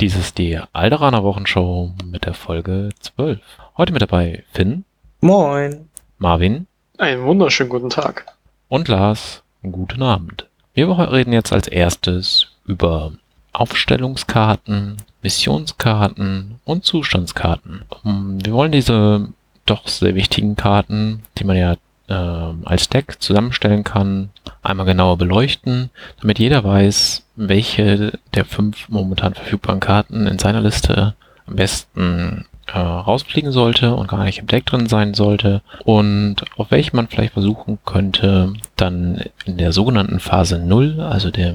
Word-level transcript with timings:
Dies 0.00 0.16
ist 0.16 0.38
die 0.38 0.58
Alderaner 0.72 1.24
Wochenshow 1.24 1.92
mit 2.04 2.24
der 2.24 2.34
Folge 2.34 2.90
12. 3.00 3.40
Heute 3.76 3.92
mit 3.92 4.02
dabei 4.02 4.44
Finn, 4.52 4.84
Moin. 5.20 5.88
Marvin 6.18 6.66
Einen 6.98 7.24
wunderschönen 7.24 7.70
guten 7.70 7.90
Tag. 7.90 8.26
und 8.68 8.88
Lars. 8.88 9.42
Guten 9.62 10.02
Abend. 10.02 10.46
Wir 10.74 10.88
reden 10.88 11.32
jetzt 11.32 11.52
als 11.52 11.66
erstes 11.66 12.46
über 12.64 13.12
Aufstellungskarten, 13.52 14.98
Missionskarten 15.22 16.60
und 16.64 16.84
Zustandskarten. 16.84 17.82
Um, 18.04 18.38
Wir 18.44 18.52
wollen 18.52 18.70
diese 18.70 19.28
doch 19.66 19.88
sehr 19.88 20.14
wichtigen 20.14 20.54
Karten, 20.54 21.24
die 21.38 21.44
man 21.44 21.56
ja 21.56 21.74
ähm, 22.08 22.62
als 22.64 22.88
Deck 22.88 23.20
zusammenstellen 23.20 23.82
kann, 23.82 24.30
einmal 24.62 24.86
genauer 24.86 25.18
beleuchten, 25.18 25.90
damit 26.20 26.38
jeder 26.38 26.62
weiß, 26.62 27.24
welche 27.38 28.18
der 28.34 28.44
fünf 28.44 28.88
momentan 28.88 29.34
verfügbaren 29.34 29.80
Karten 29.80 30.26
in 30.26 30.38
seiner 30.38 30.60
Liste 30.60 31.14
am 31.46 31.56
besten 31.56 32.44
äh, 32.66 32.78
rausfliegen 32.78 33.52
sollte 33.52 33.94
und 33.94 34.08
gar 34.08 34.24
nicht 34.24 34.38
im 34.38 34.46
Deck 34.46 34.66
drin 34.66 34.86
sein 34.88 35.14
sollte 35.14 35.62
und 35.84 36.36
auf 36.56 36.70
welche 36.70 36.94
man 36.94 37.08
vielleicht 37.08 37.32
versuchen 37.32 37.78
könnte, 37.84 38.52
dann 38.76 39.24
in 39.46 39.56
der 39.56 39.72
sogenannten 39.72 40.20
Phase 40.20 40.58
0, 40.58 41.00
also 41.00 41.30
der, 41.30 41.54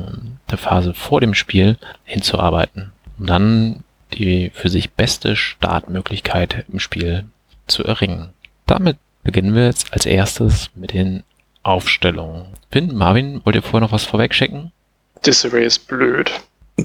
der 0.50 0.58
Phase 0.58 0.94
vor 0.94 1.22
dem 1.22 1.34
Spiel, 1.34 1.78
hinzuarbeiten, 2.04 2.92
um 3.20 3.26
dann 3.28 3.84
die 4.14 4.52
für 4.54 4.70
sich 4.70 4.92
beste 4.92 5.36
Startmöglichkeit 5.36 6.66
im 6.72 6.80
Spiel 6.80 7.26
zu 7.68 7.84
erringen. 7.84 8.30
Damit 8.66 8.98
beginnen 9.23 9.56
wir 9.56 9.66
jetzt 9.66 9.94
als 9.94 10.06
erstes 10.06 10.70
mit 10.76 10.94
den 10.94 11.23
Aufstellungen. 11.64 12.45
Finn, 12.72 12.95
Marvin, 12.95 13.42
wollt 13.44 13.56
ihr 13.56 13.62
vorher 13.62 13.81
noch 13.81 13.94
was 13.94 14.04
vorweg 14.04 14.34
schicken? 14.34 14.72
Disarray 15.26 15.66
ist 15.66 15.88
blöd. 15.88 16.32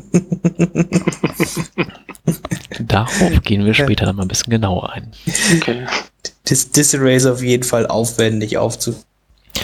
Darauf 2.80 3.42
gehen 3.42 3.64
wir 3.64 3.74
später 3.74 4.06
dann 4.06 4.16
mal 4.16 4.22
ein 4.22 4.28
bisschen 4.28 4.50
genauer 4.50 4.92
ein. 4.92 5.12
Okay. 5.56 5.86
Dis 6.48 6.70
Disarray 6.70 7.16
ist 7.16 7.26
auf 7.26 7.42
jeden 7.42 7.62
Fall 7.64 7.86
aufwendig 7.86 8.58
aufzu. 8.58 8.94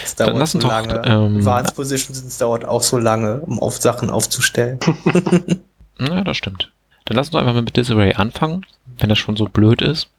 Es 0.03 0.15
Dann 0.15 0.27
dauert 0.27 0.39
lass 0.39 0.51
so 0.51 0.57
uns 0.57 0.63
doch, 0.65 0.71
lange. 0.71 1.01
ähm, 1.05 1.37
Advanced 1.37 1.75
Positions 1.75 2.23
es 2.23 2.37
dauert 2.37 2.65
auch 2.65 2.81
so 2.81 2.97
lange, 2.97 3.39
um 3.41 3.59
auf 3.59 3.77
Sachen 3.81 4.09
aufzustellen. 4.09 4.79
Ja, 5.97 6.25
das 6.25 6.35
stimmt. 6.35 6.73
Dann 7.05 7.15
lass 7.15 7.27
uns 7.29 7.37
einfach 7.37 7.53
mal 7.53 7.61
mit 7.61 7.77
Disarray 7.77 8.15
anfangen, 8.15 8.65
wenn 8.97 9.07
das 9.07 9.17
schon 9.17 9.37
so 9.37 9.45
blöd 9.45 9.81
ist. 9.81 10.09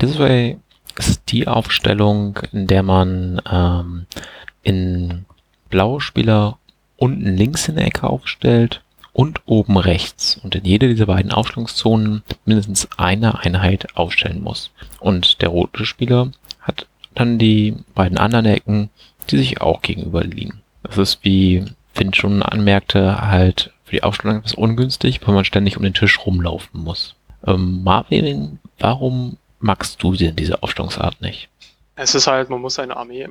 Disarray 0.00 0.58
ist 0.96 1.20
die 1.30 1.48
Aufstellung, 1.48 2.38
in 2.52 2.68
der 2.68 2.84
man 2.84 3.42
ähm, 3.50 4.06
in 4.62 5.24
blaue 5.68 6.00
Spieler 6.00 6.58
unten 6.96 7.36
links 7.36 7.68
in 7.68 7.76
der 7.76 7.86
Ecke 7.86 8.04
aufstellt 8.04 8.82
und 9.12 9.40
oben 9.46 9.78
rechts 9.78 10.38
und 10.42 10.54
in 10.54 10.64
jede 10.64 10.88
dieser 10.88 11.06
beiden 11.06 11.32
Aufstellungszonen 11.32 12.22
mindestens 12.44 12.88
eine 12.98 13.38
Einheit 13.38 13.96
aufstellen 13.96 14.42
muss. 14.42 14.70
Und 15.00 15.40
der 15.40 15.48
rote 15.48 15.86
Spieler 15.86 16.32
hat 16.60 16.86
dann 17.14 17.38
die 17.38 17.76
beiden 17.94 18.18
anderen 18.18 18.44
Ecken, 18.44 18.90
die 19.30 19.38
sich 19.38 19.60
auch 19.60 19.82
gegenüber 19.82 20.22
liegen. 20.22 20.60
Das 20.82 20.98
ist, 20.98 21.24
wie 21.24 21.64
Finn 21.94 22.12
schon 22.12 22.42
anmerkte, 22.42 23.22
halt 23.22 23.72
für 23.84 23.96
die 23.96 24.02
Aufstellung 24.02 24.38
etwas 24.38 24.54
ungünstig, 24.54 25.20
weil 25.26 25.34
man 25.34 25.44
ständig 25.44 25.76
um 25.76 25.82
den 25.82 25.94
Tisch 25.94 26.18
rumlaufen 26.26 26.80
muss. 26.82 27.14
Ähm, 27.46 27.82
Marvin, 27.82 28.58
warum 28.78 29.38
magst 29.60 30.02
du 30.02 30.12
denn 30.12 30.36
diese 30.36 30.62
Aufstellungsart 30.62 31.20
nicht? 31.22 31.48
Es 31.94 32.14
ist 32.14 32.26
halt, 32.26 32.50
man 32.50 32.60
muss 32.60 32.78
eine 32.78 32.96
Armee. 32.96 33.28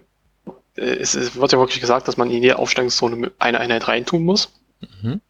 Äh, 0.76 0.82
Es, 0.82 1.16
es 1.16 1.36
wird 1.36 1.52
ja 1.52 1.60
wirklich 1.60 1.82
gesagt, 1.82 2.08
dass 2.08 2.18
man 2.18 2.30
in 2.32 2.42
jede 2.42 2.58
Aufstellungszone 2.60 3.32
eine 3.40 3.60
Einheit 3.60 3.88
reintun 3.88 4.24
muss. 4.24 4.54
Mhm. 5.02 5.22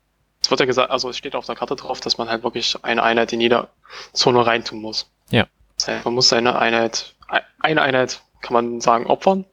Es 0.42 0.52
wird 0.52 0.60
ja 0.60 0.66
gesagt, 0.66 0.92
also 0.92 1.10
es 1.10 1.18
steht 1.18 1.36
auf 1.36 1.46
der 1.48 1.56
Karte 1.56 1.76
drauf, 1.76 2.00
dass 2.00 2.18
man 2.18 2.30
halt 2.30 2.44
wirklich 2.44 2.78
eine 2.84 3.02
Einheit 3.02 3.34
in 3.34 3.42
jeder 3.42 3.70
Zone 4.14 4.46
reintun 4.46 4.80
muss. 4.82 5.10
Ja. 5.32 5.48
Das 5.78 5.88
heißt, 5.88 6.06
man 6.06 6.14
muss 6.14 6.30
seine 6.30 6.58
Einheit, 6.60 7.16
eine 7.60 7.82
Einheit, 7.82 8.22
kann 8.42 8.54
man 8.54 8.80
sagen, 8.82 9.08
opfern, 9.08 9.46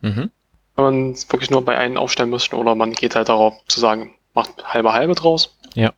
Mhm. 0.00 0.30
wenn 0.76 0.84
man 0.84 1.10
es 1.12 1.30
wirklich 1.30 1.50
nur 1.50 1.64
bei 1.64 1.76
einem 1.78 1.96
aufstellen 1.98 2.30
möchte, 2.30 2.56
oder 2.56 2.74
man 2.74 2.92
geht 2.92 3.14
halt 3.14 3.28
darauf 3.28 3.54
zu 3.68 3.78
sagen, 3.80 4.14
macht 4.34 4.64
halbe 4.64 4.92
halbe 4.92 5.14
draus. 5.14 5.56
Ja. 5.74 5.92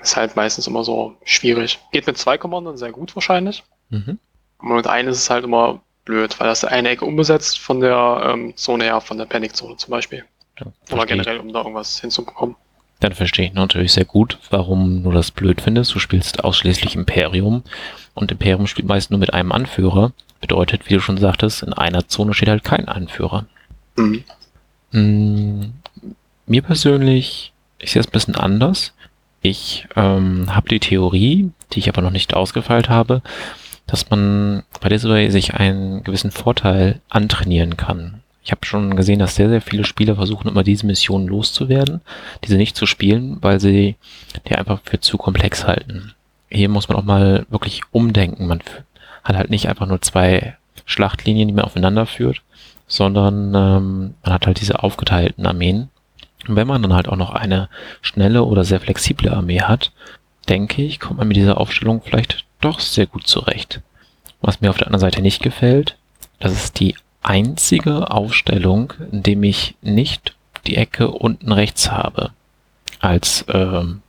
Ist 0.00 0.16
halt 0.16 0.36
meistens 0.36 0.66
immer 0.66 0.84
so 0.84 1.16
schwierig. 1.24 1.80
Geht 1.90 2.06
mit 2.06 2.18
zwei 2.18 2.36
Kommandern 2.38 2.76
sehr 2.76 2.92
gut 2.92 3.16
wahrscheinlich. 3.16 3.64
Mhm. 3.88 4.18
Aber 4.58 4.74
mit 4.74 4.86
einem 4.86 5.08
ist 5.08 5.18
es 5.18 5.30
halt 5.30 5.44
immer 5.44 5.80
blöd, 6.06 6.40
weil 6.40 6.48
das 6.48 6.64
eine 6.64 6.88
Ecke 6.88 7.04
unbesetzt 7.04 7.58
von 7.58 7.80
der 7.80 8.32
ähm, 8.32 8.56
Zone 8.56 8.84
her, 8.84 9.02
von 9.02 9.18
der 9.18 9.26
Panic-Zone 9.26 9.76
zum 9.76 9.90
Beispiel. 9.90 10.24
Ja, 10.58 10.66
Oder 10.90 11.04
generell, 11.04 11.38
um 11.38 11.52
da 11.52 11.58
irgendwas 11.58 12.00
hinzubekommen. 12.00 12.56
Dann 13.00 13.12
verstehe 13.12 13.46
ich 13.46 13.52
natürlich 13.52 13.92
sehr 13.92 14.06
gut, 14.06 14.38
warum 14.48 15.02
du 15.02 15.12
das 15.12 15.30
blöd 15.30 15.60
findest. 15.60 15.94
Du 15.94 15.98
spielst 15.98 16.42
ausschließlich 16.42 16.94
Imperium 16.94 17.62
und 18.14 18.32
Imperium 18.32 18.66
spielt 18.66 18.88
meist 18.88 19.10
nur 19.10 19.20
mit 19.20 19.34
einem 19.34 19.52
Anführer. 19.52 20.12
Bedeutet, 20.40 20.88
wie 20.88 20.94
du 20.94 21.00
schon 21.00 21.18
sagtest, 21.18 21.62
in 21.62 21.74
einer 21.74 22.08
Zone 22.08 22.32
steht 22.32 22.48
halt 22.48 22.64
kein 22.64 22.88
Anführer. 22.88 23.44
Mhm. 23.96 24.24
Mm, 24.92 25.72
Mir 26.46 26.62
persönlich 26.62 27.52
ich 27.78 27.92
sehe 27.92 28.00
es 28.00 28.08
ein 28.08 28.12
bisschen 28.12 28.36
anders. 28.36 28.92
Ich 29.42 29.86
ähm, 29.96 30.54
habe 30.54 30.68
die 30.68 30.80
Theorie, 30.80 31.50
die 31.72 31.78
ich 31.78 31.88
aber 31.88 32.02
noch 32.02 32.10
nicht 32.10 32.34
ausgefeilt 32.34 32.88
habe, 32.88 33.22
dass 33.86 34.10
man 34.10 34.64
bei 34.80 34.88
Disarray 34.88 35.30
sich 35.30 35.54
einen 35.54 36.02
gewissen 36.02 36.30
Vorteil 36.30 37.00
antrainieren 37.08 37.76
kann. 37.76 38.22
Ich 38.42 38.52
habe 38.52 38.64
schon 38.64 38.94
gesehen, 38.94 39.18
dass 39.18 39.34
sehr, 39.34 39.48
sehr 39.48 39.60
viele 39.60 39.84
Spieler 39.84 40.14
versuchen, 40.14 40.48
immer 40.48 40.62
diese 40.62 40.86
Missionen 40.86 41.26
loszuwerden, 41.26 42.00
diese 42.44 42.56
nicht 42.56 42.76
zu 42.76 42.86
spielen, 42.86 43.38
weil 43.40 43.58
sie 43.60 43.96
die 44.48 44.54
einfach 44.54 44.80
für 44.84 45.00
zu 45.00 45.18
komplex 45.18 45.66
halten. 45.66 46.14
Hier 46.48 46.68
muss 46.68 46.88
man 46.88 46.96
auch 46.96 47.04
mal 47.04 47.44
wirklich 47.48 47.82
umdenken. 47.90 48.46
Man 48.46 48.60
hat 49.24 49.36
halt 49.36 49.50
nicht 49.50 49.68
einfach 49.68 49.86
nur 49.86 50.00
zwei 50.00 50.56
Schlachtlinien, 50.84 51.48
die 51.48 51.54
man 51.54 51.64
aufeinander 51.64 52.06
führt, 52.06 52.42
sondern 52.86 53.52
ähm, 53.54 54.14
man 54.22 54.32
hat 54.32 54.46
halt 54.46 54.60
diese 54.60 54.82
aufgeteilten 54.82 55.44
Armeen. 55.44 55.88
Und 56.46 56.54
wenn 56.54 56.68
man 56.68 56.82
dann 56.82 56.94
halt 56.94 57.08
auch 57.08 57.16
noch 57.16 57.30
eine 57.30 57.68
schnelle 58.00 58.44
oder 58.44 58.62
sehr 58.62 58.78
flexible 58.78 59.32
Armee 59.32 59.62
hat, 59.62 59.90
denke 60.48 60.82
ich, 60.82 61.00
kommt 61.00 61.18
man 61.18 61.26
mit 61.26 61.36
dieser 61.36 61.60
Aufstellung 61.60 62.02
vielleicht 62.04 62.45
doch 62.60 62.80
sehr 62.80 63.06
gut 63.06 63.26
zurecht. 63.26 63.80
Was 64.40 64.60
mir 64.60 64.70
auf 64.70 64.78
der 64.78 64.86
anderen 64.86 65.00
Seite 65.00 65.22
nicht 65.22 65.42
gefällt, 65.42 65.96
das 66.38 66.52
ist 66.52 66.80
die 66.80 66.94
einzige 67.22 68.10
Aufstellung, 68.10 68.92
in 69.10 69.22
dem 69.22 69.42
ich 69.42 69.74
nicht 69.82 70.36
die 70.66 70.76
Ecke 70.76 71.10
unten 71.10 71.52
rechts 71.52 71.90
habe 71.90 72.30
als 73.00 73.44
ähm, 73.48 74.02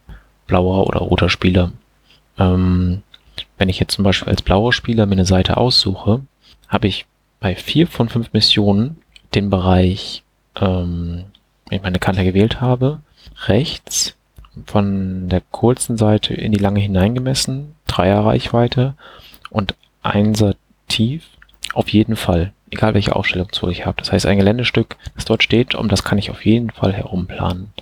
blauer 0.47 0.88
oder 0.88 1.00
roter 1.00 1.30
Spieler. 1.30 1.72
Ähm, 2.38 3.03
wenn 3.57 3.69
ich 3.69 3.80
jetzt 3.80 3.96
zum 3.96 4.03
Beispiel 4.03 4.30
als 4.30 4.41
blauer 4.41 4.74
Spieler 4.74 5.06
mir 5.06 5.13
eine 5.13 5.25
Seite 5.25 5.57
aussuche, 5.57 6.22
habe 6.68 6.88
ich 6.88 7.06
bei 7.40 7.56
vier 7.56 7.88
von 7.88 8.09
fünf 8.09 8.34
Missionen 8.34 8.97
den 9.36 9.50
Bereich, 9.50 10.24
ähm, 10.59 11.25
wenn 11.68 11.78
ich 11.78 11.84
meine 11.84 12.00
Kante 12.00 12.24
gewählt 12.24 12.62
habe, 12.62 13.00
rechts 13.46 14.16
von 14.66 15.29
der 15.29 15.41
kurzen 15.51 15.97
Seite 15.97 16.34
in 16.34 16.51
die 16.51 16.59
lange 16.59 16.79
hineingemessen, 16.79 17.75
Dreier 17.88 18.25
Reichweite 18.25 18.95
und 19.50 19.75
Einser 20.03 20.56
tief, 20.88 21.23
auf 21.73 21.90
jeden 21.90 22.16
Fall, 22.16 22.53
egal 22.72 22.94
welche 22.94 23.16
Aufstellungszone 23.16 23.72
ich 23.72 23.85
habe. 23.85 23.97
Das 23.97 24.12
heißt, 24.12 24.25
ein 24.25 24.38
Geländestück, 24.38 24.95
das 25.16 25.25
dort 25.25 25.44
steht, 25.44 25.75
um 25.75 25.90
das 25.90 26.03
kann 26.03 26.18
ich 26.18 26.31
auf 26.31 26.45
jeden 26.45 26.69
Fall 26.72 26.94
herumplanen. 26.94 27.73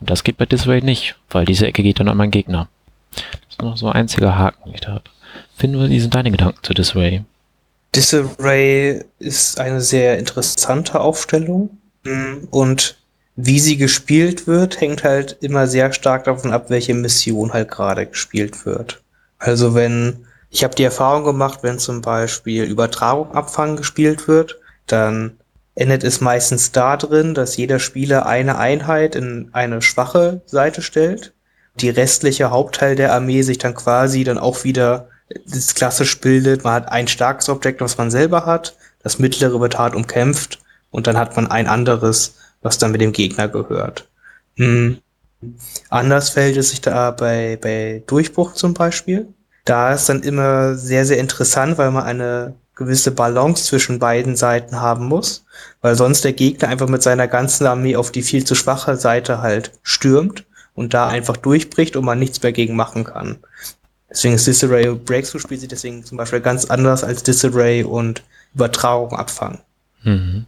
Und 0.00 0.10
das 0.10 0.24
geht 0.24 0.38
bei 0.38 0.46
Disarray 0.46 0.80
nicht, 0.80 1.16
weil 1.30 1.44
diese 1.44 1.66
Ecke 1.66 1.82
geht 1.82 2.00
dann 2.00 2.08
an 2.08 2.16
meinen 2.16 2.30
Gegner. 2.30 2.68
Das 3.14 3.24
ist 3.50 3.62
noch 3.62 3.76
so 3.76 3.86
ein 3.86 3.92
einziger 3.92 4.36
Haken, 4.36 4.64
den 4.64 4.74
ich 4.74 4.80
da 4.80 4.92
habe. 4.92 5.04
Finn, 5.56 5.88
wie 5.88 6.00
sind 6.00 6.14
deine 6.14 6.30
Gedanken 6.30 6.58
zu 6.62 6.74
Disarray? 6.74 7.22
Disarray 7.94 9.04
ist 9.18 9.60
eine 9.60 9.80
sehr 9.80 10.18
interessante 10.18 11.00
Aufstellung. 11.00 11.78
Mm, 12.04 12.48
Und 12.50 12.96
wie 13.36 13.58
sie 13.58 13.76
gespielt 13.76 14.46
wird, 14.46 14.80
hängt 14.80 15.04
halt 15.04 15.38
immer 15.40 15.66
sehr 15.66 15.92
stark 15.92 16.24
davon 16.24 16.52
ab, 16.52 16.66
welche 16.68 16.94
Mission 16.94 17.52
halt 17.52 17.70
gerade 17.70 18.06
gespielt 18.06 18.64
wird. 18.64 19.02
Also 19.38 19.74
wenn, 19.74 20.26
ich 20.50 20.62
habe 20.62 20.74
die 20.74 20.84
Erfahrung 20.84 21.24
gemacht, 21.24 21.60
wenn 21.62 21.78
zum 21.78 22.00
Beispiel 22.00 22.64
Übertragung 22.64 23.32
abfangen 23.32 23.76
gespielt 23.76 24.28
wird, 24.28 24.60
dann 24.86 25.38
endet 25.74 26.04
es 26.04 26.20
meistens 26.20 26.70
da 26.70 26.96
drin, 26.96 27.34
dass 27.34 27.56
jeder 27.56 27.80
Spieler 27.80 28.26
eine 28.26 28.58
Einheit 28.58 29.16
in 29.16 29.50
eine 29.52 29.82
schwache 29.82 30.42
Seite 30.46 30.82
stellt. 30.82 31.32
Die 31.80 31.90
restliche 31.90 32.50
Hauptteil 32.50 32.94
der 32.94 33.12
Armee 33.12 33.42
sich 33.42 33.58
dann 33.58 33.74
quasi 33.74 34.22
dann 34.22 34.38
auch 34.38 34.62
wieder 34.62 35.08
das 35.46 35.74
klassisch 35.74 36.20
bildet. 36.20 36.62
Man 36.62 36.74
hat 36.74 36.92
ein 36.92 37.08
starkes 37.08 37.48
Objekt, 37.48 37.80
was 37.80 37.98
man 37.98 38.10
selber 38.10 38.46
hat. 38.46 38.76
Das 39.02 39.18
mittlere 39.18 39.60
wird 39.60 39.78
hart 39.78 39.96
umkämpft. 39.96 40.60
Und 40.90 41.08
dann 41.08 41.16
hat 41.16 41.34
man 41.34 41.50
ein 41.50 41.66
anderes, 41.66 42.36
was 42.64 42.78
dann 42.78 42.90
mit 42.90 43.00
dem 43.00 43.12
Gegner 43.12 43.46
gehört. 43.46 44.08
Hm. 44.56 44.98
Anders 45.90 46.30
fällt 46.30 46.56
es 46.56 46.70
sich 46.70 46.80
da 46.80 47.10
bei, 47.12 47.58
bei 47.60 48.02
Durchbruch 48.06 48.54
zum 48.54 48.74
Beispiel. 48.74 49.28
Da 49.64 49.92
ist 49.92 50.08
dann 50.08 50.22
immer 50.22 50.74
sehr, 50.74 51.04
sehr 51.04 51.18
interessant, 51.18 51.78
weil 51.78 51.90
man 51.90 52.04
eine 52.04 52.54
gewisse 52.74 53.12
Balance 53.12 53.64
zwischen 53.64 53.98
beiden 53.98 54.34
Seiten 54.34 54.80
haben 54.80 55.06
muss, 55.06 55.44
weil 55.80 55.94
sonst 55.94 56.24
der 56.24 56.32
Gegner 56.32 56.68
einfach 56.68 56.88
mit 56.88 57.02
seiner 57.02 57.28
ganzen 57.28 57.66
Armee 57.66 57.96
auf 57.96 58.10
die 58.10 58.22
viel 58.22 58.44
zu 58.44 58.54
schwache 58.54 58.96
Seite 58.96 59.42
halt 59.42 59.72
stürmt 59.82 60.44
und 60.74 60.92
da 60.92 61.06
einfach 61.06 61.36
durchbricht 61.36 61.96
und 61.96 62.04
man 62.04 62.18
nichts 62.18 62.42
mehr 62.42 62.52
gegen 62.52 62.74
machen 62.74 63.04
kann. 63.04 63.36
Deswegen 64.10 64.34
ist 64.34 64.46
Disarray 64.46 64.92
Breakthrough 64.94 65.40
spielt 65.40 65.60
sich 65.60 65.68
deswegen 65.68 66.04
zum 66.04 66.18
Beispiel 66.18 66.40
ganz 66.40 66.64
anders 66.64 67.04
als 67.04 67.22
Disarray 67.22 67.84
und 67.84 68.22
Übertragung 68.54 69.12
abfangen. 69.12 69.58
Mhm. 70.02 70.46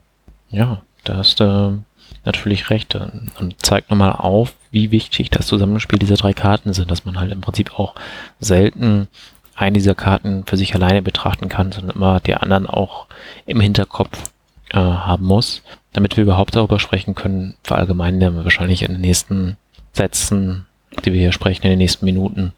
Ja, 0.49 0.83
da 1.05 1.17
hast 1.19 1.41
du 1.41 1.83
natürlich 2.27 2.71
recht. 2.71 2.95
Und 2.95 3.57
zeigt 3.65 3.91
nochmal 3.91 4.13
auf, 4.13 4.55
wie 4.71 4.91
wichtig 4.91 5.31
das 5.31 5.47
Zusammenspiel 5.47 5.99
dieser 5.99 6.17
drei 6.17 6.35
Karten 6.35 6.75
sind, 6.75 6.91
dass 6.91 7.05
man 7.05 7.19
halt 7.19 7.33
im 7.33 7.41
Prinzip 7.41 7.79
auch 7.79 7.95
selten 8.39 9.09
eine 9.55 9.79
dieser 9.79 9.95
Karten 9.95 10.45
für 10.45 10.59
sich 10.59 10.75
alleine 10.75 11.01
betrachten 11.01 11.49
kann, 11.49 11.73
sondern 11.73 11.97
immer 11.97 12.21
die 12.21 12.35
anderen 12.35 12.67
auch 12.67 13.07
im 13.47 13.61
Hinterkopf 13.61 14.31
äh, 14.71 14.77
haben 14.79 15.25
muss, 15.25 15.63
damit 15.95 16.17
wir 16.17 16.25
überhaupt 16.25 16.55
darüber 16.55 16.79
sprechen 16.79 17.15
können. 17.15 17.55
Verallgemeinern 17.63 18.37
wir 18.37 18.45
wahrscheinlich 18.45 18.83
in 18.83 18.93
den 18.93 19.01
nächsten 19.01 19.57
Sätzen, 19.93 20.67
die 21.05 21.13
wir 21.13 21.21
hier 21.21 21.33
sprechen, 21.33 21.63
in 21.63 21.71
den 21.71 21.79
nächsten 21.79 22.05
Minuten. 22.05 22.53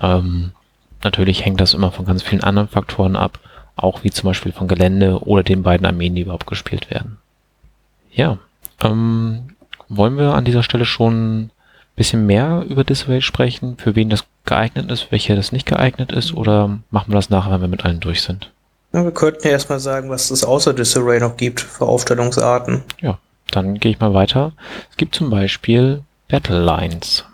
Ähm, 0.00 0.52
natürlich 1.02 1.44
hängt 1.44 1.60
das 1.60 1.74
immer 1.74 1.90
von 1.90 2.06
ganz 2.06 2.22
vielen 2.22 2.44
anderen 2.44 2.68
Faktoren 2.68 3.16
ab, 3.16 3.40
auch 3.74 4.04
wie 4.04 4.10
zum 4.10 4.28
Beispiel 4.28 4.52
von 4.52 4.68
Gelände 4.68 5.20
oder 5.24 5.42
den 5.42 5.64
beiden 5.64 5.86
Armeen, 5.86 6.14
die 6.14 6.22
überhaupt 6.22 6.46
gespielt 6.46 6.88
werden. 6.90 7.18
Ja, 8.12 8.38
ähm, 8.82 9.50
wollen 9.88 10.16
wir 10.16 10.34
an 10.34 10.44
dieser 10.44 10.62
Stelle 10.62 10.84
schon 10.84 11.42
ein 11.44 11.50
bisschen 11.96 12.26
mehr 12.26 12.64
über 12.68 12.84
Disarray 12.84 13.22
sprechen, 13.22 13.76
für 13.78 13.96
wen 13.96 14.10
das 14.10 14.24
geeignet 14.44 14.90
ist, 14.90 15.10
welcher 15.10 15.36
das 15.36 15.52
nicht 15.52 15.66
geeignet 15.66 16.12
ist, 16.12 16.34
oder 16.34 16.78
machen 16.90 17.12
wir 17.12 17.16
das 17.16 17.30
nachher, 17.30 17.52
wenn 17.52 17.62
wir 17.62 17.68
mit 17.68 17.84
allen 17.84 18.00
durch 18.00 18.22
sind? 18.22 18.50
Ja, 18.92 19.04
wir 19.04 19.12
könnten 19.12 19.46
ja 19.46 19.50
erstmal 19.50 19.80
sagen, 19.80 20.08
was 20.08 20.30
es 20.30 20.44
außer 20.44 20.72
Disarray 20.72 21.20
noch 21.20 21.36
gibt 21.36 21.60
für 21.60 21.84
Aufstellungsarten. 21.84 22.82
Ja, 23.00 23.18
dann 23.50 23.78
gehe 23.78 23.92
ich 23.92 24.00
mal 24.00 24.14
weiter. 24.14 24.52
Es 24.90 24.96
gibt 24.96 25.14
zum 25.14 25.28
Beispiel 25.30 26.02
Battle 26.28 26.62
Lines. 26.62 27.24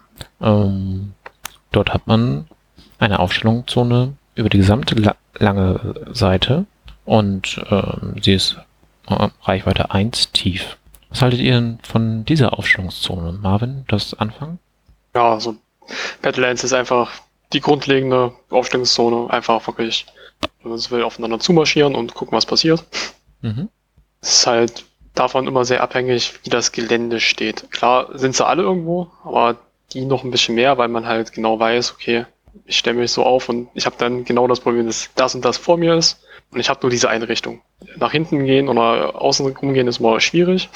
Ähm, 0.41 1.12
dort 1.70 1.94
hat 1.94 2.06
man 2.06 2.46
eine 2.99 3.19
Aufstellungszone 3.19 4.14
über 4.35 4.49
die 4.49 4.58
gesamte 4.58 4.94
la 4.96 5.17
lange 5.37 5.94
Seite 6.12 6.64
und 7.05 7.61
ähm, 7.69 8.14
sie 8.23 8.35
ist 8.35 8.56
äh, 9.08 9.29
Reichweite 9.43 9.91
1 9.91 10.31
tief. 10.31 10.76
Was 11.14 11.22
haltet 11.22 11.38
ihr 11.38 11.52
denn 11.52 11.78
von 11.84 12.25
dieser 12.25 12.58
Aufstellungszone? 12.58 13.38
Marvin, 13.40 13.84
das 13.87 14.14
Anfang? 14.14 14.58
Ja, 15.14 15.34
also 15.34 15.55
Battlelands 16.22 16.64
ist 16.64 16.72
einfach 16.72 17.12
die 17.52 17.61
grundlegende 17.61 18.32
Aufstellungszone, 18.50 19.31
einfach 19.32 19.64
wirklich, 19.69 20.06
wenn 20.61 20.70
man 20.70 20.78
es 20.78 20.90
will, 20.90 21.05
aufeinander 21.05 21.38
zumarschieren 21.38 21.94
und 21.94 22.14
gucken, 22.14 22.37
was 22.37 22.46
passiert. 22.46 22.84
Mhm. 23.43 23.69
Es 24.22 24.38
ist 24.38 24.46
halt 24.49 24.84
davon 25.14 25.46
immer 25.46 25.64
sehr 25.64 25.84
abhängig, 25.84 26.34
wie 26.43 26.50
das 26.50 26.72
Gelände 26.72 27.20
steht. 27.20 27.70
Klar 27.70 28.19
sind 28.19 28.34
sie 28.34 28.44
alle 28.44 28.64
irgendwo, 28.64 29.08
aber 29.22 29.56
die 29.93 30.05
noch 30.06 30.25
ein 30.25 30.32
bisschen 30.32 30.56
mehr, 30.56 30.78
weil 30.78 30.88
man 30.88 31.06
halt 31.06 31.31
genau 31.31 31.60
weiß, 31.60 31.93
okay, 31.93 32.26
ich 32.67 32.76
stelle 32.76 32.99
mich 32.99 33.12
so 33.12 33.22
auf 33.22 33.49
und 33.49 33.69
ich 33.75 33.87
habe 33.87 33.94
dann 33.99 34.25
genau 34.25 34.49
das 34.49 34.58
Problem, 34.58 34.87
dass 34.87 35.10
das 35.14 35.37
und 35.37 35.44
das 35.44 35.58
vor 35.58 35.76
mir 35.76 35.94
ist 35.94 36.25
und 36.50 36.58
ich 36.58 36.69
habe 36.69 36.81
nur 36.82 36.90
diese 36.90 37.08
eine 37.08 37.28
Richtung. 37.28 37.60
Nach 37.99 38.10
hinten 38.10 38.44
gehen 38.46 38.69
oder 38.69 39.20
außen 39.22 39.46
rumgehen 39.46 39.87
ist 39.87 40.00
mal 40.00 40.20
schwierig, 40.20 40.69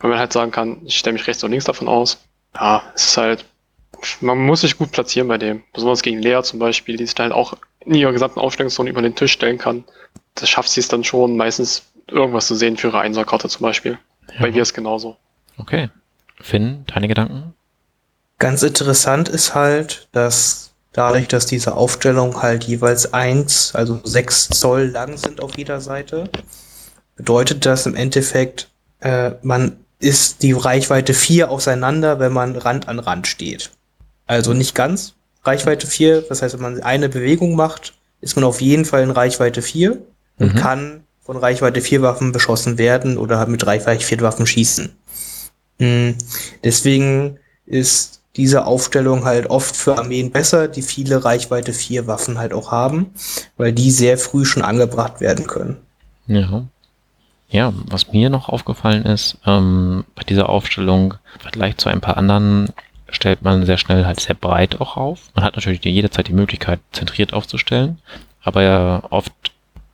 weil 0.00 0.10
man 0.10 0.18
halt 0.18 0.32
sagen 0.32 0.50
kann, 0.50 0.78
ich 0.84 0.98
stelle 0.98 1.14
mich 1.14 1.26
rechts 1.26 1.42
und 1.42 1.50
links 1.50 1.64
davon 1.64 1.88
aus. 1.88 2.18
Ja, 2.54 2.82
es 2.94 3.06
ist 3.06 3.16
halt, 3.16 3.44
man 4.20 4.38
muss 4.38 4.60
sich 4.62 4.76
gut 4.76 4.92
platzieren 4.92 5.28
bei 5.28 5.38
dem. 5.38 5.62
Besonders 5.72 6.02
gegen 6.02 6.20
Lea 6.20 6.40
zum 6.42 6.58
Beispiel, 6.58 6.96
die 6.96 7.06
sich 7.06 7.14
dann 7.14 7.24
halt 7.24 7.34
auch 7.34 7.54
in 7.80 7.94
ihrer 7.94 8.12
gesamten 8.12 8.40
Aufstellungszone 8.40 8.90
über 8.90 9.02
den 9.02 9.14
Tisch 9.14 9.32
stellen 9.32 9.58
kann. 9.58 9.84
Das 10.34 10.48
schafft 10.48 10.70
sie 10.70 10.80
es 10.80 10.88
dann 10.88 11.04
schon, 11.04 11.36
meistens 11.36 11.82
irgendwas 12.06 12.46
zu 12.46 12.54
sehen 12.54 12.76
für 12.76 12.88
ihre 12.88 13.00
Einserkarte 13.00 13.48
zum 13.48 13.62
Beispiel. 13.62 13.98
Ja. 14.34 14.42
Bei 14.42 14.50
mir 14.50 14.62
ist 14.62 14.74
genauso. 14.74 15.16
Okay. 15.56 15.90
Finn, 16.40 16.84
deine 16.86 17.08
Gedanken? 17.08 17.54
Ganz 18.38 18.62
interessant 18.62 19.28
ist 19.28 19.54
halt, 19.54 20.08
dass 20.12 20.72
dadurch, 20.92 21.28
dass 21.28 21.46
diese 21.46 21.74
Aufstellungen 21.74 22.40
halt 22.40 22.64
jeweils 22.64 23.12
eins, 23.12 23.74
also 23.74 24.00
sechs 24.04 24.48
Zoll 24.48 24.86
lang 24.86 25.16
sind 25.16 25.40
auf 25.40 25.56
jeder 25.56 25.80
Seite, 25.80 26.30
bedeutet 27.16 27.66
das 27.66 27.86
im 27.86 27.96
Endeffekt, 27.96 28.68
äh, 29.00 29.32
man 29.42 29.84
ist 29.98 30.42
die 30.42 30.52
Reichweite 30.52 31.14
vier 31.14 31.50
auseinander, 31.50 32.20
wenn 32.20 32.32
man 32.32 32.56
Rand 32.56 32.88
an 32.88 32.98
Rand 32.98 33.26
steht. 33.26 33.70
Also 34.26 34.52
nicht 34.52 34.74
ganz 34.74 35.14
Reichweite 35.44 35.86
vier. 35.86 36.22
das 36.22 36.42
heißt, 36.42 36.54
wenn 36.54 36.62
man 36.62 36.82
eine 36.82 37.08
Bewegung 37.08 37.56
macht, 37.56 37.94
ist 38.20 38.36
man 38.36 38.44
auf 38.44 38.60
jeden 38.60 38.84
Fall 38.84 39.02
in 39.02 39.10
Reichweite 39.10 39.62
vier 39.62 39.98
und 40.38 40.54
mhm. 40.54 40.58
kann 40.58 41.04
von 41.28 41.36
Reichweite 41.36 41.82
4 41.82 42.00
Waffen 42.00 42.32
beschossen 42.32 42.78
werden 42.78 43.18
oder 43.18 43.44
mit 43.46 43.66
Reichweite 43.66 44.02
4 44.02 44.22
Waffen 44.22 44.46
schießen. 44.46 44.94
Hm. 45.78 46.14
Deswegen 46.64 47.38
ist 47.66 48.22
diese 48.36 48.64
Aufstellung 48.64 49.26
halt 49.26 49.50
oft 49.50 49.76
für 49.76 49.98
Armeen 49.98 50.30
besser, 50.30 50.68
die 50.68 50.80
viele 50.80 51.26
Reichweite 51.26 51.74
4 51.74 52.06
Waffen 52.06 52.38
halt 52.38 52.54
auch 52.54 52.72
haben, 52.72 53.12
weil 53.58 53.74
die 53.74 53.90
sehr 53.90 54.16
früh 54.16 54.46
schon 54.46 54.62
angebracht 54.62 55.20
werden 55.20 55.46
können. 55.46 55.76
Ja. 56.28 56.64
Ja, 57.50 57.72
was 57.86 58.12
mir 58.12 58.28
noch 58.28 58.48
aufgefallen 58.50 59.04
ist, 59.04 59.38
ähm, 59.46 60.04
bei 60.14 60.22
dieser 60.22 60.48
Aufstellung, 60.50 61.14
im 61.34 61.40
Vergleich 61.40 61.76
zu 61.78 61.88
ein 61.88 62.00
paar 62.00 62.18
anderen, 62.18 62.68
stellt 63.08 63.42
man 63.42 63.64
sehr 63.64 63.78
schnell 63.78 64.04
halt 64.04 64.20
sehr 64.20 64.34
breit 64.34 64.80
auch 64.80 64.98
auf. 64.98 65.30
Man 65.34 65.44
hat 65.44 65.56
natürlich 65.56 65.82
jederzeit 65.82 66.28
die 66.28 66.34
Möglichkeit, 66.34 66.80
zentriert 66.92 67.32
aufzustellen, 67.32 67.98
aber 68.42 68.62
ja 68.62 69.02
oft 69.08 69.32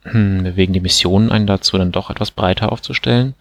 hm, 0.02 0.42
bewegen 0.42 0.72
die 0.72 0.80
Missionen 0.80 1.30
einen 1.30 1.46
dazu, 1.46 1.78
dann 1.78 1.92
doch 1.92 2.10
etwas 2.10 2.32
breiter 2.32 2.72
aufzustellen. 2.72 3.34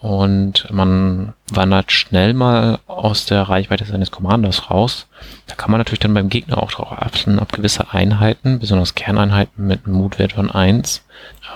Und 0.00 0.66
man 0.70 1.34
wandert 1.50 1.92
schnell 1.92 2.32
mal 2.32 2.78
aus 2.86 3.26
der 3.26 3.42
Reichweite 3.42 3.84
seines 3.84 4.10
Commanders 4.10 4.70
raus. 4.70 5.06
Da 5.46 5.54
kann 5.54 5.70
man 5.70 5.78
natürlich 5.78 6.00
dann 6.00 6.14
beim 6.14 6.30
Gegner 6.30 6.62
auch 6.62 6.70
darauf 6.70 6.92
achten, 6.92 7.38
ob 7.38 7.52
gewisse 7.52 7.92
Einheiten, 7.92 8.60
besonders 8.60 8.94
Kerneinheiten 8.94 9.66
mit 9.66 9.84
einem 9.84 9.96
Mutwert 9.96 10.32
von 10.32 10.50
1, 10.50 11.02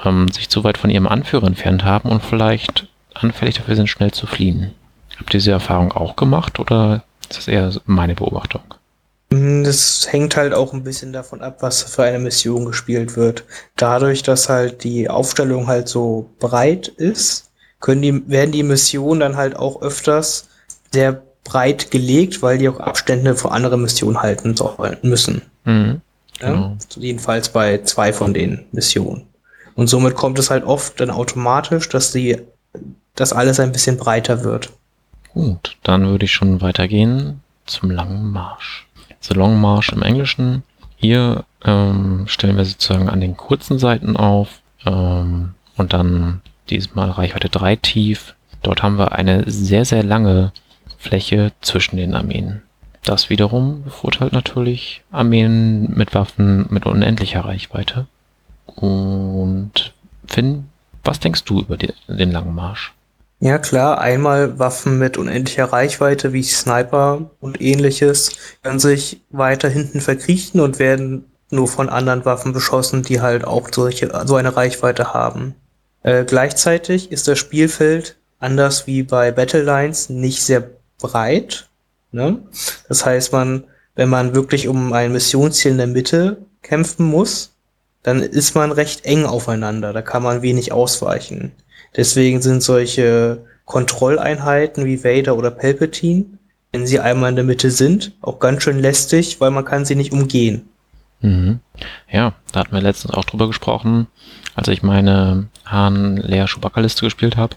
ähm, 0.04 0.28
sich 0.28 0.50
zu 0.50 0.62
weit 0.62 0.76
von 0.76 0.90
ihrem 0.90 1.08
Anführer 1.08 1.46
entfernt 1.46 1.84
haben 1.84 2.10
und 2.10 2.22
vielleicht 2.22 2.86
anfällig 3.14 3.54
dafür 3.54 3.76
sind, 3.76 3.88
schnell 3.88 4.10
zu 4.10 4.26
fliehen. 4.26 4.72
Habt 5.18 5.32
ihr 5.32 5.38
diese 5.38 5.52
Erfahrung 5.52 5.92
auch 5.92 6.16
gemacht 6.16 6.58
oder 6.58 7.02
ist 7.22 7.38
das 7.38 7.48
eher 7.48 7.72
meine 7.86 8.14
Beobachtung? 8.14 8.62
Hm, 9.32 9.64
das 9.64 10.06
hängt 10.10 10.36
halt 10.36 10.52
auch 10.52 10.74
ein 10.74 10.84
bisschen 10.84 11.14
davon 11.14 11.40
ab, 11.40 11.58
was 11.60 11.82
für 11.82 12.02
eine 12.02 12.18
Mission 12.18 12.66
gespielt 12.66 13.16
wird. 13.16 13.44
Dadurch, 13.76 14.22
dass 14.22 14.50
halt 14.50 14.84
die 14.84 15.08
Aufstellung 15.08 15.66
halt 15.66 15.88
so 15.88 16.30
breit 16.40 16.88
ist, 16.88 17.50
können 17.84 18.00
die, 18.00 18.30
werden 18.30 18.50
die 18.50 18.62
Missionen 18.62 19.20
dann 19.20 19.36
halt 19.36 19.56
auch 19.56 19.82
öfters 19.82 20.48
sehr 20.90 21.22
breit 21.44 21.90
gelegt, 21.90 22.40
weil 22.40 22.56
die 22.56 22.66
auch 22.70 22.80
Abstände 22.80 23.34
von 23.34 23.52
anderen 23.52 23.82
Missionen 23.82 24.22
halten 24.22 24.56
sollen 24.56 24.96
müssen. 25.02 25.42
Mhm, 25.64 26.00
genau. 26.38 26.54
ja? 26.54 26.76
Jedenfalls 26.96 27.50
bei 27.50 27.82
zwei 27.82 28.14
von 28.14 28.32
den 28.32 28.64
Missionen. 28.72 29.26
Und 29.74 29.88
somit 29.88 30.14
kommt 30.14 30.38
es 30.38 30.48
halt 30.48 30.64
oft 30.64 30.98
dann 30.98 31.10
automatisch, 31.10 31.90
dass 31.90 32.10
die, 32.10 32.38
dass 33.16 33.34
alles 33.34 33.60
ein 33.60 33.72
bisschen 33.72 33.98
breiter 33.98 34.44
wird. 34.44 34.70
Gut, 35.34 35.76
dann 35.82 36.06
würde 36.06 36.24
ich 36.24 36.32
schon 36.32 36.62
weitergehen 36.62 37.42
zum 37.66 37.90
langen 37.90 38.30
Marsch. 38.30 38.86
The 39.20 39.34
Long 39.34 39.60
March 39.60 39.90
im 39.92 40.00
Englischen. 40.00 40.62
Hier 40.96 41.44
ähm, 41.62 42.24
stellen 42.28 42.56
wir 42.56 42.64
sozusagen 42.64 43.10
an 43.10 43.20
den 43.20 43.36
kurzen 43.36 43.78
Seiten 43.78 44.16
auf 44.16 44.48
ähm, 44.86 45.52
und 45.76 45.92
dann 45.92 46.40
diesmal 46.70 47.10
Reichweite 47.10 47.48
3 47.48 47.76
tief. 47.76 48.34
Dort 48.62 48.82
haben 48.82 48.98
wir 48.98 49.12
eine 49.12 49.50
sehr, 49.50 49.84
sehr 49.84 50.02
lange 50.02 50.52
Fläche 50.98 51.52
zwischen 51.60 51.96
den 51.96 52.14
Armeen. 52.14 52.62
Das 53.04 53.28
wiederum 53.28 53.82
bevorteilt 53.84 54.32
natürlich 54.32 55.02
Armeen 55.10 55.92
mit 55.94 56.14
Waffen 56.14 56.66
mit 56.70 56.86
unendlicher 56.86 57.44
Reichweite. 57.44 58.06
Und 58.66 59.92
Finn, 60.26 60.66
was 61.04 61.20
denkst 61.20 61.44
du 61.44 61.60
über 61.60 61.76
die, 61.76 61.92
den 62.08 62.32
langen 62.32 62.54
Marsch? 62.54 62.94
Ja 63.40 63.58
klar, 63.58 64.00
einmal 64.00 64.58
Waffen 64.58 64.98
mit 64.98 65.18
unendlicher 65.18 65.66
Reichweite 65.66 66.32
wie 66.32 66.42
Sniper 66.42 67.30
und 67.40 67.60
ähnliches 67.60 68.30
können 68.62 68.78
sich 68.78 69.20
weiter 69.28 69.68
hinten 69.68 70.00
verkriechen 70.00 70.60
und 70.60 70.78
werden 70.78 71.26
nur 71.50 71.68
von 71.68 71.90
anderen 71.90 72.24
Waffen 72.24 72.54
beschossen, 72.54 73.02
die 73.02 73.20
halt 73.20 73.44
auch 73.44 73.68
solche, 73.70 74.10
so 74.24 74.36
eine 74.36 74.56
Reichweite 74.56 75.12
haben. 75.12 75.54
Äh, 76.04 76.24
gleichzeitig 76.24 77.10
ist 77.10 77.26
das 77.26 77.38
Spielfeld 77.38 78.16
anders 78.38 78.86
wie 78.86 79.02
bei 79.02 79.32
Battle 79.32 79.62
Lines 79.62 80.10
nicht 80.10 80.42
sehr 80.42 80.70
breit. 80.98 81.68
Ne? 82.12 82.42
Das 82.88 83.04
heißt, 83.04 83.32
man, 83.32 83.64
wenn 83.96 84.08
man 84.08 84.34
wirklich 84.34 84.68
um 84.68 84.92
ein 84.92 85.12
Missionsziel 85.12 85.72
in 85.72 85.78
der 85.78 85.86
Mitte 85.88 86.46
kämpfen 86.62 87.06
muss, 87.06 87.56
dann 88.02 88.20
ist 88.22 88.54
man 88.54 88.70
recht 88.70 89.04
eng 89.06 89.24
aufeinander. 89.24 89.92
Da 89.92 90.02
kann 90.02 90.22
man 90.22 90.42
wenig 90.42 90.72
ausweichen. 90.72 91.52
Deswegen 91.96 92.42
sind 92.42 92.62
solche 92.62 93.44
Kontrolleinheiten 93.64 94.84
wie 94.84 95.04
Vader 95.04 95.36
oder 95.36 95.50
Palpatine, 95.50 96.26
wenn 96.72 96.86
sie 96.86 97.00
einmal 97.00 97.30
in 97.30 97.36
der 97.36 97.44
Mitte 97.44 97.70
sind, 97.70 98.12
auch 98.20 98.40
ganz 98.40 98.62
schön 98.62 98.78
lästig, 98.78 99.40
weil 99.40 99.50
man 99.50 99.64
kann 99.64 99.86
sie 99.86 99.94
nicht 99.94 100.12
umgehen. 100.12 100.68
Mhm. 101.20 101.60
Ja, 102.10 102.34
da 102.52 102.60
hatten 102.60 102.74
wir 102.74 102.82
letztens 102.82 103.14
auch 103.14 103.24
drüber 103.24 103.46
gesprochen, 103.46 104.08
als 104.54 104.68
ich 104.68 104.82
meine 104.82 105.48
Han-Leia-Chewbacca-Liste 105.66 107.06
gespielt 107.06 107.36
habe. 107.36 107.56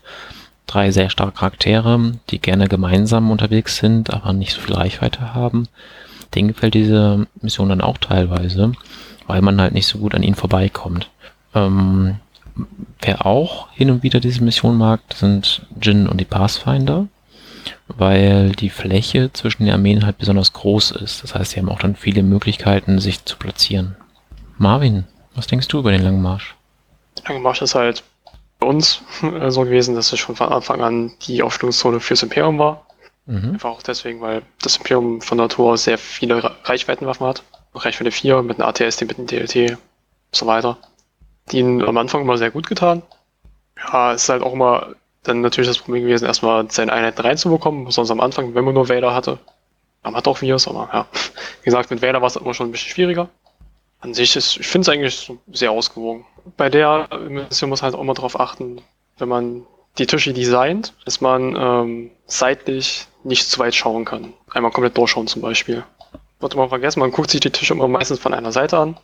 Drei 0.66 0.92
sehr 0.92 1.10
starke 1.10 1.38
Charaktere, 1.38 2.14
die 2.30 2.40
gerne 2.40 2.68
gemeinsam 2.68 3.32
unterwegs 3.32 3.78
sind, 3.78 4.14
aber 4.14 4.34
nicht 4.34 4.54
so 4.54 4.62
viel 4.62 4.76
Reichweite 4.76 5.34
haben. 5.34 5.68
denen 6.36 6.50
gefällt 6.50 6.74
diese 6.74 7.26
Mission 7.42 7.70
dann 7.70 7.80
auch 7.80 7.98
teilweise, 7.98 8.74
weil 9.28 9.42
man 9.42 9.62
halt 9.62 9.74
nicht 9.74 9.88
so 9.88 10.00
gut 10.00 10.14
an 10.14 10.24
ihnen 10.24 10.36
vorbeikommt. 10.36 11.10
Ähm, 11.56 12.18
wer 13.00 13.26
auch 13.26 13.70
hin 13.72 13.92
und 13.92 14.04
wieder 14.04 14.20
diese 14.20 14.44
Mission 14.44 14.78
mag, 14.78 15.00
sind 15.16 15.62
Jin 15.82 16.08
und 16.08 16.20
die 16.20 16.26
Pathfinder, 16.26 17.08
weil 17.88 18.52
die 18.52 18.70
Fläche 18.70 19.32
zwischen 19.32 19.64
den 19.64 19.74
Armeen 19.74 20.06
halt 20.06 20.18
besonders 20.18 20.52
groß 20.52 20.92
ist. 20.92 21.24
Das 21.24 21.34
heißt, 21.34 21.52
sie 21.52 21.60
haben 21.60 21.70
auch 21.70 21.80
dann 21.80 21.96
viele 21.96 22.24
Möglichkeiten, 22.24 23.00
sich 23.00 23.24
zu 23.24 23.38
platzieren. 23.38 23.96
Marvin, 24.58 25.06
was 25.34 25.48
denkst 25.48 25.70
du 25.70 25.80
über 25.80 25.92
den 25.92 26.04
Langen 26.04 26.22
Marsch? 26.22 26.57
Marsch 27.30 27.62
ist 27.62 27.76
halt 27.76 28.04
bei 28.60 28.68
uns 28.68 29.02
äh, 29.22 29.52
so 29.52 29.62
gewesen, 29.62 29.96
dass 29.96 30.12
es 30.12 30.20
schon 30.20 30.36
von 30.36 30.50
Anfang 30.50 30.82
an 30.82 31.14
die 31.22 31.44
Aufstellungszone 31.44 32.00
fürs 32.00 32.24
Imperium 32.24 32.60
war. 32.60 32.86
Mhm. 33.26 33.52
Einfach 33.54 33.70
auch 33.70 33.82
deswegen, 33.82 34.22
weil 34.22 34.42
das 34.62 34.78
Imperium 34.78 35.22
von 35.22 35.38
Natur 35.38 35.74
aus 35.74 35.84
sehr 35.84 35.98
viele 35.98 36.56
Reichweitenwaffen 36.64 37.28
hat. 37.28 37.44
Reichweite 37.76 38.12
4 38.12 38.42
mit 38.42 38.60
einem 38.60 38.70
ATS, 38.70 39.02
mit 39.02 39.18
einem 39.18 39.28
DLT 39.28 39.72
und 39.72 39.78
so 40.32 40.48
weiter. 40.48 40.78
Die 41.52 41.60
ihnen 41.60 41.84
am 41.84 41.98
Anfang 41.98 42.22
immer 42.22 42.38
sehr 42.38 42.52
gut 42.52 42.68
getan. 42.68 43.04
Ja, 43.78 44.14
es 44.14 44.24
ist 44.24 44.30
halt 44.30 44.42
auch 44.42 44.54
immer 44.54 44.96
dann 45.24 45.42
natürlich 45.42 45.70
das 45.70 45.78
Problem 45.78 46.04
gewesen, 46.04 46.26
erstmal 46.26 46.70
seine 46.72 46.94
Einheiten 46.94 47.22
reinzubekommen, 47.22 47.92
sonst 47.92 48.12
am 48.12 48.22
Anfang, 48.22 48.56
wenn 48.56 48.66
man 48.66 48.74
nur 48.74 48.90
Wähler 48.90 49.14
hatte. 49.14 49.38
Man 50.04 50.16
hat 50.16 50.28
auch 50.28 50.42
Virus, 50.42 50.68
aber 50.68 50.90
ja. 50.94 51.06
Wie 51.62 51.66
gesagt, 51.66 51.92
mit 51.92 52.02
Wähler 52.02 52.22
war 52.22 52.28
es 52.28 52.38
immer 52.38 52.54
schon 52.54 52.70
ein 52.70 52.72
bisschen 52.72 52.92
schwieriger. 52.92 53.30
An 54.00 54.14
sich 54.14 54.36
ist, 54.36 54.58
ich 54.58 54.68
finde 54.68 54.84
es 54.84 54.90
eigentlich 54.90 55.32
sehr 55.52 55.72
ausgewogen. 55.72 56.26
Bei 56.56 56.70
der 56.70 57.10
Mission 57.30 57.70
muss 57.70 57.82
man 57.82 57.92
halt 57.92 57.96
auch 57.96 58.02
immer 58.02 58.14
darauf 58.14 58.40
achten, 58.40 58.82
wenn 59.18 59.30
man 59.30 59.66
die 59.98 60.06
Tische 60.06 60.34
designt, 60.34 60.94
dass 61.06 61.22
man 61.22 61.56
ähm, 61.56 62.12
seitlich 62.28 63.08
nicht 63.24 63.50
zu 63.50 63.60
weit 63.60 63.74
schauen 63.74 64.06
kann. 64.06 64.34
Einmal 64.52 64.72
komplett 64.72 64.98
durchschauen 64.98 65.28
zum 65.28 65.42
Beispiel. 65.42 65.84
Wird 66.40 66.54
immer 66.54 66.70
vergessen, 66.70 67.00
man 67.00 67.12
guckt 67.12 67.32
sich 67.32 67.42
die 67.42 67.50
Tische 67.50 67.74
immer 67.74 67.88
meistens 67.88 68.20
von 68.20 68.34
einer 68.34 68.52
Seite 68.52 68.78
an. 68.78 68.98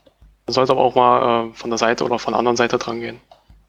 Man 0.45 0.53
sollte 0.53 0.73
aber 0.73 0.81
auch 0.81 0.95
mal 0.95 1.47
äh, 1.47 1.53
von 1.53 1.69
der 1.69 1.79
Seite 1.79 2.03
oder 2.03 2.19
von 2.19 2.33
der 2.33 2.39
anderen 2.39 2.57
Seite 2.57 2.77
dran 2.77 3.00
gehen. 3.00 3.19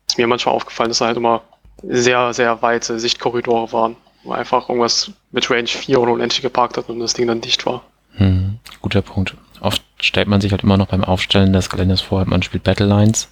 Ist 0.07 0.19
mir 0.19 0.27
manchmal 0.27 0.55
aufgefallen, 0.55 0.91
dass 0.91 0.99
da 0.99 1.07
halt 1.07 1.17
immer 1.17 1.43
sehr, 1.83 2.35
sehr 2.35 2.61
weite 2.63 2.99
Sichtkorridore 2.99 3.73
waren. 3.73 3.97
Wo 4.25 4.33
einfach 4.33 4.69
irgendwas 4.69 5.11
mit 5.33 5.51
Range 5.51 5.67
4 5.67 6.01
oder 6.01 6.13
unendlich 6.13 6.43
geparkt 6.43 6.77
hat 6.77 6.89
und 6.89 6.99
das 7.01 7.15
Ding 7.15 7.27
dann 7.27 7.41
dicht 7.41 7.67
war. 7.67 7.83
Hm, 8.17 8.59
guter 8.81 9.03
Punkt. 9.03 9.37
Stellt 10.01 10.29
man 10.29 10.41
sich 10.41 10.53
halt 10.53 10.63
immer 10.63 10.77
noch 10.77 10.89
beim 10.89 11.05
Aufstellen 11.05 11.53
des 11.53 11.71
Geländes 11.71 12.01
vor, 12.01 12.25
man 12.27 12.43
spielt 12.43 12.65
Battle 12.65 12.87
Lines. 12.87 13.31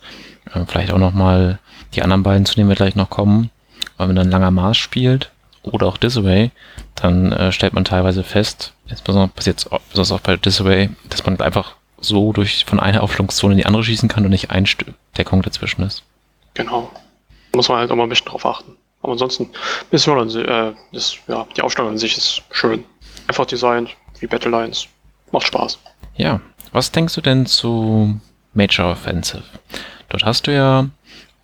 Äh, 0.52 0.64
vielleicht 0.66 0.92
auch 0.92 0.99
nochmal 0.99 1.59
die 1.95 2.02
anderen 2.02 2.23
beiden, 2.23 2.47
zu 2.47 2.54
denen 2.54 2.69
wir 2.69 2.76
gleich 2.76 2.97
noch 2.97 3.11
kommen. 3.11 3.50
Weil 3.97 4.09
wenn 4.09 4.14
man 4.14 4.25
dann 4.25 4.31
langer 4.31 4.50
Mars 4.50 4.76
spielt 4.76 5.31
oder 5.62 5.87
auch 5.87 5.97
Disarray, 5.97 6.50
dann 6.95 7.33
äh, 7.33 7.52
stellt 7.52 7.73
man 7.73 7.85
teilweise 7.85 8.25
fest, 8.25 8.73
insbesondere 8.88 9.31
jetzt 9.45 9.69
besonders 9.90 10.12
auch 10.12 10.21
bei 10.21 10.37
Disarray, 10.37 10.90
dass 11.09 11.25
man 11.25 11.40
einfach 11.40 11.75
so 12.00 12.33
durch 12.33 12.64
von 12.64 12.81
einer 12.81 13.02
Aufstellungszone 13.02 13.54
in 13.54 13.59
die 13.59 13.66
andere 13.66 13.85
schießen 13.85 14.09
kann 14.09 14.25
und 14.25 14.31
nicht 14.31 14.50
ein 14.50 14.66
Stück 14.66 14.95
Deckung 15.16 15.42
dazwischen 15.42 15.83
ist. 15.83 16.02
Genau. 16.54 16.90
Muss 17.54 17.69
man 17.69 17.78
halt 17.78 17.90
immer 17.90 18.02
ein 18.02 18.09
bisschen 18.09 18.26
drauf 18.26 18.45
achten. 18.45 18.76
Aber 19.02 19.12
ansonsten, 19.12 19.50
Mission 19.90 20.19
an 20.19 20.31
sich, 20.31 20.47
äh, 20.47 20.73
das, 20.92 21.16
ja, 21.26 21.47
die 21.57 21.62
Aufstellung 21.62 21.92
an 21.92 21.99
sich 21.99 22.16
ist 22.16 22.42
schön. 22.50 22.85
Einfach 23.26 23.47
designt, 23.47 23.90
wie 24.21 24.26
Battle 24.26 24.50
Lines. 24.50 24.87
Macht 25.33 25.47
Spaß. 25.47 25.78
Ja. 26.16 26.40
Was 26.73 26.91
denkst 26.91 27.14
du 27.14 27.21
denn 27.21 27.45
zu 27.45 28.19
Major 28.55 28.91
Offensive? 28.91 29.45
Dort 30.09 30.25
hast 30.25 30.47
du 30.47 30.55
ja 30.55 30.87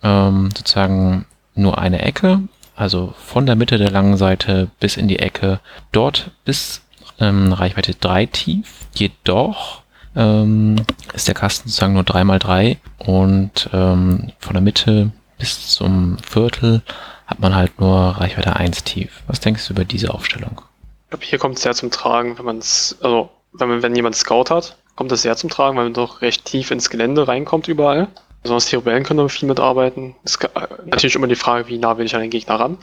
ähm, 0.01 0.49
sozusagen 0.55 1.25
nur 1.53 1.77
eine 1.77 2.01
Ecke, 2.01 2.41
also 2.75 3.13
von 3.17 3.45
der 3.45 3.55
Mitte 3.55 3.77
der 3.77 3.91
langen 3.91 4.17
Seite 4.17 4.69
bis 4.79 4.97
in 4.97 5.07
die 5.07 5.19
Ecke, 5.19 5.59
dort 5.91 6.31
bis 6.45 6.81
ähm, 7.19 7.53
Reichweite 7.53 7.93
3 7.93 8.25
tief. 8.25 8.87
Jedoch 8.95 9.83
ähm, 10.15 10.77
ist 11.13 11.27
der 11.27 11.35
Kasten 11.35 11.69
sozusagen 11.69 11.93
nur 11.93 12.03
3x3 12.03 12.77
und 12.97 13.69
ähm, 13.71 14.31
von 14.39 14.53
der 14.53 14.61
Mitte 14.61 15.11
bis 15.37 15.67
zum 15.67 16.17
Viertel 16.19 16.81
hat 17.27 17.39
man 17.39 17.55
halt 17.55 17.79
nur 17.79 17.95
Reichweite 17.95 18.55
1 18.55 18.83
tief. 18.83 19.21
Was 19.27 19.39
denkst 19.39 19.67
du 19.67 19.73
über 19.73 19.85
diese 19.85 20.11
Aufstellung? 20.11 20.61
Ich 21.03 21.09
glaube, 21.11 21.25
hier 21.25 21.39
kommt 21.39 21.57
es 21.57 21.63
sehr 21.63 21.75
zum 21.75 21.91
Tragen, 21.91 22.37
wenn 22.39 22.45
man 22.45 22.57
es, 22.57 22.97
also 23.01 23.29
wenn, 23.53 23.83
wenn 23.83 23.95
jemand 23.95 24.15
Scout 24.15 24.45
hat, 24.49 24.75
kommt 24.99 25.13
das 25.13 25.21
sehr 25.21 25.37
zum 25.37 25.49
Tragen, 25.49 25.77
weil 25.77 25.85
man 25.85 25.93
doch 25.93 26.21
recht 26.21 26.43
tief 26.43 26.71
ins 26.71 26.89
Gelände 26.89 27.25
reinkommt 27.25 27.69
überall. 27.69 28.09
Besonders 28.43 28.65
die 28.65 28.75
Rebellen 28.75 29.05
können 29.05 29.19
da 29.19 29.29
viel 29.29 29.47
mitarbeiten. 29.47 30.13
Es 30.25 30.35
ist 30.35 30.49
natürlich 30.85 31.15
immer 31.15 31.27
die 31.27 31.35
Frage, 31.35 31.69
wie 31.69 31.77
nah 31.77 31.97
will 31.97 32.05
ich 32.05 32.15
an 32.15 32.21
den 32.21 32.29
Gegner 32.29 32.59
ran. 32.59 32.77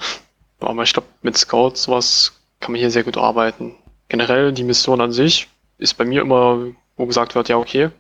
Aber 0.61 0.82
ich 0.82 0.94
glaube, 0.94 1.08
mit 1.20 1.37
Scout 1.37 1.73
sowas 1.75 2.32
kann 2.61 2.73
man 2.73 2.78
hier 2.78 2.90
sehr 2.90 3.04
gut 3.04 3.18
arbeiten. 3.18 3.75
Generell 4.08 4.54
die 4.54 4.64
Mission 4.64 5.02
an 5.02 5.12
sich 5.12 5.49
ist 5.76 5.99
bei 5.99 6.06
mir 6.06 6.23
immer, 6.23 6.68
wo 6.96 7.04
gesagt 7.04 7.35
wird, 7.35 7.50
ja 7.50 7.58
okay, 7.58 7.90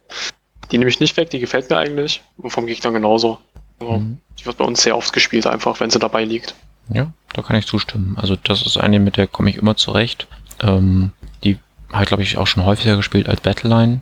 die 0.70 0.78
nehme 0.78 0.88
ich 0.88 0.98
nicht 0.98 1.18
weg, 1.18 1.28
die 1.28 1.38
gefällt 1.38 1.68
mir 1.68 1.76
eigentlich. 1.76 2.22
Und 2.38 2.48
vom 2.48 2.64
Gegner 2.64 2.92
genauso. 2.92 3.36
Also, 3.80 3.98
mhm. 3.98 4.16
Die 4.38 4.46
wird 4.46 4.56
bei 4.56 4.64
uns 4.64 4.82
sehr 4.82 4.96
oft 4.96 5.12
gespielt, 5.12 5.46
einfach, 5.46 5.78
wenn 5.80 5.90
sie 5.90 5.98
dabei 5.98 6.24
liegt. 6.24 6.54
Ja, 6.88 7.12
da 7.34 7.42
kann 7.42 7.56
ich 7.56 7.66
zustimmen. 7.66 8.16
Also 8.18 8.34
das 8.34 8.64
ist 8.64 8.78
eine, 8.78 8.98
mit 8.98 9.18
der 9.18 9.26
komme 9.26 9.50
ich 9.50 9.56
immer 9.56 9.76
zurecht. 9.76 10.26
Ähm, 10.62 11.12
habe 11.92 12.06
glaube 12.06 12.22
ich, 12.22 12.38
auch 12.38 12.46
schon 12.46 12.64
häufiger 12.64 12.96
gespielt 12.96 13.28
als 13.28 13.40
Battleline, 13.40 14.00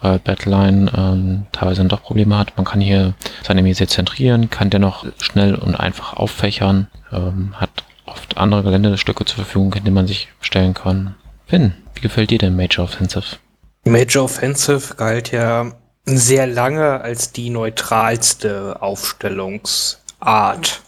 weil 0.00 0.18
Battleline 0.18 0.90
ähm, 0.96 1.46
teilweise 1.52 1.80
dann 1.80 1.88
doch 1.88 2.02
Probleme 2.02 2.38
hat. 2.38 2.56
Man 2.56 2.64
kann 2.64 2.80
hier 2.80 3.14
seine 3.42 3.74
sehr 3.74 3.88
zentrieren, 3.88 4.50
kann 4.50 4.70
dennoch 4.70 5.06
schnell 5.20 5.54
und 5.54 5.74
einfach 5.74 6.14
auffächern, 6.14 6.88
ähm, 7.12 7.54
hat 7.56 7.70
oft 8.06 8.38
andere 8.38 8.62
Geländestücke 8.62 9.24
zur 9.24 9.36
Verfügung, 9.36 9.72
in 9.74 9.84
denen 9.84 9.94
man 9.94 10.06
sich 10.06 10.28
stellen 10.40 10.74
kann. 10.74 11.14
Finn, 11.46 11.74
wie 11.94 12.00
gefällt 12.00 12.30
dir 12.30 12.38
denn 12.38 12.56
Major 12.56 12.84
Offensive? 12.84 13.36
Major 13.84 14.24
Offensive 14.24 14.94
galt 14.96 15.32
ja 15.32 15.72
sehr 16.04 16.46
lange 16.46 17.00
als 17.00 17.32
die 17.32 17.50
neutralste 17.50 18.82
Aufstellungsart. 18.82 20.82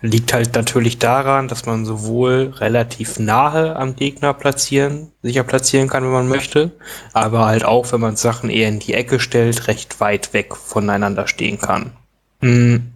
Liegt 0.00 0.32
halt 0.32 0.54
natürlich 0.54 0.98
daran, 0.98 1.48
dass 1.48 1.66
man 1.66 1.84
sowohl 1.84 2.52
relativ 2.58 3.18
nahe 3.18 3.76
am 3.76 3.96
Gegner 3.96 4.34
platzieren, 4.34 5.12
sicher 5.22 5.44
platzieren 5.44 5.88
kann, 5.88 6.04
wenn 6.04 6.12
man 6.12 6.28
möchte, 6.28 6.72
aber 7.12 7.46
halt 7.46 7.64
auch, 7.64 7.90
wenn 7.92 8.00
man 8.00 8.16
Sachen 8.16 8.50
eher 8.50 8.68
in 8.68 8.80
die 8.80 8.94
Ecke 8.94 9.20
stellt, 9.20 9.68
recht 9.68 10.00
weit 10.00 10.32
weg 10.32 10.56
voneinander 10.56 11.26
stehen 11.26 11.58
kann. 11.58 11.92
Mhm. 12.40 12.92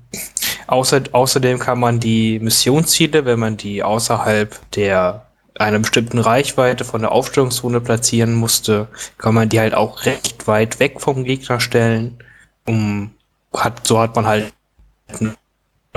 Außer, 0.66 1.02
außerdem 1.12 1.58
kann 1.58 1.80
man 1.80 2.00
die 2.00 2.38
Missionsziele, 2.40 3.24
wenn 3.24 3.38
man 3.38 3.56
die 3.56 3.82
außerhalb 3.82 4.58
der 4.72 5.26
einer 5.58 5.78
bestimmten 5.78 6.18
Reichweite 6.18 6.84
von 6.84 7.00
der 7.00 7.12
Aufstellungszone 7.12 7.80
platzieren 7.80 8.34
musste, 8.34 8.88
kann 9.18 9.34
man 9.34 9.48
die 9.48 9.60
halt 9.60 9.74
auch 9.74 10.04
recht 10.04 10.46
weit 10.46 10.78
weg 10.78 11.00
vom 11.00 11.24
Gegner 11.24 11.60
stellen. 11.60 12.18
Um, 12.64 13.12
hat, 13.52 13.86
so 13.86 13.98
hat 13.98 14.14
man 14.14 14.26
halt 14.26 14.52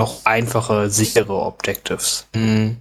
noch 0.02 0.26
einfache, 0.26 0.90
sichere 0.90 1.34
Objectives. 1.34 2.28
Mhm. 2.34 2.78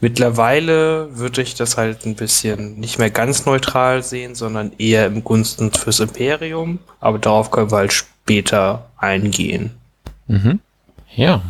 Mittlerweile 0.00 1.16
würde 1.16 1.42
ich 1.42 1.54
das 1.54 1.76
halt 1.76 2.04
ein 2.04 2.14
bisschen 2.14 2.78
nicht 2.78 2.98
mehr 2.98 3.10
ganz 3.10 3.46
neutral 3.46 4.02
sehen, 4.02 4.34
sondern 4.34 4.72
eher 4.78 5.06
im 5.06 5.24
Gunsten 5.24 5.72
fürs 5.72 6.00
Imperium. 6.00 6.78
Aber 7.00 7.18
darauf 7.18 7.50
können 7.50 7.70
wir 7.70 7.78
halt 7.78 7.92
später 7.92 8.86
eingehen. 8.98 9.70
Mhm. 10.26 10.60
Ja. 11.14 11.42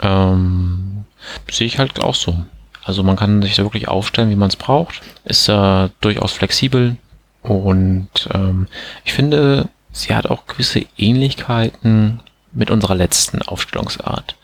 Ähm, 0.00 1.04
sehe 1.50 1.66
ich 1.66 1.78
halt 1.78 2.00
auch 2.00 2.14
so. 2.14 2.36
Also 2.84 3.02
man 3.02 3.16
kann 3.16 3.42
sich 3.42 3.56
da 3.56 3.62
wirklich 3.64 3.88
aufstellen, 3.88 4.30
wie 4.30 4.36
man 4.36 4.48
es 4.48 4.56
braucht. 4.56 5.02
Ist 5.24 5.48
äh, 5.48 5.88
durchaus 6.00 6.32
flexibel 6.32 6.96
und 7.42 8.08
ähm, 8.32 8.66
ich 9.04 9.12
finde, 9.12 9.68
sie 9.92 10.14
hat 10.14 10.26
auch 10.26 10.46
gewisse 10.46 10.84
Ähnlichkeiten 10.96 12.20
mit 12.52 12.70
unserer 12.70 12.94
letzten 12.94 13.42
Aufstellungsart, 13.42 14.36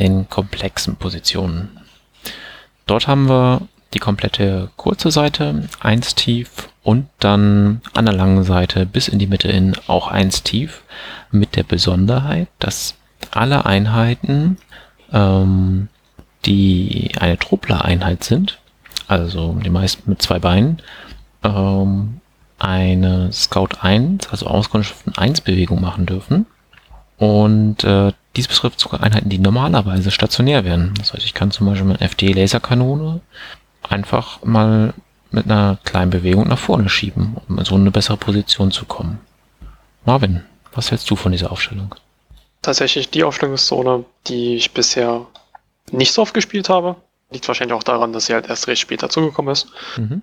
den 0.00 0.28
komplexen 0.28 0.96
Positionen. 0.96 1.78
Dort 2.86 3.06
haben 3.06 3.28
wir 3.28 3.68
die 3.94 3.98
komplette 3.98 4.70
kurze 4.76 5.10
Seite, 5.10 5.68
eins 5.80 6.14
tief 6.14 6.68
und 6.82 7.08
dann 7.18 7.82
an 7.94 8.06
der 8.06 8.14
langen 8.14 8.44
Seite 8.44 8.86
bis 8.86 9.08
in 9.08 9.18
die 9.18 9.26
Mitte 9.26 9.48
hin 9.48 9.76
auch 9.86 10.08
eins 10.08 10.42
tief 10.42 10.82
mit 11.30 11.56
der 11.56 11.64
Besonderheit, 11.64 12.48
dass 12.58 12.94
alle 13.30 13.66
Einheiten 13.66 14.56
ähm, 15.12 15.88
die 16.46 17.12
eine 17.20 17.38
Truppler-Einheit 17.38 18.24
sind, 18.24 18.58
also 19.08 19.54
die 19.54 19.70
meisten 19.70 20.08
mit 20.08 20.22
zwei 20.22 20.38
Beinen, 20.38 20.80
ähm, 21.44 22.20
eine 22.58 23.32
Scout 23.32 23.76
1, 23.80 24.28
also 24.28 24.46
Auskundschaften 24.46 25.16
1 25.16 25.42
Bewegung 25.42 25.80
machen 25.80 26.06
dürfen. 26.06 26.46
Und 27.18 27.84
äh, 27.84 28.12
dies 28.36 28.48
betrifft 28.48 28.80
sogar 28.80 29.02
Einheiten, 29.02 29.28
die 29.28 29.38
normalerweise 29.38 30.10
stationär 30.10 30.64
wären. 30.64 30.94
Das 30.98 31.12
heißt, 31.12 31.24
ich 31.24 31.34
kann 31.34 31.50
zum 31.50 31.66
Beispiel 31.66 31.86
mit 31.86 32.00
FD-Laserkanone 32.00 33.20
einfach 33.82 34.42
mal 34.44 34.94
mit 35.30 35.44
einer 35.46 35.78
kleinen 35.84 36.10
Bewegung 36.10 36.48
nach 36.48 36.58
vorne 36.58 36.88
schieben, 36.88 37.36
um 37.48 37.58
in 37.58 37.64
so 37.64 37.74
eine 37.74 37.90
bessere 37.90 38.16
Position 38.16 38.70
zu 38.70 38.84
kommen. 38.84 39.20
Marvin, 40.04 40.42
was 40.72 40.90
hältst 40.90 41.10
du 41.10 41.16
von 41.16 41.32
dieser 41.32 41.52
Aufstellung? 41.52 41.94
Tatsächlich 42.62 43.10
die 43.10 43.24
Aufstellungszone, 43.24 44.04
die 44.26 44.56
ich 44.56 44.72
bisher 44.72 45.26
nicht 45.90 46.12
so 46.12 46.22
oft 46.22 46.34
gespielt 46.34 46.68
habe. 46.68 46.96
Liegt 47.30 47.46
wahrscheinlich 47.48 47.76
auch 47.76 47.82
daran, 47.82 48.12
dass 48.12 48.26
sie 48.26 48.34
halt 48.34 48.48
erst 48.48 48.66
recht 48.66 48.80
spät 48.80 49.02
dazugekommen 49.02 49.52
ist. 49.52 49.68
Mhm. 49.96 50.22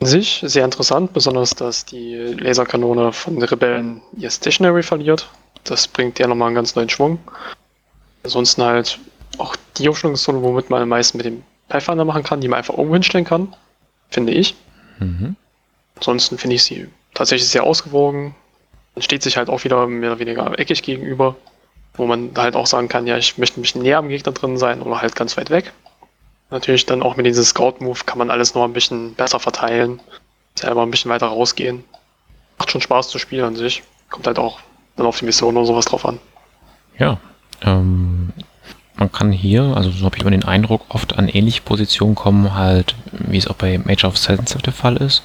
An 0.00 0.06
sich 0.06 0.42
sehr 0.44 0.64
interessant, 0.64 1.12
besonders, 1.12 1.50
dass 1.50 1.84
die 1.84 2.14
Laserkanone 2.14 3.12
von 3.12 3.34
den 3.34 3.44
Rebellen 3.44 4.02
ihr 4.16 4.30
Stationary 4.30 4.82
verliert. 4.82 5.28
Das 5.64 5.88
bringt 5.88 6.18
ja 6.18 6.26
nochmal 6.26 6.48
einen 6.48 6.56
ganz 6.56 6.74
neuen 6.74 6.88
Schwung. 6.88 7.18
Ansonsten 8.22 8.62
halt 8.62 8.98
auch 9.38 9.56
die 9.76 9.88
Aufstellungszone, 9.88 10.42
womit 10.42 10.70
man 10.70 10.82
am 10.82 10.88
meisten 10.88 11.18
mit 11.18 11.26
dem 11.26 11.42
Pathfinder 11.68 12.04
machen 12.04 12.22
kann, 12.22 12.40
die 12.40 12.48
man 12.48 12.58
einfach 12.58 12.74
irgendwo 12.74 12.94
hinstellen 12.94 13.24
kann, 13.24 13.54
finde 14.10 14.32
ich. 14.32 14.54
Mhm. 14.98 15.36
Ansonsten 15.96 16.38
finde 16.38 16.56
ich 16.56 16.64
sie 16.64 16.88
tatsächlich 17.14 17.48
sehr 17.48 17.64
ausgewogen. 17.64 18.34
Man 18.94 19.02
steht 19.02 19.22
sich 19.22 19.36
halt 19.36 19.48
auch 19.48 19.64
wieder 19.64 19.86
mehr 19.86 20.12
oder 20.12 20.20
weniger 20.20 20.58
eckig 20.58 20.82
gegenüber, 20.82 21.36
wo 21.94 22.06
man 22.06 22.30
halt 22.36 22.56
auch 22.56 22.66
sagen 22.66 22.88
kann, 22.88 23.06
ja, 23.06 23.16
ich 23.18 23.38
möchte 23.38 23.60
ein 23.60 23.62
bisschen 23.62 23.82
näher 23.82 23.98
am 23.98 24.08
Gegner 24.08 24.32
drin 24.32 24.56
sein 24.56 24.82
oder 24.82 25.00
halt 25.02 25.14
ganz 25.14 25.36
weit 25.36 25.50
weg. 25.50 25.72
Natürlich 26.50 26.86
dann 26.86 27.02
auch 27.02 27.16
mit 27.16 27.26
diesem 27.26 27.44
Scout-Move 27.44 28.04
kann 28.06 28.18
man 28.18 28.30
alles 28.30 28.54
noch 28.54 28.64
ein 28.64 28.72
bisschen 28.72 29.14
besser 29.14 29.38
verteilen, 29.38 30.00
selber 30.54 30.82
ein 30.82 30.90
bisschen 30.90 31.10
weiter 31.10 31.26
rausgehen. 31.26 31.84
Macht 32.58 32.70
schon 32.70 32.80
Spaß 32.80 33.08
zu 33.08 33.18
spielen 33.18 33.44
an 33.44 33.56
sich. 33.56 33.82
Kommt 34.08 34.26
halt 34.26 34.38
auch 34.38 34.60
dann 34.98 35.06
auf 35.06 35.18
die 35.18 35.24
Mission 35.24 35.56
oder 35.56 35.66
sowas 35.66 35.86
drauf 35.86 36.04
an. 36.04 36.18
Ja, 36.98 37.18
ähm, 37.62 38.30
man 38.96 39.12
kann 39.12 39.30
hier, 39.32 39.62
also 39.76 39.90
so 39.90 40.04
habe 40.04 40.16
ich 40.16 40.22
immer 40.22 40.32
den 40.32 40.44
Eindruck, 40.44 40.82
oft 40.88 41.16
an 41.18 41.28
ähnliche 41.28 41.62
Positionen 41.62 42.14
kommen, 42.14 42.54
halt, 42.54 42.94
wie 43.12 43.38
es 43.38 43.46
auch 43.46 43.54
bei 43.54 43.78
Major 43.78 44.10
of 44.10 44.18
Sensitive 44.18 44.62
der 44.62 44.72
Fall 44.72 44.96
ist. 44.96 45.22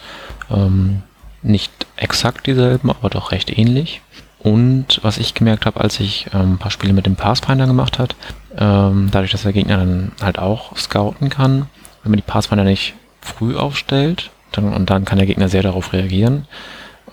Ähm, 0.51 1.01
nicht 1.41 1.71
exakt 1.97 2.47
dieselben, 2.47 2.89
aber 2.89 3.09
doch 3.09 3.31
recht 3.31 3.57
ähnlich. 3.57 4.01
Und 4.39 4.99
was 5.03 5.17
ich 5.17 5.33
gemerkt 5.33 5.65
habe, 5.65 5.79
als 5.79 5.99
ich 5.99 6.27
ähm, 6.33 6.53
ein 6.53 6.57
paar 6.57 6.71
Spiele 6.71 6.93
mit 6.93 7.05
dem 7.05 7.15
Pathfinder 7.15 7.65
gemacht 7.65 7.97
habe, 7.97 8.13
ähm, 8.57 9.09
dadurch, 9.11 9.31
dass 9.31 9.43
der 9.43 9.53
Gegner 9.53 9.77
dann 9.77 10.11
halt 10.21 10.37
auch 10.37 10.75
scouten 10.77 11.29
kann, 11.29 11.69
wenn 12.03 12.11
man 12.11 12.17
die 12.17 12.23
Pathfinder 12.23 12.63
nicht 12.63 12.93
früh 13.21 13.55
aufstellt, 13.55 14.31
dann, 14.51 14.73
und 14.73 14.89
dann 14.89 15.05
kann 15.05 15.17
der 15.17 15.27
Gegner 15.27 15.49
sehr 15.49 15.63
darauf 15.63 15.93
reagieren, 15.93 16.45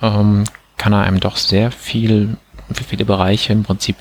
ähm, 0.02 0.44
kann 0.76 0.92
er 0.92 1.02
einem 1.02 1.20
doch 1.20 1.36
sehr 1.36 1.70
viel, 1.70 2.36
viele 2.74 3.04
Bereiche 3.04 3.52
im 3.52 3.62
Prinzip 3.62 3.96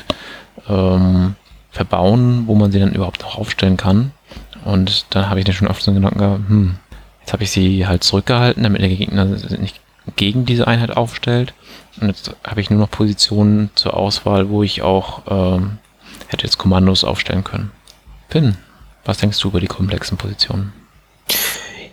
ähm, 0.67 1.35
verbauen, 1.71 2.43
wo 2.47 2.55
man 2.55 2.71
sie 2.71 2.79
dann 2.79 2.93
überhaupt 2.93 3.21
noch 3.21 3.38
aufstellen 3.38 3.77
kann. 3.77 4.11
Und 4.65 5.05
dann 5.11 5.29
habe 5.29 5.39
ich 5.39 5.45
dann 5.45 5.55
schon 5.55 5.67
oft 5.67 5.81
so 5.81 5.91
einen 5.91 6.01
Gedanken 6.01 6.19
gehabt, 6.19 6.49
hm, 6.49 6.75
jetzt 7.21 7.33
habe 7.33 7.43
ich 7.43 7.51
sie 7.51 7.88
halt 7.88 8.03
zurückgehalten, 8.03 8.63
damit 8.63 8.81
der 8.81 8.89
Gegner 8.89 9.25
nicht 9.25 9.79
gegen 10.15 10.45
diese 10.45 10.67
Einheit 10.67 10.95
aufstellt. 10.95 11.53
Und 12.01 12.07
jetzt 12.07 12.35
habe 12.43 12.61
ich 12.61 12.69
nur 12.69 12.79
noch 12.79 12.91
Positionen 12.91 13.69
zur 13.75 13.95
Auswahl, 13.95 14.49
wo 14.49 14.63
ich 14.63 14.81
auch 14.81 15.23
ähm, 15.27 15.77
hätte 16.27 16.45
jetzt 16.45 16.57
Kommandos 16.57 17.03
aufstellen 17.03 17.43
können. 17.43 17.71
Finn, 18.29 18.57
was 19.05 19.17
denkst 19.17 19.39
du 19.39 19.49
über 19.49 19.59
die 19.59 19.67
komplexen 19.67 20.17
Positionen? 20.17 20.73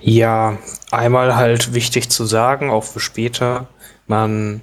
Ja, 0.02 0.59
einmal 0.90 1.35
halt 1.37 1.75
wichtig 1.75 2.11
zu 2.11 2.25
sagen, 2.26 2.71
auch 2.71 2.85
für 2.85 3.00
später, 3.00 3.68
man 4.06 4.61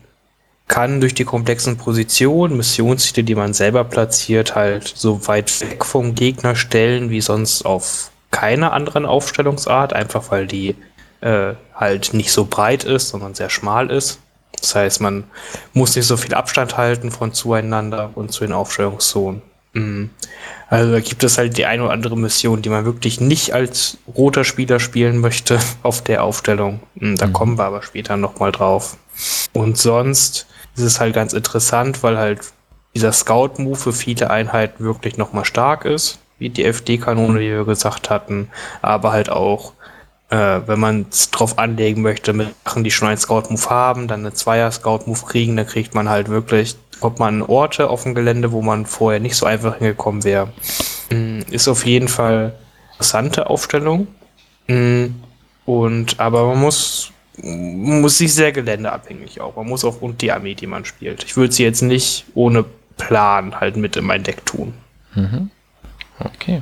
kann 0.67 1.01
durch 1.01 1.13
die 1.13 1.25
komplexen 1.25 1.77
Positionen 1.77 2.57
Missionsziele, 2.57 3.23
die 3.23 3.35
man 3.35 3.53
selber 3.53 3.83
platziert, 3.83 4.55
halt 4.55 4.87
so 4.87 5.27
weit 5.27 5.61
weg 5.61 5.85
vom 5.85 6.15
Gegner 6.15 6.55
stellen, 6.55 7.09
wie 7.09 7.21
sonst 7.21 7.65
auf 7.65 8.11
keiner 8.31 8.73
anderen 8.73 9.05
Aufstellungsart, 9.05 9.93
einfach 9.93 10.31
weil 10.31 10.47
die 10.47 10.75
äh, 11.21 11.53
halt 11.75 12.13
nicht 12.13 12.31
so 12.31 12.45
breit 12.45 12.83
ist, 12.83 13.09
sondern 13.09 13.35
sehr 13.35 13.49
schmal 13.49 13.91
ist. 13.91 14.19
Das 14.59 14.75
heißt, 14.75 15.01
man 15.01 15.25
muss 15.73 15.95
nicht 15.95 16.07
so 16.07 16.17
viel 16.17 16.33
Abstand 16.33 16.77
halten 16.77 17.11
von 17.11 17.33
zueinander 17.33 18.11
und 18.15 18.31
zu 18.31 18.45
den 18.45 18.53
Aufstellungszonen. 18.53 19.41
Mhm. 19.73 20.09
Also 20.69 20.91
da 20.91 20.99
gibt 20.99 21.23
es 21.23 21.37
halt 21.37 21.57
die 21.57 21.65
eine 21.65 21.83
oder 21.83 21.91
andere 21.91 22.17
Mission, 22.17 22.61
die 22.61 22.69
man 22.69 22.85
wirklich 22.85 23.19
nicht 23.19 23.53
als 23.53 23.97
roter 24.15 24.43
Spieler 24.43 24.79
spielen 24.79 25.17
möchte 25.19 25.59
auf 25.83 26.01
der 26.01 26.23
Aufstellung. 26.23 26.79
Mhm, 26.95 27.17
da 27.17 27.27
mhm. 27.27 27.33
kommen 27.33 27.57
wir 27.57 27.65
aber 27.65 27.81
später 27.81 28.17
nochmal 28.17 28.51
drauf. 28.51 28.97
Und 29.51 29.77
sonst 29.77 30.47
ist 30.75 30.83
es 30.83 30.99
halt 30.99 31.13
ganz 31.13 31.33
interessant, 31.33 32.03
weil 32.03 32.17
halt 32.17 32.41
dieser 32.95 33.11
Scout-Move 33.11 33.75
für 33.75 33.93
viele 33.93 34.29
Einheiten 34.29 34.83
wirklich 34.83 35.17
nochmal 35.17 35.45
stark 35.45 35.85
ist, 35.85 36.19
wie 36.37 36.49
die 36.49 36.65
FD-Kanone, 36.65 37.39
die 37.39 37.49
wir 37.49 37.65
gesagt 37.65 38.09
hatten, 38.09 38.49
aber 38.81 39.11
halt 39.11 39.29
auch 39.29 39.73
äh, 40.33 40.67
wenn 40.67 40.79
man 40.79 41.05
es 41.11 41.29
drauf 41.29 41.59
anlegen 41.59 42.01
möchte, 42.01 42.33
mit 42.33 42.49
Sachen, 42.65 42.83
die 42.83 42.89
schon 42.89 43.07
einen 43.07 43.17
Scout-Move 43.17 43.69
haben, 43.69 44.07
dann 44.07 44.21
eine 44.21 44.33
Zweier-Scout-Move 44.33 45.25
kriegen, 45.27 45.55
dann 45.55 45.67
kriegt 45.67 45.93
man 45.93 46.09
halt 46.09 46.27
wirklich, 46.27 46.75
kommt 46.99 47.19
man 47.19 47.43
Orte 47.43 47.89
auf 47.89 48.03
dem 48.03 48.15
Gelände, 48.15 48.51
wo 48.51 48.63
man 48.63 48.87
vorher 48.87 49.19
nicht 49.19 49.35
so 49.35 49.45
einfach 49.45 49.77
hingekommen 49.77 50.23
wäre. 50.23 50.51
Mm, 51.11 51.41
ist 51.51 51.67
auf 51.67 51.85
jeden 51.85 52.07
Fall 52.07 52.55
interessante 52.93 53.47
Aufstellung. 53.47 54.07
Mm, 54.67 55.07
und 55.65 56.19
aber 56.19 56.47
man 56.47 56.61
muss 56.61 57.11
muss 57.41 58.17
sich 58.17 58.33
sehr 58.33 58.51
geländeabhängig 58.51 59.41
auch. 59.41 59.55
Man 59.55 59.67
muss 59.67 59.83
auch 59.83 60.01
und 60.01 60.21
die 60.21 60.31
Armee, 60.31 60.53
die 60.53 60.67
man 60.67 60.85
spielt. 60.85 61.23
Ich 61.23 61.35
würde 61.35 61.53
sie 61.53 61.63
jetzt 61.63 61.81
nicht 61.81 62.25
ohne 62.35 62.65
Plan 62.97 63.59
halt 63.59 63.75
mit 63.75 63.95
in 63.95 64.05
mein 64.05 64.23
Deck 64.23 64.45
tun. 64.45 64.73
Mhm. 65.15 65.49
Okay. 66.19 66.61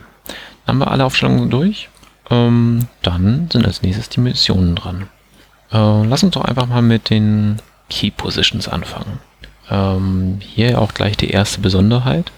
Haben 0.65 0.79
wir 0.79 0.89
alle 0.89 1.05
Aufstellungen 1.05 1.49
durch? 1.49 1.89
Ähm, 2.29 2.87
dann 3.01 3.49
sind 3.51 3.65
als 3.65 3.81
nächstes 3.81 4.09
die 4.09 4.21
Missionen 4.21 4.75
dran. 4.75 5.09
Äh, 5.71 6.05
lass 6.05 6.23
uns 6.23 6.35
doch 6.35 6.45
einfach 6.45 6.67
mal 6.67 6.81
mit 6.81 7.09
den 7.09 7.57
Key 7.89 8.11
Positions 8.11 8.69
anfangen. 8.69 9.19
Ähm, 9.69 10.37
hier 10.39 10.79
auch 10.79 10.93
gleich 10.93 11.17
die 11.17 11.31
erste 11.31 11.59
Besonderheit. 11.59 12.31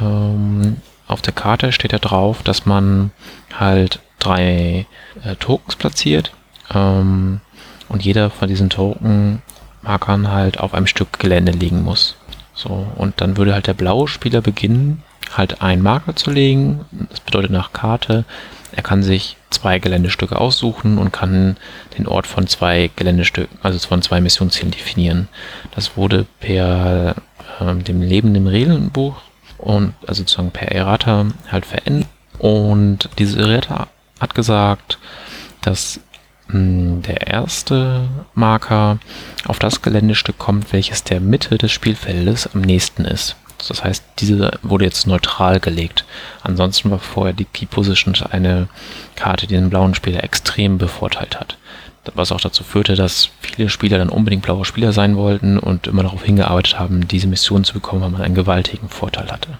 Ähm, 0.00 0.76
auf 1.08 1.22
der 1.22 1.32
Karte 1.32 1.72
steht 1.72 1.92
ja 1.92 1.98
drauf, 1.98 2.44
dass 2.44 2.66
man 2.66 3.10
halt 3.58 3.98
drei 4.20 4.86
äh, 5.24 5.34
Tokens 5.36 5.74
platziert 5.74 6.32
ähm, 6.72 7.40
und 7.90 8.04
jeder 8.04 8.30
von 8.30 8.48
diesen 8.48 8.70
Token-Markern 8.70 10.30
halt 10.32 10.58
auf 10.58 10.72
einem 10.72 10.86
Stück 10.86 11.18
Gelände 11.18 11.52
liegen 11.52 11.82
muss. 11.82 12.16
So, 12.54 12.86
und 12.96 13.20
dann 13.20 13.36
würde 13.36 13.52
halt 13.52 13.66
der 13.66 13.74
blaue 13.74 14.08
Spieler 14.08 14.40
beginnen, 14.40 15.02
halt 15.36 15.60
einen 15.60 15.82
Marker 15.82 16.16
zu 16.16 16.30
legen. 16.30 16.84
Das 17.10 17.20
bedeutet 17.20 17.50
nach 17.50 17.72
Karte, 17.72 18.24
er 18.72 18.82
kann 18.82 19.02
sich 19.02 19.36
zwei 19.50 19.78
Geländestücke 19.78 20.38
aussuchen 20.38 20.98
und 20.98 21.12
kann 21.12 21.56
den 21.98 22.06
Ort 22.06 22.26
von 22.26 22.46
zwei 22.46 22.90
Geländestücken, 22.94 23.58
also 23.62 23.78
von 23.86 24.02
zwei 24.02 24.20
Missionszielen 24.20 24.70
definieren. 24.70 25.28
Das 25.74 25.96
wurde 25.96 26.26
per 26.38 27.16
äh, 27.60 27.74
dem 27.74 28.02
lebenden 28.02 28.46
Regelbuch 28.46 29.16
und 29.58 29.94
also 30.06 30.22
sozusagen 30.22 30.52
per 30.52 30.70
Errata 30.70 31.26
halt 31.50 31.66
verändert. 31.66 32.08
Und 32.38 33.08
diese 33.18 33.40
Errata 33.40 33.88
hat 34.20 34.34
gesagt, 34.34 34.98
dass 35.62 36.00
der 36.52 37.26
erste 37.28 38.08
Marker 38.34 38.98
auf 39.46 39.58
das 39.58 39.82
Geländestück 39.82 40.38
kommt, 40.38 40.72
welches 40.72 41.04
der 41.04 41.20
Mitte 41.20 41.58
des 41.58 41.72
Spielfeldes 41.72 42.48
am 42.54 42.60
nächsten 42.60 43.04
ist. 43.04 43.36
Das 43.68 43.84
heißt, 43.84 44.02
diese 44.18 44.52
wurde 44.62 44.86
jetzt 44.86 45.06
neutral 45.06 45.60
gelegt. 45.60 46.04
Ansonsten 46.42 46.90
war 46.90 46.98
vorher 46.98 47.34
die 47.34 47.44
Key 47.44 47.66
Position 47.66 48.14
eine 48.30 48.68
Karte, 49.16 49.46
die 49.46 49.54
den 49.54 49.70
blauen 49.70 49.94
Spieler 49.94 50.24
extrem 50.24 50.78
bevorteilt 50.78 51.38
hat. 51.38 51.58
Was 52.14 52.32
auch 52.32 52.40
dazu 52.40 52.64
führte, 52.64 52.94
dass 52.94 53.28
viele 53.40 53.68
Spieler 53.68 53.98
dann 53.98 54.08
unbedingt 54.08 54.42
blaue 54.42 54.64
Spieler 54.64 54.92
sein 54.92 55.16
wollten 55.16 55.58
und 55.58 55.86
immer 55.86 56.02
darauf 56.02 56.24
hingearbeitet 56.24 56.78
haben, 56.78 57.06
diese 57.06 57.26
Mission 57.26 57.64
zu 57.64 57.74
bekommen, 57.74 58.02
weil 58.02 58.10
man 58.10 58.22
einen 58.22 58.34
gewaltigen 58.34 58.88
Vorteil 58.88 59.30
hatte. 59.30 59.58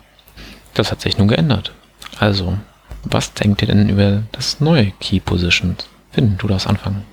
Das 0.73 0.91
hat 0.91 1.03
sich 1.03 1.19
nun 1.19 1.29
geändert. 1.29 1.73
Also, 2.19 2.57
was 3.05 3.35
denkt 3.35 3.61
ihr 3.63 3.69
denn 3.69 3.89
über 3.89 4.23
das 4.33 4.61
neue 4.61 4.91
Key 5.01 5.21
Position? 5.21 5.77
Finn, 6.11 6.37
du 6.39 6.49
darfst 6.49 6.67
anfangen. 6.67 7.05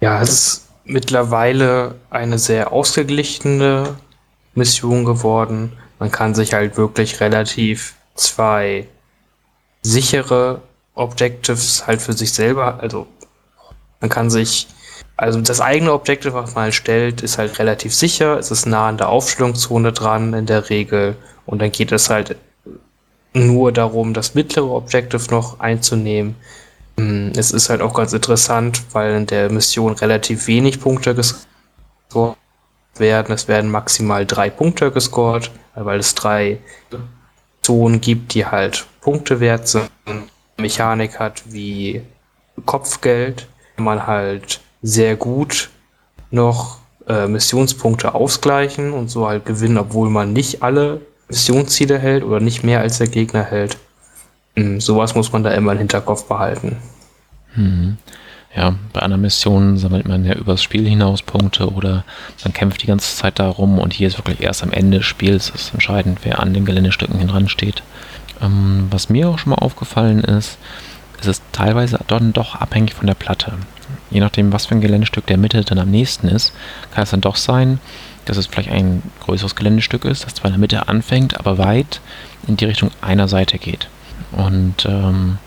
Ja, 0.00 0.20
es 0.20 0.30
ist 0.30 0.68
mittlerweile 0.84 1.96
eine 2.10 2.38
sehr 2.38 2.72
ausgeglichene 2.72 3.96
Mission 4.54 5.04
geworden. 5.04 5.72
Man 5.98 6.10
kann 6.10 6.34
sich 6.34 6.52
halt 6.52 6.76
wirklich 6.76 7.20
relativ 7.20 7.94
zwei 8.14 8.88
sichere 9.82 10.62
Objectives 10.94 11.86
halt 11.86 12.02
für 12.02 12.12
sich 12.12 12.32
selber, 12.32 12.80
also 12.80 13.06
man 14.00 14.10
kann 14.10 14.30
sich, 14.30 14.66
also 15.16 15.40
das 15.40 15.60
eigene 15.60 15.92
Objective, 15.92 16.34
was 16.34 16.54
man 16.54 16.64
halt 16.64 16.74
stellt, 16.74 17.22
ist 17.22 17.38
halt 17.38 17.58
relativ 17.58 17.94
sicher, 17.94 18.38
es 18.38 18.50
ist 18.50 18.66
nah 18.66 18.88
an 18.88 18.98
der 18.98 19.08
Aufstellungszone 19.08 19.92
dran 19.92 20.34
in 20.34 20.46
der 20.46 20.70
Regel 20.70 21.16
und 21.46 21.62
dann 21.62 21.72
geht 21.72 21.92
es 21.92 22.10
halt 22.10 22.36
nur 23.32 23.72
darum, 23.72 24.14
das 24.14 24.34
mittlere 24.34 24.70
Objective 24.70 25.30
noch 25.30 25.60
einzunehmen. 25.60 26.34
Hm, 26.98 27.32
es 27.36 27.52
ist 27.52 27.70
halt 27.70 27.80
auch 27.80 27.94
ganz 27.94 28.12
interessant, 28.12 28.82
weil 28.92 29.14
in 29.14 29.26
der 29.26 29.50
Mission 29.50 29.92
relativ 29.92 30.48
wenig 30.48 30.80
Punkte 30.80 31.14
gescored 31.14 32.36
werden. 32.96 33.32
Es 33.32 33.46
werden 33.46 33.70
maximal 33.70 34.26
drei 34.26 34.50
Punkte 34.50 34.90
gescored, 34.90 35.52
weil 35.76 36.00
es 36.00 36.16
drei 36.16 36.58
Zonen 37.62 38.00
gibt, 38.00 38.34
die 38.34 38.44
halt 38.44 38.86
Punkte 39.00 39.38
wert 39.38 39.68
sind. 39.68 39.88
Mechanik 40.56 41.20
hat 41.20 41.44
wie 41.46 42.02
Kopfgeld, 42.66 43.46
kann 43.76 43.84
man 43.84 44.08
halt 44.08 44.60
sehr 44.82 45.14
gut 45.14 45.70
noch 46.32 46.78
äh, 47.06 47.28
Missionspunkte 47.28 48.14
ausgleichen 48.14 48.92
und 48.92 49.08
so 49.08 49.28
halt 49.28 49.46
gewinnen, 49.46 49.78
obwohl 49.78 50.10
man 50.10 50.32
nicht 50.32 50.64
alle 50.64 51.00
Missionsziele 51.28 51.96
hält 51.98 52.24
oder 52.24 52.40
nicht 52.40 52.64
mehr 52.64 52.80
als 52.80 52.98
der 52.98 53.06
Gegner 53.06 53.44
hält. 53.44 53.78
Hm, 54.58 54.80
sowas 54.80 55.14
muss 55.14 55.32
man 55.32 55.44
da 55.44 55.50
immer 55.50 55.72
im 55.72 55.78
Hinterkopf 55.78 56.24
behalten. 56.24 56.76
Hm. 57.54 57.96
Ja, 58.56 58.74
bei 58.92 59.00
anderen 59.00 59.22
Missionen 59.22 59.78
sammelt 59.78 60.08
man 60.08 60.24
ja 60.24 60.34
übers 60.34 60.62
Spiel 60.62 60.88
hinaus 60.88 61.22
Punkte 61.22 61.70
oder 61.70 62.04
man 62.42 62.52
kämpft 62.52 62.82
die 62.82 62.88
ganze 62.88 63.14
Zeit 63.14 63.38
darum 63.38 63.78
und 63.78 63.92
hier 63.92 64.08
ist 64.08 64.18
wirklich 64.18 64.40
erst 64.40 64.64
am 64.64 64.72
Ende 64.72 64.98
des 64.98 65.06
Spiels 65.06 65.50
ist 65.50 65.72
entscheidend, 65.74 66.20
wer 66.24 66.40
an 66.40 66.54
den 66.54 66.64
Geländestücken 66.64 67.24
dran 67.28 67.48
steht. 67.48 67.84
Ähm, 68.42 68.88
was 68.90 69.10
mir 69.10 69.28
auch 69.28 69.38
schon 69.38 69.50
mal 69.50 69.56
aufgefallen 69.56 70.24
ist, 70.24 70.58
ist 71.20 71.28
es 71.28 71.42
teilweise 71.52 72.00
dann 72.08 72.32
doch 72.32 72.56
abhängig 72.56 72.94
von 72.94 73.06
der 73.06 73.14
Platte. 73.14 73.52
Je 74.10 74.18
nachdem, 74.18 74.52
was 74.52 74.66
für 74.66 74.74
ein 74.74 74.80
Geländestück 74.80 75.26
der 75.26 75.38
Mitte 75.38 75.62
dann 75.62 75.78
am 75.78 75.90
nächsten 75.90 76.26
ist, 76.26 76.52
kann 76.92 77.04
es 77.04 77.10
dann 77.10 77.20
doch 77.20 77.36
sein, 77.36 77.78
dass 78.24 78.38
es 78.38 78.46
vielleicht 78.46 78.70
ein 78.70 79.02
größeres 79.20 79.54
Geländestück 79.54 80.04
ist, 80.04 80.24
das 80.24 80.34
zwar 80.34 80.46
in 80.46 80.54
der 80.54 80.60
Mitte 80.60 80.88
anfängt, 80.88 81.38
aber 81.38 81.58
weit 81.58 82.00
in 82.48 82.56
die 82.56 82.64
Richtung 82.64 82.90
einer 83.00 83.28
Seite 83.28 83.58
geht. 83.58 83.88
Und 84.32 84.84
ähm, 84.84 85.38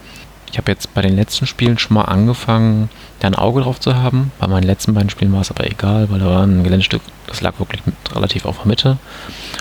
ich 0.52 0.58
habe 0.58 0.72
jetzt 0.72 0.94
bei 0.94 1.02
den 1.02 1.16
letzten 1.16 1.48
Spielen 1.48 1.78
schon 1.78 1.96
mal 1.96 2.04
angefangen, 2.04 2.90
da 3.20 3.28
ein 3.28 3.36
Auge 3.36 3.62
drauf 3.62 3.80
zu 3.80 3.96
haben. 3.96 4.32
Bei 4.40 4.48
meinen 4.48 4.64
letzten 4.64 4.94
beiden 4.94 5.10
Spielen 5.10 5.32
war 5.32 5.42
es 5.42 5.50
aber 5.50 5.66
egal, 5.66 6.10
weil 6.10 6.20
da 6.20 6.26
war 6.26 6.44
ein 6.44 6.64
Geländestück, 6.64 7.02
das 7.28 7.42
lag 7.42 7.58
wirklich 7.60 7.82
relativ 8.14 8.46
auf 8.46 8.58
der 8.58 8.68
Mitte. 8.68 8.98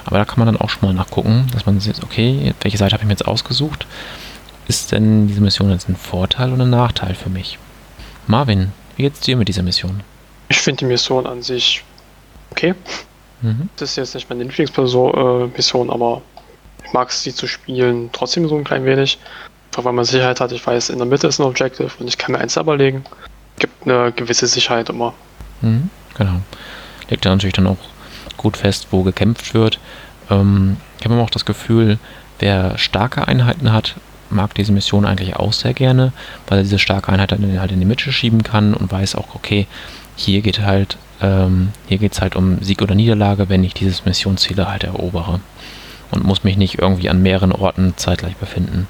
Aber 0.04 0.18
da 0.18 0.24
kann 0.24 0.38
man 0.38 0.46
dann 0.46 0.60
auch 0.60 0.68
schon 0.68 0.88
mal 0.88 0.94
nachgucken, 0.94 1.46
dass 1.52 1.66
man 1.66 1.78
sieht, 1.78 2.02
okay, 2.02 2.54
welche 2.62 2.76
Seite 2.76 2.94
habe 2.94 3.02
ich 3.02 3.06
mir 3.06 3.12
jetzt 3.12 3.28
ausgesucht? 3.28 3.86
Ist 4.66 4.92
denn 4.92 5.28
diese 5.28 5.40
Mission 5.40 5.70
jetzt 5.70 5.88
ein 5.88 5.96
Vorteil 5.96 6.52
oder 6.52 6.64
ein 6.64 6.70
Nachteil 6.70 7.14
für 7.14 7.30
mich? 7.30 7.58
Marvin, 8.26 8.72
wie 8.96 9.02
geht's 9.02 9.20
dir 9.20 9.36
mit 9.36 9.48
dieser 9.48 9.62
Mission? 9.62 10.02
Ich 10.48 10.58
finde 10.58 10.78
die 10.78 10.84
Mission 10.86 11.26
an 11.26 11.42
sich 11.42 11.84
okay. 12.50 12.74
Mhm. 13.42 13.68
Das 13.76 13.90
ist 13.90 13.96
jetzt 13.96 14.14
nicht 14.14 14.28
meine 14.28 14.44
Lieblingsmission, 14.44 15.88
äh, 15.88 15.92
aber 15.92 16.22
mag 16.92 17.08
es, 17.10 17.22
sie 17.22 17.34
zu 17.34 17.46
spielen, 17.46 18.10
trotzdem 18.12 18.48
so 18.48 18.56
ein 18.56 18.64
klein 18.64 18.84
wenig. 18.84 19.18
Einfach 19.70 19.84
weil 19.84 19.92
man 19.92 20.04
Sicherheit 20.04 20.40
hat. 20.40 20.52
Ich 20.52 20.66
weiß, 20.66 20.90
in 20.90 20.98
der 20.98 21.06
Mitte 21.06 21.28
ist 21.28 21.38
ein 21.38 21.44
Objective 21.44 21.90
und 22.00 22.08
ich 22.08 22.18
kann 22.18 22.32
mir 22.32 22.38
eins 22.38 22.54
selber 22.54 22.76
legen. 22.76 23.04
Gibt 23.58 23.86
eine 23.86 24.10
gewisse 24.12 24.46
Sicherheit 24.46 24.88
immer. 24.88 25.14
Mhm, 25.60 25.90
genau. 26.16 26.40
Legt 27.08 27.24
da 27.24 27.30
natürlich 27.30 27.54
dann 27.54 27.68
auch 27.68 27.76
gut 28.36 28.56
fest, 28.56 28.88
wo 28.90 29.02
gekämpft 29.02 29.54
wird. 29.54 29.78
Ähm, 30.28 30.76
ich 30.98 31.04
habe 31.04 31.14
immer 31.14 31.22
auch 31.22 31.30
das 31.30 31.44
Gefühl, 31.44 31.98
wer 32.40 32.78
starke 32.78 33.28
Einheiten 33.28 33.72
hat, 33.72 33.94
mag 34.30 34.54
diese 34.54 34.72
Mission 34.72 35.04
eigentlich 35.04 35.36
auch 35.36 35.52
sehr 35.52 35.74
gerne, 35.74 36.12
weil 36.48 36.58
er 36.58 36.62
diese 36.62 36.78
starke 36.78 37.12
Einheit 37.12 37.32
dann 37.32 37.60
halt 37.60 37.72
in 37.72 37.80
die 37.80 37.86
Mitte 37.86 38.12
schieben 38.12 38.42
kann 38.42 38.74
und 38.74 38.90
weiß 38.90 39.14
auch, 39.16 39.34
okay, 39.34 39.66
hier 40.16 40.40
geht 40.40 40.60
halt, 40.60 40.96
ähm, 41.20 41.70
hier 41.88 41.98
geht 41.98 42.12
es 42.12 42.20
halt 42.20 42.36
um 42.36 42.62
Sieg 42.62 42.82
oder 42.82 42.94
Niederlage, 42.94 43.48
wenn 43.48 43.64
ich 43.64 43.74
dieses 43.74 44.04
Missionsziel 44.04 44.64
halt 44.66 44.84
erobere. 44.84 45.40
Und 46.10 46.24
muss 46.24 46.44
mich 46.44 46.56
nicht 46.56 46.78
irgendwie 46.78 47.08
an 47.08 47.22
mehreren 47.22 47.52
Orten 47.52 47.94
zeitgleich 47.96 48.36
befinden 48.36 48.88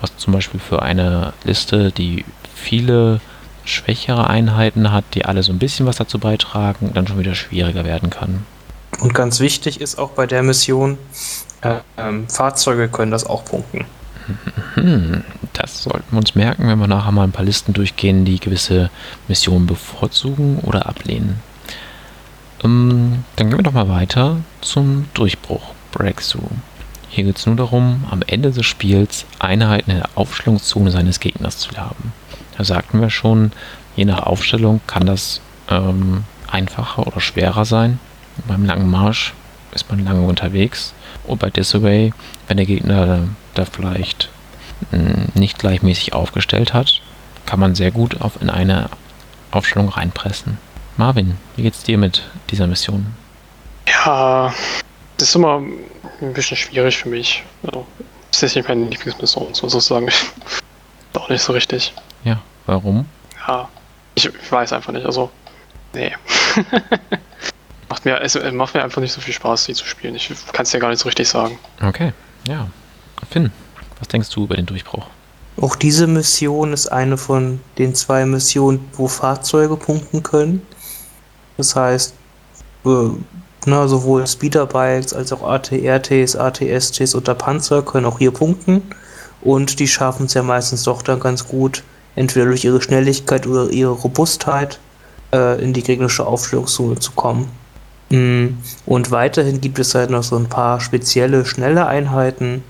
was 0.00 0.16
zum 0.16 0.32
Beispiel 0.32 0.60
für 0.60 0.82
eine 0.82 1.32
Liste, 1.44 1.92
die 1.92 2.24
viele 2.54 3.20
schwächere 3.64 4.28
Einheiten 4.28 4.90
hat, 4.90 5.04
die 5.14 5.24
alle 5.24 5.42
so 5.42 5.52
ein 5.52 5.58
bisschen 5.58 5.86
was 5.86 5.96
dazu 5.96 6.18
beitragen, 6.18 6.92
dann 6.94 7.06
schon 7.06 7.18
wieder 7.18 7.34
schwieriger 7.34 7.84
werden 7.84 8.10
kann. 8.10 8.44
Und 9.00 9.14
ganz 9.14 9.40
wichtig 9.40 9.80
ist 9.80 9.98
auch 9.98 10.10
bei 10.10 10.26
der 10.26 10.42
Mission, 10.42 10.98
äh, 11.60 11.76
ähm, 11.96 12.28
Fahrzeuge 12.28 12.88
können 12.88 13.10
das 13.10 13.24
auch 13.26 13.44
punkten. 13.44 13.84
Das 15.52 15.82
sollten 15.82 16.06
wir 16.12 16.18
uns 16.18 16.36
merken, 16.36 16.68
wenn 16.68 16.78
wir 16.78 16.86
nachher 16.86 17.10
mal 17.10 17.24
ein 17.24 17.32
paar 17.32 17.44
Listen 17.44 17.74
durchgehen, 17.74 18.24
die 18.24 18.38
gewisse 18.38 18.88
Missionen 19.28 19.66
bevorzugen 19.66 20.60
oder 20.60 20.86
ablehnen. 20.86 21.40
Ähm, 22.64 23.24
dann 23.36 23.48
gehen 23.50 23.58
wir 23.58 23.64
doch 23.64 23.72
mal 23.72 23.88
weiter 23.88 24.36
zum 24.62 25.06
Durchbruch, 25.12 25.74
Breakthrough. 25.92 26.50
Hier 27.08 27.24
geht 27.24 27.38
es 27.38 27.46
nur 27.46 27.56
darum, 27.56 28.04
am 28.10 28.22
Ende 28.26 28.52
des 28.52 28.64
Spiels 28.66 29.26
Einheiten 29.38 29.90
in 29.90 29.96
der 29.98 30.10
Aufstellungszone 30.14 30.90
seines 30.90 31.18
Gegners 31.18 31.58
zu 31.58 31.76
haben. 31.76 32.12
Da 32.56 32.64
sagten 32.64 33.00
wir 33.00 33.10
schon, 33.10 33.52
je 33.96 34.04
nach 34.04 34.22
Aufstellung 34.22 34.80
kann 34.86 35.06
das 35.06 35.40
ähm, 35.68 36.24
einfacher 36.46 37.06
oder 37.06 37.20
schwerer 37.20 37.64
sein. 37.64 37.98
Beim 38.46 38.64
langen 38.64 38.90
Marsch 38.90 39.34
ist 39.72 39.90
man 39.90 40.04
lange 40.04 40.22
unterwegs. 40.22 40.94
Und 41.24 41.40
bei 41.40 41.50
Disobey, 41.50 42.12
wenn 42.48 42.56
der 42.56 42.66
Gegner 42.66 43.28
da 43.54 43.64
vielleicht 43.64 44.30
hm, 44.90 45.28
nicht 45.34 45.58
gleichmäßig 45.58 46.12
aufgestellt 46.12 46.74
hat, 46.74 47.00
kann 47.46 47.60
man 47.60 47.74
sehr 47.74 47.90
gut 47.90 48.20
auf 48.20 48.40
in 48.40 48.50
eine 48.50 48.88
Aufstellung 49.50 49.88
reinpressen. 49.88 50.58
Marvin, 50.96 51.36
wie 51.56 51.62
geht's 51.62 51.82
dir 51.82 51.98
mit 51.98 52.22
dieser 52.50 52.66
Mission? 52.66 53.06
Ja, 53.88 54.52
das 55.20 55.28
ist 55.28 55.34
immer 55.34 55.58
ein 55.58 56.32
bisschen 56.32 56.56
schwierig 56.56 56.96
für 56.96 57.10
mich. 57.10 57.44
Also, 57.62 57.86
das 58.30 58.42
ist 58.42 58.56
nicht 58.56 58.68
meine 58.68 58.86
Lieblingsmission, 58.86 59.52
sozusagen. 59.52 60.08
Auch 61.12 61.28
nicht 61.28 61.42
so 61.42 61.52
richtig. 61.52 61.92
Ja, 62.24 62.40
warum? 62.64 63.04
Ja, 63.46 63.68
ich, 64.14 64.24
ich 64.24 64.52
weiß 64.52 64.72
einfach 64.72 64.92
nicht. 64.94 65.04
Also, 65.04 65.30
nee. 65.92 66.14
macht, 67.90 68.04
mir, 68.06 68.18
es 68.22 68.34
macht 68.52 68.74
mir 68.74 68.82
einfach 68.82 69.02
nicht 69.02 69.12
so 69.12 69.20
viel 69.20 69.34
Spaß, 69.34 69.64
sie 69.64 69.74
zu 69.74 69.84
spielen. 69.84 70.14
Ich 70.14 70.32
kann 70.52 70.62
es 70.62 70.72
ja 70.72 70.80
gar 70.80 70.88
nicht 70.88 71.00
so 71.00 71.06
richtig 71.06 71.28
sagen. 71.28 71.58
Okay, 71.82 72.14
ja. 72.48 72.66
Finn, 73.30 73.52
was 73.98 74.08
denkst 74.08 74.30
du 74.30 74.44
über 74.44 74.56
den 74.56 74.64
Durchbruch? 74.64 75.06
Auch 75.60 75.76
diese 75.76 76.06
Mission 76.06 76.72
ist 76.72 76.86
eine 76.86 77.18
von 77.18 77.60
den 77.76 77.94
zwei 77.94 78.24
Missionen, 78.24 78.88
wo 78.94 79.06
Fahrzeuge 79.06 79.76
punkten 79.76 80.22
können. 80.22 80.66
Das 81.58 81.76
heißt, 81.76 82.14
na, 83.66 83.86
sowohl 83.88 84.26
Speederbikes 84.26 85.12
als 85.12 85.32
auch 85.32 85.42
ATRTs, 85.42 86.36
ATSTs 86.36 87.14
und 87.14 87.28
der 87.28 87.34
Panzer 87.34 87.82
können 87.82 88.06
auch 88.06 88.18
hier 88.18 88.30
punkten. 88.30 88.82
Und 89.42 89.80
die 89.80 89.88
schaffen 89.88 90.26
es 90.26 90.34
ja 90.34 90.42
meistens 90.42 90.84
doch 90.84 91.02
dann 91.02 91.20
ganz 91.20 91.46
gut, 91.46 91.82
entweder 92.16 92.46
durch 92.46 92.64
ihre 92.64 92.80
Schnelligkeit 92.80 93.46
oder 93.46 93.70
ihre 93.70 93.92
Robustheit 93.92 94.78
äh, 95.32 95.62
in 95.62 95.72
die 95.72 95.82
gegnerische 95.82 96.26
Aufstellungszone 96.26 96.98
zu 96.98 97.12
kommen. 97.12 97.48
Mm, 98.10 98.48
und 98.86 99.10
weiterhin 99.10 99.60
gibt 99.60 99.78
es 99.78 99.94
halt 99.94 100.10
noch 100.10 100.22
so 100.22 100.36
ein 100.36 100.48
paar 100.48 100.80
spezielle, 100.80 101.46
schnelle 101.46 101.86
Einheiten, 101.86 102.62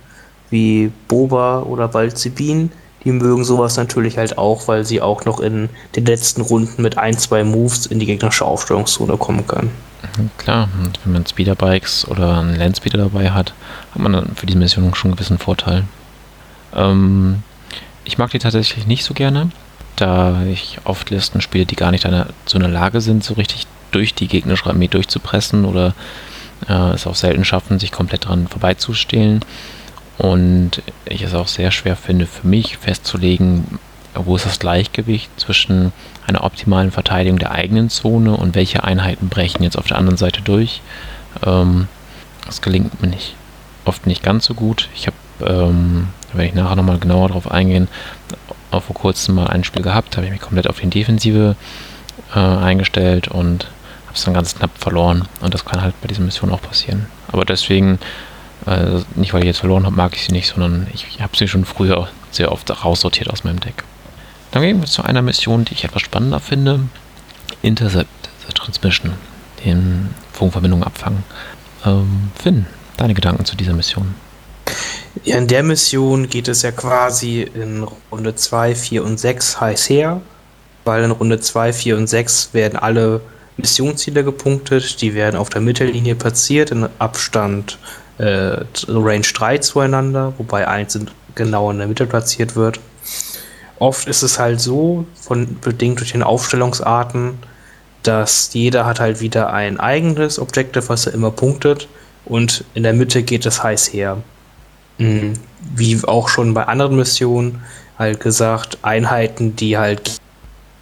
wie 0.50 0.92
Boba 1.09 1.62
oder 1.62 1.88
Balzibin. 1.88 2.70
Die 3.05 3.12
mögen 3.12 3.44
sowas 3.44 3.76
natürlich 3.76 4.18
halt 4.18 4.37
auch, 4.37 4.68
weil 4.68 4.85
sie 4.85 5.00
auch 5.00 5.24
noch 5.24 5.40
in 5.40 5.70
den 5.96 6.05
letzten 6.05 6.42
Runden 6.42 6.83
mit 6.83 6.98
ein, 6.98 7.16
zwei 7.16 7.44
Moves 7.44 7.87
in 7.87 7.98
die 7.98 8.07
gegnerische 8.07 8.44
Aufstellungszone 8.44 9.16
kommen 9.16 9.46
können. 9.46 9.70
Klar, 10.38 10.68
und 10.82 10.98
wenn 11.04 11.12
man 11.12 11.26
Speederbikes 11.26 12.06
oder 12.08 12.38
einen 12.38 12.56
Landspeeder 12.56 12.98
dabei 12.98 13.30
hat, 13.30 13.52
hat 13.92 14.02
man 14.02 14.12
dann 14.12 14.34
für 14.34 14.46
diese 14.46 14.58
Mission 14.58 14.94
schon 14.94 15.10
einen 15.10 15.16
gewissen 15.16 15.38
Vorteil. 15.38 15.84
Ähm, 16.74 17.42
ich 18.04 18.18
mag 18.18 18.30
die 18.30 18.38
tatsächlich 18.38 18.86
nicht 18.86 19.04
so 19.04 19.14
gerne, 19.14 19.50
da 19.96 20.42
ich 20.44 20.78
oft 20.84 21.10
Listen 21.10 21.40
spiele, 21.40 21.66
die 21.66 21.76
gar 21.76 21.90
nicht 21.90 22.04
in 22.04 22.24
so 22.46 22.58
einer 22.58 22.68
Lage 22.68 23.00
sind, 23.00 23.24
so 23.24 23.34
richtig 23.34 23.66
durch 23.90 24.14
die 24.14 24.28
gegnerische 24.28 24.66
Armee 24.70 24.88
durchzupressen 24.88 25.64
oder 25.64 25.94
äh, 26.68 26.90
es 26.92 27.06
auch 27.06 27.14
selten 27.14 27.44
schaffen, 27.44 27.78
sich 27.78 27.92
komplett 27.92 28.26
dran 28.26 28.48
vorbeizustehlen. 28.48 29.44
Und 30.18 30.82
ich 31.06 31.22
es 31.22 31.34
auch 31.34 31.48
sehr 31.48 31.70
schwer 31.70 31.96
finde, 31.96 32.26
für 32.26 32.46
mich 32.46 32.76
festzulegen, 32.76 33.78
wo 34.14 34.37
ist 34.37 34.46
das 34.46 34.59
Gleichgewicht 34.59 35.31
zwischen 35.38 35.92
einer 36.27 36.44
optimalen 36.44 36.90
Verteidigung 36.90 37.38
der 37.38 37.53
eigenen 37.53 37.90
Zone 37.90 38.37
und 38.37 38.55
welche 38.55 38.85
Einheiten 38.85 39.29
brechen 39.29 39.62
jetzt 39.62 39.79
auf 39.79 39.87
der 39.87 39.99
anderen 39.99 40.16
Seite 40.16 40.42
durch. 40.42 40.83
Ähm, 41.44 41.88
das 42.46 42.61
gelingt 42.61 43.01
mir 43.01 43.09
nicht, 43.09 43.35
oft 43.85 44.07
nicht 44.07 44.23
ganz 44.23 44.46
so 44.46 44.55
gut. 44.55 44.88
Ich 44.94 45.07
habe, 45.07 45.16
ähm, 45.40 46.09
da 46.31 46.38
werde 46.38 46.49
ich 46.49 46.55
nachher 46.55 46.77
nochmal 46.77 46.99
genauer 46.99 47.29
drauf 47.29 47.51
eingehen, 47.51 47.88
auch 48.70 48.83
vor 48.83 48.94
kurzem 48.94 49.37
mal 49.37 49.49
ein 49.49 49.64
Spiel 49.64 49.83
gehabt, 49.83 50.16
habe 50.16 50.27
ich 50.27 50.33
mich 50.33 50.40
komplett 50.40 50.68
auf 50.68 50.81
die 50.81 50.88
Defensive 50.88 51.57
äh, 52.35 52.38
eingestellt 52.38 53.29
und 53.29 53.64
habe 54.07 54.16
es 54.16 54.25
dann 54.25 54.35
ganz 54.35 54.57
knapp 54.57 54.70
verloren. 54.77 55.29
Und 55.40 55.55
das 55.55 55.64
kann 55.64 55.83
halt 55.83 56.01
bei 56.01 56.09
dieser 56.09 56.23
Mission 56.23 56.51
auch 56.51 56.62
passieren. 56.62 57.07
Aber 57.29 57.44
deswegen, 57.44 57.99
äh, 58.66 59.01
nicht 59.14 59.33
weil 59.33 59.40
ich 59.40 59.46
jetzt 59.46 59.61
verloren 59.61 59.87
habe, 59.87 59.96
mag 59.96 60.14
ich 60.14 60.25
sie 60.25 60.33
nicht, 60.33 60.49
sondern 60.49 60.87
ich 60.92 61.20
habe 61.20 61.37
sie 61.37 61.49
schon 61.49 61.64
früher 61.64 62.09
sehr 62.31 62.53
oft 62.53 62.70
raussortiert 62.85 63.31
aus 63.31 63.44
meinem 63.44 63.61
Deck. 63.61 63.85
Dann 64.52 64.62
gehen 64.62 64.80
wir 64.80 64.86
zu 64.86 65.02
einer 65.02 65.22
Mission, 65.22 65.64
die 65.64 65.74
ich 65.74 65.84
etwas 65.84 66.02
spannender 66.02 66.40
finde. 66.40 66.80
Intercept 67.62 68.08
the 68.46 68.52
Transmission, 68.52 69.12
den 69.64 70.14
Funkverbindungen 70.32 70.84
abfangen. 70.84 71.22
Ähm, 71.84 72.30
Finn, 72.34 72.66
deine 72.96 73.14
Gedanken 73.14 73.44
zu 73.44 73.56
dieser 73.56 73.72
Mission? 73.72 74.14
Ja, 75.24 75.36
in 75.36 75.48
der 75.48 75.62
Mission 75.62 76.28
geht 76.28 76.48
es 76.48 76.62
ja 76.62 76.72
quasi 76.72 77.42
in 77.42 77.86
Runde 78.10 78.34
2, 78.34 78.74
4 78.74 79.04
und 79.04 79.18
6 79.18 79.60
heiß 79.60 79.88
her, 79.88 80.20
weil 80.84 81.04
in 81.04 81.10
Runde 81.10 81.40
2, 81.40 81.72
4 81.72 81.96
und 81.96 82.06
6 82.06 82.50
werden 82.52 82.78
alle 82.78 83.20
Missionsziele 83.56 84.24
gepunktet, 84.24 85.00
die 85.02 85.14
werden 85.14 85.36
auf 85.36 85.50
der 85.50 85.60
Mittellinie 85.60 86.14
platziert 86.14 86.70
in 86.70 86.88
Abstand 86.98 87.78
äh, 88.18 88.64
Range 88.88 89.20
3 89.20 89.58
zueinander, 89.58 90.32
wobei 90.38 90.66
eins 90.66 90.98
genau 91.34 91.70
in 91.70 91.78
der 91.78 91.86
Mitte 91.86 92.06
platziert 92.06 92.56
wird. 92.56 92.80
Oft 93.81 94.07
ist 94.07 94.23
es 94.23 94.38
halt 94.38 94.61
so, 94.61 95.07
von, 95.14 95.57
bedingt 95.61 96.01
durch 96.01 96.12
den 96.12 96.23
Aufstellungsarten, 96.23 97.38
dass 98.03 98.53
jeder 98.53 98.87
hat 98.87 99.01
halt 99.01 99.21
wieder 99.21 99.53
ein 99.53 99.81
eigenes 99.81 100.38
Objective, 100.38 100.88
was 100.88 101.07
er 101.07 101.14
immer 101.14 101.31
punktet 101.31 101.88
und 102.27 102.64
in 102.75 102.83
der 102.83 102.93
Mitte 102.93 103.23
geht 103.23 103.47
es 103.47 103.62
heiß 103.62 103.93
her. 103.93 104.19
Mhm. 104.99 105.33
Wie 105.75 105.99
auch 106.07 106.29
schon 106.29 106.53
bei 106.53 106.69
anderen 106.69 106.97
Missionen 106.97 107.62
halt 107.99 108.21
gesagt, 108.21 108.79
Einheiten, 108.83 109.57
die 109.57 109.79
halt 109.79 110.19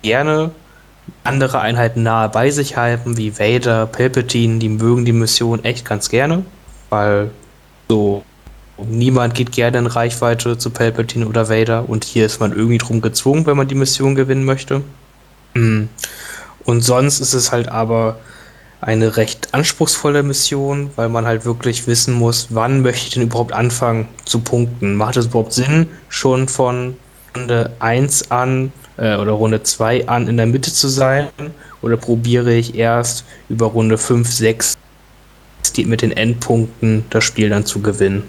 gerne 0.03 0.51
andere 1.23 1.61
Einheiten 1.61 2.03
nahe 2.03 2.29
bei 2.29 2.51
sich 2.51 2.77
halten, 2.77 3.17
wie 3.17 3.39
Vader, 3.39 3.87
Palpatine, 3.87 4.59
die 4.59 4.69
mögen 4.69 5.05
die 5.05 5.13
Mission 5.13 5.65
echt 5.65 5.85
ganz 5.85 6.09
gerne, 6.09 6.45
weil 6.91 7.31
so 7.89 8.25
niemand 8.87 9.35
geht 9.35 9.53
gerne 9.53 9.79
in 9.79 9.87
Reichweite 9.87 10.59
zu 10.59 10.71
Palpatine 10.71 11.27
oder 11.27 11.49
Vader 11.49 11.88
und 11.88 12.05
hier 12.05 12.27
ist 12.27 12.41
man 12.41 12.53
irgendwie 12.53 12.79
drum 12.79 13.01
gezwungen, 13.01 13.47
wenn 13.47 13.57
man 13.57 13.69
die 13.69 13.75
Mission 13.75 14.14
gewinnen 14.14 14.45
möchte. 14.45 14.83
Mhm. 15.55 15.88
Und 16.64 16.83
sonst 16.83 17.21
ist 17.21 17.35
es 17.35 17.51
halt 17.51 17.69
aber 17.69 18.19
eine 18.81 19.17
recht 19.17 19.55
anspruchsvolle 19.55 20.23
Mission, 20.23 20.91
weil 20.97 21.09
man 21.09 21.27
halt 21.27 21.45
wirklich 21.45 21.87
wissen 21.87 22.14
muss, 22.14 22.49
wann 22.51 22.83
möchte 22.83 23.09
ich 23.09 23.14
denn 23.14 23.25
überhaupt 23.25 23.53
anfangen 23.53 24.09
zu 24.25 24.41
punkten. 24.41 24.95
Macht 24.95 25.17
es 25.17 25.27
überhaupt 25.27 25.53
Sinn, 25.53 25.88
schon 26.09 26.47
von 26.47 26.97
Runde 27.35 27.73
1 27.81 28.31
an 28.31 28.73
äh, 28.97 29.17
oder 29.17 29.33
Runde 29.33 29.62
2 29.62 30.09
an 30.09 30.29
in 30.29 30.37
der 30.37 30.47
Mitte 30.47 30.73
zu 30.73 30.88
sein? 30.88 31.29
Oder 31.83 31.97
probiere 31.97 32.55
ich 32.55 32.75
erst 32.75 33.25
über 33.49 33.67
Runde 33.67 33.99
5, 33.99 34.31
6 34.31 34.75
mit 35.79 36.03
den 36.03 36.12
Endpunkten 36.12 37.05
das 37.11 37.25
Spiel 37.25 37.51
dann 37.51 37.64
zu 37.64 37.81
gewinnen? 37.81 38.25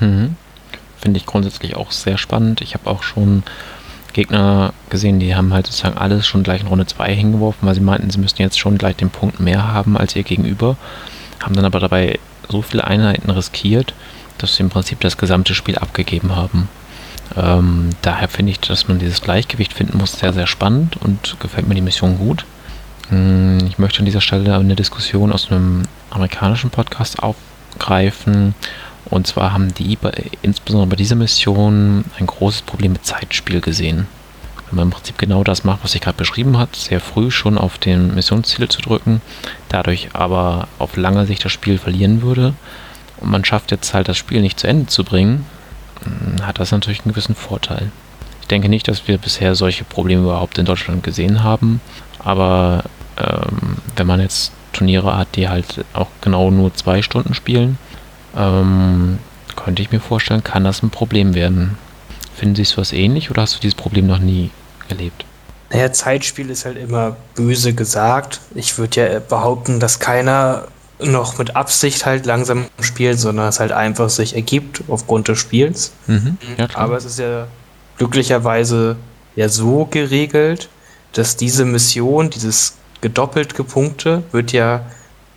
Mhm. 0.00 0.36
Finde 1.00 1.18
ich 1.18 1.26
grundsätzlich 1.26 1.76
auch 1.76 1.90
sehr 1.90 2.18
spannend. 2.18 2.60
Ich 2.60 2.74
habe 2.74 2.88
auch 2.88 3.02
schon 3.02 3.42
Gegner 4.14 4.72
gesehen, 4.90 5.20
die 5.20 5.34
haben 5.34 5.52
halt 5.52 5.66
sozusagen 5.66 5.98
alles 5.98 6.26
schon 6.26 6.42
gleich 6.42 6.62
in 6.62 6.68
Runde 6.68 6.86
2 6.86 7.14
hingeworfen, 7.14 7.66
weil 7.66 7.74
sie 7.74 7.80
meinten, 7.80 8.10
sie 8.10 8.18
müssten 8.18 8.42
jetzt 8.42 8.58
schon 8.58 8.78
gleich 8.78 8.96
den 8.96 9.10
Punkt 9.10 9.40
mehr 9.40 9.68
haben 9.72 9.98
als 9.98 10.16
ihr 10.16 10.22
Gegenüber. 10.22 10.76
Haben 11.42 11.54
dann 11.54 11.64
aber 11.64 11.80
dabei 11.80 12.18
so 12.48 12.62
viele 12.62 12.84
Einheiten 12.84 13.30
riskiert, 13.30 13.92
dass 14.38 14.56
sie 14.56 14.62
im 14.62 14.70
Prinzip 14.70 15.00
das 15.00 15.18
gesamte 15.18 15.54
Spiel 15.54 15.76
abgegeben 15.76 16.34
haben. 16.34 16.68
Ähm, 17.36 17.90
daher 18.02 18.28
finde 18.28 18.52
ich, 18.52 18.60
dass 18.60 18.88
man 18.88 18.98
dieses 18.98 19.20
Gleichgewicht 19.20 19.72
finden 19.72 19.98
muss, 19.98 20.12
sehr, 20.12 20.32
sehr 20.32 20.46
spannend 20.46 20.96
und 21.00 21.36
gefällt 21.40 21.66
mir 21.66 21.74
die 21.74 21.80
Mission 21.80 22.18
gut. 22.18 22.44
Hm, 23.08 23.58
ich 23.66 23.78
möchte 23.78 23.98
an 23.98 24.04
dieser 24.04 24.20
Stelle 24.20 24.54
eine 24.54 24.76
Diskussion 24.76 25.32
aus 25.32 25.50
einem 25.50 25.82
amerikanischen 26.10 26.70
Podcast 26.70 27.22
aufgreifen. 27.22 28.54
Und 29.14 29.28
zwar 29.28 29.52
haben 29.52 29.72
die 29.72 29.94
bei, 29.94 30.12
insbesondere 30.42 30.88
bei 30.88 30.96
dieser 30.96 31.14
Mission 31.14 32.04
ein 32.18 32.26
großes 32.26 32.62
Problem 32.62 32.94
mit 32.94 33.06
Zeitspiel 33.06 33.60
gesehen. 33.60 34.08
Wenn 34.66 34.76
man 34.76 34.88
im 34.88 34.90
Prinzip 34.90 35.18
genau 35.18 35.44
das 35.44 35.62
macht, 35.62 35.84
was 35.84 35.94
ich 35.94 36.00
gerade 36.00 36.16
beschrieben 36.16 36.58
habe, 36.58 36.72
sehr 36.74 36.98
früh 36.98 37.30
schon 37.30 37.56
auf 37.56 37.78
den 37.78 38.12
Missionsziel 38.16 38.68
zu 38.68 38.82
drücken, 38.82 39.22
dadurch 39.68 40.08
aber 40.14 40.66
auf 40.80 40.96
lange 40.96 41.26
Sicht 41.26 41.44
das 41.44 41.52
Spiel 41.52 41.78
verlieren 41.78 42.22
würde 42.22 42.54
und 43.18 43.30
man 43.30 43.44
schafft 43.44 43.70
jetzt 43.70 43.94
halt 43.94 44.08
das 44.08 44.16
Spiel 44.16 44.40
nicht 44.40 44.58
zu 44.58 44.66
Ende 44.66 44.86
zu 44.86 45.04
bringen, 45.04 45.46
hm, 46.02 46.44
hat 46.44 46.58
das 46.58 46.72
natürlich 46.72 47.02
einen 47.04 47.12
gewissen 47.12 47.36
Vorteil. 47.36 47.92
Ich 48.40 48.48
denke 48.48 48.68
nicht, 48.68 48.88
dass 48.88 49.06
wir 49.06 49.18
bisher 49.18 49.54
solche 49.54 49.84
Probleme 49.84 50.22
überhaupt 50.22 50.58
in 50.58 50.64
Deutschland 50.64 51.04
gesehen 51.04 51.44
haben, 51.44 51.80
aber 52.18 52.82
ähm, 53.16 53.76
wenn 53.94 54.08
man 54.08 54.18
jetzt 54.18 54.50
Turniere 54.72 55.16
hat, 55.16 55.36
die 55.36 55.48
halt 55.48 55.84
auch 55.92 56.08
genau 56.20 56.50
nur 56.50 56.74
zwei 56.74 57.00
Stunden 57.00 57.34
spielen, 57.34 57.78
ähm, 58.36 59.18
könnte 59.56 59.82
ich 59.82 59.92
mir 59.92 60.00
vorstellen, 60.00 60.44
kann 60.44 60.64
das 60.64 60.82
ein 60.82 60.90
Problem 60.90 61.34
werden. 61.34 61.78
Finden 62.34 62.56
Sie 62.56 62.64
sowas 62.64 62.92
ähnlich 62.92 63.30
oder 63.30 63.42
hast 63.42 63.56
du 63.56 63.60
dieses 63.60 63.76
Problem 63.76 64.06
noch 64.06 64.18
nie 64.18 64.50
erlebt? 64.88 65.24
Naja, 65.70 65.92
Zeitspiel 65.92 66.50
ist 66.50 66.64
halt 66.64 66.76
immer 66.76 67.16
böse 67.34 67.74
gesagt. 67.74 68.40
Ich 68.54 68.78
würde 68.78 69.12
ja 69.12 69.20
behaupten, 69.20 69.80
dass 69.80 69.98
keiner 69.98 70.68
noch 71.00 71.38
mit 71.38 71.56
Absicht 71.56 72.06
halt 72.06 72.26
langsam 72.26 72.66
spielt, 72.80 73.18
sondern 73.18 73.48
es 73.48 73.60
halt 73.60 73.72
einfach 73.72 74.08
sich 74.08 74.34
ergibt 74.34 74.82
aufgrund 74.88 75.28
des 75.28 75.38
Spiels. 75.38 75.92
Mhm, 76.06 76.38
ja, 76.56 76.68
Aber 76.74 76.96
es 76.96 77.04
ist 77.04 77.18
ja 77.18 77.48
glücklicherweise 77.98 78.96
ja 79.36 79.48
so 79.48 79.86
geregelt, 79.86 80.68
dass 81.12 81.36
diese 81.36 81.64
Mission, 81.64 82.30
dieses 82.30 82.76
gedoppelt 83.00 83.54
gepunkte, 83.54 84.22
wird 84.32 84.52
ja 84.52 84.86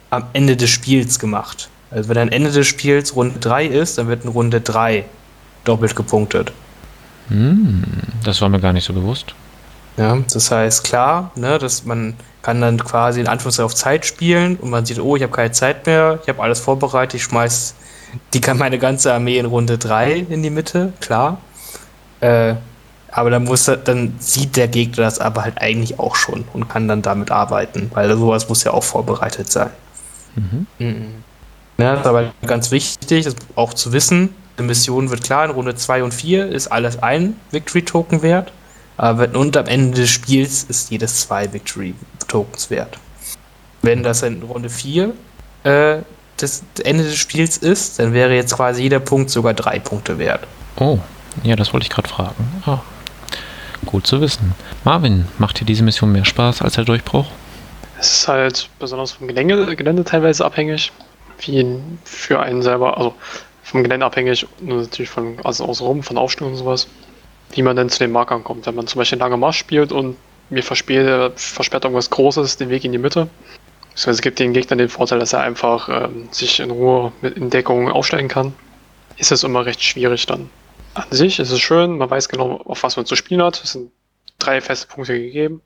am 0.09 0.25
Ende 0.33 0.55
des 0.55 0.69
Spiels 0.69 1.19
gemacht. 1.19 1.69
Also 1.91 2.09
wenn 2.09 2.17
am 2.17 2.29
Ende 2.29 2.51
des 2.51 2.67
Spiels 2.67 3.15
Runde 3.15 3.39
3 3.39 3.65
ist, 3.65 3.97
dann 3.97 4.07
wird 4.07 4.23
in 4.23 4.29
Runde 4.29 4.61
3 4.61 5.05
doppelt 5.63 5.95
gepunktet. 5.95 6.51
Hm, 7.29 7.83
das 8.23 8.41
war 8.41 8.49
mir 8.49 8.59
gar 8.59 8.73
nicht 8.73 8.85
so 8.85 8.93
bewusst. 8.93 9.35
Ja, 9.97 10.17
das 10.31 10.51
heißt, 10.51 10.83
klar, 10.83 11.31
ne, 11.35 11.57
dass 11.57 11.85
man 11.85 12.13
kann 12.41 12.61
dann 12.61 12.77
quasi 12.77 13.19
in 13.19 13.27
Anführungszeichen 13.27 13.65
auf 13.65 13.75
Zeit 13.75 14.05
spielen 14.05 14.57
und 14.57 14.69
man 14.69 14.85
sieht, 14.85 14.99
oh, 14.99 15.15
ich 15.15 15.23
habe 15.23 15.33
keine 15.33 15.51
Zeit 15.51 15.85
mehr, 15.85 16.19
ich 16.21 16.29
habe 16.29 16.41
alles 16.41 16.59
vorbereitet, 16.59 17.15
ich 17.15 17.23
schmeiß 17.23 17.75
die 18.33 18.41
kann 18.41 18.57
meine 18.65 18.79
ganze 18.79 19.13
Armee 19.13 19.37
in 19.37 19.45
Runde 19.45 19.77
3 19.77 20.25
in 20.29 20.43
die 20.43 20.49
Mitte, 20.49 20.93
klar. 20.99 21.39
Äh, 22.19 22.55
aber 23.11 23.29
dann 23.29 23.45
muss 23.45 23.67
er, 23.67 23.77
dann 23.77 24.15
sieht 24.19 24.57
der 24.57 24.67
Gegner 24.67 25.03
das 25.05 25.19
aber 25.19 25.43
halt 25.43 25.59
eigentlich 25.59 25.97
auch 25.97 26.15
schon 26.15 26.45
und 26.53 26.67
kann 26.67 26.87
dann 26.87 27.01
damit 27.01 27.31
arbeiten, 27.31 27.89
weil 27.93 28.15
sowas 28.15 28.47
muss 28.49 28.63
ja 28.63 28.71
auch 28.71 28.83
vorbereitet 28.83 29.51
sein. 29.51 29.69
Mhm. 30.35 30.67
Mhm. 30.77 31.23
Ja, 31.77 31.91
das 31.91 32.01
ist 32.01 32.07
aber 32.07 32.33
ganz 32.45 32.71
wichtig, 32.71 33.25
das 33.25 33.35
auch 33.55 33.73
zu 33.73 33.93
wissen. 33.93 34.33
Eine 34.57 34.67
Mission 34.67 35.11
wird 35.11 35.23
klar, 35.23 35.45
in 35.45 35.51
Runde 35.51 35.75
2 35.75 36.03
und 36.03 36.13
4 36.13 36.47
ist 36.47 36.67
alles 36.67 37.01
ein 37.03 37.35
Victory-Token 37.51 38.23
wert. 38.23 38.51
Aber 38.97 39.37
und 39.37 39.55
am 39.55 39.67
Ende 39.67 40.01
des 40.01 40.09
Spiels 40.09 40.63
ist 40.63 40.89
jedes 40.89 41.21
zwei 41.21 41.53
Victory-Tokens 41.53 42.71
wert. 42.71 42.97
Wenn 43.83 44.01
das 44.01 44.23
in 44.23 44.41
Runde 44.41 44.69
4 44.69 45.13
äh, 45.63 45.97
das 46.37 46.63
Ende 46.83 47.03
des 47.03 47.15
Spiels 47.15 47.57
ist, 47.57 47.99
dann 47.99 48.13
wäre 48.13 48.33
jetzt 48.33 48.55
quasi 48.55 48.83
jeder 48.83 48.99
Punkt 48.99 49.29
sogar 49.29 49.53
drei 49.53 49.79
Punkte 49.79 50.17
wert. 50.17 50.41
Oh, 50.77 50.99
ja, 51.43 51.55
das 51.55 51.73
wollte 51.73 51.85
ich 51.85 51.91
gerade 51.91 52.09
fragen. 52.09 52.63
Ah, 52.65 52.79
gut 53.85 54.07
zu 54.07 54.21
wissen. 54.21 54.53
Marvin, 54.83 55.27
macht 55.37 55.59
dir 55.59 55.65
diese 55.65 55.83
Mission 55.83 56.11
mehr 56.11 56.25
Spaß 56.25 56.63
als 56.63 56.73
der 56.73 56.85
Durchbruch? 56.85 57.27
Es 57.99 58.21
ist 58.21 58.27
halt 58.27 58.69
besonders 58.79 59.11
vom 59.11 59.27
Gelände, 59.27 59.75
Gelände 59.75 60.03
teilweise 60.03 60.45
abhängig 60.45 60.91
wie 61.39 61.79
für 62.03 62.39
einen 62.39 62.61
selber, 62.61 62.97
also 62.97 63.15
vom 63.63 63.83
Gelände 63.83 64.05
abhängig, 64.05 64.47
natürlich 64.61 65.09
von, 65.09 65.37
also 65.43 65.65
außenrum, 65.65 66.03
von 66.03 66.17
Aufstellung 66.17 66.53
und 66.53 66.59
sowas, 66.59 66.87
wie 67.51 67.61
man 67.61 67.75
denn 67.75 67.89
zu 67.89 67.99
den 67.99 68.11
Markern 68.11 68.43
kommt. 68.43 68.65
Wenn 68.65 68.75
man 68.75 68.87
zum 68.87 68.99
Beispiel 68.99 69.19
lange 69.19 69.37
Marsch 69.37 69.57
spielt 69.57 69.91
und 69.91 70.15
mir 70.49 70.63
versperrt, 70.63 71.39
versperrt 71.39 71.83
irgendwas 71.83 72.09
Großes 72.09 72.57
den 72.57 72.69
Weg 72.69 72.85
in 72.85 72.91
die 72.91 72.97
Mitte, 72.97 73.29
es 74.05 74.21
gibt 74.21 74.37
den 74.37 74.53
Gegner 74.53 74.77
den 74.77 74.89
Vorteil, 74.89 75.19
dass 75.19 75.33
er 75.33 75.41
einfach 75.41 75.89
ähm, 75.89 76.29
sich 76.31 76.59
in 76.59 76.69
Ruhe 76.69 77.11
mit 77.21 77.35
in 77.35 77.49
Deckung 77.49 77.89
aufstellen 77.89 78.27
kann, 78.27 78.53
ist 79.17 79.31
es 79.31 79.43
immer 79.43 79.65
recht 79.65 79.83
schwierig 79.83 80.27
dann. 80.27 80.49
An 80.93 81.07
sich 81.09 81.39
ist 81.39 81.51
es 81.51 81.59
schön, 81.59 81.97
man 81.97 82.09
weiß 82.09 82.29
genau, 82.29 82.61
auf 82.65 82.83
was 82.83 82.95
man 82.95 83.05
zu 83.05 83.15
spielen 83.15 83.41
hat. 83.41 83.61
Es 83.63 83.71
sind 83.71 83.91
drei 84.37 84.61
feste 84.61 84.87
Punkte 84.87 85.19
gegeben, 85.19 85.61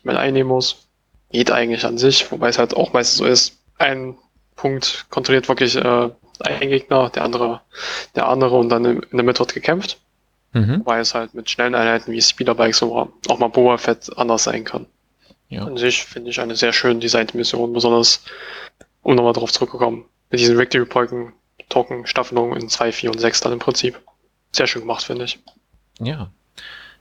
die 0.00 0.06
man 0.06 0.16
einnehmen 0.16 0.48
muss. 0.48 0.88
Geht 1.30 1.50
eigentlich 1.50 1.84
an 1.84 1.98
sich, 1.98 2.30
wobei 2.32 2.48
es 2.48 2.58
halt 2.58 2.74
auch 2.74 2.92
meistens 2.92 3.18
so 3.18 3.24
ist, 3.26 3.58
ein 3.78 4.16
Punkt 4.58 5.06
kontrolliert 5.08 5.48
wirklich 5.48 5.76
äh, 5.76 6.10
ein 6.40 6.68
Gegner, 6.68 7.08
der 7.10 7.24
andere, 7.24 7.62
der 8.14 8.28
andere 8.28 8.56
und 8.56 8.68
dann 8.68 8.84
in 8.84 9.16
der 9.16 9.24
Mitte 9.24 9.40
wird 9.40 9.54
gekämpft. 9.54 9.98
Mhm. 10.52 10.80
Wobei 10.80 10.98
es 10.98 11.14
halt 11.14 11.32
mit 11.34 11.48
schnellen 11.48 11.74
Einheiten 11.74 12.12
wie 12.12 12.20
Speederbikes 12.20 12.82
oder 12.82 13.10
auch 13.28 13.38
mal 13.38 13.48
Boba 13.48 13.78
Fett 13.78 14.10
anders 14.16 14.44
sein 14.44 14.64
kann. 14.64 14.86
Ja. 15.48 15.64
An 15.64 15.76
sich 15.76 16.04
finde 16.04 16.30
ich 16.30 16.40
eine 16.40 16.56
sehr 16.56 16.72
schön 16.72 17.00
designte 17.00 17.36
Mission, 17.36 17.72
besonders, 17.72 18.22
um 19.02 19.14
nochmal 19.14 19.32
drauf 19.32 19.52
zurückzukommen, 19.52 20.04
mit 20.30 20.40
diesen 20.40 20.58
Victory 20.58 20.86
Token, 20.86 21.32
Token 21.68 22.06
Staffelungen 22.06 22.60
in 22.60 22.68
2, 22.68 22.92
4 22.92 23.10
und 23.12 23.18
6 23.18 23.40
dann 23.40 23.52
im 23.52 23.58
Prinzip. 23.58 23.98
Sehr 24.52 24.66
schön 24.66 24.82
gemacht, 24.82 25.04
finde 25.04 25.24
ich. 25.24 25.38
Ja. 26.00 26.30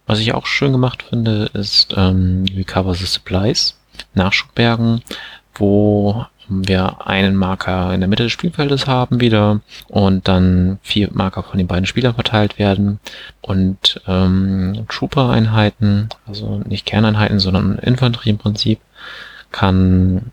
Was 0.06 0.20
ich 0.20 0.34
auch 0.34 0.46
schön 0.46 0.72
gemacht 0.72 1.04
finde, 1.04 1.50
ist 1.54 1.94
ähm, 1.98 2.46
Recover 2.56 2.94
the 2.94 3.06
Supplies, 3.06 3.78
Nachschubbergen, 4.14 5.02
wo 5.56 6.26
wir 6.50 7.08
einen 7.08 7.36
Marker 7.36 7.94
in 7.94 8.00
der 8.00 8.10
Mitte 8.10 8.24
des 8.24 8.32
Spielfeldes 8.32 8.88
haben 8.88 9.20
wieder 9.20 9.62
und 9.88 10.28
dann 10.28 10.80
vier 10.82 11.10
Marker 11.12 11.44
von 11.44 11.58
den 11.58 11.68
beiden 11.68 11.86
Spielern 11.86 12.16
verteilt 12.16 12.60
werden 12.60 13.00
und 13.42 14.02
ähm, 14.08 14.86
Trooper-Einheiten, 14.88 16.10
also 16.26 16.62
nicht 16.66 16.86
Kerneinheiten, 16.86 17.40
sondern 17.40 17.78
Infanterie 17.80 18.32
im 18.32 18.38
Prinzip, 18.38 18.80
kann 19.52 20.32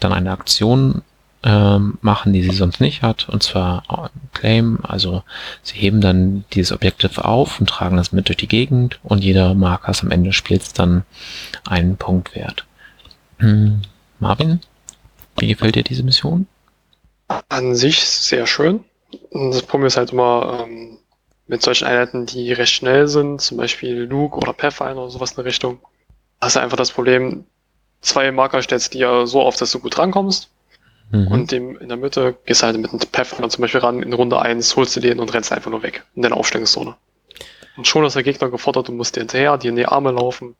dann 0.00 0.12
eine 0.12 0.30
Aktion 0.30 1.02
ähm, 1.42 1.98
machen, 2.00 2.32
die 2.32 2.42
sie 2.42 2.50
sonst 2.50 2.80
nicht 2.80 3.02
hat, 3.02 3.28
und 3.28 3.42
zwar 3.42 4.10
Claim, 4.32 4.80
also 4.82 5.22
sie 5.62 5.76
heben 5.76 6.00
dann 6.00 6.44
dieses 6.52 6.72
Objektiv 6.72 7.18
auf 7.18 7.60
und 7.60 7.68
tragen 7.68 7.96
das 7.96 8.12
mit 8.12 8.28
durch 8.28 8.38
die 8.38 8.48
Gegend 8.48 8.98
und 9.04 9.22
jeder 9.22 9.54
Marker 9.54 9.90
ist 9.90 10.02
am 10.02 10.10
Ende 10.10 10.30
des 10.30 10.36
Spiels 10.36 10.72
dann 10.72 11.04
einen 11.64 11.96
Punkt 11.96 12.34
wert. 12.34 12.64
Hm, 13.38 13.82
Marvin? 14.18 14.60
Wie 15.38 15.48
gefällt 15.48 15.74
dir 15.74 15.82
diese 15.82 16.02
Mission? 16.02 16.46
An 17.48 17.74
sich 17.74 18.04
sehr 18.04 18.46
schön. 18.46 18.84
Das 19.32 19.62
Problem 19.62 19.86
ist 19.86 19.96
halt 19.96 20.12
immer 20.12 20.64
ähm, 20.64 20.98
mit 21.46 21.62
solchen 21.62 21.86
Einheiten, 21.86 22.26
die 22.26 22.52
recht 22.52 22.72
schnell 22.72 23.08
sind, 23.08 23.40
zum 23.40 23.56
Beispiel 23.56 24.02
Luke 24.02 24.36
oder 24.36 24.52
Pathfinder 24.52 25.02
oder 25.02 25.10
sowas 25.10 25.30
in 25.30 25.36
der 25.36 25.44
Richtung, 25.44 25.78
hast 26.40 26.56
du 26.56 26.60
einfach 26.60 26.76
das 26.76 26.90
Problem, 26.90 27.44
zwei 28.00 28.30
Marker 28.32 28.62
stellst 28.62 28.94
du 28.94 28.98
dir 28.98 29.26
so 29.26 29.40
auf, 29.42 29.56
dass 29.56 29.72
du 29.72 29.78
gut 29.78 29.98
rankommst. 29.98 30.50
Mhm. 31.10 31.28
Und 31.28 31.52
dem 31.52 31.78
in 31.78 31.88
der 31.88 31.96
Mitte 31.96 32.36
gehst 32.46 32.62
du 32.62 32.66
halt 32.66 32.78
mit 32.78 32.90
einem 32.90 33.00
Pathfinder 33.00 33.48
zum 33.48 33.62
Beispiel 33.62 33.80
ran, 33.80 34.02
in 34.02 34.12
Runde 34.12 34.40
1 34.40 34.74
holst 34.76 34.96
du 34.96 35.00
den 35.00 35.20
und 35.20 35.32
rennst 35.32 35.52
einfach 35.52 35.70
nur 35.70 35.82
weg 35.82 36.04
in 36.16 36.22
deine 36.22 36.36
Aufstellungszone. 36.36 36.96
Und 37.76 37.86
schon 37.86 38.04
ist 38.04 38.16
der 38.16 38.22
Gegner 38.22 38.48
gefordert, 38.48 38.88
du 38.88 38.92
musst 38.92 39.16
dir 39.16 39.20
hinterher, 39.20 39.58
dir 39.58 39.68
in 39.68 39.76
die 39.76 39.86
Arme 39.86 40.10
laufen. 40.10 40.56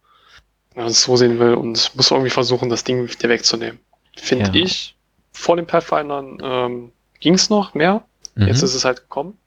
wenn 0.74 0.84
man 0.84 0.92
es 0.92 1.02
so 1.02 1.16
sehen 1.16 1.38
will, 1.38 1.54
und 1.54 1.96
muss 1.96 2.10
irgendwie 2.10 2.30
versuchen, 2.30 2.68
das 2.68 2.84
Ding 2.84 3.06
dir 3.06 3.28
wegzunehmen. 3.28 3.80
Finde 4.16 4.58
ja. 4.58 4.64
ich, 4.64 4.96
vor 5.32 5.56
den 5.56 5.66
Pathfindern 5.66 6.38
ähm, 6.42 6.92
ging 7.20 7.34
es 7.34 7.50
noch 7.50 7.74
mehr. 7.74 8.02
Mhm. 8.34 8.48
Jetzt 8.48 8.62
ist 8.62 8.74
es 8.74 8.84
halt 8.84 9.02
gekommen. 9.02 9.38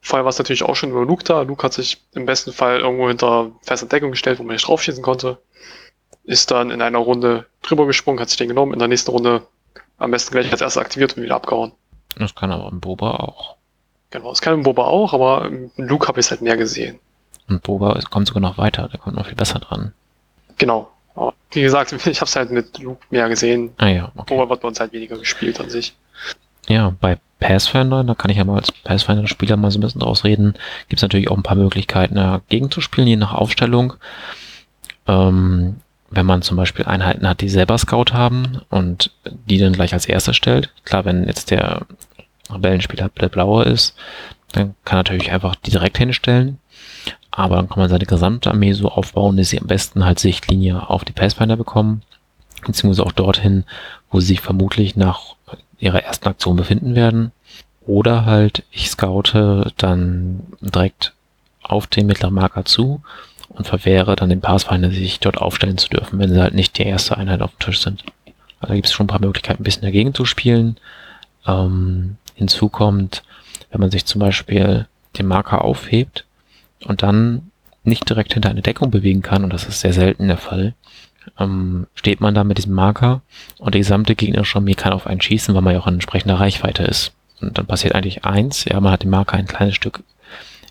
Vorher 0.00 0.24
war 0.24 0.30
es 0.30 0.38
natürlich 0.38 0.64
auch 0.64 0.74
schon 0.74 0.90
über 0.90 1.04
Luke 1.04 1.24
da. 1.24 1.42
Luke 1.42 1.62
hat 1.62 1.72
sich 1.72 2.02
im 2.12 2.26
besten 2.26 2.52
Fall 2.52 2.80
irgendwo 2.80 3.08
hinter 3.08 3.52
fester 3.62 3.86
Deckung 3.86 4.10
gestellt, 4.10 4.38
wo 4.38 4.42
man 4.42 4.54
nicht 4.54 4.66
draufschießen 4.66 5.02
konnte. 5.02 5.38
Ist 6.24 6.50
dann 6.50 6.70
in 6.70 6.82
einer 6.82 6.98
Runde 6.98 7.46
drüber 7.62 7.86
gesprungen, 7.86 8.20
hat 8.20 8.28
sich 8.28 8.38
den 8.38 8.48
genommen, 8.48 8.72
in 8.72 8.78
der 8.78 8.88
nächsten 8.88 9.10
Runde 9.10 9.46
am 9.98 10.10
besten 10.10 10.32
gleich 10.32 10.50
als 10.50 10.60
erstes 10.60 10.82
aktiviert 10.82 11.16
und 11.16 11.22
wieder 11.22 11.36
abgehauen. 11.36 11.72
Das 12.16 12.34
kann 12.34 12.50
aber 12.50 12.70
ein 12.70 12.80
Boba 12.80 13.10
auch. 13.12 13.56
Genau, 14.10 14.30
das 14.30 14.40
kann 14.40 14.54
ein 14.54 14.62
Boba 14.62 14.84
auch, 14.84 15.14
aber 15.14 15.50
Luke 15.76 16.08
habe 16.08 16.20
ich 16.20 16.26
es 16.26 16.30
halt 16.30 16.42
mehr 16.42 16.56
gesehen. 16.56 16.98
Und 17.48 17.62
Boba 17.62 17.98
kommt 18.10 18.26
sogar 18.26 18.40
noch 18.40 18.58
weiter, 18.58 18.88
der 18.88 18.98
kommt 18.98 19.16
noch 19.16 19.26
viel 19.26 19.36
besser 19.36 19.58
dran. 19.60 19.92
Genau. 20.58 20.90
Aber 21.14 21.34
wie 21.50 21.62
gesagt, 21.62 21.92
ich 22.06 22.20
habe 22.20 22.28
es 22.28 22.36
halt 22.36 22.50
mit 22.50 22.78
Luke 22.78 23.04
mehr 23.10 23.28
gesehen. 23.28 23.72
Ah 23.78 23.88
ja, 23.88 24.12
okay. 24.14 24.34
Boba 24.34 24.50
wird 24.50 24.60
bei 24.60 24.68
uns 24.68 24.80
halt 24.80 24.92
weniger 24.92 25.18
gespielt 25.18 25.60
an 25.60 25.70
sich. 25.70 25.94
Ja, 26.68 26.94
bei 27.00 27.18
Pathfinder, 27.40 28.04
da 28.04 28.14
kann 28.14 28.30
ich 28.30 28.36
ja 28.36 28.44
mal 28.44 28.56
als 28.56 28.70
Pathfinder-Spieler 28.70 29.56
mal 29.56 29.70
so 29.70 29.78
ein 29.78 29.82
bisschen 29.82 30.00
draus 30.00 30.24
reden, 30.24 30.54
gibt 30.88 31.00
es 31.00 31.02
natürlich 31.02 31.28
auch 31.28 31.36
ein 31.36 31.42
paar 31.42 31.56
Möglichkeiten 31.56 32.14
dagegen 32.14 32.70
zu 32.70 32.80
spielen, 32.80 33.08
je 33.08 33.16
nach 33.16 33.34
Aufstellung. 33.34 33.94
Ähm, 35.08 35.76
wenn 36.10 36.26
man 36.26 36.42
zum 36.42 36.56
Beispiel 36.56 36.84
Einheiten 36.84 37.28
hat, 37.28 37.40
die 37.40 37.48
selber 37.48 37.78
Scout 37.78 38.12
haben 38.12 38.60
und 38.68 39.10
die 39.24 39.58
dann 39.58 39.72
gleich 39.72 39.92
als 39.94 40.06
erste 40.06 40.34
stellt. 40.34 40.72
Klar, 40.84 41.04
wenn 41.04 41.26
jetzt 41.26 41.50
der 41.50 41.86
Rebellenspieler 42.50 43.10
der 43.20 43.28
blaue 43.28 43.64
ist, 43.64 43.96
dann 44.52 44.74
kann 44.84 44.98
er 44.98 45.04
natürlich 45.04 45.32
einfach 45.32 45.56
die 45.56 45.70
direkt 45.70 45.98
hinstellen. 45.98 46.58
Aber 47.30 47.56
dann 47.56 47.68
kann 47.68 47.78
man 47.78 47.88
seine 47.88 48.04
gesamte 48.04 48.50
Armee 48.50 48.72
so 48.72 48.88
aufbauen, 48.88 49.36
dass 49.36 49.48
sie 49.48 49.60
am 49.60 49.66
besten 49.66 50.04
halt 50.04 50.18
Sichtlinie 50.18 50.88
auf 50.88 51.04
die 51.04 51.12
Pathfinder 51.12 51.56
bekommen. 51.56 52.02
Beziehungsweise 52.64 53.06
auch 53.06 53.12
dorthin, 53.12 53.64
wo 54.10 54.20
sie 54.20 54.26
sich 54.28 54.40
vermutlich 54.40 54.96
nach 54.96 55.34
ihrer 55.78 56.02
ersten 56.04 56.28
Aktion 56.28 56.56
befinden 56.56 56.94
werden. 56.94 57.32
Oder 57.86 58.26
halt, 58.26 58.64
ich 58.70 58.90
scoute 58.90 59.72
dann 59.76 60.46
direkt 60.60 61.14
auf 61.62 61.86
den 61.86 62.06
mittleren 62.06 62.34
Marker 62.34 62.64
zu 62.64 63.02
und 63.48 63.66
verwehre 63.66 64.14
dann 64.14 64.28
den 64.28 64.40
Pathfinder, 64.40 64.90
sich 64.90 65.18
dort 65.18 65.38
aufstellen 65.38 65.78
zu 65.78 65.88
dürfen, 65.88 66.18
wenn 66.18 66.32
sie 66.32 66.40
halt 66.40 66.54
nicht 66.54 66.78
die 66.78 66.84
erste 66.84 67.16
Einheit 67.16 67.42
auf 67.42 67.50
dem 67.52 67.58
Tisch 67.60 67.80
sind. 67.80 68.04
Also 68.60 68.68
da 68.68 68.74
gibt 68.74 68.86
es 68.86 68.92
schon 68.92 69.04
ein 69.04 69.08
paar 69.08 69.20
Möglichkeiten, 69.20 69.62
ein 69.62 69.64
bisschen 69.64 69.82
dagegen 69.82 70.14
zu 70.14 70.24
spielen. 70.24 70.76
Ähm, 71.46 72.16
hinzu 72.34 72.68
kommt, 72.68 73.24
wenn 73.70 73.80
man 73.80 73.90
sich 73.90 74.04
zum 74.04 74.20
Beispiel 74.20 74.86
den 75.18 75.26
Marker 75.26 75.64
aufhebt 75.64 76.24
und 76.84 77.02
dann 77.02 77.50
nicht 77.84 78.08
direkt 78.08 78.34
hinter 78.34 78.50
eine 78.50 78.62
Deckung 78.62 78.90
bewegen 78.90 79.22
kann, 79.22 79.44
und 79.44 79.52
das 79.52 79.66
ist 79.66 79.80
sehr 79.80 79.92
selten 79.92 80.28
der 80.28 80.36
Fall, 80.36 80.74
ähm, 81.38 81.86
steht 81.94 82.20
man 82.20 82.34
da 82.34 82.44
mit 82.44 82.58
diesem 82.58 82.74
Marker 82.74 83.22
und 83.58 83.74
die 83.74 83.78
gesamte 83.78 84.14
gegnerische 84.14 84.58
Armee 84.58 84.74
kann 84.74 84.92
auf 84.92 85.06
einen 85.06 85.20
schießen, 85.20 85.54
weil 85.54 85.62
man 85.62 85.74
ja 85.74 85.80
auch 85.80 85.86
in 85.86 85.94
entsprechender 85.94 86.40
Reichweite 86.40 86.84
ist. 86.84 87.12
Und 87.40 87.58
dann 87.58 87.66
passiert 87.66 87.94
eigentlich 87.94 88.24
eins, 88.24 88.64
ja, 88.64 88.80
man 88.80 88.92
hat 88.92 89.02
den 89.02 89.10
Marker 89.10 89.36
ein 89.36 89.46
kleines 89.46 89.74
Stück 89.74 90.02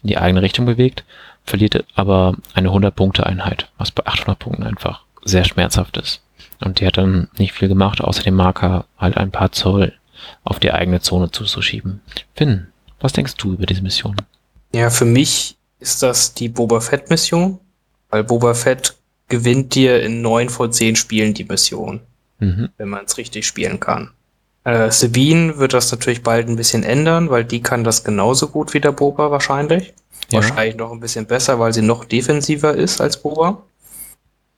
in 0.02 0.08
die 0.08 0.17
eigene 0.17 0.41
Richtung 0.41 0.65
bewegt, 0.65 1.04
verliert 1.43 1.86
aber 1.95 2.36
eine 2.54 2.69
100-Punkte-Einheit, 2.69 3.69
was 3.78 3.91
bei 3.91 4.06
800 4.06 4.39
Punkten 4.39 4.63
einfach 4.63 5.04
sehr 5.24 5.43
schmerzhaft 5.43 5.97
ist. 5.97 6.21
Und 6.60 6.80
die 6.80 6.88
hat 6.88 6.97
dann 6.97 7.30
nicht 7.38 7.54
viel 7.54 7.67
gemacht, 7.67 8.02
außer 8.02 8.24
den 8.24 8.36
Marker 8.36 8.86
halt 8.97 9.17
ein 9.17 9.32
paar 9.32 9.52
Zoll 9.52 9.93
auf 10.43 10.60
die 10.60 10.71
eigene 10.71 11.02
Zone 11.02 11.32
zuzuschieben. 11.32 12.02
Finn, 12.36 12.67
was 13.00 13.13
denkst 13.13 13.36
du 13.38 13.54
über 13.54 13.65
diese 13.65 13.82
Mission? 13.82 14.15
Ja, 14.74 14.89
für 14.89 15.06
mich 15.06 15.58
ist 15.82 16.02
das 16.02 16.34
die 16.34 16.48
Boba 16.48 16.80
Fett 16.80 17.10
Mission, 17.10 17.60
weil 18.10 18.24
Boba 18.24 18.54
Fett 18.54 18.96
gewinnt 19.28 19.76
dir 19.76 20.02
in 20.02 20.22
neun 20.22 20.50
von 20.50 20.72
zehn 20.72 20.96
Spielen 20.96 21.34
die 21.34 21.44
Mission, 21.44 22.02
mhm. 22.39 22.70
wenn 22.78 22.89
man 22.89 23.06
es 23.06 23.17
richtig 23.17 23.46
spielen 23.46 23.80
kann. 23.80 24.12
Äh, 24.63 24.91
Sabine 24.91 25.58
wird 25.58 25.74
das 25.74 25.91
natürlich 25.91 26.22
bald 26.22 26.48
ein 26.48 26.56
bisschen 26.56 26.84
ändern, 26.84 27.30
weil 27.30 27.44
die 27.44 27.62
kann 27.62 27.84
das 27.84 28.04
genauso 28.04 28.48
gut 28.48 28.74
wie 28.74 28.80
der 28.80 28.91
Boba 28.91 29.32
wahrscheinlich. 29.32 29.94
Ja. 30.30 30.39
Wahrscheinlich 30.39 30.76
noch 30.76 30.91
ein 30.91 31.00
bisschen 31.00 31.26
besser, 31.26 31.60
weil 31.60 31.74
sie 31.74 31.82
noch 31.82 32.06
defensiver 32.06 32.76
ist 32.76 33.02
als 33.02 33.17
Boba. 33.17 33.63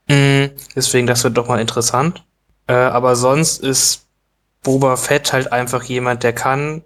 Mhm, 0.08 0.52
deswegen, 0.76 1.08
das 1.08 1.24
wird 1.24 1.38
doch 1.38 1.48
mal 1.48 1.62
interessant. 1.62 2.24
Äh, 2.68 2.74
aber 2.74 3.16
sonst 3.16 3.64
ist 3.64 4.06
Boba 4.62 4.98
Fett 4.98 5.32
halt 5.32 5.52
einfach 5.54 5.84
jemand, 5.84 6.24
der 6.24 6.34
kann, 6.34 6.84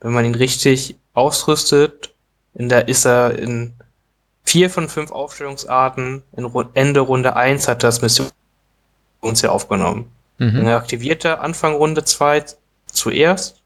wenn 0.00 0.12
man 0.12 0.24
ihn 0.24 0.34
richtig 0.34 0.96
ausrüstet, 1.14 2.14
in 2.54 2.68
der 2.68 2.88
ist 2.88 3.04
er 3.04 3.38
in 3.38 3.74
vier 4.44 4.70
von 4.70 4.88
fünf 4.88 5.10
Aufstellungsarten. 5.10 6.22
In 6.36 6.50
Ende 6.74 7.00
Runde 7.00 7.36
eins 7.36 7.68
hat 7.68 7.82
das 7.82 8.00
Missionsziel 8.02 9.50
aufgenommen. 9.50 10.10
Mhm. 10.38 10.66
Er 10.66 10.76
aktivierte 10.76 11.40
Anfang 11.40 11.74
Runde 11.74 12.04
zwei 12.04 12.44
zuerst 12.86 13.60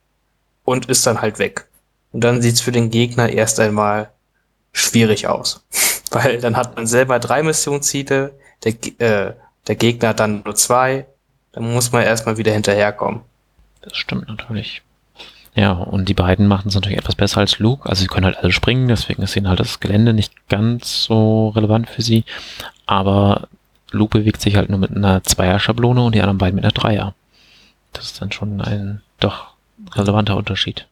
und 0.64 0.86
ist 0.86 1.06
dann 1.06 1.20
halt 1.20 1.38
weg. 1.38 1.66
Und 2.12 2.22
dann 2.24 2.42
sieht's 2.42 2.60
für 2.60 2.72
den 2.72 2.90
Gegner 2.90 3.28
erst 3.28 3.60
einmal 3.60 4.10
schwierig 4.72 5.28
aus. 5.28 5.64
Weil 6.10 6.40
dann 6.40 6.56
hat 6.56 6.76
man 6.76 6.86
selber 6.86 7.18
drei 7.18 7.42
Missionsziele, 7.42 8.34
der, 8.64 8.72
äh, 9.00 9.34
der 9.66 9.76
Gegner 9.76 10.10
hat 10.10 10.20
dann 10.20 10.42
nur 10.44 10.54
zwei, 10.54 11.06
dann 11.52 11.72
muss 11.72 11.92
man 11.92 12.02
erstmal 12.02 12.36
wieder 12.36 12.52
hinterherkommen. 12.52 13.20
Das 13.82 13.96
stimmt 13.96 14.28
natürlich. 14.28 14.82
Ja, 15.54 15.72
und 15.72 16.08
die 16.08 16.14
beiden 16.14 16.46
machen 16.46 16.68
es 16.68 16.74
natürlich 16.74 16.98
etwas 16.98 17.14
besser 17.14 17.40
als 17.40 17.58
Luke. 17.58 17.88
Also 17.88 18.02
sie 18.02 18.06
können 18.06 18.24
halt 18.24 18.38
alle 18.38 18.52
springen, 18.52 18.88
deswegen 18.88 19.22
ist 19.22 19.36
ihnen 19.36 19.48
halt 19.48 19.60
das 19.60 19.80
Gelände 19.80 20.14
nicht 20.14 20.48
ganz 20.48 21.04
so 21.04 21.50
relevant 21.50 21.90
für 21.90 22.02
sie. 22.02 22.24
Aber 22.86 23.48
Luke 23.90 24.18
bewegt 24.18 24.40
sich 24.40 24.56
halt 24.56 24.70
nur 24.70 24.78
mit 24.78 24.96
einer 24.96 25.22
Zweier-Schablone 25.22 26.02
und 26.02 26.14
die 26.14 26.20
anderen 26.20 26.38
beiden 26.38 26.56
mit 26.56 26.64
einer 26.64 26.72
Dreier. 26.72 27.14
Das 27.92 28.06
ist 28.06 28.22
dann 28.22 28.32
schon 28.32 28.60
ein 28.62 29.02
doch 29.20 29.48
relevanter 29.94 30.36
Unterschied. 30.36 30.86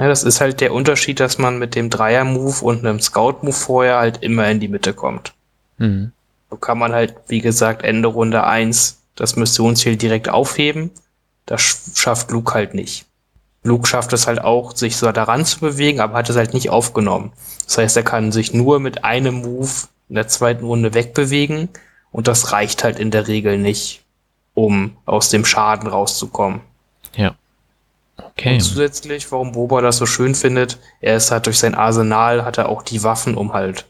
Ja, 0.00 0.08
das 0.08 0.24
ist 0.24 0.40
halt 0.40 0.60
der 0.60 0.72
Unterschied, 0.72 1.20
dass 1.20 1.38
man 1.38 1.58
mit 1.58 1.74
dem 1.74 1.90
Dreier-Move 1.90 2.64
und 2.64 2.84
einem 2.84 3.00
Scout-Move 3.00 3.52
vorher 3.52 3.98
halt 3.98 4.22
immer 4.22 4.48
in 4.50 4.58
die 4.58 4.68
Mitte 4.68 4.92
kommt. 4.92 5.34
Mhm. 5.78 6.12
So 6.50 6.56
kann 6.56 6.78
man 6.78 6.92
halt, 6.92 7.14
wie 7.28 7.40
gesagt, 7.40 7.82
Ende 7.82 8.08
Runde 8.08 8.44
eins 8.44 9.02
das 9.14 9.36
Missionsziel 9.36 9.96
direkt 9.96 10.28
aufheben. 10.28 10.90
Das 11.46 11.92
schafft 11.94 12.30
Luke 12.30 12.54
halt 12.54 12.74
nicht. 12.74 13.06
Luke 13.62 13.86
schafft 13.86 14.12
es 14.12 14.26
halt 14.26 14.40
auch, 14.40 14.74
sich 14.74 14.96
so 14.96 15.10
daran 15.12 15.44
zu 15.44 15.60
bewegen, 15.60 16.00
aber 16.00 16.18
hat 16.18 16.30
es 16.30 16.36
halt 16.36 16.54
nicht 16.54 16.70
aufgenommen. 16.70 17.32
Das 17.66 17.78
heißt, 17.78 17.96
er 17.96 18.02
kann 18.02 18.32
sich 18.32 18.54
nur 18.54 18.80
mit 18.80 19.04
einem 19.04 19.42
Move 19.42 19.70
in 20.08 20.14
der 20.14 20.28
zweiten 20.28 20.64
Runde 20.64 20.94
wegbewegen 20.94 21.68
und 22.10 22.26
das 22.26 22.52
reicht 22.52 22.84
halt 22.84 22.98
in 22.98 23.10
der 23.10 23.28
Regel 23.28 23.58
nicht, 23.58 24.02
um 24.54 24.96
aus 25.04 25.28
dem 25.28 25.44
Schaden 25.44 25.88
rauszukommen. 25.88 26.60
Ja. 27.14 27.34
Okay. 28.16 28.54
Und 28.54 28.60
zusätzlich, 28.60 29.30
warum 29.30 29.52
Boba 29.52 29.80
das 29.80 29.98
so 29.98 30.06
schön 30.06 30.34
findet, 30.34 30.78
er 31.00 31.16
ist 31.16 31.30
halt 31.30 31.46
durch 31.46 31.58
sein 31.58 31.74
Arsenal, 31.74 32.44
hat 32.44 32.58
er 32.58 32.68
auch 32.68 32.82
die 32.82 33.02
Waffen, 33.02 33.36
um 33.36 33.52
halt 33.52 33.86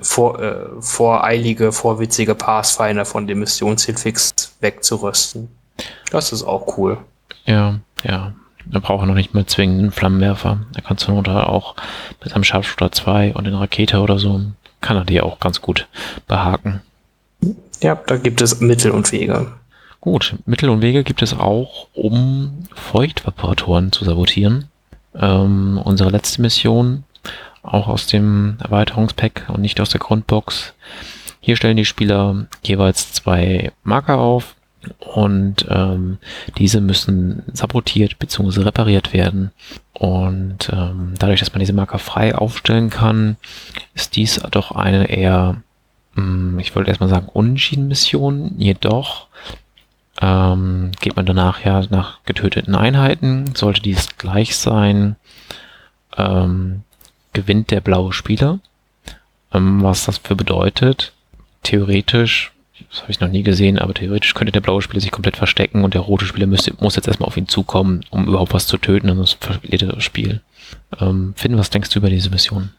vor, 0.00 0.40
äh, 0.40 0.66
voreilige, 0.80 1.72
vorwitzige 1.72 2.34
Pathfinder 2.34 3.04
von 3.04 3.26
dem 3.26 3.40
Missionsziel 3.40 3.96
fix 3.96 4.56
wegzurüsten. 4.60 5.48
Das 6.10 6.32
ist 6.32 6.44
auch 6.44 6.78
cool. 6.78 6.98
Ja, 7.44 7.78
ja. 8.04 8.32
Da 8.70 8.80
braucht 8.80 9.02
er 9.02 9.06
noch 9.06 9.14
nicht 9.14 9.34
mehr 9.34 9.46
zwingend 9.46 9.80
einen 9.80 9.92
Flammenwerfer. 9.92 10.60
Da 10.72 10.80
kannst 10.80 11.06
du 11.06 11.12
nur 11.12 11.48
auch 11.48 11.74
mit 12.22 12.34
einem 12.34 12.44
Scharfschützer 12.44 12.92
2 12.92 13.34
und 13.34 13.46
den 13.46 13.54
Rakete 13.54 14.00
oder 14.00 14.18
so, 14.18 14.40
kann 14.80 14.96
er 14.96 15.04
die 15.04 15.20
auch 15.20 15.40
ganz 15.40 15.60
gut 15.60 15.86
behaken. 16.26 16.80
Ja, 17.80 17.94
da 17.94 18.16
gibt 18.16 18.40
es 18.42 18.60
Mittel 18.60 18.90
und 18.90 19.10
Wege. 19.12 19.52
Gut, 20.00 20.36
Mittel 20.46 20.68
und 20.68 20.82
Wege 20.82 21.02
gibt 21.02 21.22
es 21.22 21.34
auch, 21.34 21.88
um 21.92 22.64
Feuchtvaporatoren 22.74 23.90
zu 23.92 24.04
sabotieren. 24.04 24.68
Ähm, 25.14 25.80
unsere 25.82 26.10
letzte 26.10 26.40
Mission, 26.42 27.04
auch 27.62 27.88
aus 27.88 28.06
dem 28.06 28.58
Erweiterungspack 28.62 29.46
und 29.48 29.60
nicht 29.60 29.80
aus 29.80 29.90
der 29.90 30.00
Grundbox. 30.00 30.74
Hier 31.40 31.56
stellen 31.56 31.76
die 31.76 31.84
Spieler 31.84 32.46
jeweils 32.62 33.12
zwei 33.12 33.72
Marker 33.82 34.18
auf, 34.18 34.54
und 34.98 35.66
ähm, 35.68 36.18
diese 36.56 36.80
müssen 36.80 37.42
sabotiert 37.52 38.18
bzw. 38.18 38.62
repariert 38.62 39.12
werden. 39.12 39.50
Und 39.92 40.70
ähm, 40.72 41.14
dadurch, 41.18 41.40
dass 41.40 41.52
man 41.52 41.60
diese 41.60 41.72
Marker 41.72 41.98
frei 41.98 42.34
aufstellen 42.34 42.90
kann, 42.90 43.36
ist 43.94 44.16
dies 44.16 44.40
doch 44.50 44.72
eine 44.72 45.10
eher, 45.10 45.62
mh, 46.14 46.22
hm, 46.22 46.58
ich 46.58 46.74
wollte 46.74 46.90
erstmal 46.90 47.10
sagen, 47.10 47.28
unentschieden 47.32 47.88
Mission. 47.88 48.54
Jedoch 48.58 49.26
ähm, 50.20 50.92
geht 51.00 51.16
man 51.16 51.26
danach 51.26 51.64
ja 51.64 51.82
nach 51.90 52.18
getöteten 52.24 52.74
Einheiten. 52.74 53.54
Sollte 53.54 53.82
dies 53.82 54.16
gleich 54.18 54.56
sein, 54.56 55.16
ähm, 56.16 56.82
gewinnt 57.32 57.70
der 57.70 57.80
blaue 57.80 58.12
Spieler. 58.12 58.60
Ähm, 59.52 59.82
was 59.82 60.04
das 60.04 60.18
für 60.18 60.36
bedeutet, 60.36 61.12
theoretisch 61.62 62.52
das 62.90 63.02
habe 63.02 63.10
ich 63.10 63.20
noch 63.20 63.28
nie 63.28 63.42
gesehen, 63.42 63.78
aber 63.78 63.94
theoretisch 63.94 64.34
könnte 64.34 64.52
der 64.52 64.60
blaue 64.60 64.82
Spieler 64.82 65.00
sich 65.00 65.10
komplett 65.10 65.36
verstecken 65.36 65.84
und 65.84 65.94
der 65.94 66.02
rote 66.02 66.24
Spieler 66.24 66.46
müsste, 66.46 66.74
muss 66.80 66.96
jetzt 66.96 67.08
erstmal 67.08 67.28
auf 67.28 67.36
ihn 67.36 67.48
zukommen, 67.48 68.04
um 68.10 68.26
überhaupt 68.26 68.54
was 68.54 68.66
zu 68.66 68.78
töten, 68.78 69.10
und 69.10 69.16
sonst 69.16 69.38
verliert 69.40 69.82
er 69.82 69.92
das 69.92 70.04
Spiel. 70.04 70.40
Ähm, 71.00 71.34
Finn, 71.36 71.58
was 71.58 71.70
denkst 71.70 71.90
du 71.90 71.98
über 71.98 72.10
diese 72.10 72.30
Mission? 72.30 72.70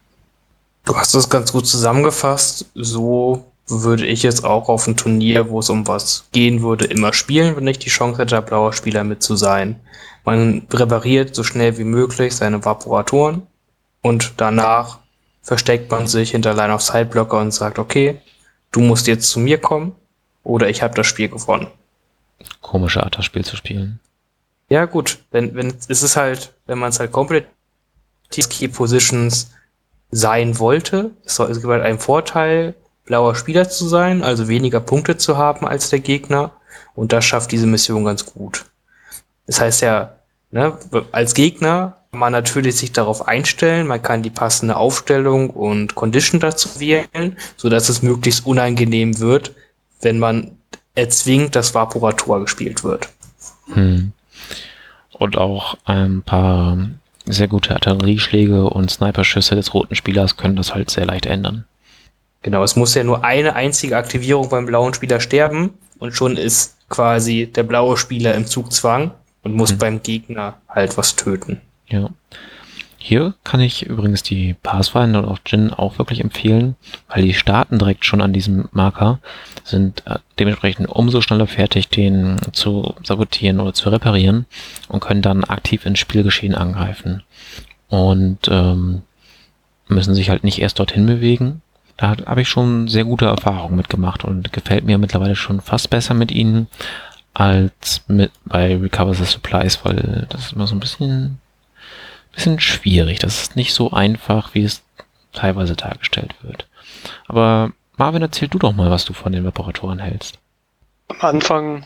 Du 0.86 0.96
hast 0.96 1.14
das 1.14 1.30
ganz 1.30 1.52
gut 1.52 1.68
zusammengefasst. 1.68 2.66
So 2.74 3.46
würde 3.68 4.06
ich 4.06 4.24
jetzt 4.24 4.44
auch 4.44 4.70
auf 4.70 4.88
ein 4.88 4.98
Turnier, 4.98 5.50
wo 5.50 5.60
es 5.60 5.70
um 5.70 5.88
was 5.88 6.26
gehen 6.32 6.62
würde, 6.62 6.86
immer 6.86 7.14
spielen, 7.14 7.56
wenn 7.56 7.68
ich 7.68 7.80
die 7.80 7.90
Chance 7.90 8.20
hätte, 8.20 8.42
blauer 8.42 8.74
Spieler 8.74 9.04
mit 9.04 9.22
zu 9.22 9.36
sein. 9.36 9.80
Man 10.26 10.64
repariert 10.72 11.36
so 11.36 11.44
schnell 11.44 11.78
wie 11.78 11.84
möglich 11.84 12.36
seine 12.36 12.66
Vaporatoren 12.66 13.44
und 14.02 14.34
danach 14.38 15.00
versteckt 15.42 15.92
man 15.92 16.08
sich 16.08 16.32
hinter 16.32 16.54
Line 16.54 16.74
of 16.74 16.82
Sight 16.82 17.12
Blocker 17.12 17.40
und 17.40 17.54
sagt, 17.54 17.80
okay, 17.80 18.20
du 18.72 18.82
musst 18.82 19.08
jetzt 19.08 19.30
zu 19.30 19.40
mir 19.40 19.58
kommen 19.58 19.96
oder 20.44 20.70
ich 20.70 20.82
habe 20.82 20.96
das 20.96 21.08
Spiel 21.08 21.30
gewonnen. 21.30 21.68
Komische 22.62 23.04
Art, 23.04 23.18
das 23.18 23.26
Spiel 23.26 23.44
zu 23.44 23.56
spielen. 23.56 24.00
Ja, 24.70 24.86
gut, 24.86 25.20
wenn, 25.32 25.56
wenn, 25.56 25.74
es 25.88 26.04
ist 26.04 26.16
halt, 26.16 26.54
wenn 26.68 26.78
man 26.78 26.90
es 26.90 27.00
halt 27.00 27.12
komplett 27.12 27.48
Key 28.32 28.68
Positions 28.68 29.52
sein 30.12 30.60
wollte, 30.60 31.12
es, 31.26 31.36
soll, 31.36 31.50
es 31.50 31.60
gibt 31.60 31.72
halt 31.72 31.84
einen 31.84 32.00
Vorteil, 32.00 32.76
blauer 33.06 33.36
Spieler 33.36 33.68
zu 33.68 33.88
sein, 33.88 34.24
also 34.24 34.48
weniger 34.48 34.80
Punkte 34.80 35.18
zu 35.18 35.38
haben 35.38 35.68
als 35.68 35.90
der 35.90 36.00
Gegner. 36.00 36.52
Und 36.96 37.12
das 37.12 37.26
schafft 37.26 37.52
diese 37.52 37.66
Mission 37.66 38.06
ganz 38.06 38.26
gut. 38.26 38.66
Das 39.48 39.60
heißt 39.60 39.82
ja, 39.82 40.19
ne, 40.52 40.78
als 41.12 41.34
Gegner 41.34 41.98
kann 42.12 42.20
man 42.20 42.32
natürlich 42.32 42.78
sich 42.78 42.92
darauf 42.92 43.28
einstellen, 43.28 43.88
man 43.88 44.02
kann 44.02 44.24
die 44.24 44.32
passende 44.32 44.78
Aufstellung 44.78 45.52
und 45.52 45.96
Condition 45.96 46.40
dazu 46.40 46.80
wählen, 46.80 47.38
so 47.56 47.70
dass 47.70 47.90
es 47.90 48.02
möglichst 48.02 48.46
unangenehm 48.46 49.20
wird, 49.20 49.54
wenn 50.02 50.18
man 50.18 50.58
erzwingt, 50.96 51.56
dass 51.56 51.76
Vaporator 51.76 52.42
gespielt 52.42 52.84
wird. 52.84 53.10
Hm. 53.74 54.12
Und 55.12 55.38
auch 55.38 55.78
ein 55.86 56.24
paar 56.24 56.78
sehr 57.26 57.48
gute 57.48 57.74
Artillerieschläge 57.74 58.70
und 58.70 58.90
Sniperschüsse 58.90 59.56
des 59.56 59.74
roten 59.74 59.96
Spielers 59.96 60.38
können 60.38 60.56
das 60.56 60.74
halt 60.74 60.90
sehr 60.90 61.06
leicht 61.06 61.28
ändern. 61.28 61.66
Genau, 62.42 62.64
es 62.64 62.76
muss 62.76 62.96
ja 62.96 63.04
nur 63.04 63.24
eine 63.24 63.56
einzige 63.56 63.98
Aktivierung 63.98 64.50
beim 64.50 64.66
blauen 64.66 64.94
Spieler 64.94 65.20
sterben 65.20 65.74
und 66.00 66.14
schon 66.14 66.38
ist 66.38 66.78
quasi 66.88 67.46
der 67.46 67.64
blaue 67.64 67.98
Spieler 67.98 68.34
im 68.34 68.48
Zugzwang 68.48 69.12
und 69.44 69.54
muss 69.54 69.72
hm. 69.72 69.78
beim 69.78 70.04
Gegner 70.04 70.56
halt 70.68 70.98
was 70.98 71.16
töten. 71.16 71.62
Ja. 71.88 72.10
Hier 73.02 73.34
kann 73.46 73.62
ich 73.62 73.86
übrigens 73.86 74.24
die 74.24 74.56
Pathfinder 74.62 75.20
und 75.20 75.30
auch 75.30 75.40
Jin 75.46 75.72
auch 75.72 75.98
wirklich 75.98 76.20
empfehlen, 76.20 76.76
weil 77.08 77.24
die 77.24 77.34
starten 77.34 77.80
direkt 77.80 78.04
schon 78.04 78.22
an 78.22 78.34
diesem 78.34 78.68
Marker, 78.74 79.20
sind 79.64 80.06
äh, 80.06 80.20
dementsprechend 80.38 80.90
umso 80.90 81.22
schneller 81.22 81.48
fertig, 81.48 81.88
den 81.88 82.36
zu 82.52 82.94
sabotieren 83.02 83.62
oder 83.62 83.74
zu 83.74 83.90
reparieren 83.90 84.46
und 84.90 85.00
können 85.00 85.22
dann 85.22 85.46
aktiv 85.46 85.86
ins 85.86 86.00
Spielgeschehen 86.00 86.54
angreifen. 86.54 87.24
Und 87.88 88.50
ähm, 88.52 89.04
müssen 89.88 90.14
sich 90.14 90.30
halt 90.30 90.44
nicht 90.44 90.62
erst 90.62 90.78
dorthin 90.78 91.06
bewegen. 91.06 91.62
Da 91.96 92.16
habe 92.26 92.42
ich 92.42 92.50
schon 92.50 92.88
sehr 92.88 93.06
gute 93.06 93.26
Erfahrungen 93.26 93.76
mitgemacht 93.78 94.24
und 94.24 94.54
gefällt 94.54 94.86
mir 94.86 94.98
mittlerweile 94.98 95.36
schon 95.36 95.62
fast 95.62 95.90
besser 95.90 96.14
mit 96.14 96.32
ihnen 96.32 96.68
als 97.34 98.02
mit 98.08 98.32
bei 98.46 98.76
Recover 98.76 99.14
the 99.14 99.26
Supplies, 99.26 99.84
weil 99.84 100.28
das 100.30 100.48
ist 100.48 100.54
immer 100.54 100.68
so 100.68 100.76
ein 100.76 100.80
bisschen 100.80 101.40
bisschen 102.34 102.60
schwierig. 102.60 103.20
Das 103.20 103.42
ist 103.42 103.56
nicht 103.56 103.74
so 103.74 103.92
einfach, 103.92 104.54
wie 104.54 104.64
es 104.64 104.82
teilweise 105.34 105.76
dargestellt 105.76 106.36
wird. 106.42 106.68
Aber 107.28 107.72
Marvin, 107.98 108.22
erzähl 108.22 108.48
du 108.48 108.58
doch 108.58 108.74
mal, 108.74 108.90
was 108.90 109.06
du 109.06 109.14
von 109.14 109.32
den 109.32 109.46
Reparatoren 109.46 110.00
hältst. 110.00 110.40
Am 111.10 111.18
Anfang 111.22 111.86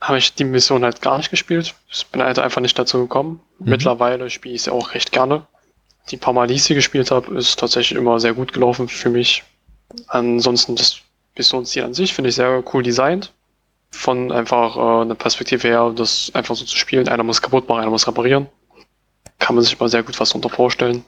habe 0.00 0.18
ich 0.18 0.34
die 0.34 0.44
Mission 0.44 0.84
halt 0.84 1.02
gar 1.02 1.18
nicht 1.18 1.30
gespielt. 1.30 1.74
Ich 1.90 2.06
bin 2.06 2.22
halt 2.22 2.38
einfach 2.38 2.60
nicht 2.60 2.78
dazu 2.78 3.00
gekommen. 3.00 3.40
Mhm. 3.58 3.70
Mittlerweile 3.70 4.30
spiele 4.30 4.54
ich 4.54 4.62
sie 4.62 4.72
auch 4.72 4.94
recht 4.94 5.12
gerne. 5.12 5.46
Die 6.10 6.16
paar 6.16 6.32
Mal, 6.32 6.46
die 6.46 6.54
ich 6.54 6.64
sie 6.64 6.74
gespielt 6.74 7.10
habe, 7.10 7.36
ist 7.36 7.58
tatsächlich 7.58 7.98
immer 7.98 8.20
sehr 8.20 8.34
gut 8.34 8.52
gelaufen 8.52 8.88
für 8.88 9.10
mich. 9.10 9.42
Ansonsten 10.06 10.76
das 10.76 11.00
Missionsziel 11.36 11.82
an 11.82 11.94
sich 11.94 12.14
finde 12.14 12.30
ich 12.30 12.36
sehr 12.36 12.62
cool 12.72 12.82
designt. 12.82 13.32
Von 13.90 14.30
einfach 14.32 14.76
äh, 14.76 15.02
einer 15.02 15.14
Perspektive 15.14 15.68
her, 15.68 15.92
das 15.94 16.30
einfach 16.34 16.54
so 16.54 16.64
zu 16.64 16.76
spielen. 16.76 17.08
Einer 17.08 17.22
muss 17.24 17.42
kaputt 17.42 17.68
machen, 17.68 17.80
einer 17.80 17.90
muss 17.90 18.06
reparieren 18.06 18.48
kann 19.38 19.54
man 19.54 19.64
sich 19.64 19.78
mal 19.78 19.88
sehr 19.88 20.02
gut 20.02 20.18
was 20.20 20.30
darunter 20.30 20.50
vorstellen. 20.50 21.04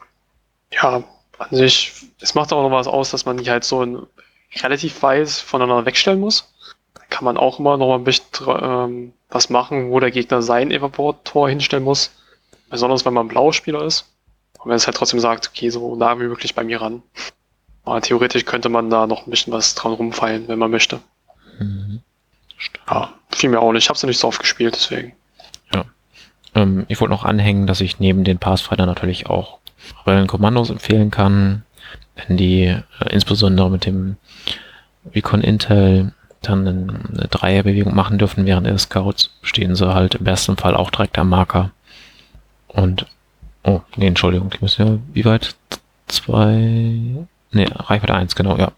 Ja, 0.72 1.02
an 1.38 1.48
sich, 1.50 1.92
es 2.20 2.34
macht 2.34 2.52
auch 2.52 2.62
noch 2.62 2.74
was 2.74 2.86
aus, 2.86 3.10
dass 3.10 3.24
man 3.24 3.38
die 3.38 3.50
halt 3.50 3.64
so 3.64 3.84
ein, 3.84 4.06
relativ 4.62 5.02
weiß 5.02 5.40
voneinander 5.40 5.86
wegstellen 5.86 6.20
muss. 6.20 6.52
Da 6.94 7.02
kann 7.08 7.24
man 7.24 7.36
auch 7.36 7.58
immer 7.58 7.76
noch 7.76 7.88
mal 7.88 7.96
ein 7.96 8.04
bisschen 8.04 8.26
ähm, 8.48 9.12
was 9.28 9.50
machen, 9.50 9.90
wo 9.90 10.00
der 10.00 10.10
Gegner 10.10 10.42
sein 10.42 10.70
Evaporator 10.70 11.48
hinstellen 11.48 11.84
muss. 11.84 12.10
Besonders 12.68 13.04
wenn 13.04 13.14
man 13.14 13.26
ein 13.26 13.28
blauer 13.28 13.52
Spieler 13.52 13.84
ist. 13.84 14.06
Und 14.58 14.70
wenn 14.70 14.76
es 14.76 14.86
halt 14.86 14.96
trotzdem 14.96 15.20
sagt, 15.20 15.48
okay, 15.48 15.70
so 15.70 15.96
nah 15.96 16.18
wie 16.18 16.24
möglich 16.24 16.54
bei 16.54 16.64
mir 16.64 16.80
ran. 16.80 17.02
Aber 17.84 18.00
theoretisch 18.00 18.44
könnte 18.44 18.68
man 18.68 18.90
da 18.90 19.06
noch 19.06 19.26
ein 19.26 19.30
bisschen 19.30 19.52
was 19.52 19.74
dran 19.74 19.92
rumfeilen, 19.92 20.48
wenn 20.48 20.58
man 20.58 20.70
möchte. 20.70 21.00
Mhm. 21.58 22.02
Ja, 22.88 23.12
viel 23.30 23.50
mehr 23.50 23.60
auch 23.60 23.72
nicht. 23.72 23.84
Ich 23.84 23.88
habe 23.88 23.96
es 23.96 24.02
nicht 24.02 24.18
so 24.18 24.28
oft 24.28 24.40
gespielt, 24.40 24.74
deswegen. 24.74 25.12
Ähm, 26.54 26.84
ich 26.88 27.00
wollte 27.00 27.12
noch 27.12 27.24
anhängen, 27.24 27.66
dass 27.66 27.80
ich 27.80 28.00
neben 28.00 28.24
den 28.24 28.38
Pathfinder 28.38 28.86
natürlich 28.86 29.26
auch 29.26 29.58
Rebellenkommandos 30.06 30.70
empfehlen 30.70 31.10
kann. 31.10 31.62
Wenn 32.16 32.36
die 32.36 32.64
äh, 32.64 32.82
insbesondere 33.10 33.70
mit 33.70 33.86
dem 33.86 34.16
Recon 35.14 35.42
Intel 35.42 36.12
dann 36.42 36.66
eine 36.66 37.28
Dreierbewegung 37.28 37.94
machen 37.94 38.18
dürfen 38.18 38.46
während 38.46 38.66
der 38.66 38.78
Scouts, 38.78 39.30
stehen 39.42 39.74
sie 39.74 39.92
halt 39.94 40.16
im 40.16 40.24
besten 40.24 40.56
Fall 40.56 40.74
auch 40.74 40.90
direkt 40.90 41.18
am 41.18 41.28
Marker. 41.28 41.70
Und, 42.68 43.06
oh, 43.62 43.80
nee, 43.96 44.06
Entschuldigung, 44.06 44.50
die 44.50 44.58
müssen 44.60 44.86
ja, 44.86 44.98
wie 45.12 45.24
weit? 45.24 45.54
Zwei, 46.06 47.26
nee, 47.52 47.66
Reichweite 47.74 48.14
eins 48.14 48.34
genau, 48.34 48.56
ja. 48.56 48.72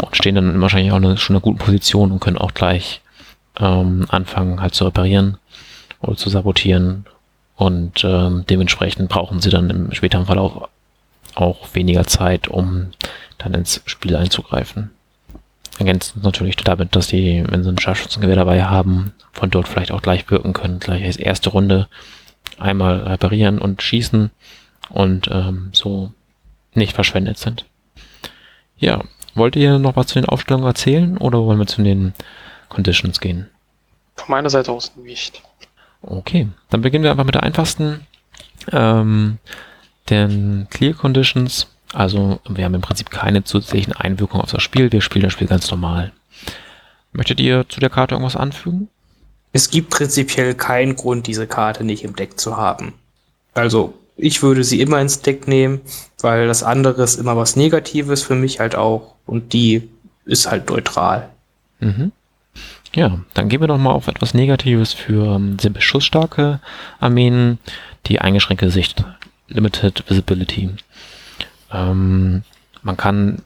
Und 0.00 0.16
stehen 0.16 0.36
dann 0.36 0.60
wahrscheinlich 0.60 0.92
auch 0.92 0.96
eine, 0.96 1.16
schon 1.16 1.34
in 1.34 1.38
einer 1.38 1.42
guten 1.42 1.58
Position 1.58 2.12
und 2.12 2.20
können 2.20 2.38
auch 2.38 2.54
gleich 2.54 3.00
ähm, 3.58 4.06
anfangen 4.08 4.60
halt 4.60 4.74
zu 4.74 4.84
reparieren 4.84 5.38
oder 6.00 6.16
zu 6.16 6.30
sabotieren. 6.30 7.06
Und 7.56 8.02
ähm, 8.04 8.44
dementsprechend 8.48 9.08
brauchen 9.08 9.40
sie 9.40 9.50
dann 9.50 9.70
im 9.70 9.92
späteren 9.92 10.26
Verlauf 10.26 10.68
auch 11.34 11.74
weniger 11.74 12.06
Zeit, 12.06 12.48
um 12.48 12.90
dann 13.38 13.54
ins 13.54 13.82
Spiel 13.86 14.16
einzugreifen. 14.16 14.90
Ergänzend 15.78 16.22
natürlich 16.22 16.56
damit, 16.56 16.94
dass 16.94 17.08
die, 17.08 17.44
wenn 17.48 17.62
sie 17.62 17.70
ein 17.70 17.78
Scharfschützengewehr 17.78 18.36
dabei 18.36 18.64
haben, 18.64 19.12
von 19.32 19.50
dort 19.50 19.68
vielleicht 19.68 19.92
auch 19.92 20.02
gleich 20.02 20.30
wirken 20.30 20.52
können. 20.52 20.80
Gleich 20.80 21.04
als 21.04 21.16
erste 21.16 21.50
Runde 21.50 21.88
einmal 22.58 23.00
reparieren 23.00 23.58
und 23.58 23.82
schießen 23.82 24.30
und 24.90 25.28
ähm, 25.30 25.70
so 25.72 26.12
nicht 26.74 26.92
verschwendet 26.92 27.38
sind. 27.38 27.64
Ja, 28.76 29.02
wollt 29.34 29.56
ihr 29.56 29.78
noch 29.78 29.96
was 29.96 30.08
zu 30.08 30.14
den 30.14 30.28
Aufstellungen 30.28 30.66
erzählen 30.66 31.16
oder 31.16 31.42
wollen 31.42 31.58
wir 31.58 31.66
zu 31.66 31.82
den 31.82 32.12
Conditions 32.72 33.20
gehen? 33.20 33.48
Von 34.16 34.30
meiner 34.30 34.50
Seite 34.50 34.72
aus 34.72 34.92
nicht. 34.96 35.42
Okay, 36.02 36.48
dann 36.70 36.82
beginnen 36.82 37.04
wir 37.04 37.10
einfach 37.10 37.24
mit 37.24 37.34
der 37.34 37.44
einfachsten. 37.44 38.06
Ähm, 38.70 39.38
den 40.10 40.66
Clear 40.70 40.94
Conditions. 40.94 41.68
Also 41.92 42.40
wir 42.48 42.64
haben 42.64 42.74
im 42.74 42.80
Prinzip 42.80 43.10
keine 43.10 43.44
zusätzlichen 43.44 43.92
Einwirkungen 43.92 44.42
auf 44.42 44.50
das 44.50 44.62
Spiel. 44.62 44.90
Wir 44.90 45.00
spielen 45.00 45.24
das 45.24 45.32
Spiel 45.32 45.46
ganz 45.46 45.70
normal. 45.70 46.12
Möchtet 47.12 47.40
ihr 47.40 47.68
zu 47.68 47.80
der 47.80 47.90
Karte 47.90 48.14
irgendwas 48.14 48.36
anfügen? 48.36 48.88
Es 49.52 49.70
gibt 49.70 49.90
prinzipiell 49.90 50.54
keinen 50.54 50.96
Grund, 50.96 51.26
diese 51.26 51.46
Karte 51.46 51.84
nicht 51.84 52.04
im 52.04 52.16
Deck 52.16 52.40
zu 52.40 52.56
haben. 52.56 52.94
Also 53.52 53.94
ich 54.16 54.42
würde 54.42 54.64
sie 54.64 54.80
immer 54.80 55.00
ins 55.00 55.20
Deck 55.20 55.46
nehmen, 55.46 55.80
weil 56.20 56.46
das 56.46 56.62
andere 56.62 57.02
ist 57.02 57.16
immer 57.16 57.36
was 57.36 57.56
Negatives 57.56 58.22
für 58.22 58.34
mich 58.34 58.60
halt 58.60 58.74
auch. 58.74 59.14
Und 59.26 59.52
die 59.52 59.88
ist 60.24 60.50
halt 60.50 60.68
neutral. 60.70 61.28
Mhm. 61.80 62.12
Ja, 62.94 63.20
dann 63.32 63.48
gehen 63.48 63.60
wir 63.60 63.68
doch 63.68 63.78
mal 63.78 63.92
auf 63.92 64.08
etwas 64.08 64.34
Negatives 64.34 64.92
für 64.92 65.36
ähm, 65.36 65.58
sehr 65.58 65.70
beschussstarke 65.70 66.60
Armeen, 67.00 67.58
die 68.06 68.20
eingeschränkte 68.20 68.70
Sicht, 68.70 69.04
Limited 69.48 70.08
Visibility. 70.08 70.70
Ähm, 71.72 72.42
man 72.82 72.96
kann 72.96 73.42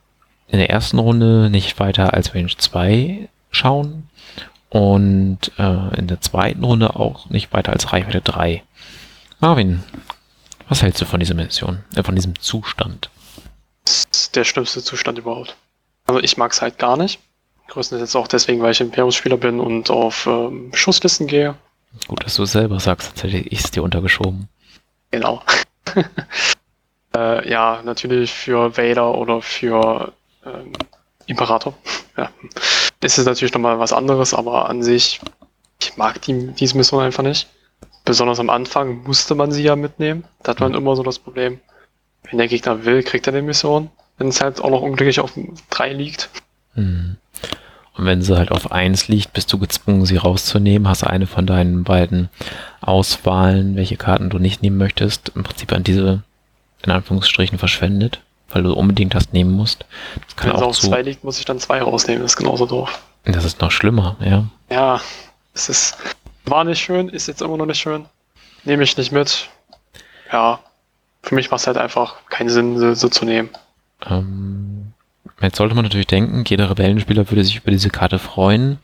in 0.49 0.59
der 0.59 0.71
ersten 0.71 0.99
Runde 0.99 1.49
nicht 1.51 1.79
weiter 1.79 2.15
als 2.15 2.35
Range 2.35 2.53
2 2.57 3.29
schauen 3.51 4.09
und 4.69 5.53
äh, 5.59 5.97
in 5.99 6.09
der 6.09 6.21
zweiten 6.21 6.65
Runde 6.65 6.97
auch 6.97 7.31
nicht 7.31 7.53
weiter 7.53 7.73
als 7.73 7.93
Reichweite 7.93 8.21
3. 8.21 8.63
Marvin, 9.39 9.85
was 10.69 10.83
hältst 10.83 11.01
du 11.01 11.05
von 11.05 11.21
dieser 11.21 11.35
Mission, 11.35 11.85
äh, 11.95 12.03
von 12.03 12.17
diesem 12.17 12.39
Zustand? 12.41 13.11
Das 13.85 14.07
ist 14.13 14.35
der 14.35 14.45
schlimmste 14.45 14.83
Zustand 14.83 15.19
überhaupt. 15.19 15.57
Also 16.07 16.21
ich 16.21 16.37
mag 16.37 16.53
es 16.53 16.63
halt 16.63 16.79
gar 16.79 16.97
nicht. 16.97 17.21
Größtenteils 17.69 18.17
auch 18.17 18.29
deswegen, 18.29 18.63
weil 18.63 18.73
ich 18.73 18.81
Imperiumsspieler 18.81 19.37
bin 19.37 19.61
und 19.61 19.91
auf 19.91 20.27
ähm, 20.27 20.71
Schusslisten 20.75 21.27
gehe. 21.27 21.55
Gut, 22.09 22.25
dass 22.25 22.37
du 22.37 22.45
es 22.45 22.53
selber 22.53 22.79
sagst, 22.81 23.09
sonst 23.09 23.23
hätte 23.25 23.39
ich 23.39 23.65
es 23.65 23.71
dir 23.71 23.83
untergeschoben. 23.83 24.49
Genau. 25.11 25.43
äh, 27.17 27.49
ja, 27.49 27.81
natürlich 27.85 28.33
für 28.33 28.77
Vader 28.77 29.15
oder 29.17 29.41
für 29.43 30.13
ähm, 30.45 30.73
Imperator. 31.27 31.75
ja. 32.17 32.31
Ist 33.03 33.19
es 33.19 33.27
natürlich 33.27 33.55
nochmal 33.55 33.79
was 33.79 33.93
anderes, 33.93 34.35
aber 34.35 34.69
an 34.69 34.83
sich, 34.83 35.21
ich 35.81 35.97
mag 35.97 36.21
die, 36.23 36.53
diese 36.53 36.77
Mission 36.77 37.03
einfach 37.03 37.23
nicht. 37.23 37.49
Besonders 38.05 38.39
am 38.39 38.51
Anfang 38.51 39.03
musste 39.03 39.35
man 39.35 39.53
sie 39.53 39.63
ja 39.63 39.77
mitnehmen. 39.77 40.25
Da 40.43 40.51
hat 40.51 40.61
man 40.61 40.73
mhm. 40.73 40.79
immer 40.79 40.97
so 40.97 41.03
das 41.03 41.19
Problem. 41.19 41.61
Wenn 42.31 42.39
der 42.39 42.49
Gegner 42.49 42.85
will, 42.85 43.03
kriegt 43.03 43.27
er 43.27 43.33
die 43.33 43.43
Mission. 43.43 43.91
Wenn 44.19 44.29
es 44.29 44.41
halt 44.41 44.61
auch 44.61 44.71
noch 44.71 44.81
unglücklich 44.81 45.21
auf 45.21 45.33
3 45.71 45.93
liegt. 45.93 46.31
Mhm. 46.75 47.17
Und 47.97 48.05
wenn 48.05 48.23
sie 48.23 48.37
halt 48.37 48.51
auf 48.51 48.73
1 48.73 49.09
liegt, 49.09 49.33
bist 49.33 49.53
du 49.53 49.59
gezwungen, 49.59 50.05
sie 50.05 50.17
rauszunehmen, 50.17 50.89
hast 50.89 51.05
eine 51.05 51.27
von 51.27 51.47
deinen 51.47 51.85
beiden 51.85 52.29
Auswahlen, 52.81 53.77
welche 53.77 53.97
Karten 53.97 54.29
du 54.29 54.39
nicht 54.39 54.63
nehmen 54.63 54.77
möchtest, 54.77 55.31
im 55.35 55.45
Prinzip 55.45 55.73
an 55.73 55.83
diese, 55.83 56.23
in 56.85 56.93
Anführungsstrichen, 56.93 57.59
verschwendet, 57.59 58.21
weil 58.51 58.63
du 58.63 58.75
unbedingt 58.75 59.15
das 59.15 59.33
nehmen 59.33 59.53
musst. 59.53 59.87
Das 60.27 60.37
kann 60.37 60.51
wenn 60.51 60.57
auch 60.57 60.71
es 60.71 60.85
auf 60.85 60.91
2 60.91 61.03
liegt, 61.03 61.25
muss 61.25 61.39
ich 61.39 61.47
dann 61.47 61.59
2 61.59 61.83
rausnehmen, 61.83 62.23
das 62.23 62.33
ist 62.33 62.37
genauso 62.37 62.67
doof. 62.67 63.03
Das 63.25 63.45
ist 63.45 63.61
noch 63.61 63.71
schlimmer, 63.71 64.17
ja. 64.21 64.45
Ja, 64.71 65.01
es 65.55 65.69
ist, 65.69 65.97
war 66.45 66.65
nicht 66.65 66.81
schön, 66.81 67.09
ist 67.09 67.29
jetzt 67.29 67.41
immer 67.41 67.57
noch 67.57 67.67
nicht 67.67 67.81
schön. 67.81 68.05
Nehme 68.65 68.83
ich 68.83 68.97
nicht 68.97 69.11
mit. 69.11 69.49
Ja, 70.31 70.61
für 71.23 71.35
mich 71.35 71.51
macht 71.51 71.61
es 71.61 71.67
halt 71.67 71.79
einfach 71.79 72.17
keinen 72.29 72.51
Sinn, 72.51 72.79
so, 72.79 72.95
so 72.95 73.09
zu 73.09 73.25
nehmen. 73.25 73.49
Ähm, 74.09 74.86
Jetzt 75.41 75.57
sollte 75.57 75.75
man 75.75 75.85
natürlich 75.85 76.07
denken, 76.07 76.45
jeder 76.47 76.71
Rebellenspieler 76.71 77.31
würde 77.31 77.45
sich 77.45 77.57
über 77.57 77.71
diese 77.71 77.91
Karte 77.91 78.19
freuen. 78.19 78.79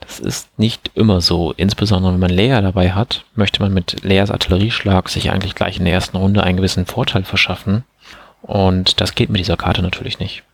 Das 0.00 0.20
ist 0.20 0.58
nicht 0.58 0.90
immer 0.94 1.20
so. 1.20 1.52
Insbesondere 1.56 2.12
wenn 2.12 2.20
man 2.20 2.30
Leia 2.30 2.60
dabei 2.60 2.92
hat, 2.92 3.24
möchte 3.34 3.60
man 3.62 3.72
mit 3.72 4.04
Leias 4.04 4.30
Artillerieschlag 4.30 5.08
sich 5.08 5.30
eigentlich 5.30 5.54
gleich 5.54 5.78
in 5.78 5.84
der 5.84 5.94
ersten 5.94 6.16
Runde 6.16 6.42
einen 6.42 6.58
gewissen 6.58 6.86
Vorteil 6.86 7.24
verschaffen. 7.24 7.84
Und 8.42 9.00
das 9.00 9.14
geht 9.14 9.30
mit 9.30 9.40
dieser 9.40 9.56
Karte 9.56 9.82
natürlich 9.82 10.18
nicht. 10.18 10.44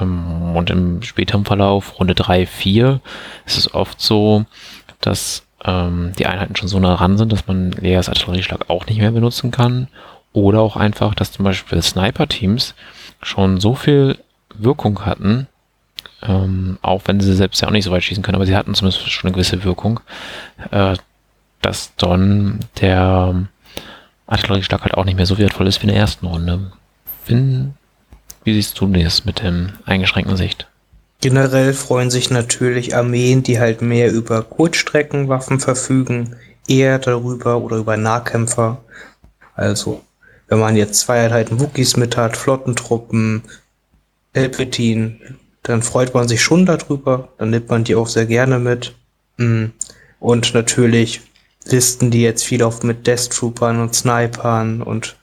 Ähm, 0.00 0.56
und 0.56 0.70
im 0.70 1.02
späteren 1.02 1.44
Verlauf, 1.44 1.98
Runde 1.98 2.14
3, 2.14 2.46
4, 2.46 3.00
ist 3.46 3.58
es 3.58 3.74
oft 3.74 4.00
so, 4.00 4.44
dass 5.00 5.44
ähm, 5.64 6.12
die 6.18 6.26
Einheiten 6.26 6.56
schon 6.56 6.68
so 6.68 6.78
nah 6.78 6.94
ran 6.94 7.18
sind, 7.18 7.32
dass 7.32 7.46
man 7.46 7.72
Leias 7.72 8.08
Artillerieschlag 8.08 8.68
auch 8.68 8.86
nicht 8.86 8.98
mehr 8.98 9.12
benutzen 9.12 9.50
kann. 9.50 9.88
Oder 10.32 10.60
auch 10.60 10.76
einfach, 10.76 11.14
dass 11.14 11.32
zum 11.32 11.44
Beispiel 11.44 11.82
Sniper-Teams 11.82 12.74
schon 13.20 13.60
so 13.60 13.74
viel 13.74 14.18
Wirkung 14.58 15.04
hatten, 15.04 15.46
ähm, 16.22 16.78
auch 16.82 17.02
wenn 17.06 17.20
sie 17.20 17.34
selbst 17.34 17.60
ja 17.60 17.68
auch 17.68 17.72
nicht 17.72 17.84
so 17.84 17.90
weit 17.90 18.04
schießen 18.04 18.22
können, 18.22 18.36
aber 18.36 18.46
sie 18.46 18.56
hatten 18.56 18.74
zumindest 18.74 19.10
schon 19.10 19.28
eine 19.28 19.34
gewisse 19.34 19.64
Wirkung, 19.64 20.00
äh, 20.70 20.96
dass 21.60 21.92
dann 21.96 22.60
der 22.80 23.46
Artillerieschlag 24.26 24.82
halt 24.82 24.94
auch 24.94 25.04
nicht 25.04 25.16
mehr 25.16 25.26
so 25.26 25.38
wertvoll 25.38 25.66
ist 25.66 25.82
wie 25.82 25.86
in 25.86 25.92
der 25.92 26.00
ersten 26.00 26.26
Runde. 26.26 26.72
Finn, 27.24 27.74
wie 28.44 28.54
siehst 28.54 28.80
du 28.80 28.86
das 28.86 29.24
mit 29.24 29.42
dem 29.42 29.70
eingeschränkten 29.84 30.36
Sicht? 30.36 30.66
Generell 31.20 31.72
freuen 31.72 32.10
sich 32.10 32.30
natürlich 32.30 32.96
Armeen, 32.96 33.44
die 33.44 33.60
halt 33.60 33.80
mehr 33.80 34.10
über 34.10 34.42
Kurzstreckenwaffen 34.42 35.60
verfügen, 35.60 36.34
eher 36.66 36.98
darüber 36.98 37.58
oder 37.58 37.76
über 37.76 37.96
Nahkämpfer. 37.96 38.82
Also, 39.54 40.02
wenn 40.48 40.58
man 40.58 40.74
jetzt 40.74 40.98
zwei 40.98 41.24
Einheiten 41.24 41.60
Wookies 41.60 41.96
mit 41.96 42.16
hat, 42.16 42.36
Flottentruppen, 42.36 43.42
Palpatine, 44.32 45.18
dann 45.62 45.82
freut 45.82 46.14
man 46.14 46.28
sich 46.28 46.42
schon 46.42 46.66
darüber, 46.66 47.28
dann 47.38 47.50
nimmt 47.50 47.68
man 47.68 47.84
die 47.84 47.94
auch 47.94 48.08
sehr 48.08 48.26
gerne 48.26 48.58
mit. 48.58 48.94
Mm. 49.36 49.66
Und 50.18 50.54
natürlich 50.54 51.20
Listen, 51.64 52.10
die 52.10 52.22
jetzt 52.22 52.44
viel 52.44 52.62
auf 52.62 52.82
mit 52.82 53.06
Death 53.06 53.30
Troopern 53.30 53.80
und 53.80 53.94
Snipern 53.94 54.82
und 54.82 55.16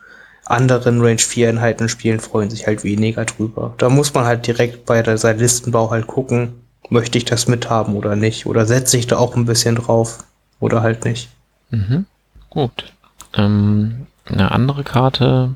anderen 0.46 1.02
Range 1.02 1.20
4 1.20 1.50
Einheiten 1.50 1.90
spielen, 1.90 2.20
freuen 2.20 2.50
sich 2.50 2.66
halt 2.66 2.84
weniger 2.84 3.26
drüber. 3.26 3.74
Da 3.78 3.90
muss 3.90 4.14
man 4.14 4.26
halt 4.26 4.48
direkt 4.48 4.86
bei 4.86 5.04
der, 5.04 5.18
seinem 5.18 5.40
Listenbau 5.40 5.92
halt 5.92 6.08
gucken, 6.08 6.54
möchte 6.90 7.18
ich 7.18 7.26
das 7.26 7.48
mithaben 7.48 7.96
oder 7.96 8.16
nicht? 8.16 8.46
Oder 8.46 8.66
setze 8.66 8.98
ich 8.98 9.06
da 9.06 9.18
auch 9.18 9.36
ein 9.36 9.46
bisschen 9.46 9.76
drauf 9.76 10.24
oder 10.60 10.82
halt 10.82 11.06
nicht. 11.06 11.30
Mhm. 11.70 12.06
Gut. 12.50 12.94
Ähm, 13.36 14.08
eine 14.26 14.52
andere 14.52 14.84
Karte, 14.84 15.54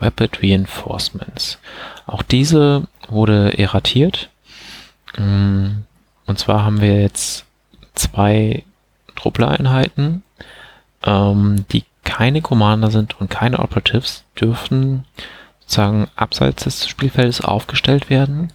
Rapid 0.00 0.42
Reinforcements. 0.42 1.58
Auch 2.06 2.22
diese 2.22 2.86
wurde 3.08 3.58
erratiert. 3.58 4.30
Mm, 5.16 5.82
und 6.26 6.38
zwar 6.38 6.64
haben 6.64 6.80
wir 6.80 7.00
jetzt 7.00 7.44
zwei 7.94 8.64
Truppler-Einheiten, 9.14 10.22
ähm, 11.04 11.64
die 11.72 11.84
keine 12.04 12.42
Commander 12.42 12.90
sind 12.90 13.20
und 13.20 13.30
keine 13.30 13.58
Operatives, 13.58 14.24
dürfen 14.40 15.04
sozusagen 15.60 16.08
abseits 16.14 16.64
des 16.64 16.88
Spielfeldes 16.88 17.40
aufgestellt 17.40 18.08
werden 18.08 18.52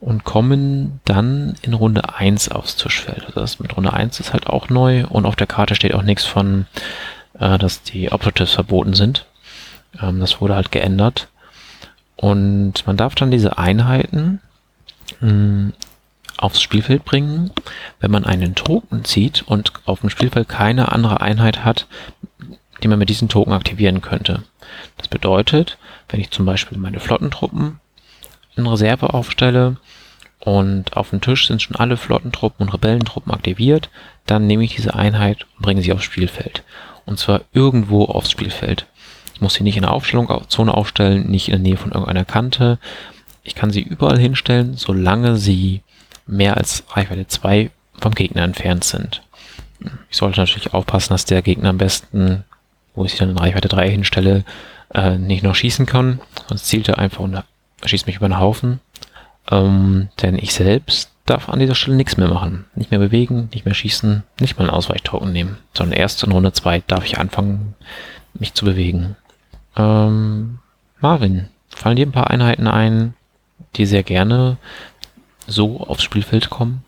und 0.00 0.24
kommen 0.24 1.00
dann 1.04 1.56
in 1.62 1.74
Runde 1.74 2.14
1 2.14 2.50
aufs 2.50 2.76
Tischfeld. 2.76 3.24
Also 3.26 3.40
das 3.40 3.58
mit 3.58 3.76
Runde 3.76 3.92
1 3.92 4.20
ist 4.20 4.32
halt 4.32 4.46
auch 4.46 4.68
neu 4.68 5.06
und 5.06 5.26
auf 5.26 5.36
der 5.36 5.46
Karte 5.46 5.74
steht 5.74 5.94
auch 5.94 6.02
nichts 6.02 6.24
von, 6.24 6.66
äh, 7.38 7.58
dass 7.58 7.82
die 7.82 8.12
Operatives 8.12 8.52
verboten 8.52 8.94
sind. 8.94 9.26
Ähm, 10.00 10.20
das 10.20 10.40
wurde 10.40 10.54
halt 10.54 10.72
geändert. 10.72 11.28
Und 12.16 12.86
man 12.86 12.96
darf 12.96 13.14
dann 13.14 13.30
diese 13.30 13.58
Einheiten 13.58 14.40
mh, 15.20 15.28
hm, 15.28 15.72
aufs 16.38 16.60
Spielfeld 16.60 17.04
bringen, 17.04 17.50
wenn 18.00 18.10
man 18.10 18.24
einen 18.24 18.54
Token 18.54 19.04
zieht 19.04 19.42
und 19.46 19.72
auf 19.84 20.00
dem 20.00 20.10
Spielfeld 20.10 20.48
keine 20.48 20.92
andere 20.92 21.20
Einheit 21.20 21.64
hat, 21.64 21.86
die 22.82 22.88
man 22.88 22.98
mit 22.98 23.08
diesen 23.08 23.28
Token 23.28 23.52
aktivieren 23.52 24.02
könnte. 24.02 24.42
Das 24.98 25.08
bedeutet, 25.08 25.78
wenn 26.08 26.20
ich 26.20 26.30
zum 26.30 26.44
Beispiel 26.44 26.78
meine 26.78 27.00
Flottentruppen 27.00 27.80
in 28.54 28.66
Reserve 28.66 29.14
aufstelle 29.14 29.76
und 30.40 30.96
auf 30.96 31.10
dem 31.10 31.20
Tisch 31.20 31.46
sind 31.46 31.62
schon 31.62 31.76
alle 31.76 31.96
Flottentruppen 31.96 32.66
und 32.66 32.72
Rebellentruppen 32.72 33.32
aktiviert, 33.32 33.90
dann 34.26 34.46
nehme 34.46 34.64
ich 34.64 34.76
diese 34.76 34.94
Einheit 34.94 35.46
und 35.56 35.62
bringe 35.62 35.82
sie 35.82 35.92
aufs 35.92 36.04
Spielfeld. 36.04 36.62
Und 37.06 37.18
zwar 37.18 37.42
irgendwo 37.52 38.04
aufs 38.04 38.30
Spielfeld. 38.30 38.86
Ich 39.36 39.42
muss 39.42 39.52
sie 39.52 39.64
nicht 39.64 39.76
in 39.76 39.82
der 39.82 39.92
Aufstellungszone 39.92 40.72
aufstellen, 40.72 41.30
nicht 41.30 41.48
in 41.48 41.52
der 41.52 41.60
Nähe 41.60 41.76
von 41.76 41.92
irgendeiner 41.92 42.24
Kante. 42.24 42.78
Ich 43.42 43.54
kann 43.54 43.70
sie 43.70 43.82
überall 43.82 44.18
hinstellen, 44.18 44.78
solange 44.78 45.36
sie 45.36 45.82
mehr 46.26 46.56
als 46.56 46.84
Reichweite 46.88 47.26
2 47.26 47.70
vom 48.00 48.14
Gegner 48.14 48.44
entfernt 48.44 48.84
sind. 48.84 49.20
Ich 50.08 50.16
sollte 50.16 50.40
natürlich 50.40 50.72
aufpassen, 50.72 51.12
dass 51.12 51.26
der 51.26 51.42
Gegner 51.42 51.68
am 51.68 51.76
besten, 51.76 52.44
wo 52.94 53.04
ich 53.04 53.12
sie 53.12 53.18
dann 53.18 53.28
in 53.28 53.36
Reichweite 53.36 53.68
3 53.68 53.90
hinstelle, 53.90 54.44
äh, 54.94 55.18
nicht 55.18 55.42
noch 55.42 55.54
schießen 55.54 55.84
kann. 55.84 56.20
Sonst 56.48 56.64
zielt 56.64 56.88
er 56.88 56.98
einfach 56.98 57.20
und 57.20 57.44
schießt 57.84 58.06
mich 58.06 58.16
über 58.16 58.28
den 58.28 58.40
Haufen. 58.40 58.80
Ähm, 59.50 60.08
denn 60.22 60.36
ich 60.38 60.54
selbst 60.54 61.10
darf 61.26 61.50
an 61.50 61.58
dieser 61.58 61.74
Stelle 61.74 61.98
nichts 61.98 62.16
mehr 62.16 62.28
machen. 62.28 62.64
Nicht 62.74 62.90
mehr 62.90 63.00
bewegen, 63.00 63.50
nicht 63.52 63.66
mehr 63.66 63.74
schießen, 63.74 64.22
nicht 64.40 64.56
mal 64.56 64.64
einen 64.64 64.74
Ausweichtoken 64.74 65.30
nehmen. 65.30 65.58
Sondern 65.74 65.98
erst 65.98 66.22
in 66.22 66.32
Runde 66.32 66.54
2 66.54 66.84
darf 66.86 67.04
ich 67.04 67.18
anfangen, 67.18 67.74
mich 68.32 68.54
zu 68.54 68.64
bewegen. 68.64 69.14
Ähm, 69.76 70.58
Marvin, 71.00 71.48
fallen 71.68 71.96
dir 71.96 72.06
ein 72.06 72.12
paar 72.12 72.30
Einheiten 72.30 72.66
ein, 72.66 73.14
die 73.76 73.86
sehr 73.86 74.02
gerne 74.02 74.56
so 75.46 75.80
aufs 75.80 76.02
Spielfeld 76.02 76.50
kommen? 76.50 76.84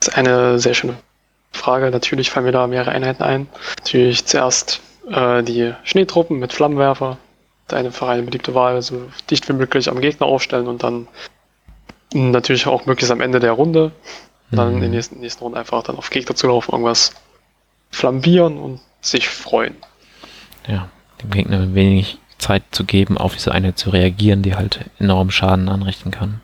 Das 0.00 0.08
ist 0.08 0.14
eine 0.14 0.58
sehr 0.58 0.74
schöne 0.74 0.94
Frage. 1.52 1.90
Natürlich 1.90 2.30
fallen 2.30 2.46
mir 2.46 2.52
da 2.52 2.66
mehrere 2.66 2.92
Einheiten 2.92 3.22
ein. 3.22 3.48
Natürlich 3.78 4.24
zuerst 4.24 4.80
äh, 5.10 5.42
die 5.42 5.74
Schneetruppen 5.84 6.38
mit 6.38 6.52
Flammenwerfer. 6.52 7.18
Eine 7.70 7.92
für 7.92 8.08
eine 8.08 8.22
beliebte 8.22 8.54
Wahl, 8.54 8.80
so 8.80 9.10
dicht 9.30 9.46
wie 9.48 9.52
möglich 9.52 9.90
am 9.90 10.00
Gegner 10.00 10.26
aufstellen 10.26 10.68
und 10.68 10.82
dann 10.82 11.06
natürlich 12.14 12.66
auch 12.66 12.86
möglichst 12.86 13.12
am 13.12 13.20
Ende 13.20 13.40
der 13.40 13.52
Runde. 13.52 13.92
Dann 14.50 14.68
mhm. 14.68 14.74
in 14.76 14.80
der 14.80 14.90
nächsten, 14.90 15.20
nächsten 15.20 15.42
Runde 15.44 15.58
einfach 15.58 15.82
dann 15.82 15.96
auf 15.96 16.08
Gegner 16.08 16.34
zu 16.34 16.46
laufen, 16.46 16.72
irgendwas 16.72 17.12
flambieren 17.90 18.58
und 18.58 18.80
sich 19.02 19.28
freuen. 19.28 19.76
Ja, 20.66 20.88
dem 21.22 21.30
Gegner 21.30 21.74
wenig 21.74 22.18
Zeit 22.38 22.62
zu 22.70 22.84
geben, 22.84 23.18
auf 23.18 23.34
diese 23.34 23.52
Einheit 23.52 23.78
zu 23.78 23.90
reagieren, 23.90 24.42
die 24.42 24.54
halt 24.54 24.80
enorm 24.98 25.30
Schaden 25.30 25.68
anrichten 25.68 26.10
kann. 26.10 26.40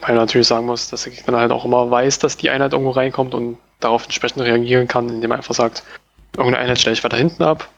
Weil 0.00 0.14
man 0.14 0.24
natürlich 0.24 0.46
sagen 0.46 0.66
muss, 0.66 0.90
dass 0.90 1.04
der 1.04 1.12
Gegner 1.12 1.38
halt 1.38 1.50
auch 1.50 1.64
immer 1.64 1.90
weiß, 1.90 2.18
dass 2.18 2.36
die 2.36 2.50
Einheit 2.50 2.72
irgendwo 2.72 2.92
reinkommt 2.92 3.34
und 3.34 3.58
darauf 3.80 4.04
entsprechend 4.04 4.42
reagieren 4.42 4.86
kann, 4.86 5.08
indem 5.08 5.32
er 5.32 5.38
einfach 5.38 5.54
sagt, 5.54 5.82
irgendeine 6.36 6.62
Einheit 6.62 6.78
stelle 6.78 6.94
ich 6.94 7.04
weiter 7.04 7.16
hinten 7.16 7.42
ab, 7.42 7.68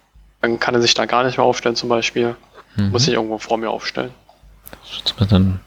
dann 0.41 0.61
kann 0.61 0.75
er 0.75 0.83
sich 0.83 0.95
da 0.95 1.07
gar 1.07 1.25
nicht 1.25 1.39
mehr 1.39 1.47
aufstellen 1.47 1.77
zum 1.77 1.89
Beispiel, 1.89 2.37
mhm. 2.77 2.91
muss 2.91 3.05
sich 3.05 3.15
irgendwo 3.15 3.39
vor 3.39 3.59
mir 3.59 3.71
aufstellen. 3.71 4.11
Dann 5.29 5.61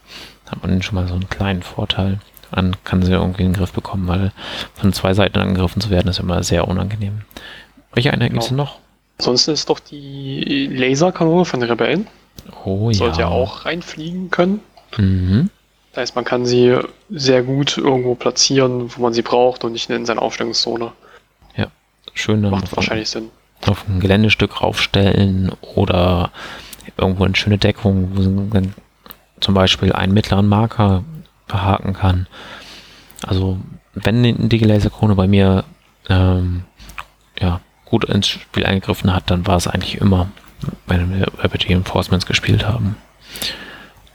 hat 0.50 0.62
man 0.62 0.82
schon 0.82 0.96
mal 0.96 1.08
so 1.08 1.14
einen 1.14 1.30
kleinen 1.30 1.64
Vorteil. 1.64 2.20
Dann 2.52 2.76
kann 2.84 3.04
sie 3.04 3.12
irgendwie 3.12 3.44
in 3.44 3.54
den 3.54 3.58
Griff 3.58 3.72
bekommen, 3.72 4.08
weil 4.08 4.32
von 4.74 4.92
zwei 4.94 5.14
Seiten 5.14 5.38
angegriffen 5.38 5.82
zu 5.82 5.90
werden, 5.90 6.08
ist 6.08 6.20
immer 6.20 6.42
sehr 6.44 6.68
unangenehm. 6.68 7.22
Welche 7.94 8.12
Einheit 8.12 8.30
genau. 8.30 8.42
gibt 8.42 8.52
es 8.52 8.58
noch? 8.58 8.78
Ansonsten 9.20 9.52
ist 9.52 9.70
doch 9.70 9.80
die 9.80 10.68
Laserkanone 10.68 11.44
von 11.44 11.60
den 11.60 11.70
Rebellen. 11.70 12.08
Oh 12.64 12.92
Sollte 12.94 13.22
ja. 13.22 13.28
auch 13.28 13.66
reinfliegen 13.66 14.32
können. 14.32 14.62
Mhm. 14.98 15.50
Das 15.92 16.02
heißt, 16.02 16.16
man 16.16 16.24
kann 16.24 16.46
sie 16.46 16.78
sehr 17.10 17.44
gut 17.44 17.78
irgendwo 17.78 18.16
platzieren, 18.16 18.90
wo 18.96 19.02
man 19.02 19.14
sie 19.14 19.22
braucht 19.22 19.66
und 19.66 19.74
nicht 19.74 19.90
in 19.90 20.06
seiner 20.06 20.22
Aufstellungszone. 20.22 20.94
Ja, 21.58 21.68
schön. 22.14 22.42
Macht 22.42 22.64
auf, 22.64 22.78
wahrscheinlich 22.78 23.10
Sinn. 23.10 23.30
Auf 23.66 23.86
ein 23.90 24.00
Geländestück 24.00 24.62
raufstellen 24.62 25.52
oder 25.76 26.32
irgendwo 26.96 27.26
eine 27.26 27.36
schöne 27.36 27.58
Deckung, 27.58 28.12
wo 28.14 28.56
man 28.56 28.74
zum 29.42 29.54
Beispiel 29.54 29.92
einen 29.92 30.14
mittleren 30.14 30.48
Marker 30.48 31.04
verhaken 31.48 31.94
kann. 31.94 32.28
Also, 33.28 33.60
wenn 33.96 34.48
die 34.48 34.60
Laserkrone 34.60 35.16
bei 35.16 35.28
mir 35.28 35.66
ähm, 36.08 36.64
ja, 37.40 37.60
gut 37.90 38.06
ins 38.06 38.28
Spiel 38.28 38.66
eingegriffen 38.66 39.14
hat, 39.14 39.30
dann 39.30 39.48
war 39.48 39.58
es 39.58 39.68
eigentlich 39.68 40.00
immer, 40.00 40.30
wenn 40.88 41.14
wir 41.14 41.28
Rapid 41.40 41.70
Reinforcements 41.70 42.26
gespielt 42.26 42.68
haben. 42.68 42.96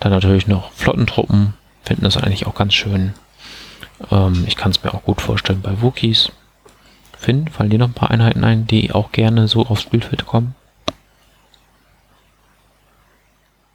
Dann 0.01 0.13
natürlich 0.13 0.47
noch 0.47 0.73
Flottentruppen, 0.73 1.55
finden 1.83 2.05
das 2.05 2.17
eigentlich 2.17 2.47
auch 2.47 2.55
ganz 2.55 2.75
schön. 2.75 3.15
Ähm, 4.11 4.45
ich 4.47 4.57
kann 4.57 4.71
es 4.71 4.83
mir 4.83 4.95
auch 4.95 5.03
gut 5.03 5.21
vorstellen 5.21 5.63
bei 5.63 5.81
Wookies. 5.83 6.31
Finn, 7.19 7.49
fallen 7.49 7.71
dir 7.71 7.79
noch 7.79 7.89
ein 7.89 7.95
paar 7.95 8.11
Einheiten 8.11 8.45
ein, 8.45 8.67
die 8.67 8.93
auch 8.93 9.13
gerne 9.13 9.49
so 9.49 9.67
aufs 9.67 9.83
Spielfeld 9.83 10.27
kommen? 10.27 10.55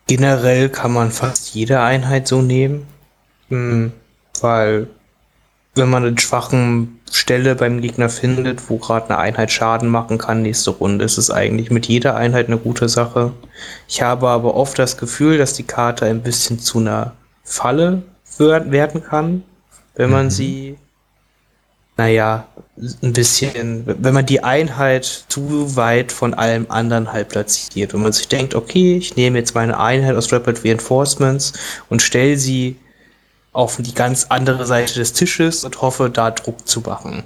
Generell 0.07 0.69
kann 0.69 0.91
man 0.91 1.11
fast 1.11 1.53
jede 1.53 1.81
Einheit 1.81 2.27
so 2.27 2.41
nehmen, 2.41 2.87
hm, 3.49 3.91
weil 4.41 4.87
wenn 5.79 5.89
man 5.89 6.05
eine 6.05 6.19
schwachen 6.19 6.99
Stelle 7.11 7.55
beim 7.55 7.81
Gegner 7.81 8.09
findet, 8.09 8.69
wo 8.69 8.77
gerade 8.77 9.09
eine 9.09 9.17
Einheit 9.17 9.51
Schaden 9.51 9.89
machen 9.89 10.17
kann, 10.17 10.43
nächste 10.43 10.71
Runde 10.71 11.05
ist 11.05 11.17
es 11.17 11.31
eigentlich 11.31 11.71
mit 11.71 11.87
jeder 11.87 12.15
Einheit 12.15 12.47
eine 12.47 12.57
gute 12.57 12.87
Sache. 12.87 13.31
Ich 13.87 14.01
habe 14.01 14.27
aber 14.27 14.55
oft 14.55 14.77
das 14.77 14.97
Gefühl, 14.97 15.37
dass 15.37 15.53
die 15.53 15.63
Karte 15.63 16.05
ein 16.05 16.21
bisschen 16.21 16.59
zu 16.59 16.79
einer 16.79 17.13
Falle 17.43 18.03
werden 18.37 19.03
kann, 19.03 19.43
wenn 19.95 20.11
man 20.11 20.25
mhm. 20.25 20.29
sie, 20.29 20.77
naja, 21.97 22.45
ein 23.03 23.13
bisschen, 23.13 23.83
wenn 23.85 24.13
man 24.13 24.25
die 24.25 24.43
Einheit 24.43 25.25
zu 25.27 25.75
weit 25.75 26.11
von 26.11 26.33
allem 26.33 26.67
anderen 26.69 27.11
halt 27.11 27.29
platziert. 27.29 27.93
Wenn 27.93 28.01
man 28.01 28.13
sich 28.13 28.27
denkt, 28.27 28.55
okay, 28.55 28.95
ich 28.97 29.17
nehme 29.17 29.39
jetzt 29.39 29.55
meine 29.55 29.79
Einheit 29.79 30.15
aus 30.15 30.31
Rapid 30.31 30.63
Reinforcements 30.63 31.53
und 31.89 32.01
stelle 32.01 32.37
sie 32.37 32.77
auf 33.51 33.77
die 33.77 33.93
ganz 33.93 34.27
andere 34.29 34.65
Seite 34.65 34.93
des 34.95 35.13
Tisches 35.13 35.63
und 35.63 35.81
hoffe, 35.81 36.09
da 36.09 36.31
Druck 36.31 36.67
zu 36.67 36.81
machen. 36.81 37.23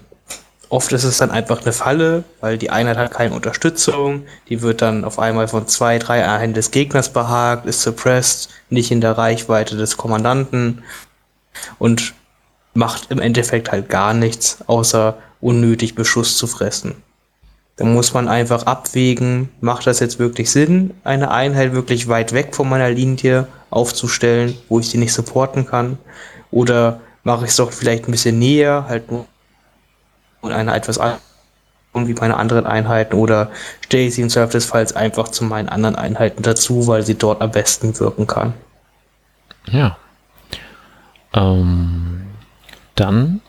Oft 0.69 0.91
ist 0.91 1.03
es 1.03 1.17
dann 1.17 1.29
einfach 1.29 1.61
eine 1.61 1.71
Falle, 1.71 2.23
weil 2.39 2.57
die 2.57 2.71
Einheit 2.71 2.97
hat 2.97 3.11
keine 3.11 3.35
Unterstützung. 3.35 4.25
Die 4.49 4.63
wird 4.63 4.81
dann 4.81 5.05
auf 5.05 5.19
einmal 5.19 5.47
von 5.47 5.67
zwei, 5.67 5.99
drei 5.99 6.23
Einheiten 6.23 6.55
des 6.55 6.71
Gegners 6.71 7.13
behagt, 7.13 7.67
ist 7.67 7.81
suppressed, 7.81 8.49
nicht 8.71 8.89
in 8.89 8.99
der 8.99 9.17
Reichweite 9.17 9.77
des 9.77 9.97
Kommandanten 9.97 10.83
und 11.77 12.15
macht 12.73 13.11
im 13.11 13.19
Endeffekt 13.19 13.71
halt 13.71 13.87
gar 13.87 14.15
nichts, 14.15 14.59
außer 14.65 15.17
unnötig 15.41 15.93
Beschuss 15.93 16.37
zu 16.37 16.47
fressen. 16.47 16.95
Da 17.75 17.85
muss 17.85 18.13
man 18.13 18.27
einfach 18.27 18.63
abwägen, 18.65 19.49
macht 19.61 19.85
das 19.85 19.99
jetzt 19.99 20.17
wirklich 20.17 20.49
Sinn, 20.49 20.95
eine 21.03 21.31
Einheit 21.31 21.73
wirklich 21.73 22.07
weit 22.07 22.33
weg 22.33 22.55
von 22.55 22.69
meiner 22.69 22.89
Linie 22.89 23.47
aufzustellen, 23.73 24.57
wo 24.69 24.79
ich 24.79 24.89
sie 24.89 24.97
nicht 24.97 25.13
supporten 25.13 25.65
kann? 25.65 25.97
Oder 26.51 27.01
mache 27.23 27.45
ich 27.45 27.51
es 27.51 27.57
doch 27.57 27.71
vielleicht 27.71 28.07
ein 28.07 28.11
bisschen 28.11 28.39
näher, 28.39 28.85
halt 28.87 29.11
nur 29.11 29.25
und 30.41 30.51
eine 30.51 30.75
etwas 30.75 30.99
wie 31.93 32.13
meine 32.13 32.37
anderen 32.37 32.65
Einheiten 32.65 33.15
oder 33.15 33.51
stelle 33.85 34.03
ich 34.03 34.15
sie 34.15 34.23
im 34.23 34.29
Zweifelsfalls 34.29 34.95
einfach 34.95 35.29
zu 35.29 35.43
meinen 35.45 35.69
anderen 35.69 35.95
Einheiten 35.95 36.41
dazu, 36.43 36.87
weil 36.87 37.03
sie 37.03 37.15
dort 37.15 37.41
am 37.41 37.51
besten 37.51 37.97
wirken 37.99 38.27
kann. 38.27 38.53
Ja. 39.67 39.97
Ähm, 41.33 42.23
dann 42.95 43.41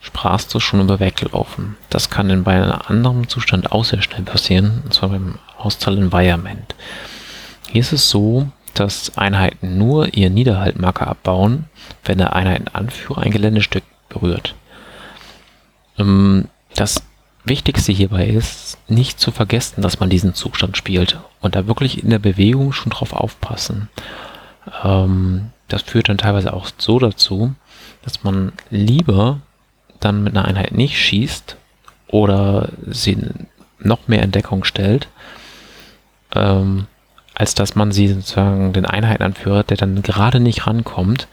sprachst 0.00 0.52
du 0.54 0.60
schon 0.60 0.80
über 0.80 1.00
Weglaufen. 1.00 1.76
Das 1.88 2.10
kann 2.10 2.30
in 2.30 2.44
bei 2.44 2.54
einem 2.54 2.80
anderen 2.86 3.28
Zustand 3.28 3.72
auch 3.72 3.84
sehr 3.84 4.02
schnell 4.02 4.22
passieren, 4.22 4.82
und 4.84 4.92
zwar 4.92 5.10
beim 5.10 5.38
Hostile 5.58 5.98
Environment. 5.98 6.74
Hier 7.68 7.80
ist 7.80 7.92
es 7.92 8.10
so, 8.10 8.48
dass 8.74 9.16
Einheiten 9.16 9.78
nur 9.78 10.14
ihren 10.14 10.34
Niederhaltmarker 10.34 11.06
abbauen, 11.06 11.66
wenn 12.04 12.18
der 12.18 12.34
Einheitenanführer 12.34 13.22
ein 13.22 13.30
Geländestück 13.32 13.84
berührt. 14.08 14.54
Ähm, 15.98 16.48
das 16.74 17.02
Wichtigste 17.44 17.92
hierbei 17.92 18.26
ist, 18.26 18.78
nicht 18.88 19.18
zu 19.18 19.30
vergessen, 19.30 19.82
dass 19.82 19.98
man 19.98 20.10
diesen 20.10 20.34
Zustand 20.34 20.76
spielt 20.76 21.18
und 21.40 21.54
da 21.54 21.66
wirklich 21.66 22.02
in 22.02 22.10
der 22.10 22.18
Bewegung 22.18 22.72
schon 22.72 22.90
drauf 22.90 23.12
aufpassen. 23.12 23.88
Ähm, 24.84 25.50
das 25.68 25.82
führt 25.82 26.08
dann 26.08 26.18
teilweise 26.18 26.52
auch 26.52 26.68
so 26.76 26.98
dazu, 26.98 27.54
dass 28.02 28.22
man 28.24 28.52
lieber 28.70 29.40
dann 30.00 30.22
mit 30.22 30.36
einer 30.36 30.46
Einheit 30.46 30.72
nicht 30.72 30.98
schießt 30.98 31.56
oder 32.08 32.70
sie 32.86 33.16
noch 33.78 34.08
mehr 34.08 34.22
in 34.22 34.32
Deckung 34.32 34.64
stellt, 34.64 35.08
ähm, 36.34 36.86
als 37.40 37.54
dass 37.54 37.74
man 37.74 37.90
sie 37.90 38.08
sozusagen 38.08 38.74
den 38.74 38.84
Einheitenanführer, 38.84 39.62
der 39.62 39.78
dann 39.78 40.02
gerade 40.02 40.40
nicht 40.40 40.66
rankommt, 40.66 41.26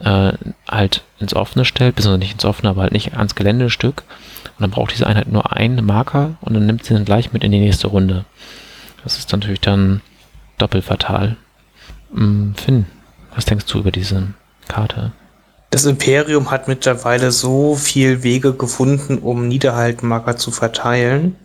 äh, 0.00 0.32
halt 0.66 1.04
ins 1.18 1.34
Offene 1.34 1.66
stellt, 1.66 1.94
beziehungsweise 1.94 2.20
nicht 2.20 2.32
ins 2.32 2.46
Offene, 2.46 2.70
aber 2.70 2.80
halt 2.80 2.92
nicht 2.92 3.18
ans 3.18 3.34
Geländestück. 3.34 4.04
Und 4.46 4.62
dann 4.62 4.70
braucht 4.70 4.92
diese 4.92 5.06
Einheit 5.06 5.30
nur 5.30 5.52
einen 5.52 5.84
Marker 5.84 6.36
und 6.40 6.54
dann 6.54 6.64
nimmt 6.64 6.86
sie 6.86 6.94
dann 6.94 7.04
gleich 7.04 7.34
mit 7.34 7.44
in 7.44 7.52
die 7.52 7.60
nächste 7.60 7.88
Runde. 7.88 8.24
Das 9.04 9.18
ist 9.18 9.30
natürlich 9.30 9.60
dann 9.60 10.00
doppelt 10.56 10.84
fatal. 10.84 11.36
Hm, 12.14 12.54
Finn, 12.54 12.86
was 13.34 13.44
denkst 13.44 13.66
du 13.66 13.80
über 13.80 13.92
diese 13.92 14.28
Karte? 14.68 15.12
Das 15.68 15.84
Imperium 15.84 16.50
hat 16.50 16.66
mittlerweile 16.66 17.30
so 17.30 17.74
viel 17.74 18.22
Wege 18.22 18.54
gefunden, 18.54 19.18
um 19.18 19.48
Niederhaltmarker 19.48 20.38
zu 20.38 20.50
verteilen, 20.50 21.36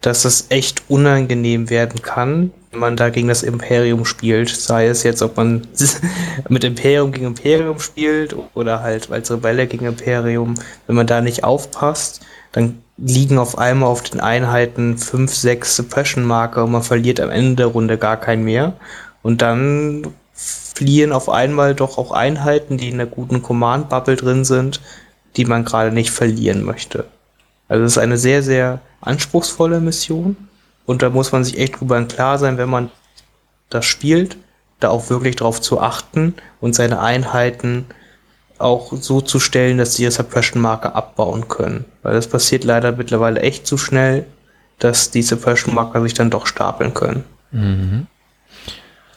dass 0.00 0.24
es 0.24 0.46
echt 0.48 0.82
unangenehm 0.88 1.68
werden 1.68 2.00
kann, 2.00 2.52
wenn 2.70 2.80
man 2.80 2.96
da 2.96 3.10
gegen 3.10 3.28
das 3.28 3.42
Imperium 3.42 4.04
spielt. 4.04 4.48
Sei 4.48 4.86
es 4.86 5.02
jetzt, 5.02 5.22
ob 5.22 5.36
man 5.36 5.66
mit 6.48 6.64
Imperium 6.64 7.12
gegen 7.12 7.26
Imperium 7.26 7.78
spielt 7.80 8.34
oder 8.54 8.82
halt 8.82 9.10
als 9.10 9.30
Rebelle 9.30 9.66
gegen 9.66 9.86
Imperium. 9.86 10.54
Wenn 10.86 10.96
man 10.96 11.06
da 11.06 11.20
nicht 11.20 11.44
aufpasst, 11.44 12.20
dann 12.52 12.82
liegen 12.96 13.38
auf 13.38 13.58
einmal 13.58 13.88
auf 13.88 14.02
den 14.02 14.20
Einheiten 14.20 14.98
fünf, 14.98 15.34
sechs 15.34 15.76
Suppression-Marker 15.76 16.64
und 16.64 16.72
man 16.72 16.82
verliert 16.82 17.20
am 17.20 17.30
Ende 17.30 17.56
der 17.56 17.66
Runde 17.66 17.98
gar 17.98 18.18
keinen 18.18 18.44
mehr. 18.44 18.74
Und 19.22 19.42
dann 19.42 20.06
fliehen 20.32 21.12
auf 21.12 21.28
einmal 21.28 21.74
doch 21.74 21.98
auch 21.98 22.12
Einheiten, 22.12 22.78
die 22.78 22.88
in 22.88 22.96
der 22.96 23.06
guten 23.06 23.42
Command-Bubble 23.42 24.16
drin 24.16 24.44
sind, 24.44 24.80
die 25.36 25.44
man 25.44 25.64
gerade 25.64 25.92
nicht 25.92 26.10
verlieren 26.10 26.64
möchte. 26.64 27.04
Also 27.68 27.84
es 27.84 27.92
ist 27.92 27.98
eine 27.98 28.16
sehr, 28.16 28.42
sehr 28.42 28.80
anspruchsvolle 29.00 29.80
Mission 29.80 30.36
und 30.86 31.02
da 31.02 31.10
muss 31.10 31.32
man 31.32 31.44
sich 31.44 31.58
echt 31.58 31.80
drüber 31.80 32.02
klar 32.04 32.38
sein, 32.38 32.58
wenn 32.58 32.68
man 32.68 32.90
das 33.68 33.84
spielt, 33.84 34.36
da 34.80 34.88
auch 34.88 35.10
wirklich 35.10 35.36
drauf 35.36 35.60
zu 35.60 35.80
achten 35.80 36.34
und 36.60 36.74
seine 36.74 37.00
Einheiten 37.00 37.86
auch 38.58 38.92
so 38.92 39.20
zu 39.20 39.40
stellen, 39.40 39.78
dass 39.78 39.94
sie 39.94 40.02
ihre 40.02 40.12
Suppression-Marker 40.12 40.94
abbauen 40.94 41.48
können. 41.48 41.84
Weil 42.02 42.14
das 42.14 42.28
passiert 42.28 42.64
leider 42.64 42.92
mittlerweile 42.92 43.40
echt 43.40 43.66
zu 43.66 43.78
schnell, 43.78 44.26
dass 44.78 45.10
die 45.10 45.22
Suppression-Marker 45.22 46.02
sich 46.02 46.14
dann 46.14 46.30
doch 46.30 46.46
stapeln 46.46 46.92
können. 46.92 47.24
Mhm. 47.52 48.06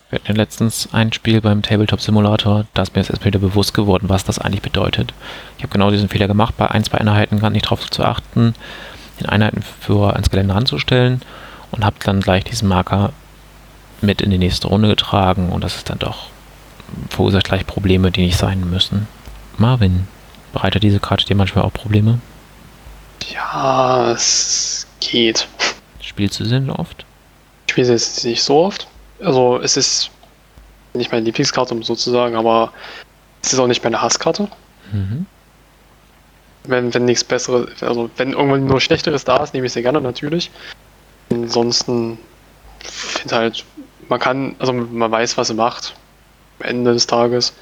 Wir 0.10 0.20
hatten 0.20 0.32
ja 0.32 0.36
letztens 0.36 0.90
ein 0.92 1.12
Spiel 1.12 1.42
beim 1.42 1.64
Tabletop 1.64 2.00
Simulator, 2.00 2.66
da 2.76 2.84
ist 2.84 2.94
mir 2.94 3.02
jetzt 3.02 3.10
erst 3.10 3.26
wieder 3.26 3.40
bewusst 3.40 3.74
geworden, 3.74 4.10
was 4.10 4.24
das 4.24 4.38
eigentlich 4.38 4.62
bedeutet. 4.62 5.12
Ich 5.58 5.64
habe 5.64 5.74
genau 5.74 5.90
diesen 5.90 6.08
Fehler 6.08 6.28
gemacht, 6.28 6.56
bei 6.56 6.70
ein, 6.70 6.84
zwei 6.84 7.00
Einheiten 7.00 7.40
gar 7.40 7.50
nicht 7.50 7.66
darauf 7.66 7.90
zu 7.90 8.04
achten, 8.04 8.54
den 9.24 9.30
Einheiten 9.30 9.62
für 9.62 10.14
ans 10.14 10.30
Gelände 10.30 10.54
anzustellen 10.54 11.22
und 11.72 11.84
habe 11.86 11.96
dann 12.04 12.22
gleich 12.22 12.44
diesen 12.44 12.68
Marker 12.68 13.14
mit 14.02 14.22
in 14.22 14.30
die 14.30 14.38
nächste 14.38 14.68
Runde 14.68 14.90
getragen 14.90 15.50
und 15.50 15.64
das 15.64 15.78
ist 15.78 15.90
dann 15.90 16.00
doch 16.00 16.28
verursacht 17.10 17.46
gleich 17.46 17.66
Probleme, 17.66 18.12
die 18.12 18.26
nicht 18.26 18.38
sein 18.38 18.70
müssen. 18.70 19.08
Marvin, 19.58 20.08
bereitet 20.52 20.84
diese 20.84 21.00
Karte 21.00 21.26
dir 21.26 21.36
manchmal 21.36 21.66
auch 21.66 21.74
Probleme? 21.74 22.20
Ja, 23.34 24.12
es 24.12 24.88
geht. 25.00 25.48
Spielst 26.02 26.40
du 26.40 26.46
sie 26.46 26.52
denn 26.52 26.70
oft? 26.70 27.06
Ich 27.66 27.72
spiele 27.72 27.86
sie 27.86 27.94
jetzt 27.94 28.26
nicht 28.26 28.44
so 28.44 28.58
oft. 28.60 28.88
Also 29.22 29.60
es 29.60 29.78
ist 29.78 30.12
nicht 30.94 31.12
meine 31.12 31.26
Lieblingskarte, 31.26 31.74
um 31.74 31.84
so 31.84 31.96
zu 31.96 32.12
sagen, 32.12 32.36
aber 32.36 32.72
es 33.42 33.54
ist 33.54 33.60
auch 33.60 33.68
nicht 33.68 33.84
meine 33.84 34.02
Hasskarte. 34.02 34.48
Mhm. 34.92 35.26
Wenn, 36.66 36.94
wenn 36.94 37.06
nichts 37.06 37.24
Besseres, 37.24 37.84
also 37.84 38.10
wenn 38.16 38.32
irgendwann 38.32 38.66
nur 38.66 38.80
Schlechteres 38.80 39.26
da 39.26 39.44
ist, 39.44 39.54
nehme 39.54 39.68
ich 39.68 39.74
sie 39.74 39.82
gerne 39.82 40.00
natürlich. 40.00 40.50
Ansonsten 41.30 42.18
finde 42.84 43.36
halt, 43.36 43.66
man 44.10 44.20
kann, 44.20 44.56
also 44.60 44.74
man 44.74 45.12
weiß, 45.12 45.38
was 45.38 45.48
sie 45.48 45.54
macht 45.54 45.96
am 46.60 46.70
Ende 46.70 46.94
des 46.94 47.08
Tages. 47.08 47.54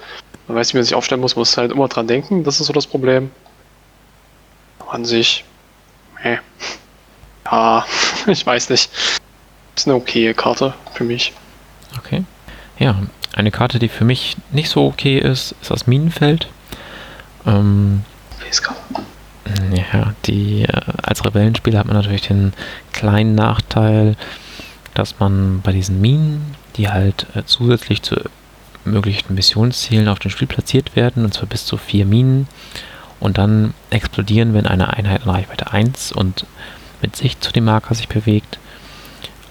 Man 0.47 0.57
weiß, 0.57 0.73
wie 0.73 0.77
man 0.77 0.83
sich 0.83 0.95
aufstellen 0.95 1.21
muss, 1.21 1.35
muss 1.35 1.57
halt 1.57 1.71
immer 1.71 1.87
dran 1.87 2.07
denken, 2.07 2.43
das 2.43 2.59
ist 2.59 2.67
so 2.67 2.73
das 2.73 2.87
Problem. 2.87 3.31
An 4.89 5.05
sich, 5.05 5.45
nee. 6.23 6.37
Ja, 7.45 7.85
ich 8.27 8.45
weiß 8.45 8.69
nicht. 8.69 8.91
Ist 9.75 9.87
eine 9.87 9.95
okaye 9.95 10.33
Karte 10.33 10.73
für 10.93 11.05
mich. 11.05 11.33
Okay. 11.97 12.23
Ja, 12.77 12.95
eine 13.33 13.51
Karte, 13.51 13.79
die 13.79 13.87
für 13.87 14.03
mich 14.03 14.35
nicht 14.51 14.69
so 14.69 14.85
okay 14.85 15.17
ist, 15.17 15.55
ist 15.61 15.71
das 15.71 15.87
Minenfeld. 15.87 16.47
Ähm, 17.45 18.03
ja, 19.73 20.13
die 20.25 20.63
äh, 20.63 20.81
als 21.03 21.25
Rebellenspieler 21.25 21.79
hat 21.79 21.87
man 21.87 21.95
natürlich 21.95 22.27
den 22.27 22.53
kleinen 22.93 23.35
Nachteil, 23.35 24.15
dass 24.93 25.19
man 25.19 25.61
bei 25.61 25.71
diesen 25.71 26.01
Minen, 26.01 26.55
die 26.75 26.89
halt 26.89 27.27
äh, 27.35 27.43
zusätzlich 27.45 28.01
zu 28.01 28.15
möglichen 28.83 29.35
Missionszielen 29.35 30.07
auf 30.07 30.19
dem 30.19 30.31
Spiel 30.31 30.47
platziert 30.47 30.95
werden, 30.95 31.23
und 31.23 31.33
zwar 31.33 31.47
bis 31.47 31.65
zu 31.65 31.77
vier 31.77 32.05
Minen, 32.05 32.47
und 33.19 33.37
dann 33.37 33.73
explodieren, 33.91 34.53
wenn 34.53 34.65
eine 34.65 34.93
Einheit 34.93 35.23
in 35.23 35.29
Reichweite 35.29 35.71
1 35.71 36.11
und 36.11 36.45
mit 37.01 37.15
Sicht 37.15 37.43
zu 37.43 37.51
dem 37.51 37.65
Marker 37.65 37.93
sich 37.93 38.07
bewegt. 38.07 38.57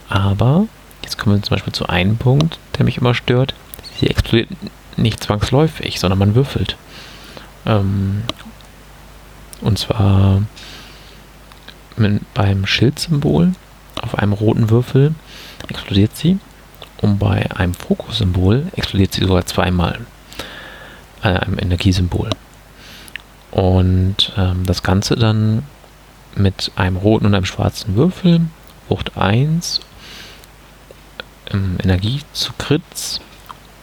Aber 0.09 0.67
Jetzt 1.03 1.19
kommen 1.19 1.37
wir 1.37 1.43
zum 1.43 1.57
Beispiel 1.57 1.73
zu 1.73 1.89
einem 1.89 2.17
Punkt, 2.17 2.59
der 2.79 2.85
mich 2.85 2.99
immer 2.99 3.15
stört. 3.15 3.55
Sie 3.99 4.07
explodiert 4.07 4.51
nicht 4.97 5.23
zwangsläufig, 5.23 5.99
sondern 5.99 6.19
man 6.19 6.35
würfelt. 6.35 6.77
Äh, 7.65 7.71
Ähm, 7.73 8.23
und 9.63 9.79
zwar 9.79 10.43
mit, 11.97 12.23
beim 12.35 12.67
Schildsymbol 12.67 13.53
auf 14.01 14.17
einem 14.17 14.33
roten 14.33 14.71
Würfel 14.71 15.15
explodiert 15.69 16.17
sie 16.17 16.39
und 17.01 17.19
bei 17.19 17.51
einem 17.55 17.75
Fokussymbol 17.75 18.67
explodiert 18.77 19.15
sie 19.15 19.25
sogar 19.25 19.47
zweimal. 19.47 20.01
Äh, 21.23 21.29
einem 21.29 21.59
Energiesymbol. 21.59 22.31
Und 23.51 24.33
ähm, 24.39 24.65
das 24.65 24.83
Ganze 24.83 25.17
dann 25.17 25.65
mit 26.35 26.73
einem 26.77 26.97
roten 26.97 27.27
und 27.27 27.35
einem 27.35 27.45
schwarzen 27.45 27.95
Würfel, 27.97 28.41
Wucht 28.89 29.17
1, 29.19 29.81
ähm, 31.53 31.77
Energie 31.83 32.21
zu 32.33 32.53
Krits 32.57 33.21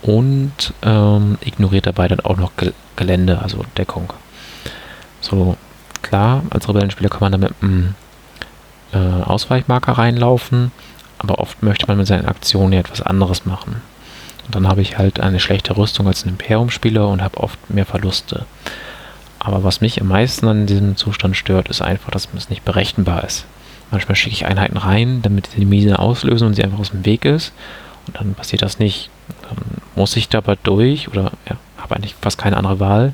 und 0.02 0.74
ähm, 0.82 1.38
ignoriert 1.42 1.86
dabei 1.86 2.08
dann 2.08 2.22
auch 2.22 2.38
noch 2.38 2.56
Gel 2.56 2.74
Gelände, 2.96 3.40
also 3.40 3.64
Deckung. 3.78 4.12
So, 5.22 5.56
klar, 6.08 6.44
als 6.50 6.68
Rebellenspieler 6.68 7.10
kann 7.10 7.22
man 7.22 7.32
damit 7.32 7.54
einen 7.62 7.96
äh, 8.94 8.98
Ausweichmarker 8.98 9.94
reinlaufen, 9.94 10.72
aber 11.20 11.40
oft 11.40 11.64
möchte 11.64 11.88
man 11.88 11.98
mit 11.98 12.08
seinen 12.08 12.26
Aktionen 12.26 12.74
ja 12.74 12.80
etwas 12.80 13.02
anderes 13.02 13.46
machen. 13.46 13.82
Und 14.46 14.56
dann 14.56 14.68
habe 14.68 14.82
ich 14.82 14.98
halt 14.98 15.20
eine 15.20 15.40
schlechte 15.40 15.76
Rüstung 15.76 16.08
als 16.08 16.26
ein 16.26 16.30
Imperium-Spieler 16.30 17.08
und 17.08 17.22
habe 17.22 17.38
oft 17.38 17.70
mehr 17.70 17.86
Verluste. 17.86 18.46
Aber 19.40 19.64
was 19.64 19.82
mich 19.82 20.02
am 20.02 20.08
meisten 20.08 20.48
an 20.48 20.66
diesem 20.66 20.96
Zustand 20.96 21.36
stört, 21.36 21.68
ist 21.70 21.82
einfach, 21.82 22.12
dass 22.12 22.28
es 22.36 22.50
nicht 22.50 22.64
berechenbar 22.64 23.24
ist. 23.24 23.46
Manchmal 23.92 24.16
schicke 24.16 24.36
ich 24.36 24.46
Einheiten 24.46 24.78
rein, 24.78 25.22
damit 25.22 25.50
die 25.56 25.66
Mine 25.66 26.00
auslösen 26.00 26.48
und 26.48 26.54
sie 26.56 26.64
einfach 26.64 26.80
aus 26.80 26.92
dem 26.92 27.06
Weg 27.06 27.26
ist. 27.26 27.54
Und 28.06 28.18
dann 28.18 28.34
passiert 28.34 28.62
das 28.62 28.80
nicht. 28.80 29.10
Dann 29.44 29.58
muss 29.96 30.16
ich 30.16 30.30
dabei 30.30 30.58
durch 30.64 31.10
oder 31.10 31.32
ja, 31.50 31.58
habe 31.78 31.96
eigentlich 31.96 32.16
fast 32.22 32.38
keine 32.38 32.58
andere 32.58 32.80
Wahl. 32.80 33.14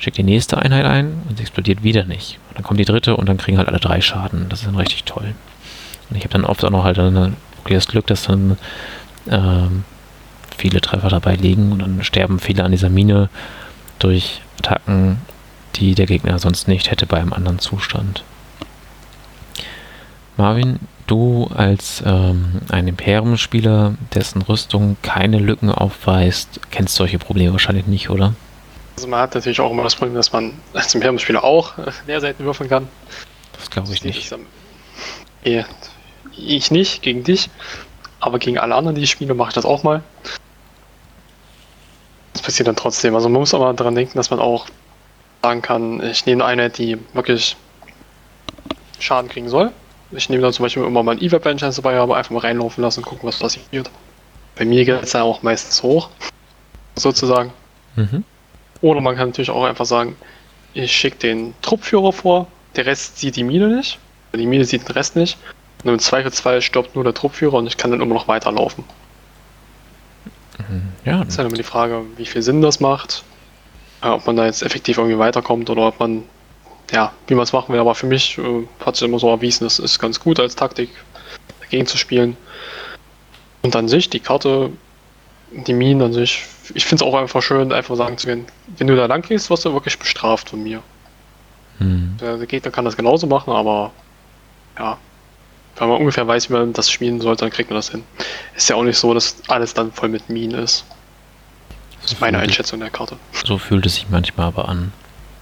Schicke 0.00 0.16
die 0.16 0.22
nächste 0.22 0.58
Einheit 0.58 0.86
ein 0.86 1.22
und 1.28 1.36
sie 1.36 1.42
explodiert 1.42 1.82
wieder 1.82 2.04
nicht. 2.04 2.38
Und 2.48 2.56
dann 2.56 2.64
kommt 2.64 2.80
die 2.80 2.86
dritte 2.86 3.16
und 3.16 3.28
dann 3.28 3.36
kriegen 3.36 3.58
halt 3.58 3.68
alle 3.68 3.78
drei 3.78 4.00
Schaden. 4.00 4.46
Das 4.48 4.60
ist 4.60 4.66
dann 4.66 4.76
richtig 4.76 5.04
toll. 5.04 5.34
Und 6.08 6.16
ich 6.16 6.24
habe 6.24 6.32
dann 6.32 6.44
oft 6.44 6.64
auch 6.64 6.70
noch 6.70 6.84
halt 6.84 6.98
dann 6.98 7.36
das 7.68 7.86
Glück, 7.86 8.06
dass 8.06 8.24
dann 8.24 8.56
ähm, 9.28 9.84
viele 10.56 10.80
Treffer 10.80 11.08
dabei 11.08 11.36
liegen 11.36 11.70
und 11.70 11.80
dann 11.80 12.02
sterben 12.02 12.40
viele 12.40 12.64
an 12.64 12.72
dieser 12.72 12.88
Mine 12.88 13.28
durch 13.98 14.40
Attacken, 14.58 15.18
die 15.76 15.94
der 15.94 16.06
Gegner 16.06 16.38
sonst 16.38 16.66
nicht 16.66 16.90
hätte 16.90 17.06
bei 17.06 17.18
einem 17.18 17.32
anderen 17.32 17.58
Zustand. 17.58 18.24
Marvin, 20.36 20.80
du 21.06 21.50
als 21.54 22.02
ähm, 22.06 22.62
ein 22.70 22.88
Imperium-Spieler, 22.88 23.94
dessen 24.14 24.40
Rüstung 24.40 24.96
keine 25.02 25.38
Lücken 25.38 25.70
aufweist, 25.70 26.60
kennst 26.70 26.94
solche 26.94 27.18
Probleme 27.18 27.52
wahrscheinlich 27.52 27.86
nicht, 27.86 28.08
oder? 28.08 28.34
Also 28.96 29.08
man 29.08 29.20
hat 29.20 29.34
natürlich 29.34 29.60
auch 29.60 29.70
immer 29.70 29.82
das 29.82 29.96
Problem, 29.96 30.14
dass 30.14 30.32
man 30.32 30.52
als 30.74 30.94
Imperium-Spieler 30.94 31.42
auch 31.42 31.74
Leerseiten 32.06 32.44
würfeln 32.44 32.68
kann. 32.68 32.88
Das 33.56 33.70
glaube 33.70 33.92
ich 33.92 34.04
nicht. 34.04 34.32
Ich, 35.42 35.64
ich 36.36 36.70
nicht, 36.70 37.02
gegen 37.02 37.24
dich. 37.24 37.50
Aber 38.20 38.38
gegen 38.38 38.58
alle 38.58 38.74
anderen, 38.74 38.94
die 38.94 39.02
ich 39.02 39.10
spiele, 39.10 39.34
mache 39.34 39.48
ich 39.48 39.54
das 39.54 39.64
auch 39.64 39.82
mal. 39.82 40.02
Das 42.34 42.42
passiert 42.42 42.68
dann 42.68 42.76
trotzdem. 42.76 43.14
Also 43.14 43.28
man 43.28 43.40
muss 43.40 43.54
aber 43.54 43.72
daran 43.72 43.94
denken, 43.94 44.16
dass 44.16 44.30
man 44.30 44.38
auch 44.38 44.66
sagen 45.42 45.62
kann, 45.62 46.02
ich 46.02 46.26
nehme 46.26 46.44
eine, 46.44 46.68
die 46.68 46.98
wirklich 47.14 47.56
Schaden 48.98 49.30
kriegen 49.30 49.48
soll. 49.48 49.72
Ich 50.12 50.28
nehme 50.28 50.42
dann 50.42 50.52
zum 50.52 50.64
Beispiel 50.64 50.82
immer 50.82 51.02
mal 51.02 51.12
ein 51.12 51.22
E-Web, 51.22 51.44
wenn 51.44 51.56
ich 51.56 51.64
eins 51.64 51.76
dabei 51.76 51.96
habe, 51.96 52.16
einfach 52.16 52.30
mal 52.30 52.40
reinlaufen 52.40 52.82
lassen 52.82 53.00
und 53.00 53.06
gucken, 53.06 53.28
was 53.28 53.38
passiert. 53.38 53.90
Bei 54.56 54.64
mir 54.64 54.84
geht 54.84 55.02
es 55.02 55.12
dann 55.12 55.22
auch 55.22 55.42
meistens 55.42 55.82
hoch, 55.82 56.10
sozusagen. 56.96 57.52
Mhm. 57.96 58.24
Oder 58.82 59.00
man 59.00 59.16
kann 59.16 59.28
natürlich 59.28 59.50
auch 59.50 59.64
einfach 59.64 59.84
sagen, 59.84 60.16
ich 60.74 60.92
schicke 60.92 61.18
den 61.18 61.54
Truppführer 61.62 62.12
vor, 62.12 62.46
der 62.76 62.86
Rest 62.86 63.18
sieht 63.18 63.36
die 63.36 63.44
Mine 63.44 63.68
nicht, 63.68 63.98
die 64.34 64.46
Mine 64.46 64.64
sieht 64.64 64.88
den 64.88 64.92
Rest 64.92 65.16
nicht. 65.16 65.36
Und 65.82 65.90
im 65.90 65.98
Zweifelsfall 65.98 66.60
stirbt 66.60 66.94
nur 66.94 67.04
der 67.04 67.14
Truppführer 67.14 67.54
und 67.54 67.66
ich 67.66 67.76
kann 67.76 67.90
dann 67.90 68.00
immer 68.00 68.14
noch 68.14 68.28
weiterlaufen. 68.28 68.84
Mhm. 70.58 70.82
Ja. 71.04 71.18
Das 71.18 71.28
ist 71.28 71.38
halt 71.38 71.48
immer 71.48 71.56
die 71.56 71.62
Frage, 71.62 72.02
wie 72.16 72.26
viel 72.26 72.42
Sinn 72.42 72.60
das 72.60 72.80
macht, 72.80 73.24
äh, 74.02 74.08
ob 74.08 74.26
man 74.26 74.36
da 74.36 74.44
jetzt 74.44 74.62
effektiv 74.62 74.98
irgendwie 74.98 75.18
weiterkommt 75.18 75.70
oder 75.70 75.88
ob 75.88 75.98
man 75.98 76.24
ja, 76.92 77.12
wie 77.28 77.34
man 77.34 77.44
es 77.44 77.52
machen 77.52 77.72
will, 77.72 77.80
aber 77.80 77.94
für 77.94 78.06
mich 78.06 78.36
äh, 78.38 78.66
hat 78.84 78.96
es 78.96 79.02
immer 79.02 79.18
so 79.18 79.28
erwiesen, 79.28 79.66
es 79.66 79.78
ist 79.78 79.98
ganz 79.98 80.18
gut 80.18 80.40
als 80.40 80.56
Taktik 80.56 80.90
dagegen 81.60 81.86
zu 81.86 81.96
spielen. 81.96 82.36
Und 83.62 83.76
an 83.76 83.88
sich, 83.88 84.10
die 84.10 84.20
Karte, 84.20 84.70
die 85.52 85.72
Minen 85.72 86.02
an 86.02 86.12
sich, 86.12 86.44
ich 86.74 86.84
finde 86.84 87.04
es 87.04 87.10
auch 87.10 87.14
einfach 87.14 87.42
schön, 87.42 87.72
einfach 87.72 87.96
sagen 87.96 88.18
zu 88.18 88.26
können, 88.26 88.46
wenn 88.78 88.86
du 88.86 88.96
da 88.96 89.06
lang 89.06 89.22
gehst, 89.22 89.50
wirst 89.50 89.64
du 89.64 89.72
wirklich 89.72 89.98
bestraft 89.98 90.50
von 90.50 90.62
mir. 90.62 90.82
Hm. 91.78 92.16
Der, 92.20 92.38
Gegner 92.46 92.70
kann 92.70 92.84
das 92.84 92.96
genauso 92.96 93.26
machen, 93.26 93.52
aber 93.52 93.90
ja, 94.78 94.98
wenn 95.76 95.88
man 95.88 95.98
ungefähr 95.98 96.26
weiß, 96.26 96.50
wie 96.50 96.54
man 96.54 96.72
das 96.72 96.90
spielen 96.90 97.20
sollte, 97.20 97.44
dann 97.44 97.50
kriegt 97.50 97.70
man 97.70 97.76
das 97.76 97.90
hin. 97.90 98.04
Ist 98.54 98.68
ja 98.68 98.76
auch 98.76 98.82
nicht 98.82 98.98
so, 98.98 99.14
dass 99.14 99.36
alles 99.48 99.72
dann 99.72 99.92
voll 99.92 100.10
mit 100.10 100.28
Minen 100.28 100.58
ist. 100.62 100.84
Das 102.02 102.12
ist 102.12 102.20
meine 102.20 102.38
Einschätzung 102.38 102.80
der 102.80 102.90
Karte. 102.90 103.16
So 103.44 103.58
fühlt 103.58 103.86
es 103.86 103.94
sich 103.94 104.08
manchmal 104.10 104.48
aber 104.48 104.68
an. 104.68 104.92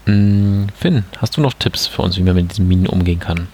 Hm, 0.06 0.68
Finn, 0.76 1.04
hast 1.18 1.36
du 1.36 1.40
noch 1.40 1.54
Tipps 1.54 1.86
für 1.86 2.02
uns, 2.02 2.16
wie 2.16 2.22
man 2.22 2.34
mit 2.34 2.50
diesen 2.50 2.68
Minen 2.68 2.86
umgehen 2.86 3.20
kann? 3.20 3.48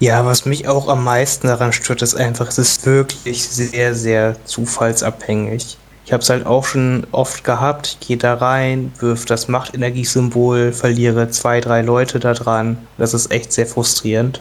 Ja, 0.00 0.24
was 0.24 0.46
mich 0.46 0.66
auch 0.66 0.88
am 0.88 1.04
meisten 1.04 1.46
daran 1.46 1.72
stört, 1.72 2.02
ist 2.02 2.14
einfach, 2.14 2.48
es 2.48 2.58
ist 2.58 2.86
wirklich 2.86 3.46
sehr, 3.46 3.94
sehr 3.94 4.44
zufallsabhängig. 4.46 5.76
Ich 6.10 6.12
habe 6.12 6.24
es 6.24 6.28
halt 6.28 6.44
auch 6.44 6.64
schon 6.64 7.06
oft 7.12 7.44
gehabt. 7.44 7.98
Ich 8.00 8.08
gehe 8.08 8.16
da 8.16 8.34
rein, 8.34 8.90
wirf 8.98 9.26
das 9.26 9.46
Machtenergiesymbol, 9.46 10.72
verliere 10.72 11.30
zwei, 11.30 11.60
drei 11.60 11.82
Leute 11.82 12.18
da 12.18 12.34
dran. 12.34 12.78
Das 12.98 13.14
ist 13.14 13.30
echt 13.30 13.52
sehr 13.52 13.64
frustrierend. 13.64 14.40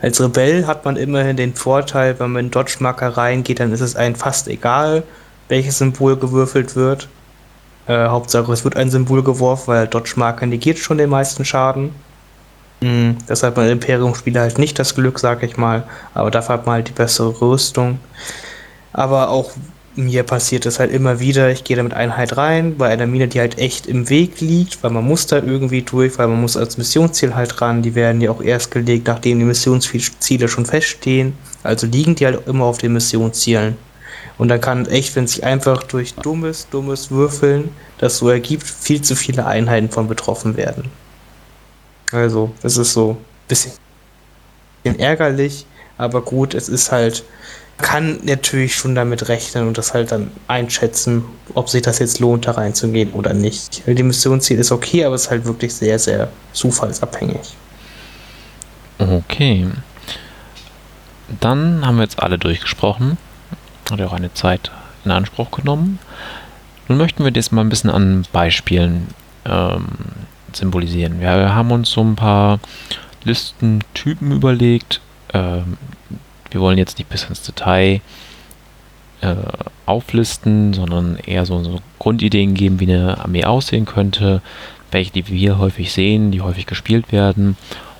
Als 0.00 0.18
Rebell 0.18 0.66
hat 0.66 0.86
man 0.86 0.96
immerhin 0.96 1.36
den 1.36 1.54
Vorteil, 1.54 2.18
wenn 2.18 2.30
man 2.30 2.46
in 2.46 2.50
Dodge-Marker 2.50 3.18
reingeht, 3.18 3.60
dann 3.60 3.70
ist 3.70 3.82
es 3.82 3.96
einem 3.96 4.14
fast 4.14 4.48
egal, 4.48 5.02
welches 5.48 5.76
Symbol 5.76 6.16
gewürfelt 6.16 6.74
wird. 6.74 7.06
Äh, 7.86 8.06
Hauptsache, 8.06 8.50
es 8.50 8.64
wird 8.64 8.76
ein 8.76 8.88
Symbol 8.88 9.22
geworfen, 9.22 9.66
weil 9.66 9.88
Dodge-Marker 9.88 10.46
negiert 10.46 10.78
schon 10.78 10.96
den 10.96 11.10
meisten 11.10 11.44
Schaden. 11.44 11.94
Mhm. 12.80 13.18
Das 13.26 13.42
hat 13.42 13.58
man 13.58 13.66
im 13.66 13.72
Imperium-Spieler 13.72 14.40
halt 14.40 14.58
nicht 14.58 14.78
das 14.78 14.94
Glück, 14.94 15.18
sag 15.18 15.42
ich 15.42 15.58
mal. 15.58 15.82
Aber 16.14 16.30
dafür 16.30 16.54
hat 16.54 16.64
man 16.64 16.76
halt 16.76 16.88
die 16.88 16.92
bessere 16.92 17.38
Rüstung. 17.42 17.98
Aber 18.94 19.28
auch 19.28 19.50
mir 19.96 20.22
passiert 20.22 20.66
es 20.66 20.78
halt 20.78 20.92
immer 20.92 21.20
wieder, 21.20 21.50
ich 21.50 21.64
gehe 21.64 21.76
da 21.76 21.82
mit 21.82 21.94
Einheit 21.94 22.36
rein, 22.36 22.76
bei 22.76 22.88
einer 22.88 23.06
Mine, 23.06 23.28
die 23.28 23.40
halt 23.40 23.58
echt 23.58 23.86
im 23.86 24.08
Weg 24.08 24.40
liegt, 24.40 24.82
weil 24.82 24.90
man 24.90 25.04
muss 25.04 25.26
da 25.26 25.36
irgendwie 25.36 25.82
durch, 25.82 26.18
weil 26.18 26.28
man 26.28 26.40
muss 26.40 26.56
als 26.56 26.78
Missionsziel 26.78 27.34
halt 27.34 27.60
ran. 27.60 27.82
Die 27.82 27.94
werden 27.94 28.20
ja 28.20 28.30
auch 28.30 28.42
erst 28.42 28.70
gelegt, 28.70 29.08
nachdem 29.08 29.40
die 29.40 29.44
Missionsziele 29.44 30.48
schon 30.48 30.66
feststehen. 30.66 31.36
Also 31.62 31.86
liegen 31.86 32.14
die 32.14 32.26
halt 32.26 32.46
immer 32.46 32.64
auf 32.64 32.78
den 32.78 32.92
Missionszielen. 32.92 33.76
Und 34.38 34.48
da 34.48 34.58
kann 34.58 34.86
echt, 34.86 35.16
wenn 35.16 35.26
sich 35.26 35.44
einfach 35.44 35.82
durch 35.82 36.14
dummes, 36.14 36.68
dummes 36.70 37.10
Würfeln 37.10 37.70
das 37.98 38.16
so 38.16 38.30
ergibt, 38.30 38.66
viel 38.66 39.02
zu 39.02 39.14
viele 39.14 39.44
Einheiten 39.44 39.90
von 39.90 40.08
betroffen 40.08 40.56
werden. 40.56 40.84
Also, 42.12 42.50
das 42.62 42.76
ist 42.78 42.92
so 42.94 43.10
ein 43.10 43.16
bisschen 43.48 43.72
ärgerlich, 44.82 45.66
aber 45.98 46.22
gut, 46.22 46.54
es 46.54 46.70
ist 46.70 46.90
halt, 46.90 47.22
kann 47.80 48.20
natürlich 48.22 48.74
schon 48.74 48.94
damit 48.94 49.28
rechnen 49.28 49.68
und 49.68 49.78
das 49.78 49.94
halt 49.94 50.12
dann 50.12 50.30
einschätzen, 50.46 51.24
ob 51.54 51.68
sich 51.68 51.82
das 51.82 51.98
jetzt 51.98 52.20
lohnt, 52.20 52.46
da 52.46 52.52
reinzugehen 52.52 53.12
oder 53.12 53.34
nicht. 53.34 53.82
Die 53.86 54.02
Missionsziel 54.02 54.58
ist 54.58 54.72
okay, 54.72 55.04
aber 55.04 55.14
es 55.14 55.24
ist 55.24 55.30
halt 55.30 55.44
wirklich 55.44 55.74
sehr, 55.74 55.98
sehr 55.98 56.28
zufallsabhängig. 56.52 57.54
Okay. 58.98 59.66
Dann 61.40 61.86
haben 61.86 61.96
wir 61.96 62.02
jetzt 62.02 62.22
alle 62.22 62.38
durchgesprochen. 62.38 63.18
Hat 63.90 63.98
ja 63.98 64.06
auch 64.06 64.12
eine 64.12 64.32
Zeit 64.34 64.70
in 65.04 65.10
Anspruch 65.10 65.50
genommen. 65.50 65.98
Nun 66.88 66.98
möchten 66.98 67.24
wir 67.24 67.30
das 67.30 67.52
mal 67.52 67.62
ein 67.62 67.68
bisschen 67.68 67.90
an 67.90 68.26
Beispielen 68.32 69.08
ähm, 69.44 69.86
symbolisieren. 70.52 71.20
Wir 71.20 71.54
haben 71.54 71.70
uns 71.70 71.90
so 71.90 72.00
ein 72.00 72.16
paar 72.16 72.58
Listentypen 73.24 74.32
überlegt. 74.32 75.00
Ähm, 75.32 75.76
wir 76.50 76.60
wollen 76.60 76.78
jetzt 76.78 76.98
nicht 76.98 77.08
bis 77.08 77.24
ins 77.24 77.42
Detail 77.42 78.00
äh, 79.20 79.34
auflisten, 79.86 80.72
sondern 80.72 81.16
eher 81.16 81.46
so, 81.46 81.62
so, 81.62 81.80
Grundideen 81.98 82.54
geben, 82.54 82.80
wie 82.80 82.92
eine 82.92 83.18
Armee 83.20 83.44
aussehen 83.44 83.84
könnte, 83.84 84.40
welche 84.90 85.12
die 85.12 85.28
wir 85.28 85.58
häufig 85.58 85.92
sehen, 85.92 86.30
die 86.30 86.40
häufig 86.40 86.66
gespielt 86.66 87.12
werden 87.12 87.56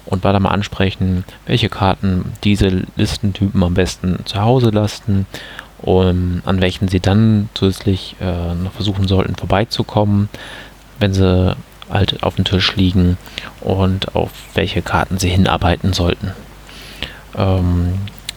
und 0.07 0.25
weiter 0.25 0.41
mal 0.41 0.51
ansprechen, 0.51 1.25
welche 1.47 1.69
Karten 1.69 2.33
diese 2.45 2.85
Listentypen 2.97 3.63
am 3.63 3.75
besten 3.75 4.21
zu 4.25 4.41
Hause 4.41 4.71
lasten 4.71 5.27
um, 5.83 6.43
an 6.45 6.61
welchen 6.61 6.89
sie 6.89 7.01
dann 7.01 7.49
zusätzlich 7.55 8.17
äh, 8.21 8.55
noch 8.55 8.73
versuchen 8.73 9.09
sollten 9.09 9.35
vorbeizukommen, 9.35 10.29
wenn 10.99 11.15
sie 11.15 11.57
halt 11.89 12.23
auf 12.23 12.37
dem 12.37 12.45
Tisch 12.45 12.77
liegen 12.77 13.17
und 13.61 14.15
auf 14.15 14.31
welche 14.55 14.83
Karten 14.83 15.19
sie 15.19 15.31
hinarbeiten 15.31 15.93
sollten. 15.93 16.33
Ähm, 17.37 17.95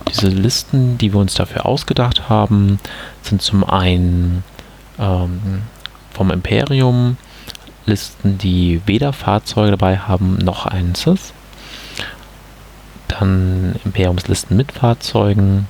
diese 0.09 0.27
Listen, 0.27 0.97
die 0.97 1.13
wir 1.13 1.19
uns 1.19 1.33
dafür 1.33 1.65
ausgedacht 1.65 2.29
haben, 2.29 2.79
sind 3.21 3.41
zum 3.41 3.63
einen 3.63 4.43
ähm, 4.99 5.63
vom 6.11 6.31
Imperium 6.31 7.17
Listen, 7.85 8.37
die 8.37 8.81
weder 8.85 9.11
Fahrzeuge 9.11 9.71
dabei 9.71 9.97
haben 9.97 10.37
noch 10.37 10.65
einen 10.65 10.95
Sith. 10.95 11.33
Dann 13.09 13.75
Imperiumslisten 13.83 14.55
mit 14.55 14.71
Fahrzeugen, 14.71 15.67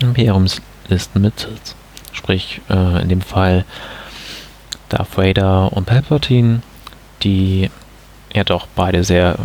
Imperiumslisten 0.00 1.20
mit 1.20 1.38
Sith. 1.38 1.76
Sprich, 2.12 2.60
äh, 2.70 3.02
in 3.02 3.08
dem 3.08 3.20
Fall 3.20 3.64
Darth 4.88 5.16
Vader 5.16 5.72
und 5.72 5.86
Palpatine, 5.86 6.62
die 7.22 7.70
ja 8.32 8.44
doch 8.44 8.66
beide 8.74 9.04
sehr 9.04 9.36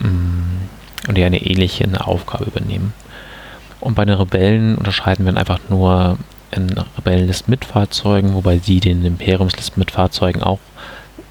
äh, 0.00 0.06
mm, 0.06 0.68
und 1.08 1.16
die 1.16 1.24
eine 1.24 1.42
ähnliche 1.42 1.86
Aufgabe 2.04 2.44
übernehmen. 2.44 2.92
Und 3.84 3.96
bei 3.96 4.06
den 4.06 4.14
Rebellen 4.14 4.76
unterscheiden 4.76 5.26
wir 5.26 5.36
einfach 5.36 5.58
nur 5.68 6.16
in 6.50 6.74
Rebellenlisten 6.96 7.50
mit 7.50 7.66
Fahrzeugen, 7.66 8.32
wobei 8.32 8.56
sie 8.56 8.80
den 8.80 9.04
Imperiumslisten 9.04 9.78
mit 9.78 9.90
Fahrzeugen 9.90 10.42
auch 10.42 10.60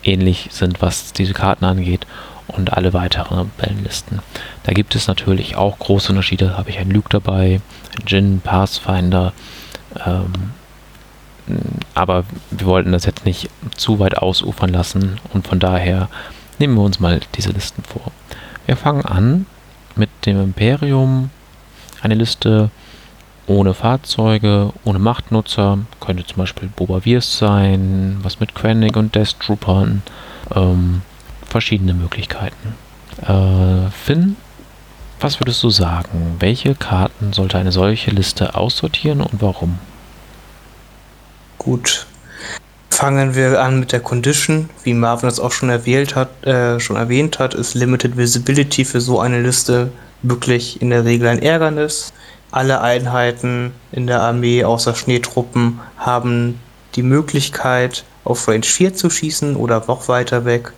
ähnlich 0.03 0.49
sind, 0.51 0.79
was 0.79 1.13
diese 1.13 1.33
Karten 1.33 1.65
angeht 1.65 2.05
und 2.47 2.71
alle 2.71 2.93
weiteren 2.93 3.39
Rebellenlisten. 3.39 4.19
Da 4.61 4.73
gibt 4.73 4.93
es 4.93 5.07
natürlich 5.07 5.55
auch 5.55 5.79
große 5.79 6.09
Unterschiede. 6.11 6.49
Da 6.49 6.57
habe 6.57 6.69
ich 6.69 6.77
einen 6.77 6.91
Luke 6.91 7.09
dabei, 7.09 7.59
einen 7.97 8.07
Jin, 8.07 8.41
Pathfinder. 8.41 9.33
Ähm, 10.05 10.51
aber 11.95 12.23
wir 12.51 12.67
wollten 12.67 12.91
das 12.91 13.05
jetzt 13.05 13.25
nicht 13.25 13.49
zu 13.75 13.97
weit 13.97 14.19
ausufern 14.19 14.69
lassen 14.69 15.19
und 15.33 15.47
von 15.47 15.59
daher 15.59 16.07
nehmen 16.59 16.75
wir 16.75 16.83
uns 16.83 16.99
mal 16.99 17.19
diese 17.33 17.49
Listen 17.49 17.83
vor. 17.83 18.11
Wir 18.67 18.77
fangen 18.77 19.03
an 19.05 19.47
mit 19.95 20.09
dem 20.27 20.39
Imperium. 20.39 21.31
Eine 22.03 22.15
Liste 22.15 22.69
ohne 23.47 23.73
Fahrzeuge, 23.73 24.73
ohne 24.83 24.99
Machtnutzer. 24.99 25.79
Könnte 26.01 26.25
zum 26.25 26.37
Beispiel 26.37 26.67
Boba 26.67 26.99
Viers 26.99 27.37
sein, 27.37 28.19
was 28.21 28.41
mit 28.41 28.53
Quenig 28.53 28.97
und 28.97 29.15
Death 29.15 29.39
Troopern. 29.39 30.03
Ähm, 30.53 31.01
verschiedene 31.47 31.93
Möglichkeiten. 31.93 32.75
Äh, 33.21 33.89
Finn, 33.91 34.35
was 35.21 35.39
würdest 35.39 35.63
du 35.63 35.69
sagen? 35.69 36.35
Welche 36.39 36.75
Karten 36.75 37.31
sollte 37.31 37.57
eine 37.57 37.71
solche 37.71 38.11
Liste 38.11 38.55
aussortieren 38.55 39.21
und 39.21 39.41
warum? 39.41 39.79
Gut. 41.57 42.05
Fangen 42.89 43.33
wir 43.33 43.61
an 43.61 43.79
mit 43.79 43.93
der 43.93 44.01
Condition. 44.01 44.69
Wie 44.83 44.93
Marvin 44.93 45.29
das 45.29 45.39
auch 45.39 45.53
schon 45.53 45.69
erwähnt 45.69 46.15
hat, 46.15 46.45
äh, 46.45 46.81
schon 46.81 46.97
erwähnt 46.97 47.39
hat, 47.39 47.53
ist 47.53 47.75
Limited 47.75 48.17
Visibility 48.17 48.83
für 48.83 48.99
so 48.99 49.21
eine 49.21 49.41
Liste 49.41 49.91
wirklich 50.23 50.81
in 50.81 50.89
der 50.89 51.05
Regel 51.05 51.27
ein 51.27 51.41
Ärgernis. 51.41 52.13
Alle 52.51 52.81
Einheiten 52.81 53.73
in 53.91 54.07
der 54.07 54.21
Armee 54.21 54.63
außer 54.63 54.95
Schneetruppen 54.95 55.79
haben 55.97 56.59
die 56.95 57.03
Möglichkeit, 57.03 58.03
auf 58.23 58.47
Range 58.47 58.63
4 58.63 58.93
zu 58.93 59.09
schießen 59.09 59.55
oder 59.55 59.83
noch 59.87 60.07
weiter 60.07 60.45
weg. 60.45 60.71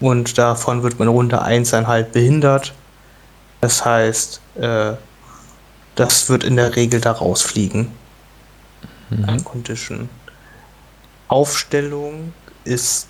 Und 0.00 0.38
davon 0.38 0.82
wird 0.82 0.98
man 0.98 1.08
Runde 1.08 1.42
1 1.42 1.70
dann 1.70 1.86
halt 1.86 2.12
behindert. 2.12 2.72
Das 3.60 3.84
heißt, 3.84 4.40
äh, 4.56 4.92
das 5.94 6.28
wird 6.28 6.44
in 6.44 6.56
der 6.56 6.76
Regel 6.76 7.00
da 7.00 7.12
rausfliegen. 7.12 7.92
Mhm. 9.10 9.44
Condition. 9.44 10.08
Aufstellung 11.28 12.32
ist 12.64 13.08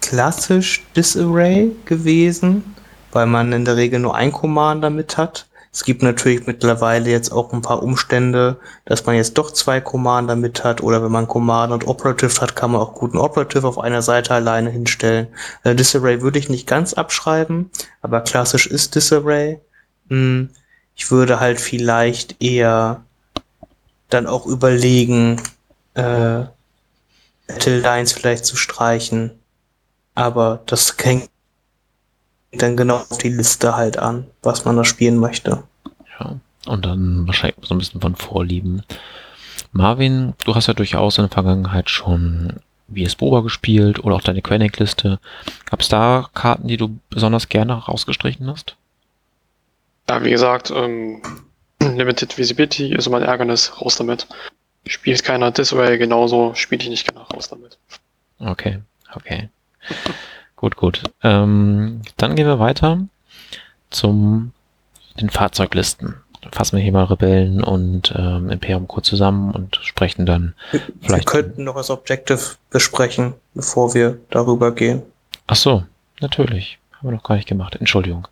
klassisch 0.00 0.84
Disarray 0.96 1.72
gewesen, 1.84 2.74
weil 3.12 3.26
man 3.26 3.52
in 3.52 3.64
der 3.64 3.76
Regel 3.76 4.00
nur 4.00 4.14
ein 4.14 4.32
Commander 4.32 4.90
mit 4.90 5.16
hat. 5.16 5.46
Es 5.72 5.84
gibt 5.84 6.02
natürlich 6.02 6.46
mittlerweile 6.46 7.10
jetzt 7.10 7.30
auch 7.30 7.52
ein 7.52 7.62
paar 7.62 7.82
Umstände, 7.82 8.58
dass 8.84 9.06
man 9.06 9.16
jetzt 9.16 9.36
doch 9.36 9.50
zwei 9.50 9.80
Commander 9.80 10.34
mit 10.34 10.64
hat 10.64 10.82
oder 10.82 11.02
wenn 11.02 11.12
man 11.12 11.28
Commander 11.28 11.74
und 11.74 11.86
Operative 11.86 12.40
hat, 12.40 12.56
kann 12.56 12.72
man 12.72 12.80
auch 12.80 12.94
guten 12.94 13.18
Operative 13.18 13.66
auf 13.68 13.78
einer 13.78 14.02
Seite 14.02 14.34
alleine 14.34 14.70
hinstellen. 14.70 15.28
Also 15.62 15.76
Disarray 15.76 16.22
würde 16.22 16.38
ich 16.38 16.48
nicht 16.48 16.66
ganz 16.66 16.94
abschreiben, 16.94 17.70
aber 18.00 18.22
klassisch 18.22 18.66
ist 18.66 18.94
Disarray. 18.94 19.60
Hm, 20.08 20.50
ich 20.96 21.10
würde 21.10 21.38
halt 21.38 21.60
vielleicht 21.60 22.42
eher 22.42 23.04
dann 24.08 24.26
auch 24.26 24.46
überlegen, 24.46 25.40
äh, 25.94 26.44
Battle 27.46 27.80
Lines 27.80 28.12
vielleicht 28.12 28.44
zu 28.44 28.56
streichen. 28.56 29.38
Aber 30.14 30.62
das 30.66 30.94
hängt 31.00 31.30
dann 32.52 32.76
genau 32.76 32.96
auf 32.96 33.18
die 33.18 33.28
Liste 33.28 33.76
halt 33.76 33.98
an, 33.98 34.26
was 34.42 34.64
man 34.64 34.76
da 34.76 34.84
spielen 34.84 35.18
möchte. 35.18 35.62
Ja, 36.18 36.36
und 36.66 36.84
dann 36.84 37.26
wahrscheinlich 37.26 37.56
so 37.62 37.74
ein 37.74 37.78
bisschen 37.78 38.00
von 38.00 38.16
Vorlieben. 38.16 38.82
Marvin, 39.72 40.34
du 40.44 40.54
hast 40.54 40.66
ja 40.66 40.74
durchaus 40.74 41.18
in 41.18 41.24
der 41.24 41.30
Vergangenheit 41.30 41.90
schon 41.90 42.60
VS 42.92 43.16
Boba 43.16 43.40
gespielt 43.40 44.02
oder 44.02 44.16
auch 44.16 44.22
deine 44.22 44.42
Quenic-Liste. 44.42 45.18
Gab 45.66 45.80
es 45.80 45.88
da 45.88 46.28
Karten, 46.34 46.68
die 46.68 46.78
du 46.78 46.98
besonders 47.10 47.48
gerne 47.48 47.74
rausgestrichen 47.74 48.50
hast? 48.50 48.76
Ja, 50.08 50.24
wie 50.24 50.30
gesagt, 50.30 50.70
ähm, 50.70 51.20
Limited 51.80 52.38
Visibility 52.38 52.94
ist 52.94 53.06
immer 53.06 53.18
ein 53.18 53.24
Ärgernis, 53.24 53.80
raus 53.80 53.96
damit. 53.96 54.26
Spielt 54.86 55.22
keiner 55.22 55.50
Disarray 55.50 55.98
genauso, 55.98 56.54
spiele 56.54 56.82
ich 56.82 56.88
nicht 56.88 57.06
gerne 57.06 57.26
raus 57.28 57.48
damit. 57.50 57.76
Okay, 58.38 58.78
okay. 59.14 59.50
Gut, 60.58 60.76
gut. 60.76 61.02
Ähm, 61.22 62.02
dann 62.16 62.34
gehen 62.36 62.46
wir 62.46 62.58
weiter 62.58 62.98
zum 63.90 64.52
den 65.18 65.30
Fahrzeuglisten. 65.30 66.14
Dann 66.42 66.52
fassen 66.52 66.76
wir 66.76 66.82
hier 66.82 66.92
mal 66.92 67.04
Rebellen 67.04 67.64
und 67.64 68.14
ähm, 68.16 68.50
Imperium 68.50 68.86
kurz 68.86 69.08
zusammen 69.08 69.50
und 69.52 69.80
sprechen 69.82 70.26
dann 70.26 70.54
wir, 70.70 70.80
vielleicht. 71.00 71.26
Wir 71.26 71.42
könnten 71.42 71.64
noch 71.64 71.76
das 71.76 71.90
Objective 71.90 72.40
besprechen, 72.70 73.34
bevor 73.54 73.94
wir 73.94 74.18
darüber 74.30 74.72
gehen. 74.72 75.02
Ach 75.46 75.56
so, 75.56 75.84
natürlich. 76.20 76.78
Haben 76.92 77.08
wir 77.08 77.12
noch 77.16 77.22
gar 77.22 77.36
nicht 77.36 77.48
gemacht. 77.48 77.76
Entschuldigung. 77.76 78.28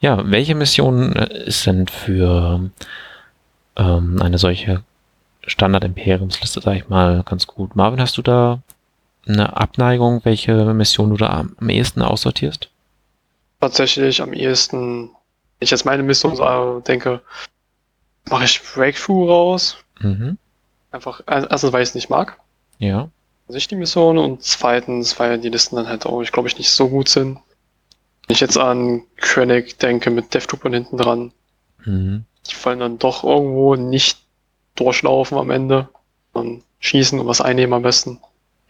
Ja, 0.00 0.28
welche 0.30 0.54
Mission 0.54 1.14
äh, 1.14 1.44
ist 1.44 1.66
denn 1.66 1.86
für 1.88 2.70
ähm, 3.76 4.22
eine 4.22 4.38
solche 4.38 4.82
Standard-Imperiumsliste, 5.46 6.60
sag 6.60 6.76
ich 6.76 6.88
mal, 6.88 7.22
ganz 7.24 7.46
gut? 7.46 7.76
Marvin, 7.76 8.00
hast 8.00 8.16
du 8.16 8.22
da 8.22 8.60
eine 9.26 9.56
Abneigung, 9.56 10.24
welche 10.24 10.72
Mission 10.72 11.10
du 11.10 11.16
da 11.16 11.46
am, 11.58 11.68
ehesten 11.68 12.02
aussortierst? 12.02 12.70
Tatsächlich 13.60 14.22
am 14.22 14.32
ehesten, 14.32 15.08
wenn 15.08 15.64
ich 15.64 15.70
jetzt 15.70 15.84
meine 15.84 16.02
Mission 16.02 16.36
denke, 16.84 17.22
mache 18.28 18.44
ich 18.44 18.60
Breakthrough 18.62 19.28
raus. 19.28 19.76
Mhm. 20.00 20.38
Einfach, 20.90 21.20
erstens, 21.26 21.72
weil 21.72 21.82
ich 21.82 21.90
es 21.90 21.94
nicht 21.94 22.10
mag. 22.10 22.38
Ja. 22.78 23.08
Also 23.48 23.58
ich 23.58 23.68
die 23.68 23.76
Mission 23.76 24.18
und 24.18 24.42
zweitens, 24.42 25.18
weil 25.20 25.38
die 25.38 25.48
Listen 25.48 25.76
dann 25.76 25.88
halt 25.88 26.06
auch, 26.06 26.20
ich 26.22 26.32
glaube 26.32 26.48
ich, 26.48 26.58
nicht 26.58 26.70
so 26.70 26.88
gut 26.88 27.08
sind. 27.08 27.38
Wenn 28.26 28.34
ich 28.34 28.40
jetzt 28.40 28.58
an 28.58 29.02
Krennic 29.16 29.78
denke 29.78 30.10
mit 30.10 30.34
DevTool 30.34 30.72
hinten 30.72 30.96
dran, 30.96 31.32
mhm. 31.84 32.24
die 32.48 32.64
wollen 32.64 32.80
dann 32.80 32.98
doch 32.98 33.22
irgendwo 33.22 33.76
nicht 33.76 34.18
durchlaufen 34.74 35.38
am 35.38 35.50
Ende 35.50 35.88
und 36.32 36.64
schießen 36.80 37.20
und 37.20 37.26
was 37.26 37.40
einnehmen 37.40 37.72
am 37.72 37.82
besten. 37.82 38.20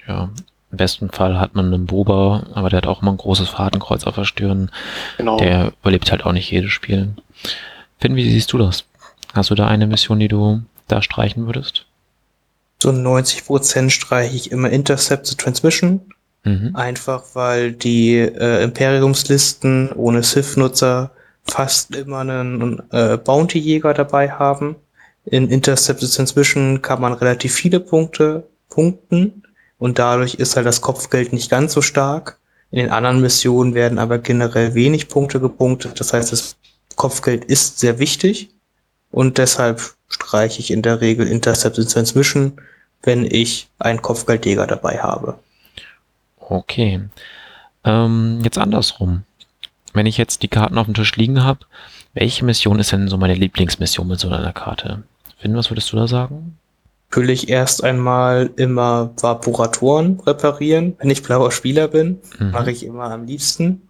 Ja, 0.07 0.31
im 0.71 0.77
besten 0.77 1.11
Fall 1.11 1.39
hat 1.39 1.55
man 1.55 1.73
einen 1.73 1.87
Boba, 1.87 2.47
aber 2.55 2.71
der 2.71 2.79
hat 2.79 2.87
auch 2.87 3.03
immer 3.03 3.13
ein 3.13 3.17
großes 3.17 3.49
Fadenkreuz 3.49 4.05
auf 4.05 4.15
der 4.15 4.25
Stirn. 4.25 4.71
Genau. 5.17 5.39
Der 5.39 5.73
überlebt 5.81 6.11
halt 6.11 6.25
auch 6.25 6.33
nicht 6.33 6.51
jedes 6.51 6.73
Spiel. 6.73 7.15
Finn, 7.99 8.17
wie 8.17 8.31
siehst 8.31 8.53
du 8.53 8.59
das? 8.59 8.85
Hast 9.33 9.51
du 9.51 9.55
da 9.55 9.67
eine 9.67 9.87
Mission, 9.87 10.19
die 10.19 10.29
du 10.29 10.63
da 10.89 11.03
streichen 11.03 11.47
würdest? 11.47 11.87
So 12.83 12.91
90% 12.91 13.91
streiche 13.91 14.37
ich 14.37 14.53
immer 14.53 14.71
Intercept 14.71 15.27
the 15.27 15.37
Transmission 15.37 16.01
Mhm. 16.47 16.77
Einfach 16.77 17.25
weil 17.35 17.73
die 17.73 18.19
äh, 18.19 18.63
Imperiumslisten 18.63 19.91
ohne 19.93 20.23
Sith-Nutzer 20.23 21.11
fast 21.43 21.95
immer 21.95 22.21
einen 22.21 22.83
äh, 22.93 23.17
Bounty-Jäger 23.17 23.95
dabei 23.95 24.31
haben. 24.31 24.77
In 25.25 25.51
Intercepted 25.51 26.15
Transmission 26.15 26.83
kann 26.83 27.01
man 27.01 27.13
relativ 27.15 27.53
viele 27.53 27.81
Punkte 27.81 28.45
punkten 28.71 29.43
und 29.79 29.99
dadurch 29.99 30.35
ist 30.35 30.57
halt 30.57 30.67
das 30.67 30.81
Kopfgeld 30.81 31.33
nicht 31.33 31.51
ganz 31.51 31.73
so 31.73 31.83
stark. 31.83 32.39
In 32.71 32.79
den 32.79 32.91
anderen 32.91 33.21
Missionen 33.21 33.75
werden 33.75 33.99
aber 33.99 34.19
generell 34.19 34.75
wenig 34.75 35.09
Punkte 35.09 35.41
gepunktet. 35.41 36.01
Das 36.01 36.13
heißt, 36.13 36.33
das 36.33 36.57
Kopfgeld 36.97 37.45
ist 37.45 37.79
sehr 37.79 37.99
wichtig 37.99 38.51
und 39.11 39.39
deshalb 39.39 39.83
streiche 40.09 40.61
ich 40.61 40.71
in 40.71 40.83
der 40.83 41.01
Regel 41.01 41.27
Intercepted 41.27 41.91
Transmission, 41.91 42.61
wenn 43.03 43.25
ich 43.25 43.69
einen 43.79 44.03
Kopfgeldjäger 44.03 44.67
dabei 44.67 44.99
habe. 44.99 45.39
Okay. 46.39 47.01
Ähm, 47.85 48.41
jetzt 48.43 48.59
andersrum. 48.59 49.23
Wenn 49.93 50.07
ich 50.07 50.17
jetzt 50.17 50.43
die 50.43 50.49
Karten 50.49 50.79
auf 50.79 50.87
dem 50.87 50.95
Tisch 50.95 51.17
liegen 51.17 51.43
habe, 51.43 51.61
welche 52.15 52.45
Mission 52.45 52.79
ist 52.79 52.93
denn 52.93 53.09
so 53.09 53.17
meine 53.17 53.35
Lieblingsmission 53.35 54.09
mit 54.09 54.21
so 54.21 54.29
einer 54.29 54.53
Karte? 54.53 55.03
Finn, 55.39 55.57
was 55.57 55.71
würdest 55.71 55.93
du 55.93 55.97
da 55.97 56.09
sagen? 56.09 56.59
Natürlich 57.17 57.49
erst 57.49 57.83
einmal 57.83 58.51
immer 58.57 59.11
Vaporatoren 59.17 60.21
reparieren. 60.27 60.97
Wenn 60.99 61.09
ich 61.09 61.23
blauer 61.23 61.51
Spieler 61.51 61.89
bin, 61.89 62.21
mhm. 62.39 62.51
mache 62.51 62.71
ich 62.71 62.85
immer 62.85 63.05
am 63.11 63.25
liebsten. 63.25 63.89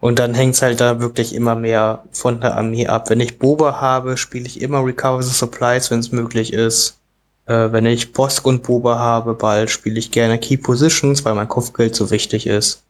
Und 0.00 0.18
dann 0.18 0.34
hängt 0.34 0.54
es 0.54 0.60
halt 0.60 0.78
da 0.78 1.00
wirklich 1.00 1.34
immer 1.34 1.54
mehr 1.54 2.04
von 2.12 2.42
der 2.42 2.58
Armee 2.58 2.86
ab. 2.86 3.08
Wenn 3.08 3.20
ich 3.20 3.38
Boba 3.38 3.80
habe, 3.80 4.18
spiele 4.18 4.46
ich 4.46 4.60
immer 4.60 4.84
Recover 4.84 5.22
the 5.22 5.32
Supplies, 5.32 5.90
wenn 5.90 6.00
es 6.00 6.12
möglich 6.12 6.52
ist. 6.52 6.98
Äh, 7.46 7.72
wenn 7.72 7.86
ich 7.86 8.12
Bosk 8.12 8.46
und 8.46 8.64
Boba 8.64 8.98
habe, 8.98 9.32
bald 9.32 9.70
spiele 9.70 9.98
ich 9.98 10.10
gerne 10.10 10.38
Key 10.38 10.58
Positions, 10.58 11.24
weil 11.24 11.34
mein 11.34 11.48
Kopfgeld 11.48 11.96
so 11.96 12.10
wichtig 12.10 12.46
ist. 12.46 12.82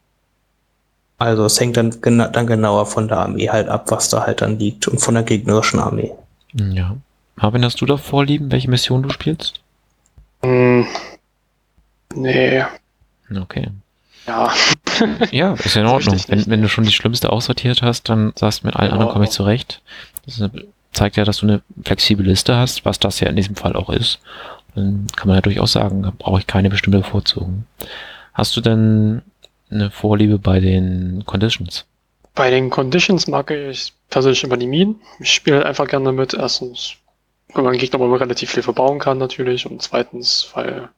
Also 1.19 1.45
es 1.45 1.57
hängt 1.57 1.77
dann, 1.77 2.01
gena 2.01 2.27
dann 2.27 2.47
genauer 2.47 2.85
von 2.85 3.07
der 3.07 3.19
Armee 3.19 3.47
halt 3.47 3.69
ab, 3.69 3.89
was 3.91 4.09
da 4.09 4.25
halt 4.25 4.41
dann 4.41 4.59
liegt 4.59 4.89
und 4.89 4.99
von 4.99 5.13
der 5.13 5.23
gegnerischen 5.23 5.79
Armee. 5.79 6.11
Ja. 6.53 6.97
Marvin, 7.37 7.63
hast 7.63 7.79
du 7.79 7.85
da 7.85 7.95
Vorlieben, 7.95 8.51
welche 8.51 8.69
Mission 8.69 9.03
du 9.03 9.09
spielst? 9.09 9.61
Mm, 10.41 10.83
nee. 12.15 12.63
Okay. 13.35 13.67
Ja. 14.27 14.53
ja, 15.31 15.53
ist 15.53 15.75
ja 15.75 15.81
in 15.81 15.87
Ordnung. 15.87 16.19
Wenn, 16.27 16.45
wenn, 16.47 16.61
du 16.61 16.69
schon 16.69 16.83
die 16.83 16.91
Schlimmste 16.91 17.31
aussortiert 17.31 17.81
hast, 17.81 18.09
dann 18.09 18.33
sagst 18.35 18.61
du, 18.61 18.67
mit 18.67 18.75
allen 18.75 18.89
genau. 18.89 19.01
anderen 19.01 19.13
komme 19.13 19.25
ich 19.25 19.31
zurecht. 19.31 19.81
Das 20.25 20.41
zeigt 20.91 21.17
ja, 21.17 21.23
dass 21.23 21.37
du 21.37 21.47
eine 21.47 21.61
flexible 21.83 22.25
Liste 22.25 22.55
hast, 22.55 22.85
was 22.85 22.99
das 22.99 23.19
ja 23.19 23.27
in 23.27 23.35
diesem 23.35 23.55
Fall 23.55 23.75
auch 23.75 23.89
ist. 23.89 24.19
Dann 24.75 25.07
kann 25.15 25.27
man 25.27 25.37
ja 25.37 25.41
durchaus 25.41 25.71
sagen, 25.71 26.03
da 26.03 26.13
brauche 26.17 26.39
ich 26.39 26.47
keine 26.47 26.69
bestimmte 26.69 26.99
Bevorzugung. 26.99 27.65
Hast 28.33 28.55
du 28.55 28.61
denn 28.61 29.21
eine 29.71 29.91
Vorliebe 29.91 30.39
bei 30.39 30.59
den 30.59 31.23
Conditions? 31.25 31.85
Bei 32.35 32.49
den 32.49 32.69
Conditions 32.69 33.27
mag 33.27 33.51
ich 33.51 33.93
persönlich 34.09 34.43
immer 34.43 34.57
die 34.57 34.67
Minen. 34.67 34.95
Ich 35.19 35.31
spiele 35.31 35.57
halt 35.57 35.65
einfach 35.65 35.87
gerne 35.87 36.11
mit. 36.11 36.33
Erstens, 36.33 36.95
man 37.53 37.77
Gegner 37.77 37.99
immer 37.99 38.19
relativ 38.19 38.51
viel 38.51 38.63
verbauen 38.63 38.99
kann 38.99 39.17
natürlich. 39.17 39.65
Und 39.65 39.81
zweitens, 39.81 40.49
weil 40.53 40.89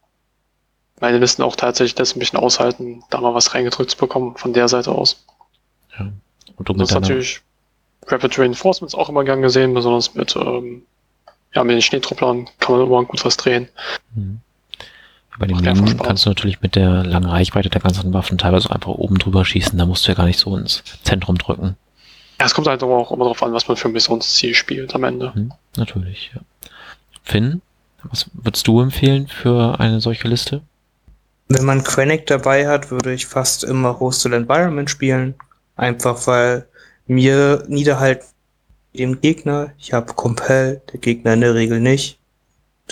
meine 0.99 1.17
Listen 1.17 1.43
auch 1.43 1.55
tatsächlich 1.55 1.95
das 1.95 2.15
ein 2.15 2.19
bisschen 2.19 2.39
aushalten, 2.39 3.03
da 3.09 3.21
mal 3.21 3.33
was 3.33 3.53
reingedrückt 3.53 3.91
zu 3.91 3.97
bekommen 3.97 4.35
von 4.37 4.53
der 4.53 4.67
Seite 4.67 4.91
aus. 4.91 5.25
Ja. 5.97 6.11
Und 6.57 6.69
du 6.69 6.73
das 6.73 6.89
ist 6.89 6.95
natürlich 6.95 7.41
Rapid 8.07 8.37
Reinforcements 8.37 8.95
auch 8.95 9.09
immer 9.09 9.23
gern 9.23 9.41
gesehen, 9.41 9.73
besonders 9.73 10.13
mit, 10.13 10.35
ähm, 10.35 10.83
ja, 11.53 11.63
mit 11.63 11.75
den 11.75 11.81
Schneetrupplern 11.81 12.49
kann 12.59 12.77
man 12.77 12.85
immer 12.85 13.03
gut 13.03 13.23
was 13.25 13.37
drehen. 13.37 13.67
Mhm. 14.15 14.41
Bei 15.39 15.47
den 15.47 15.57
Minen 15.57 15.97
kannst 15.97 16.25
du 16.25 16.29
natürlich 16.29 16.61
mit 16.61 16.75
der 16.75 17.03
langen 17.03 17.29
Reichweite 17.29 17.69
der 17.69 17.81
ganzen 17.81 18.13
Waffen 18.13 18.37
teilweise 18.37 18.69
einfach 18.69 18.91
oben 18.91 19.17
drüber 19.17 19.43
schießen, 19.43 19.77
da 19.77 19.85
musst 19.85 20.05
du 20.05 20.11
ja 20.11 20.15
gar 20.15 20.25
nicht 20.25 20.37
so 20.37 20.55
ins 20.55 20.83
Zentrum 21.03 21.37
drücken. 21.37 21.77
Ja, 22.39 22.45
es 22.45 22.53
kommt 22.53 22.67
halt 22.67 22.83
auch 22.83 23.11
immer 23.11 23.23
darauf 23.23 23.41
an, 23.41 23.53
was 23.53 23.67
man 23.67 23.77
für 23.77 23.87
ein 23.87 23.93
Missionsziel 23.93 24.53
spielt 24.53 24.93
am 24.93 25.03
Ende. 25.03 25.31
Mhm, 25.33 25.53
natürlich, 25.77 26.31
ja. 26.33 26.41
Finn, 27.23 27.61
was 28.03 28.27
würdest 28.33 28.67
du 28.67 28.81
empfehlen 28.81 29.27
für 29.27 29.79
eine 29.79 30.01
solche 30.01 30.27
Liste? 30.27 30.61
Wenn 31.49 31.65
man 31.65 31.83
Quenic 31.83 32.27
dabei 32.27 32.67
hat, 32.67 32.91
würde 32.91 33.13
ich 33.13 33.27
fast 33.27 33.63
immer 33.63 33.99
Hostel 33.99 34.33
Environment 34.33 34.89
spielen. 34.89 35.35
Einfach 35.75 36.25
weil 36.27 36.65
mir 37.07 37.63
niederhalten 37.67 38.25
dem 38.93 39.21
Gegner. 39.21 39.71
Ich 39.77 39.93
habe 39.93 40.13
Compel, 40.13 40.81
der 40.91 40.99
Gegner 40.99 41.33
in 41.33 41.41
der 41.41 41.55
Regel 41.55 41.79
nicht. 41.79 42.19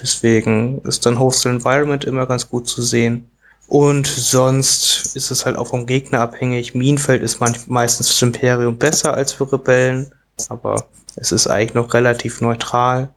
Deswegen 0.01 0.81
ist 0.81 1.05
dann 1.05 1.19
Hostel 1.19 1.51
Environment 1.51 2.05
immer 2.05 2.25
ganz 2.25 2.49
gut 2.49 2.67
zu 2.67 2.81
sehen. 2.81 3.29
Und 3.67 4.07
sonst 4.07 5.15
ist 5.15 5.29
es 5.29 5.45
halt 5.45 5.55
auch 5.55 5.67
vom 5.67 5.85
Gegner 5.85 6.21
abhängig. 6.21 6.73
Minenfeld 6.73 7.21
ist 7.21 7.39
meistens 7.67 8.11
für 8.11 8.25
Imperium 8.25 8.77
besser 8.77 9.13
als 9.13 9.33
für 9.33 9.51
Rebellen, 9.51 10.11
aber 10.47 10.87
es 11.19 11.31
ist 11.31 11.47
eigentlich 11.47 11.73
noch 11.73 11.93
relativ 11.93 12.41
neutral. 12.41 13.09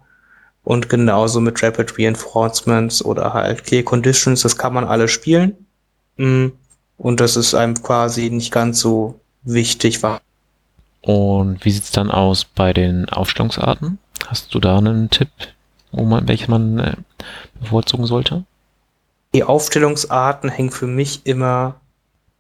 Und 0.65 0.89
genauso 0.89 1.41
mit 1.41 1.63
Rapid 1.63 1.99
Reinforcements 1.99 3.05
oder 3.05 3.33
halt 3.33 3.65
Clear 3.65 3.83
Conditions, 3.83 4.43
das 4.43 4.57
kann 4.57 4.75
man 4.75 4.85
alle 4.85 5.09
spielen. 5.09 5.67
Mm. 6.17 6.49
Und 6.99 7.21
das 7.21 7.37
ist 7.37 7.55
einem 7.55 7.83
quasi 7.83 8.31
nicht 8.31 8.53
ganz 8.53 8.79
so 8.79 9.19
wichtig. 9.43 10.01
Und 11.01 11.65
wie 11.65 11.71
sieht's 11.71 11.91
dann 11.91 12.13
aus 12.13 12.45
bei 12.45 12.73
den 12.73 13.09
Aufstellungsarten? 13.09 13.99
Hast 14.29 14.55
du 14.55 14.61
da 14.61 14.79
einen 14.79 15.11
Tipp, 15.11 15.31
wo 15.91 16.05
man, 16.05 16.29
welche 16.29 16.49
man 16.49 16.79
äh, 16.79 16.97
bevorzugen 17.61 18.07
sollte? 18.07 18.45
Die 19.35 19.43
Aufstellungsarten 19.43 20.49
hängen 20.49 20.71
für 20.71 20.87
mich 20.87 21.23
immer 21.25 21.81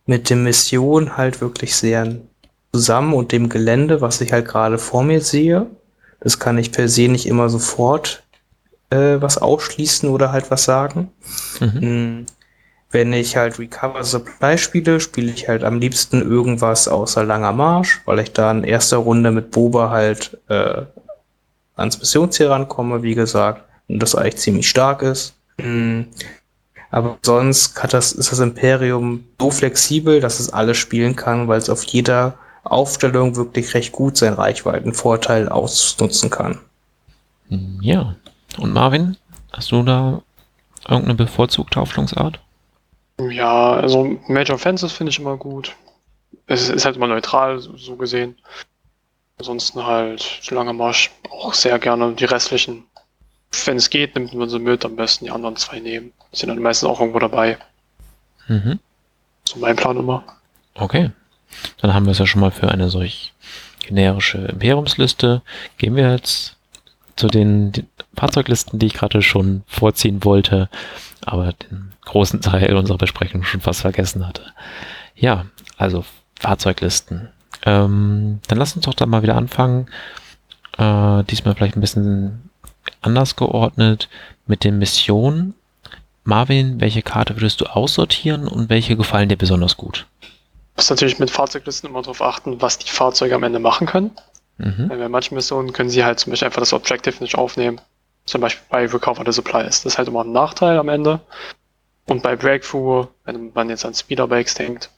mit 0.06 0.30
der 0.30 0.36
Mission 0.36 1.16
halt 1.16 1.40
wirklich 1.40 1.74
sehr 1.74 2.18
zusammen 2.72 3.14
und 3.14 3.32
dem 3.32 3.48
Gelände, 3.48 4.00
was 4.00 4.20
ich 4.20 4.32
halt 4.32 4.48
gerade 4.48 4.78
vor 4.78 5.02
mir 5.02 5.20
sehe. 5.20 5.66
Das 6.20 6.38
kann 6.38 6.58
ich 6.58 6.72
per 6.72 6.88
se 6.88 7.08
nicht 7.08 7.26
immer 7.26 7.48
sofort 7.48 8.22
äh, 8.90 9.20
was 9.20 9.38
ausschließen 9.38 10.08
oder 10.08 10.32
halt 10.32 10.50
was 10.50 10.64
sagen. 10.64 11.10
Mhm. 11.60 11.80
Hm, 11.80 12.26
wenn 12.90 13.12
ich 13.12 13.36
halt 13.36 13.58
Recover 13.58 14.04
Supply 14.04 14.58
spiele, 14.58 15.00
spiele 15.00 15.32
ich 15.32 15.48
halt 15.48 15.64
am 15.64 15.80
liebsten 15.80 16.20
irgendwas 16.20 16.88
außer 16.88 17.24
Langer 17.24 17.52
Marsch, 17.52 18.02
weil 18.04 18.18
ich 18.18 18.32
da 18.32 18.50
in 18.50 18.64
erster 18.64 18.98
Runde 18.98 19.30
mit 19.30 19.50
Boba 19.50 19.90
halt 19.90 20.38
äh, 20.48 20.82
ans 21.74 21.98
Missionsziel 21.98 22.48
rankomme, 22.48 23.02
wie 23.02 23.14
gesagt, 23.14 23.64
und 23.88 24.02
das 24.02 24.14
eigentlich 24.14 24.36
ziemlich 24.36 24.68
stark 24.68 25.02
ist. 25.02 25.34
Hm, 25.58 26.06
aber 26.90 27.18
sonst 27.22 27.80
das, 27.90 28.12
ist 28.12 28.30
das 28.30 28.38
Imperium 28.38 29.24
so 29.40 29.50
flexibel, 29.50 30.20
dass 30.20 30.38
es 30.38 30.52
alles 30.52 30.76
spielen 30.76 31.16
kann, 31.16 31.48
weil 31.48 31.58
es 31.58 31.70
auf 31.70 31.82
jeder 31.84 32.34
Aufstellung 32.64 33.36
wirklich 33.36 33.74
recht 33.74 33.92
gut 33.92 34.16
seinen 34.16 34.34
Reichweitenvorteil 34.34 35.48
ausnutzen 35.48 36.30
kann. 36.30 36.60
Ja. 37.80 38.14
Und 38.58 38.72
Marvin, 38.72 39.16
hast 39.52 39.72
du 39.72 39.82
da 39.82 40.22
irgendeine 40.88 41.14
bevorzugte 41.14 41.80
Aufstellungsart? 41.80 42.40
Ja, 43.30 43.72
also 43.72 44.18
Major 44.28 44.56
Offenses 44.56 44.92
finde 44.92 45.10
ich 45.10 45.18
immer 45.18 45.36
gut. 45.36 45.74
Es 46.46 46.68
ist 46.68 46.84
halt 46.84 46.96
immer 46.96 47.06
neutral, 47.06 47.60
so 47.60 47.96
gesehen. 47.96 48.36
Ansonsten 49.38 49.84
halt 49.84 50.50
Lange 50.50 50.72
Marsch 50.72 51.10
auch 51.30 51.54
sehr 51.54 51.78
gerne. 51.78 52.12
Die 52.14 52.24
restlichen, 52.24 52.84
wenn 53.64 53.76
es 53.76 53.90
geht, 53.90 54.14
nimmt 54.14 54.34
man 54.34 54.48
sie 54.48 54.58
mit, 54.58 54.84
am 54.84 54.96
besten 54.96 55.24
die 55.24 55.30
anderen 55.30 55.56
zwei 55.56 55.80
nehmen. 55.80 56.12
Sind 56.32 56.48
dann 56.48 56.58
meistens 56.58 56.88
auch 56.88 57.00
irgendwo 57.00 57.18
dabei. 57.18 57.58
Mhm. 58.48 58.78
So 59.44 59.58
mein 59.58 59.76
Plan 59.76 59.96
immer. 59.96 60.24
Okay. 60.74 61.10
Dann 61.78 61.94
haben 61.94 62.06
wir 62.06 62.12
es 62.12 62.18
ja 62.18 62.26
schon 62.26 62.40
mal 62.40 62.50
für 62.50 62.68
eine 62.70 62.90
solch 62.90 63.32
generische 63.86 64.38
Imperiumsliste. 64.38 65.42
Gehen 65.78 65.96
wir 65.96 66.10
jetzt 66.12 66.56
zu 67.16 67.28
den, 67.28 67.72
den 67.72 67.86
Fahrzeuglisten, 68.16 68.78
die 68.78 68.86
ich 68.86 68.94
gerade 68.94 69.22
schon 69.22 69.62
vorziehen 69.66 70.24
wollte, 70.24 70.68
aber 71.24 71.52
den 71.52 71.92
großen 72.04 72.40
Teil 72.40 72.76
unserer 72.76 72.98
Besprechung 72.98 73.42
schon 73.44 73.60
fast 73.60 73.82
vergessen 73.82 74.26
hatte. 74.26 74.42
Ja, 75.14 75.46
also 75.76 76.04
Fahrzeuglisten. 76.38 77.28
Ähm, 77.64 78.40
dann 78.48 78.58
lass 78.58 78.74
uns 78.74 78.86
doch 78.86 78.94
da 78.94 79.06
mal 79.06 79.22
wieder 79.22 79.36
anfangen. 79.36 79.86
Äh, 80.78 81.24
diesmal 81.24 81.54
vielleicht 81.54 81.76
ein 81.76 81.80
bisschen 81.80 82.50
anders 83.00 83.36
geordnet 83.36 84.08
mit 84.46 84.64
den 84.64 84.78
Missionen. 84.78 85.54
Marvin, 86.24 86.80
welche 86.80 87.02
Karte 87.02 87.36
würdest 87.36 87.60
du 87.60 87.66
aussortieren 87.66 88.48
und 88.48 88.68
welche 88.68 88.96
gefallen 88.96 89.28
dir 89.28 89.36
besonders 89.36 89.76
gut? 89.76 90.06
Muss 90.76 90.90
natürlich 90.90 91.18
mit 91.18 91.30
Fahrzeuglisten 91.30 91.90
immer 91.90 92.02
darauf 92.02 92.22
achten, 92.22 92.60
was 92.62 92.78
die 92.78 92.88
Fahrzeuge 92.88 93.34
am 93.34 93.42
Ende 93.42 93.58
machen 93.58 93.86
können. 93.86 94.12
Mhm. 94.58 94.88
Weil 94.88 94.98
bei 94.98 95.08
manchen 95.08 95.34
Missionen 95.34 95.72
können 95.72 95.90
sie 95.90 96.04
halt 96.04 96.20
zum 96.20 96.30
Beispiel 96.30 96.46
einfach 96.46 96.62
das 96.62 96.72
Objective 96.72 97.22
nicht 97.22 97.36
aufnehmen. 97.36 97.80
Zum 98.24 98.40
Beispiel 98.40 98.64
bei 98.70 98.86
Recover 98.86 99.24
the 99.24 99.32
Supplies. 99.32 99.82
Das 99.82 99.94
ist 99.94 99.98
halt 99.98 100.08
immer 100.08 100.24
ein 100.24 100.32
Nachteil 100.32 100.78
am 100.78 100.88
Ende. 100.88 101.20
Und 102.06 102.22
bei 102.22 102.36
Breakthrough, 102.36 103.08
wenn 103.24 103.52
man 103.54 103.68
jetzt 103.68 103.84
an 103.84 103.94
Speederbikes 103.94 104.54
denkt 104.54 104.90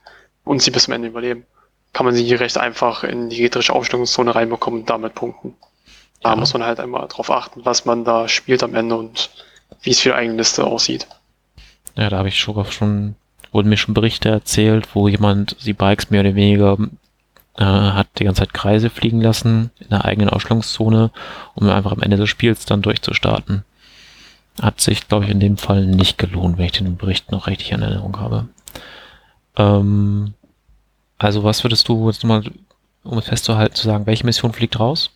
und 0.44 0.62
sie 0.62 0.70
bis 0.70 0.84
zum 0.84 0.94
Ende 0.94 1.08
überleben, 1.08 1.46
kann 1.92 2.06
man 2.06 2.14
sie 2.14 2.34
recht 2.34 2.58
einfach 2.58 3.04
in 3.04 3.30
die 3.30 3.36
gegnerische 3.36 3.72
Aufstellungszone 3.72 4.34
reinbekommen 4.34 4.80
und 4.80 4.90
damit 4.90 5.14
punkten. 5.14 5.54
Da 6.22 6.30
ja. 6.30 6.36
muss 6.36 6.52
man 6.52 6.64
halt 6.64 6.80
einmal 6.80 7.06
darauf 7.08 7.30
achten, 7.30 7.64
was 7.64 7.84
man 7.84 8.04
da 8.04 8.28
spielt 8.28 8.62
am 8.62 8.74
Ende 8.74 8.96
und 8.96 9.30
wie 9.82 9.90
es 9.90 10.00
für 10.00 10.10
die 10.10 10.14
eigene 10.14 10.38
Liste 10.38 10.64
aussieht. 10.64 11.06
Ja, 11.94 12.08
da 12.08 12.18
habe 12.18 12.28
ich 12.28 12.38
schon, 12.38 12.64
schon 12.72 13.14
wurden 13.54 13.68
mir 13.68 13.76
schon 13.76 13.94
Berichte 13.94 14.28
erzählt, 14.28 14.88
wo 14.94 15.06
jemand 15.08 15.64
die 15.64 15.72
Bikes 15.72 16.10
mehr 16.10 16.20
oder 16.20 16.34
weniger 16.34 16.76
äh, 17.56 17.64
hat 17.64 18.08
die 18.18 18.24
ganze 18.24 18.40
Zeit 18.40 18.52
Kreise 18.52 18.90
fliegen 18.90 19.20
lassen 19.20 19.70
in 19.78 19.90
der 19.90 20.04
eigenen 20.04 20.28
Ausstellungszone, 20.28 21.10
um 21.54 21.70
einfach 21.70 21.92
am 21.92 22.02
Ende 22.02 22.16
des 22.16 22.28
Spiels 22.28 22.66
dann 22.66 22.82
durchzustarten. 22.82 23.64
Hat 24.60 24.80
sich, 24.80 25.06
glaube 25.08 25.24
ich, 25.24 25.30
in 25.30 25.40
dem 25.40 25.56
Fall 25.56 25.86
nicht 25.86 26.18
gelohnt, 26.18 26.58
wenn 26.58 26.66
ich 26.66 26.72
den 26.72 26.96
Bericht 26.96 27.30
noch 27.30 27.46
richtig 27.46 27.70
in 27.70 27.82
Erinnerung 27.82 28.18
habe. 28.18 28.48
Ähm, 29.56 30.34
also 31.18 31.44
was 31.44 31.62
würdest 31.62 31.88
du 31.88 32.08
jetzt 32.08 32.24
mal, 32.24 32.42
um 33.04 33.18
es 33.18 33.26
festzuhalten, 33.26 33.76
zu 33.76 33.84
sagen, 33.84 34.06
welche 34.06 34.26
Mission 34.26 34.52
fliegt 34.52 34.80
raus? 34.80 35.10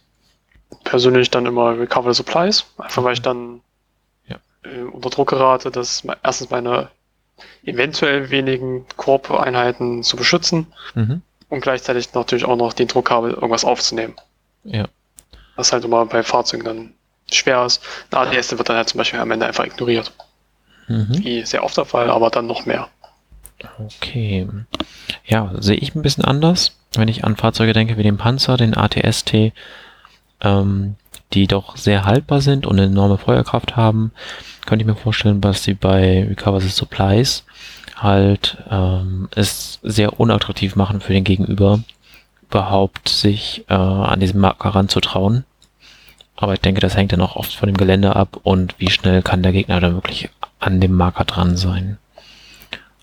Persönlich 0.84 1.30
dann 1.30 1.46
immer 1.46 1.76
Recover 1.76 2.14
Supplies, 2.14 2.64
einfach 2.78 3.02
weil 3.02 3.14
ich 3.14 3.22
dann 3.22 3.62
ja. 4.28 4.36
äh, 4.62 4.82
unter 4.82 5.10
Druck 5.10 5.30
gerate, 5.30 5.72
dass 5.72 6.06
erstens 6.22 6.50
meine 6.50 6.88
eventuell 7.64 8.30
wenigen 8.30 8.86
Korb-Einheiten 8.96 10.02
zu 10.02 10.16
beschützen 10.16 10.66
mhm. 10.94 11.22
und 11.48 11.60
gleichzeitig 11.60 12.12
natürlich 12.14 12.44
auch 12.44 12.56
noch 12.56 12.72
den 12.72 12.88
Druck 12.88 13.10
habe, 13.10 13.30
irgendwas 13.30 13.64
aufzunehmen. 13.64 14.14
Ja. 14.64 14.86
Was 15.56 15.72
halt 15.72 15.84
immer 15.84 16.04
bei 16.06 16.22
Fahrzeugen 16.22 16.64
dann 16.64 16.94
schwer 17.30 17.64
ist. 17.66 17.82
Eine 18.10 18.30
ADS 18.30 18.56
wird 18.56 18.68
dann 18.68 18.76
halt 18.76 18.88
zum 18.88 18.98
Beispiel 18.98 19.20
am 19.20 19.30
Ende 19.30 19.46
einfach 19.46 19.64
ignoriert. 19.64 20.12
Mhm. 20.86 21.06
Wie 21.10 21.44
sehr 21.44 21.64
oft 21.64 21.76
der 21.76 21.84
Fall, 21.84 22.10
aber 22.10 22.30
dann 22.30 22.46
noch 22.46 22.64
mehr. 22.64 22.88
Okay. 23.78 24.48
Ja, 25.24 25.52
sehe 25.58 25.76
ich 25.76 25.94
ein 25.94 26.02
bisschen 26.02 26.24
anders, 26.24 26.76
wenn 26.94 27.08
ich 27.08 27.24
an 27.24 27.36
Fahrzeuge 27.36 27.72
denke 27.72 27.96
wie 27.96 28.02
den 28.02 28.16
Panzer, 28.16 28.56
den 28.56 28.76
ATST, 28.76 29.52
ähm, 30.40 30.96
die 31.34 31.46
doch 31.46 31.76
sehr 31.76 32.04
haltbar 32.04 32.40
sind 32.40 32.66
und 32.66 32.78
eine 32.78 32.86
enorme 32.86 33.18
Feuerkraft 33.18 33.76
haben 33.76 34.12
könnte 34.68 34.82
ich 34.82 34.86
mir 34.86 34.94
vorstellen, 34.94 35.40
dass 35.40 35.64
sie 35.64 35.72
bei 35.72 36.26
Recover 36.28 36.60
the 36.60 36.68
Supplies 36.68 37.44
halt 37.96 38.58
ähm, 38.70 39.28
es 39.34 39.80
sehr 39.82 40.20
unattraktiv 40.20 40.76
machen 40.76 41.00
für 41.00 41.14
den 41.14 41.24
Gegenüber, 41.24 41.80
überhaupt 42.50 43.08
sich 43.08 43.64
äh, 43.68 43.74
an 43.74 44.20
diesem 44.20 44.40
Marker 44.40 44.68
ranzutrauen. 44.68 45.44
Aber 46.36 46.52
ich 46.52 46.60
denke, 46.60 46.82
das 46.82 46.96
hängt 46.96 47.12
dann 47.12 47.22
auch 47.22 47.36
oft 47.36 47.54
von 47.54 47.66
dem 47.66 47.78
Gelände 47.78 48.14
ab 48.14 48.38
und 48.42 48.74
wie 48.78 48.90
schnell 48.90 49.22
kann 49.22 49.42
der 49.42 49.52
Gegner 49.52 49.80
dann 49.80 49.94
wirklich 49.94 50.28
an 50.60 50.82
dem 50.82 50.92
Marker 50.92 51.24
dran 51.24 51.56
sein. 51.56 51.96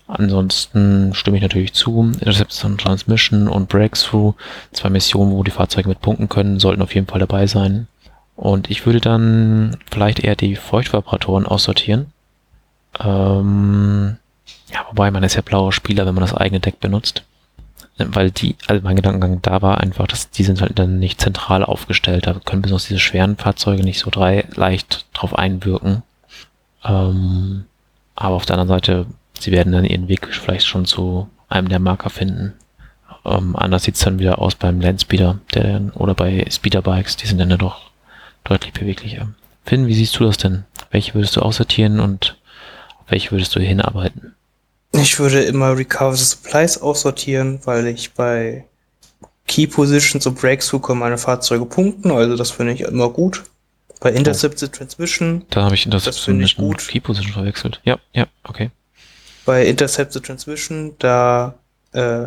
Ansonsten 0.06 1.14
stimme 1.14 1.36
ich 1.36 1.42
natürlich 1.42 1.72
zu. 1.72 2.12
Interception 2.20 2.78
Transmission 2.78 3.48
und 3.48 3.68
Breakthrough, 3.68 4.34
zwei 4.70 4.88
Missionen, 4.88 5.32
wo 5.32 5.42
die 5.42 5.50
Fahrzeuge 5.50 5.88
mit 5.88 6.00
punkten 6.00 6.28
können, 6.28 6.60
sollten 6.60 6.80
auf 6.80 6.94
jeden 6.94 7.08
Fall 7.08 7.18
dabei 7.18 7.48
sein. 7.48 7.88
Und 8.36 8.70
ich 8.70 8.84
würde 8.84 9.00
dann 9.00 9.76
vielleicht 9.90 10.20
eher 10.20 10.36
die 10.36 10.56
Feuchtvibratoren 10.56 11.46
aussortieren. 11.46 12.12
Ähm, 13.00 14.18
ja, 14.72 14.84
wobei 14.88 15.10
man 15.10 15.22
ist 15.22 15.34
ja 15.34 15.42
blauer 15.42 15.72
Spieler, 15.72 16.06
wenn 16.06 16.14
man 16.14 16.22
das 16.22 16.34
eigene 16.34 16.60
Deck 16.60 16.78
benutzt. 16.78 17.22
Weil 17.98 18.30
die, 18.30 18.56
also 18.66 18.82
mein 18.84 18.96
Gedankengang 18.96 19.40
da 19.40 19.62
war 19.62 19.80
einfach, 19.80 20.06
dass 20.06 20.30
die 20.30 20.44
sind 20.44 20.60
halt 20.60 20.78
dann 20.78 20.98
nicht 20.98 21.18
zentral 21.18 21.64
aufgestellt. 21.64 22.26
Da 22.26 22.34
können 22.34 22.60
besonders 22.60 22.88
diese 22.88 23.00
schweren 23.00 23.36
Fahrzeuge 23.36 23.82
nicht 23.82 23.98
so 23.98 24.10
drei 24.10 24.44
leicht 24.54 25.06
drauf 25.14 25.36
einwirken. 25.36 26.02
Ähm, 26.84 27.64
aber 28.14 28.36
auf 28.36 28.44
der 28.44 28.58
anderen 28.58 28.76
Seite, 28.76 29.06
sie 29.38 29.50
werden 29.50 29.72
dann 29.72 29.86
ihren 29.86 30.08
Weg 30.08 30.28
vielleicht 30.34 30.66
schon 30.66 30.84
zu 30.84 31.28
einem 31.48 31.70
der 31.70 31.78
Marker 31.78 32.10
finden. 32.10 32.52
Ähm, 33.24 33.56
anders 33.56 33.84
sieht's 33.84 34.00
dann 34.00 34.18
wieder 34.18 34.40
aus 34.40 34.56
beim 34.56 34.80
Landspeeder, 34.80 35.38
der 35.54 35.90
oder 35.94 36.14
bei 36.14 36.46
Speederbikes, 36.50 37.16
die 37.16 37.26
sind 37.26 37.38
dann 37.38 37.50
ja 37.50 37.56
doch 37.56 37.85
deutlich 38.48 38.72
beweglicher. 38.72 39.28
Finn, 39.64 39.86
wie 39.86 39.94
siehst 39.94 40.18
du 40.18 40.24
das 40.24 40.36
denn? 40.36 40.64
Welche 40.90 41.14
würdest 41.14 41.36
du 41.36 41.40
aussortieren 41.40 42.00
und 42.00 42.36
auf 43.00 43.10
welche 43.10 43.30
würdest 43.32 43.54
du 43.56 43.60
hinarbeiten? 43.60 44.34
Ich 44.92 45.18
würde 45.18 45.42
immer 45.42 45.76
Recover 45.76 46.16
the 46.16 46.24
Supplies 46.24 46.80
aussortieren, 46.80 47.60
weil 47.64 47.86
ich 47.88 48.14
bei 48.14 48.64
Key 49.46 49.66
Positions 49.66 50.26
und 50.26 50.40
Breakthrough 50.40 50.80
können 50.80 51.00
meine 51.00 51.18
Fahrzeuge 51.18 51.66
punkten, 51.66 52.10
also 52.10 52.36
das 52.36 52.50
finde 52.50 52.72
ich 52.72 52.80
immer 52.80 53.10
gut. 53.10 53.44
Bei 54.00 54.12
Intercepted 54.12 54.70
oh. 54.72 54.76
Transmission. 54.76 55.44
Da 55.50 55.62
habe 55.62 55.74
ich 55.74 55.86
Intercepted 55.86 56.34
mit 56.34 56.56
gut. 56.56 56.86
Key 56.86 57.00
Position 57.00 57.32
verwechselt. 57.32 57.80
Ja, 57.84 57.98
ja, 58.12 58.26
okay. 58.44 58.70
Bei 59.44 59.64
Intercepted 59.64 60.24
Transmission, 60.24 60.94
da 60.98 61.54
äh, 61.92 62.26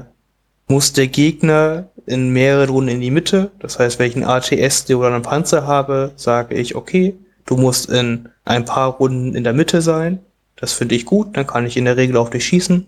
muss 0.69 0.93
der 0.93 1.07
Gegner 1.07 1.89
in 2.05 2.29
mehrere 2.29 2.69
Runden 2.69 2.89
in 2.89 3.01
die 3.01 3.11
Mitte. 3.11 3.51
Das 3.59 3.79
heißt, 3.79 3.99
wenn 3.99 4.07
ich 4.07 4.15
einen 4.15 4.25
ATS 4.25 4.89
oder 4.91 5.07
einen 5.07 5.23
Panzer 5.23 5.67
habe, 5.67 6.11
sage 6.15 6.55
ich, 6.55 6.75
okay, 6.75 7.15
du 7.45 7.57
musst 7.57 7.89
in 7.89 8.29
ein 8.45 8.65
paar 8.65 8.93
Runden 8.93 9.35
in 9.35 9.43
der 9.43 9.53
Mitte 9.53 9.81
sein. 9.81 10.19
Das 10.55 10.73
finde 10.73 10.95
ich 10.95 11.05
gut, 11.05 11.35
dann 11.35 11.47
kann 11.47 11.65
ich 11.65 11.75
in 11.75 11.85
der 11.85 11.97
Regel 11.97 12.17
auf 12.17 12.29
dich 12.29 12.45
schießen. 12.45 12.87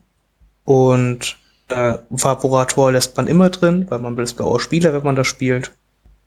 Und 0.63 1.37
äh, 1.69 1.97
Vaporator 2.09 2.91
lässt 2.91 3.17
man 3.17 3.27
immer 3.27 3.49
drin, 3.49 3.85
weil 3.89 3.99
man 3.99 4.15
will 4.15 4.23
das 4.23 4.33
blaue 4.33 4.59
Spieler, 4.59 4.93
wenn 4.93 5.03
man 5.03 5.15
das 5.15 5.27
spielt. 5.27 5.71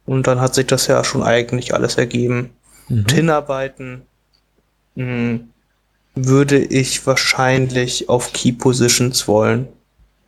Und 0.07 0.27
dann 0.27 0.41
hat 0.41 0.55
sich 0.55 0.67
das 0.67 0.87
ja 0.87 1.05
schon 1.05 1.23
eigentlich 1.23 1.75
alles 1.75 1.97
ergeben. 1.97 2.51
Mhm. 2.89 2.99
Und 2.99 3.13
hinarbeiten 3.13 4.03
mh, 4.97 5.05
hm, 5.05 5.49
würde 6.15 6.59
ich 6.59 7.07
wahrscheinlich 7.07 8.09
auf 8.09 8.33
Key 8.33 8.53
Positions 8.53 9.29
wollen, 9.29 9.69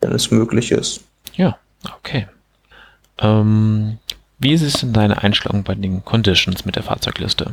wenn 0.00 0.12
es 0.12 0.30
möglich 0.30 0.72
ist. 0.72 1.05
Ja, 1.36 1.58
okay. 1.96 2.26
Ähm, 3.18 3.98
wie 4.38 4.52
ist 4.52 4.62
es 4.62 4.74
denn 4.74 4.92
deine 4.92 5.22
Einstellung 5.22 5.62
bei 5.62 5.74
den 5.74 6.04
Conditions 6.04 6.64
mit 6.64 6.76
der 6.76 6.82
Fahrzeugliste? 6.82 7.52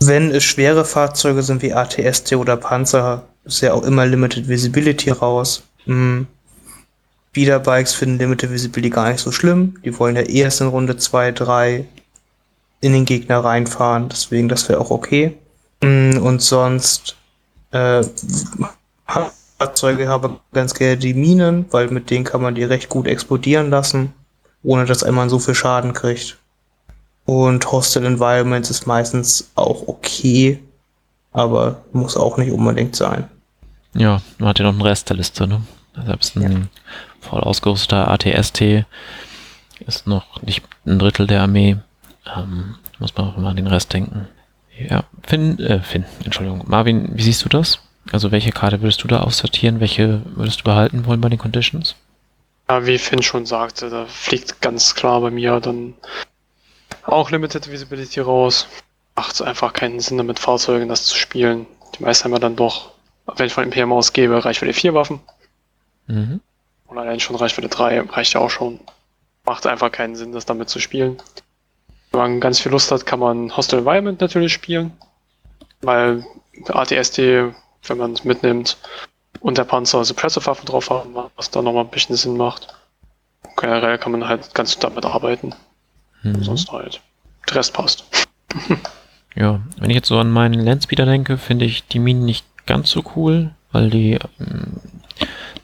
Wenn 0.00 0.30
es 0.30 0.44
schwere 0.44 0.84
Fahrzeuge 0.84 1.42
sind 1.42 1.62
wie 1.62 1.72
ATST 1.72 2.32
oder 2.34 2.56
Panzer, 2.56 3.24
ist 3.44 3.60
ja 3.60 3.72
auch 3.72 3.82
immer 3.82 4.06
Limited 4.06 4.48
Visibility 4.48 5.10
raus. 5.10 5.62
Hm. 5.84 6.26
Speederbikes 7.30 7.94
finden 7.94 8.18
Limited 8.18 8.50
Visibility 8.50 8.90
gar 8.90 9.10
nicht 9.10 9.20
so 9.20 9.30
schlimm. 9.30 9.78
Die 9.84 9.96
wollen 9.98 10.16
ja 10.16 10.22
erst 10.22 10.60
in 10.60 10.68
Runde 10.68 10.96
2, 10.96 11.32
3 11.32 11.84
in 12.80 12.92
den 12.92 13.04
Gegner 13.04 13.38
reinfahren. 13.38 14.08
Deswegen, 14.08 14.48
das 14.48 14.68
wäre 14.68 14.80
auch 14.80 14.90
okay. 14.90 15.36
Hm, 15.82 16.20
und 16.22 16.42
sonst 16.42 17.16
äh, 17.72 18.02
Fahrzeuge 19.60 20.08
haben 20.08 20.40
ganz 20.54 20.72
gerne 20.72 20.96
die 20.96 21.12
Minen, 21.12 21.66
weil 21.70 21.88
mit 21.88 22.08
denen 22.08 22.24
kann 22.24 22.40
man 22.40 22.54
die 22.54 22.64
recht 22.64 22.88
gut 22.88 23.06
explodieren 23.06 23.68
lassen, 23.68 24.14
ohne 24.62 24.86
dass 24.86 25.04
einmal 25.04 25.28
so 25.28 25.38
viel 25.38 25.54
Schaden 25.54 25.92
kriegt. 25.92 26.38
Und 27.26 27.70
Hostile 27.70 28.06
Environments 28.06 28.70
ist 28.70 28.86
meistens 28.86 29.50
auch 29.56 29.86
okay, 29.86 30.60
aber 31.32 31.82
muss 31.92 32.16
auch 32.16 32.38
nicht 32.38 32.50
unbedingt 32.50 32.96
sein. 32.96 33.28
Ja, 33.92 34.22
man 34.38 34.48
hat 34.48 34.58
ja 34.58 34.64
noch 34.64 34.72
einen 34.72 34.80
Rest 34.80 35.10
der 35.10 35.18
Liste, 35.18 35.46
ne? 35.46 35.60
Selbst 36.06 36.36
ein 36.36 36.42
ja. 36.42 37.28
voll 37.28 37.40
ausgerüsteter 37.40 38.08
ATST 38.08 38.86
ist 39.86 40.06
noch 40.06 40.40
nicht 40.40 40.62
ein 40.86 40.98
Drittel 40.98 41.26
der 41.26 41.42
Armee. 41.42 41.76
Ähm, 42.34 42.76
muss 42.98 43.14
man 43.14 43.28
auch 43.28 43.36
mal 43.36 43.50
an 43.50 43.56
den 43.56 43.66
Rest 43.66 43.92
denken. 43.92 44.26
Ja, 44.78 45.04
Finn, 45.22 45.58
äh, 45.58 45.80
Finn, 45.80 46.06
Entschuldigung. 46.24 46.64
Marvin, 46.66 47.10
wie 47.12 47.22
siehst 47.22 47.44
du 47.44 47.50
das? 47.50 47.80
Also 48.12 48.32
welche 48.32 48.50
Karte 48.50 48.80
würdest 48.80 49.02
du 49.04 49.08
da 49.08 49.20
aussortieren? 49.20 49.80
Welche 49.80 50.22
würdest 50.36 50.60
du 50.60 50.64
behalten 50.64 51.04
wollen 51.06 51.20
bei 51.20 51.28
den 51.28 51.38
Conditions? 51.38 51.96
Ja, 52.68 52.86
wie 52.86 52.98
Finn 52.98 53.22
schon 53.22 53.46
sagte, 53.46 53.90
da 53.90 54.06
fliegt 54.06 54.60
ganz 54.60 54.94
klar 54.94 55.20
bei 55.20 55.30
mir 55.30 55.60
dann 55.60 55.94
auch 57.04 57.30
Limited 57.30 57.70
Visibility 57.70 58.20
raus. 58.20 58.66
Macht 59.16 59.42
einfach 59.42 59.72
keinen 59.72 60.00
Sinn, 60.00 60.18
damit 60.18 60.38
Fahrzeugen 60.38 60.88
das 60.88 61.04
zu 61.04 61.16
spielen. 61.16 61.66
Die 61.98 62.02
meisten 62.02 62.24
haben 62.24 62.32
ja 62.32 62.38
dann 62.38 62.56
doch, 62.56 62.92
wenn 63.36 63.46
ich 63.46 63.52
von 63.52 63.64
Imperium 63.64 63.92
ausgebe, 63.92 64.44
reicht 64.44 64.60
für 64.60 64.66
die 64.66 64.72
vier 64.72 64.94
Waffen. 64.94 65.20
Mhm. 66.06 66.40
Und 66.86 66.98
allein 66.98 67.20
schon 67.20 67.36
reicht 67.36 67.54
für 67.54 67.60
die 67.60 67.68
drei, 67.68 68.00
reicht 68.00 68.34
ja 68.34 68.40
auch 68.40 68.50
schon. 68.50 68.80
Macht 69.44 69.66
einfach 69.66 69.90
keinen 69.90 70.16
Sinn, 70.16 70.32
das 70.32 70.46
damit 70.46 70.68
zu 70.68 70.78
spielen. 70.78 71.20
Wenn 72.12 72.20
man 72.20 72.40
ganz 72.40 72.60
viel 72.60 72.72
Lust 72.72 72.90
hat, 72.90 73.06
kann 73.06 73.20
man 73.20 73.56
Hostile 73.56 73.80
Environment 73.80 74.20
natürlich 74.20 74.52
spielen. 74.52 74.92
Weil 75.80 76.24
ATSD 76.68 77.52
wenn 77.84 77.98
man 77.98 78.12
es 78.12 78.24
mitnimmt 78.24 78.76
und 79.40 79.58
der 79.58 79.64
Panzer 79.64 80.04
Suppressive-Waffen 80.04 80.66
drauf 80.66 80.90
haben, 80.90 81.14
was 81.36 81.50
da 81.50 81.62
nochmal 81.62 81.84
ein 81.84 81.90
bisschen 81.90 82.16
Sinn 82.16 82.36
macht. 82.36 82.74
Generell 83.56 83.98
kann 83.98 84.12
man 84.12 84.28
halt 84.28 84.54
ganz 84.54 84.74
gut 84.74 84.84
damit 84.84 85.04
arbeiten. 85.04 85.54
Mhm. 86.22 86.42
Sonst 86.42 86.70
halt. 86.72 87.00
Der 87.48 87.56
Rest 87.56 87.72
passt. 87.72 88.04
ja, 89.34 89.60
wenn 89.78 89.90
ich 89.90 89.96
jetzt 89.96 90.08
so 90.08 90.18
an 90.18 90.30
meinen 90.30 90.60
Landspeeder 90.60 91.06
denke, 91.06 91.38
finde 91.38 91.64
ich 91.64 91.86
die 91.86 91.98
Minen 91.98 92.24
nicht 92.24 92.44
ganz 92.66 92.90
so 92.90 93.02
cool, 93.16 93.52
weil 93.72 93.90
die, 93.90 94.18
ähm, 94.38 94.80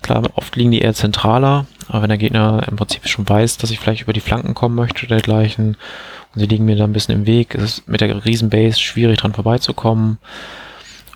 klar, 0.03 0.23
oft 0.35 0.57
liegen 0.57 0.70
die 0.70 0.81
eher 0.81 0.95
zentraler, 0.95 1.66
aber 1.89 2.03
wenn 2.03 2.09
der 2.09 2.19
Gegner 2.19 2.66
im 2.69 2.77
Prinzip 2.77 3.07
schon 3.07 3.28
weiß, 3.28 3.59
dass 3.59 3.70
ich 3.70 3.78
vielleicht 3.78 4.03
über 4.03 4.12
die 4.12 4.20
Flanken 4.20 4.55
kommen 4.55 4.74
möchte 4.74 5.07
oder 5.07 5.16
dergleichen, 5.16 5.77
und 6.35 6.41
sie 6.41 6.47
liegen 6.47 6.65
mir 6.65 6.77
da 6.77 6.85
ein 6.85 6.93
bisschen 6.93 7.15
im 7.15 7.27
Weg, 7.27 7.55
ist 7.55 7.62
es 7.62 7.86
mit 7.86 8.01
der 8.01 8.24
Riesenbase 8.24 8.78
schwierig 8.78 9.19
dran 9.19 9.35
vorbeizukommen. 9.35 10.19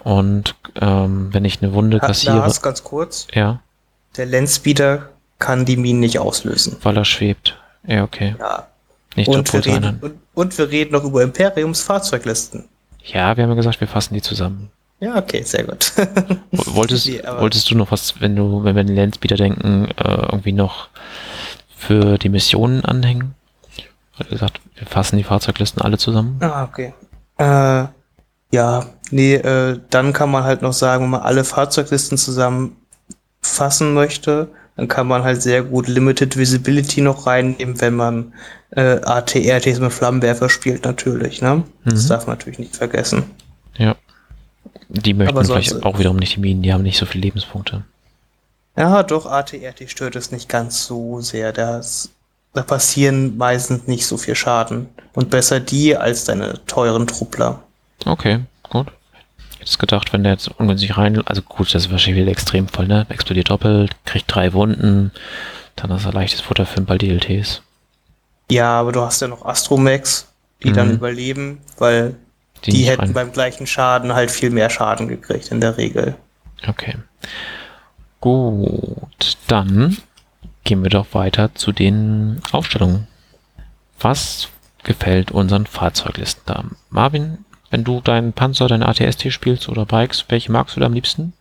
Und 0.03 0.55
ähm, 0.81 1.29
wenn 1.33 1.45
ich 1.45 1.63
eine 1.63 1.73
Wunde 1.73 1.99
kassiere. 1.99 2.39
Lars, 2.39 2.63
ganz 2.63 2.85
kurz. 2.85 3.27
Ja. 3.35 3.61
Der 4.17 4.27
Landspeeder 4.27 5.11
kann 5.39 5.65
die 5.65 5.77
Minen 5.77 6.01
nicht 6.01 6.19
auslösen. 6.19 6.77
Weil 6.83 6.97
er 6.97 7.05
schwebt. 7.05 7.59
Ja, 7.87 8.05
okay. 8.05 8.35
Ja. 8.39 8.67
Nicht 9.17 9.29
und, 9.29 9.53
wir 9.53 9.67
reden, 9.67 9.99
und, 10.01 10.15
und, 10.35 10.59
wir 10.59 10.71
reden 10.71 10.93
noch 10.93 11.05
über 11.05 11.23
Imperiums 11.23 11.83
Fahrzeuglisten. 11.83 12.69
Ja, 13.05 13.37
wir 13.37 13.43
haben 13.43 13.51
ja 13.51 13.57
gesagt, 13.57 13.81
wir 13.81 13.89
fassen 13.89 14.15
die 14.15 14.23
zusammen. 14.23 14.71
Ja, 15.01 15.17
okay, 15.17 15.43
sehr 15.43 15.65
gut. 15.65 15.93
wolltest, 16.53 17.09
nee, 17.09 17.23
wolltest 17.39 17.71
du 17.71 17.75
noch 17.75 17.91
was, 17.91 18.21
wenn 18.21 18.37
du, 18.37 18.63
wenn 18.63 18.77
wir 18.77 18.81
an 18.81 18.87
den 18.87 18.97
Landspeeder 18.97 19.37
denken, 19.37 19.87
äh, 19.97 20.27
irgendwie 20.31 20.53
noch 20.53 20.89
für 21.75 22.19
die 22.19 22.29
Missionen 22.29 22.85
anhängen? 22.85 23.35
Weil 24.19 24.29
gesagt, 24.29 24.61
wir 24.77 24.87
fassen 24.87 25.17
die 25.17 25.25
Fahrzeuglisten 25.25 25.83
alle 25.83 25.97
zusammen. 25.97 26.39
Ah, 26.41 26.65
okay. 26.65 26.93
Äh, 27.39 27.87
ja, 28.51 28.87
nee, 29.11 29.35
äh, 29.35 29.79
dann 29.91 30.13
kann 30.13 30.31
man 30.31 30.45
halt 30.45 30.63
noch 30.63 30.73
sagen, 30.73 31.05
wenn 31.05 31.11
man 31.11 31.23
alle 31.23 31.45
Fahrzeuglisten 31.45 32.19
zusammenfassen 32.19 33.95
möchte, 33.95 34.49
dann 34.77 34.89
kann 34.89 35.07
man 35.07 35.23
halt 35.23 35.43
sehr 35.43 35.63
gut 35.63 35.89
Limited 35.89 36.37
Visibility 36.37 37.01
noch 37.01 37.27
reinnehmen, 37.27 37.81
wenn 37.81 37.95
man 37.95 38.33
äh, 38.71 39.01
ATRTs 39.03 39.79
mit 39.79 39.93
Flammenwerfer 39.93 40.49
spielt, 40.49 40.85
natürlich. 40.85 41.43
Ne? 41.43 41.57
Mhm. 41.57 41.91
Das 41.91 42.07
darf 42.07 42.27
man 42.27 42.37
natürlich 42.37 42.59
nicht 42.59 42.77
vergessen. 42.77 43.25
Ja. 43.77 43.97
Die 44.89 45.15
möchten 45.15 45.37
Aber 45.37 45.45
vielleicht 45.45 45.83
auch 45.85 45.99
wiederum 45.99 46.17
nicht 46.17 46.37
die 46.37 46.41
Minen, 46.41 46.63
die 46.63 46.73
haben 46.73 46.83
nicht 46.83 46.99
so 46.99 47.07
viele 47.07 47.23
Lebenspunkte. 47.23 47.85
Ja, 48.77 49.03
doch, 49.03 49.27
ATRT 49.27 49.91
stört 49.91 50.17
es 50.17 50.33
nicht 50.33 50.49
ganz 50.49 50.87
so 50.87 51.21
sehr. 51.21 51.53
Das, 51.53 52.11
da 52.55 52.63
passieren 52.63 53.37
meistens 53.37 53.87
nicht 53.87 54.07
so 54.07 54.17
viel 54.17 54.35
Schaden. 54.35 54.89
Und 55.13 55.31
besser 55.31 55.61
die 55.61 55.97
als 55.97 56.25
deine 56.25 56.65
teuren 56.67 57.07
Truppler. 57.07 57.63
Okay, 58.05 58.41
gut. 58.63 58.89
Ich 59.53 59.57
hätte 59.57 59.65
es 59.65 59.79
gedacht, 59.79 60.13
wenn 60.13 60.23
der 60.23 60.33
jetzt 60.33 60.49
ungünstig 60.49 60.97
rein, 60.97 61.21
also 61.27 61.43
gut, 61.43 61.75
das 61.75 61.85
ist 61.87 61.91
wahrscheinlich 61.91 62.23
wieder 62.23 62.33
extrem 62.33 62.67
voll, 62.69 62.87
ne? 62.87 63.07
Explodiert 63.11 63.51
doppelt, 63.51 63.95
kriegt 64.05 64.35
drei 64.35 64.53
Wunden, 64.53 65.13
dann 65.77 65.91
ist 65.91 66.05
er 66.05 66.13
leichtes 66.13 66.41
Futter 66.41 66.67
für 66.67 66.79
ein 66.79 66.87
paar 66.87 66.99
DLTs. 66.99 67.63
Ja, 68.51 68.81
aber 68.81 68.93
du 68.93 69.01
hast 69.03 69.21
ja 69.21 69.29
noch 69.29 69.45
Astromax, 69.45 70.29
die 70.63 70.71
mhm. 70.71 70.75
dann 70.75 70.91
überleben, 70.95 71.61
weil 71.79 72.17
Die, 72.65 72.73
die 72.73 72.85
hätten 72.85 73.01
rein. 73.01 73.13
beim 73.13 73.33
gleichen 73.33 73.67
Schaden 73.67 74.15
halt 74.15 74.31
viel 74.31 74.51
mehr 74.51 74.71
Schaden 74.71 75.09
gekriegt 75.09 75.49
in 75.53 75.61
der 75.61 75.77
Regel. 75.77 76.17
Okay. 76.67 76.97
Gut, 78.21 79.37
dann 79.47 79.97
gehen 80.65 80.83
wir 80.83 80.91
doch 80.91 81.07
weiter 81.13 81.55
zu 81.55 81.73
den 81.73 82.41
Aufstellungen. 82.53 83.07
Was 83.99 84.49
gefällt 84.83 85.31
unseren 85.31 85.67
Fahrzeuglisten 85.67 86.43
da? 86.47 86.65
Marvin, 86.91 87.45
wenn 87.71 87.85
du 87.85 88.01
deinen 88.01 88.33
Panzer, 88.33 88.67
deine 88.67 88.87
ATST 88.87 89.33
spielst 89.33 89.69
oder 89.69 89.87
Bikes, 89.87 90.25
welche 90.29 90.53
magst 90.53 90.77
du 90.77 90.81
da 90.81 90.87
am 90.87 90.93
liebsten? 90.93 91.33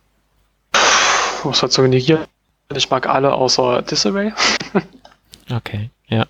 Was 1.42 1.62
hat 1.62 1.72
so 1.72 1.82
negiert? 1.82 2.28
Ich 2.74 2.88
mag 2.90 3.08
alle 3.08 3.34
außer 3.34 3.82
Disarray. 3.82 4.32
okay, 5.50 5.90
ja. 6.08 6.26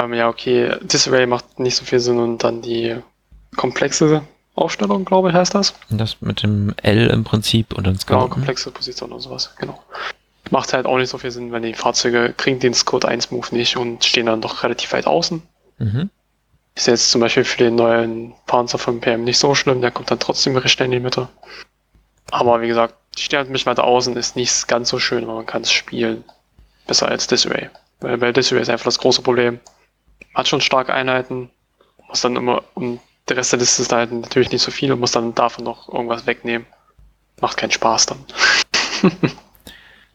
Ähm, 0.00 0.14
ja, 0.14 0.28
okay, 0.28 0.74
Disarray 0.82 1.26
macht 1.26 1.60
nicht 1.60 1.76
so 1.76 1.84
viel 1.84 2.00
Sinn 2.00 2.18
und 2.18 2.42
dann 2.42 2.62
die 2.62 2.96
komplexe 3.56 4.22
Aufstellung, 4.54 5.04
glaube 5.04 5.28
ich, 5.28 5.34
heißt 5.34 5.54
das. 5.54 5.74
Das 5.90 6.20
mit 6.20 6.42
dem 6.42 6.74
L 6.82 7.06
im 7.08 7.24
Prinzip 7.24 7.72
und 7.72 7.86
dann 7.86 7.98
Scout. 7.98 8.14
Genau, 8.14 8.28
komplexe 8.28 8.70
Position 8.70 9.12
und 9.12 9.20
sowas, 9.20 9.54
genau. 9.58 9.80
Macht 10.50 10.72
halt 10.72 10.86
auch 10.86 10.96
nicht 10.96 11.10
so 11.10 11.18
viel 11.18 11.30
Sinn, 11.30 11.52
wenn 11.52 11.62
die 11.62 11.74
Fahrzeuge 11.74 12.34
kriegen 12.36 12.58
den 12.58 12.74
Code 12.84 13.06
1 13.06 13.30
Move 13.30 13.46
nicht 13.52 13.76
und 13.76 14.04
stehen 14.04 14.26
dann 14.26 14.40
doch 14.40 14.64
relativ 14.64 14.92
weit 14.92 15.06
außen. 15.06 15.42
Mhm. 15.78 16.10
Ist 16.80 16.86
jetzt 16.86 17.10
zum 17.10 17.20
Beispiel 17.20 17.44
für 17.44 17.58
den 17.58 17.74
neuen 17.74 18.32
Panzer 18.46 18.78
vom 18.78 19.02
PM 19.02 19.24
nicht 19.24 19.36
so 19.36 19.54
schlimm, 19.54 19.82
der 19.82 19.90
kommt 19.90 20.10
dann 20.10 20.18
trotzdem 20.18 20.56
recht 20.56 20.72
schnell 20.72 20.86
in 20.86 20.92
die 20.92 21.00
Mitte. 21.00 21.28
Aber 22.30 22.62
wie 22.62 22.68
gesagt, 22.68 22.94
die 23.18 23.36
halt 23.36 23.50
ein 23.50 23.52
bisschen 23.52 23.66
weiter 23.66 23.84
außen, 23.84 24.16
ist 24.16 24.34
nicht 24.34 24.66
ganz 24.66 24.88
so 24.88 24.98
schön, 24.98 25.24
aber 25.24 25.34
man 25.34 25.44
kann 25.44 25.60
es 25.60 25.70
spielen. 25.70 26.24
Besser 26.86 27.08
als 27.08 27.26
Disarray. 27.26 27.68
Weil 28.00 28.16
bei 28.16 28.32
Disarray 28.32 28.62
ist 28.62 28.70
einfach 28.70 28.86
das 28.86 28.98
große 28.98 29.20
Problem. 29.20 29.60
Hat 30.34 30.48
schon 30.48 30.62
starke 30.62 30.94
Einheiten, 30.94 31.50
muss 32.08 32.22
dann 32.22 32.36
immer, 32.36 32.64
um 32.72 32.98
der 33.28 33.36
Rest 33.36 33.52
der 33.52 33.58
Liste 33.58 33.82
ist 33.82 33.92
halt 33.92 34.10
natürlich 34.10 34.50
nicht 34.50 34.62
so 34.62 34.70
viel 34.70 34.90
und 34.90 35.00
muss 35.00 35.12
dann 35.12 35.34
davon 35.34 35.64
noch 35.64 35.86
irgendwas 35.92 36.24
wegnehmen. 36.24 36.66
Macht 37.42 37.58
keinen 37.58 37.72
Spaß 37.72 38.06
dann. 38.06 38.24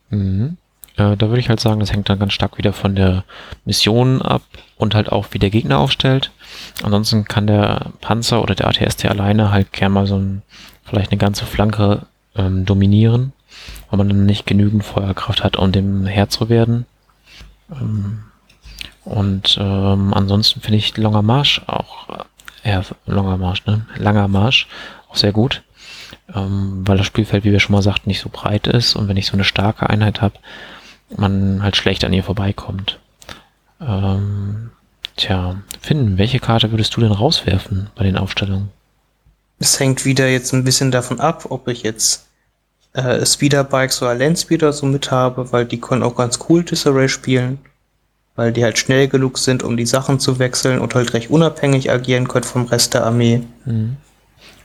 mhm. 0.09 0.57
Äh, 0.97 1.17
da 1.17 1.27
würde 1.27 1.39
ich 1.39 1.49
halt 1.49 1.59
sagen, 1.59 1.79
das 1.79 1.91
hängt 1.91 2.09
dann 2.09 2.19
ganz 2.19 2.33
stark 2.33 2.57
wieder 2.57 2.73
von 2.73 2.95
der 2.95 3.23
Mission 3.65 4.21
ab 4.21 4.41
und 4.77 4.95
halt 4.95 5.11
auch, 5.11 5.27
wie 5.31 5.39
der 5.39 5.49
Gegner 5.49 5.79
aufstellt. 5.79 6.31
Ansonsten 6.83 7.25
kann 7.25 7.47
der 7.47 7.91
Panzer 8.01 8.41
oder 8.41 8.55
der 8.55 8.67
ATST 8.67 9.05
alleine 9.05 9.51
halt 9.51 9.73
gern 9.73 9.91
mal 9.91 10.07
so 10.07 10.17
ein, 10.17 10.41
vielleicht 10.83 11.11
eine 11.11 11.19
ganze 11.19 11.45
Flanke 11.45 12.05
ähm, 12.35 12.65
dominieren, 12.65 13.33
weil 13.89 13.97
man 13.97 14.09
dann 14.09 14.25
nicht 14.25 14.45
genügend 14.45 14.83
Feuerkraft 14.83 15.43
hat, 15.43 15.57
um 15.57 15.71
dem 15.71 16.05
Herr 16.05 16.29
zu 16.29 16.49
werden. 16.49 16.85
Ähm, 17.71 18.23
und 19.03 19.57
ähm, 19.59 20.13
ansonsten 20.13 20.61
finde 20.61 20.77
ich 20.77 20.97
Longer 20.97 21.21
Marsch 21.21 21.61
auch, 21.67 22.09
äh, 22.63 22.71
ja, 22.71 22.81
Longer 23.05 23.37
Marsch, 23.37 23.65
ne? 23.65 23.85
Langer 23.97 24.27
Marsch 24.27 24.67
auch 25.09 25.15
sehr 25.15 25.31
gut, 25.31 25.61
ähm, 26.33 26.81
weil 26.85 26.97
das 26.97 27.05
Spielfeld, 27.05 27.43
wie 27.43 27.51
wir 27.51 27.59
schon 27.59 27.75
mal 27.75 27.83
sagten, 27.83 28.09
nicht 28.09 28.19
so 28.19 28.29
breit 28.31 28.65
ist 28.65 28.95
und 28.95 29.07
wenn 29.07 29.17
ich 29.17 29.27
so 29.27 29.33
eine 29.33 29.43
starke 29.43 29.89
Einheit 29.89 30.21
habe, 30.21 30.35
man 31.15 31.61
halt 31.63 31.75
schlecht 31.75 32.03
an 32.03 32.13
ihr 32.13 32.23
vorbeikommt. 32.23 32.99
Ähm, 33.81 34.71
tja, 35.15 35.57
Finn, 35.81 36.17
welche 36.17 36.39
Karte 36.39 36.71
würdest 36.71 36.95
du 36.95 37.01
denn 37.01 37.11
rauswerfen 37.11 37.89
bei 37.95 38.03
den 38.03 38.17
Aufstellungen? 38.17 38.69
Es 39.59 39.79
hängt 39.79 40.05
wieder 40.05 40.27
jetzt 40.27 40.53
ein 40.53 40.63
bisschen 40.63 40.91
davon 40.91 41.19
ab, 41.19 41.45
ob 41.49 41.67
ich 41.67 41.83
jetzt 41.83 42.27
äh, 42.93 43.25
Speederbikes 43.25 44.01
oder 44.01 44.15
Landspeeder 44.15 44.73
so 44.73 44.85
mit 44.85 45.11
habe, 45.11 45.51
weil 45.51 45.65
die 45.65 45.79
können 45.79 46.03
auch 46.03 46.15
ganz 46.15 46.39
cool 46.49 46.63
Disarray 46.63 47.09
spielen, 47.09 47.59
weil 48.35 48.51
die 48.51 48.63
halt 48.63 48.77
schnell 48.77 49.07
genug 49.07 49.37
sind, 49.37 49.63
um 49.63 49.77
die 49.77 49.85
Sachen 49.85 50.19
zu 50.19 50.39
wechseln 50.39 50.79
und 50.79 50.95
halt 50.95 51.13
recht 51.13 51.29
unabhängig 51.29 51.91
agieren 51.91 52.27
können 52.27 52.43
vom 52.43 52.65
Rest 52.65 52.93
der 52.93 53.05
Armee. 53.05 53.43
Mhm. 53.65 53.97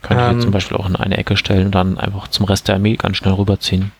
Kann 0.01 0.17
ich 0.17 0.23
ähm, 0.23 0.41
zum 0.41 0.51
Beispiel 0.51 0.77
auch 0.77 0.89
in 0.89 0.95
eine 0.95 1.17
Ecke 1.17 1.37
stellen 1.37 1.67
und 1.67 1.75
dann 1.75 1.97
einfach 1.97 2.27
zum 2.27 2.45
Rest 2.45 2.67
der 2.67 2.75
Armee 2.75 2.95
ganz 2.95 3.17
schnell 3.17 3.33
rüberziehen. 3.33 3.91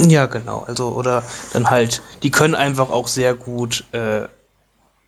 Ja, 0.00 0.26
genau. 0.26 0.64
Also, 0.66 0.88
oder 0.88 1.22
dann 1.52 1.70
halt, 1.70 2.02
die 2.22 2.30
können 2.30 2.54
einfach 2.54 2.90
auch 2.90 3.08
sehr 3.08 3.34
gut 3.34 3.84
äh, 3.92 4.22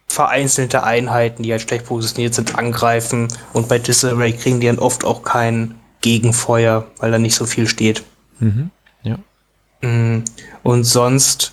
vereinzelte 0.09 0.83
Einheiten, 0.83 1.43
die 1.43 1.53
halt 1.53 1.63
schlecht 1.63 1.87
positioniert 1.87 2.35
sind, 2.35 2.57
angreifen. 2.57 3.29
Und 3.53 3.69
bei 3.69 3.79
Disarray 3.79 4.33
kriegen 4.33 4.61
die 4.61 4.67
dann 4.67 4.79
oft 4.79 5.05
auch 5.05 5.23
kein 5.23 5.75
Gegenfeuer, 6.01 6.87
weil 6.99 7.11
da 7.11 7.19
nicht 7.19 7.35
so 7.35 7.47
viel 7.47 7.67
steht. 7.67 8.05
Mhm. 8.39 8.71
Ja. 9.03 9.19
Mm, 9.83 10.25
und 10.63 10.85
sonst 10.85 11.53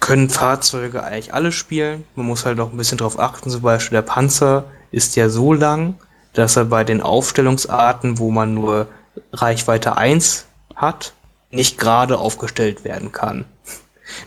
können 0.00 0.30
Fahrzeuge 0.30 1.04
eigentlich 1.04 1.32
alle 1.32 1.52
spielen. 1.52 2.04
Man 2.16 2.26
muss 2.26 2.44
halt 2.44 2.58
auch 2.58 2.72
ein 2.72 2.76
bisschen 2.76 2.98
drauf 2.98 3.18
achten. 3.18 3.50
Zum 3.50 3.62
Beispiel 3.62 3.96
der 3.96 4.02
Panzer 4.02 4.64
ist 4.90 5.14
ja 5.14 5.28
so 5.28 5.52
lang, 5.52 5.94
dass 6.32 6.56
er 6.56 6.64
bei 6.64 6.82
den 6.82 7.00
Aufstellungsarten, 7.00 8.18
wo 8.18 8.30
man 8.30 8.54
nur 8.54 8.88
Reichweite 9.32 9.96
1 9.96 10.46
hat, 10.74 11.12
nicht 11.52 11.78
gerade 11.78 12.18
aufgestellt 12.18 12.84
werden 12.84 13.12
kann. 13.12 13.44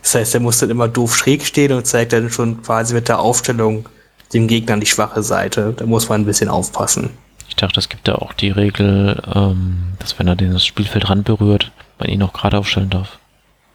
Das 0.02 0.16
heißt, 0.16 0.34
er 0.34 0.40
muss 0.40 0.60
dann 0.60 0.70
immer 0.70 0.88
doof 0.88 1.16
schräg 1.16 1.46
stehen 1.46 1.74
und 1.74 1.86
zeigt 1.86 2.14
dann 2.14 2.30
schon 2.30 2.62
quasi 2.62 2.94
mit 2.94 3.08
der 3.08 3.20
Aufstellung 3.20 3.88
dem 4.34 4.48
Gegner 4.48 4.78
die 4.78 4.86
schwache 4.86 5.24
Seite. 5.24 5.74
Da 5.76 5.86
muss 5.86 6.10
man 6.10 6.22
ein 6.22 6.26
bisschen 6.26 6.50
aufpassen. 6.50 7.10
Ich 7.48 7.56
dachte, 7.56 7.80
es 7.80 7.90
gibt 7.90 8.08
da 8.08 8.16
auch 8.16 8.34
die 8.34 8.50
Regel, 8.50 9.22
ähm, 9.34 9.94
dass 10.00 10.18
wenn 10.18 10.28
er 10.28 10.36
den 10.36 10.54
das 10.54 10.66
Spielfeld 10.66 11.10
ran 11.10 11.24
berührt, 11.24 11.72
man 12.00 12.10
ihn 12.10 12.22
auch 12.24 12.34
gerade 12.34 12.58
aufstellen 12.58 12.90
darf. 12.90 13.20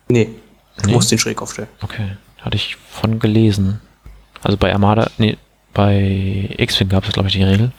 Nee, 0.08 0.28
du 0.78 0.86
nee? 0.86 0.92
musst 0.92 1.12
ihn 1.12 1.18
schräg 1.18 1.40
aufstellen. 1.40 1.68
Okay, 1.80 2.16
hatte 2.40 2.56
ich 2.56 2.76
von 2.90 3.18
gelesen. 3.18 3.80
Also 4.42 4.56
bei 4.56 4.72
Armada, 4.72 5.10
nee, 5.18 5.38
bei 5.72 6.54
X-Wing 6.58 6.88
gab 6.88 7.06
es, 7.06 7.12
glaube 7.12 7.28
ich, 7.28 7.34
die 7.34 7.42
Regel. 7.42 7.72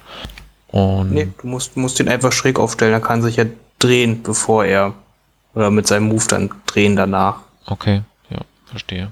Und 0.68 1.11
nee, 1.11 1.27
du 1.41 1.48
musst, 1.48 1.76
musst 1.76 1.99
ihn 1.99 2.07
einfach 2.07 2.31
schräg 2.31 2.57
aufstellen, 2.57 2.93
er 2.93 3.02
kann 3.02 3.22
sich 3.22 3.35
ja 3.35 3.45
drehen, 3.80 4.23
bevor 4.23 4.64
er 4.64 4.93
oder 5.53 5.72
mit 5.72 5.88
seinem 5.88 6.07
Move 6.07 6.26
dann 6.28 6.49
drehen 6.65 6.95
danach. 6.95 7.41
Okay, 7.65 8.02
ja, 8.30 8.40
verstehe. 8.65 9.11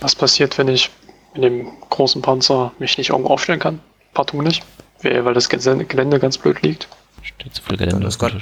Was 0.00 0.14
passiert, 0.14 0.58
wenn 0.58 0.68
ich 0.68 0.90
mit 1.34 1.44
dem 1.44 1.68
großen 1.90 2.22
Panzer 2.22 2.72
mich 2.78 2.98
nicht 2.98 3.10
irgendwo 3.10 3.30
aufstellen 3.30 3.60
kann? 3.60 3.80
Partout 4.14 4.42
nicht. 4.42 4.64
Weil 5.02 5.34
das 5.34 5.48
Gelände 5.48 6.18
ganz 6.18 6.38
blöd 6.38 6.62
liegt. 6.62 6.88
Steht 7.22 7.54
zu 7.54 7.62
viel 7.62 7.76
Gelände 7.76 8.00
dann 8.00 8.08
ist, 8.08 8.18
ganz, 8.18 8.34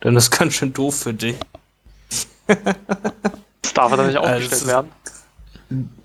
dann 0.00 0.16
ist 0.16 0.30
ganz 0.30 0.54
schön 0.54 0.72
doof 0.72 1.00
für 1.00 1.14
dich. 1.14 1.36
das 2.46 3.74
darf 3.74 3.90
er 3.90 3.96
dann 3.98 4.06
nicht 4.06 4.16
also 4.18 4.28
aufgestellt 4.28 4.52
also 4.52 4.66
werden. 4.66 4.92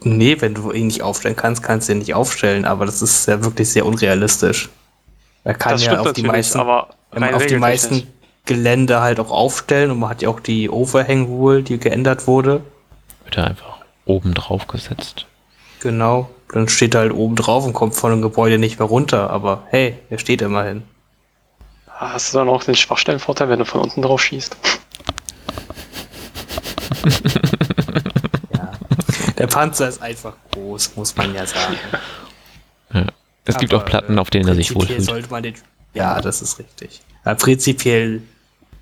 Nee, 0.01 0.41
wenn 0.41 0.53
du 0.53 0.71
ihn 0.71 0.87
nicht 0.87 1.01
aufstellen 1.01 1.37
kannst, 1.37 1.63
kannst 1.63 1.87
du 1.87 1.93
ihn 1.93 1.99
nicht 1.99 2.13
aufstellen, 2.13 2.65
aber 2.65 2.85
das 2.85 3.01
ist 3.01 3.25
ja 3.27 3.43
wirklich 3.43 3.69
sehr 3.69 3.85
unrealistisch. 3.85 4.69
Er 5.45 5.53
kann 5.53 5.73
das 5.73 5.85
ja 5.85 5.99
auf 5.99 6.13
die 6.13 6.23
meisten, 6.23 6.59
aber 6.59 6.89
auf 7.11 7.45
die 7.45 7.55
meisten 7.55 8.07
Gelände 8.45 9.01
halt 9.01 9.19
auch 9.19 9.31
aufstellen 9.31 9.91
und 9.91 9.99
man 9.99 10.09
hat 10.09 10.21
ja 10.21 10.29
auch 10.29 10.39
die 10.39 10.69
Overhang 10.69 11.25
Rule, 11.25 11.63
die 11.63 11.77
geändert 11.77 12.27
wurde. 12.27 12.61
Wird 13.23 13.37
er 13.37 13.47
einfach 13.47 13.77
oben 14.05 14.33
drauf 14.33 14.67
gesetzt. 14.67 15.25
Genau, 15.79 16.29
dann 16.51 16.67
steht 16.67 16.93
er 16.93 17.01
halt 17.01 17.13
oben 17.13 17.35
drauf 17.35 17.65
und 17.65 17.73
kommt 17.73 17.95
von 17.95 18.11
dem 18.11 18.21
Gebäude 18.21 18.57
nicht 18.57 18.79
mehr 18.79 18.87
runter, 18.87 19.29
aber 19.29 19.63
hey, 19.69 19.97
er 20.09 20.19
steht 20.19 20.41
immerhin. 20.41 20.83
Hast 21.87 22.33
du 22.33 22.39
dann 22.39 22.49
auch 22.49 22.63
den 22.63 22.75
Schwachstellenvorteil, 22.75 23.49
wenn 23.49 23.59
du 23.59 23.65
von 23.65 23.81
unten 23.81 24.01
drauf 24.01 24.21
schießt? 24.21 24.57
ja. 28.53 28.71
Der 29.37 29.47
Panzer 29.47 29.87
ist 29.87 30.01
einfach 30.01 30.33
groß, 30.51 30.95
muss 30.95 31.15
man 31.15 31.33
ja 31.33 31.45
sagen. 31.45 31.77
Ja. 32.93 33.05
Es 33.45 33.57
gibt 33.57 33.73
auch 33.73 33.85
Platten, 33.85 34.19
auf 34.19 34.29
denen 34.29 34.47
er 34.47 34.55
sich 34.55 34.73
wohlfühlt. 34.75 35.01
Sollte 35.01 35.29
man 35.29 35.43
den, 35.43 35.55
ja, 35.93 36.21
das 36.21 36.41
ist 36.41 36.59
richtig. 36.59 37.01
Ja, 37.25 37.35
prinzipiell 37.35 38.21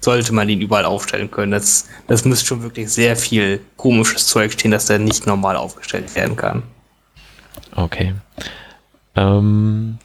sollte 0.01 0.33
man 0.33 0.49
ihn 0.49 0.61
überall 0.61 0.85
aufstellen 0.85 1.31
können. 1.31 1.51
Das, 1.51 1.87
das 2.07 2.25
müsste 2.25 2.47
schon 2.47 2.63
wirklich 2.63 2.89
sehr 2.89 3.15
viel 3.15 3.61
komisches 3.77 4.27
Zeug 4.27 4.51
stehen, 4.53 4.71
dass 4.71 4.87
der 4.87 4.99
nicht 4.99 5.27
normal 5.27 5.55
aufgestellt 5.55 6.13
werden 6.15 6.35
kann. 6.35 6.63
Okay. 7.75 8.15
Ähm, 9.15 9.99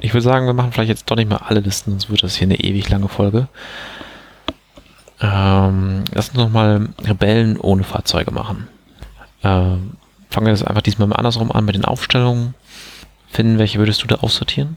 ich 0.00 0.12
würde 0.12 0.22
sagen, 0.22 0.46
wir 0.46 0.52
machen 0.52 0.72
vielleicht 0.72 0.90
jetzt 0.90 1.10
doch 1.10 1.16
nicht 1.16 1.28
mal 1.28 1.38
alle 1.38 1.60
Listen, 1.60 1.92
sonst 1.92 2.10
wird 2.10 2.22
das 2.22 2.36
hier 2.36 2.46
eine 2.46 2.60
ewig 2.60 2.88
lange 2.88 3.08
Folge. 3.08 3.48
Ähm, 5.20 6.04
lass 6.12 6.28
uns 6.28 6.38
nochmal 6.38 6.88
Rebellen 7.02 7.58
ohne 7.58 7.84
Fahrzeuge 7.84 8.30
machen. 8.30 8.68
Ähm, 9.42 9.92
fangen 10.30 10.46
wir 10.46 10.52
das 10.52 10.62
einfach 10.62 10.82
diesmal 10.82 11.08
mal 11.08 11.16
andersrum 11.16 11.50
an 11.52 11.64
mit 11.64 11.74
den 11.74 11.84
Aufstellungen. 11.84 12.54
Finden, 13.30 13.58
welche 13.58 13.78
würdest 13.78 14.02
du 14.02 14.06
da 14.06 14.16
aussortieren? 14.16 14.76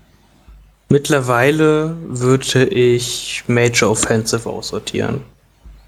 Mittlerweile 0.93 1.97
würde 2.03 2.65
ich 2.65 3.45
Major 3.47 3.89
Offensive 3.89 4.47
aussortieren. 4.47 5.21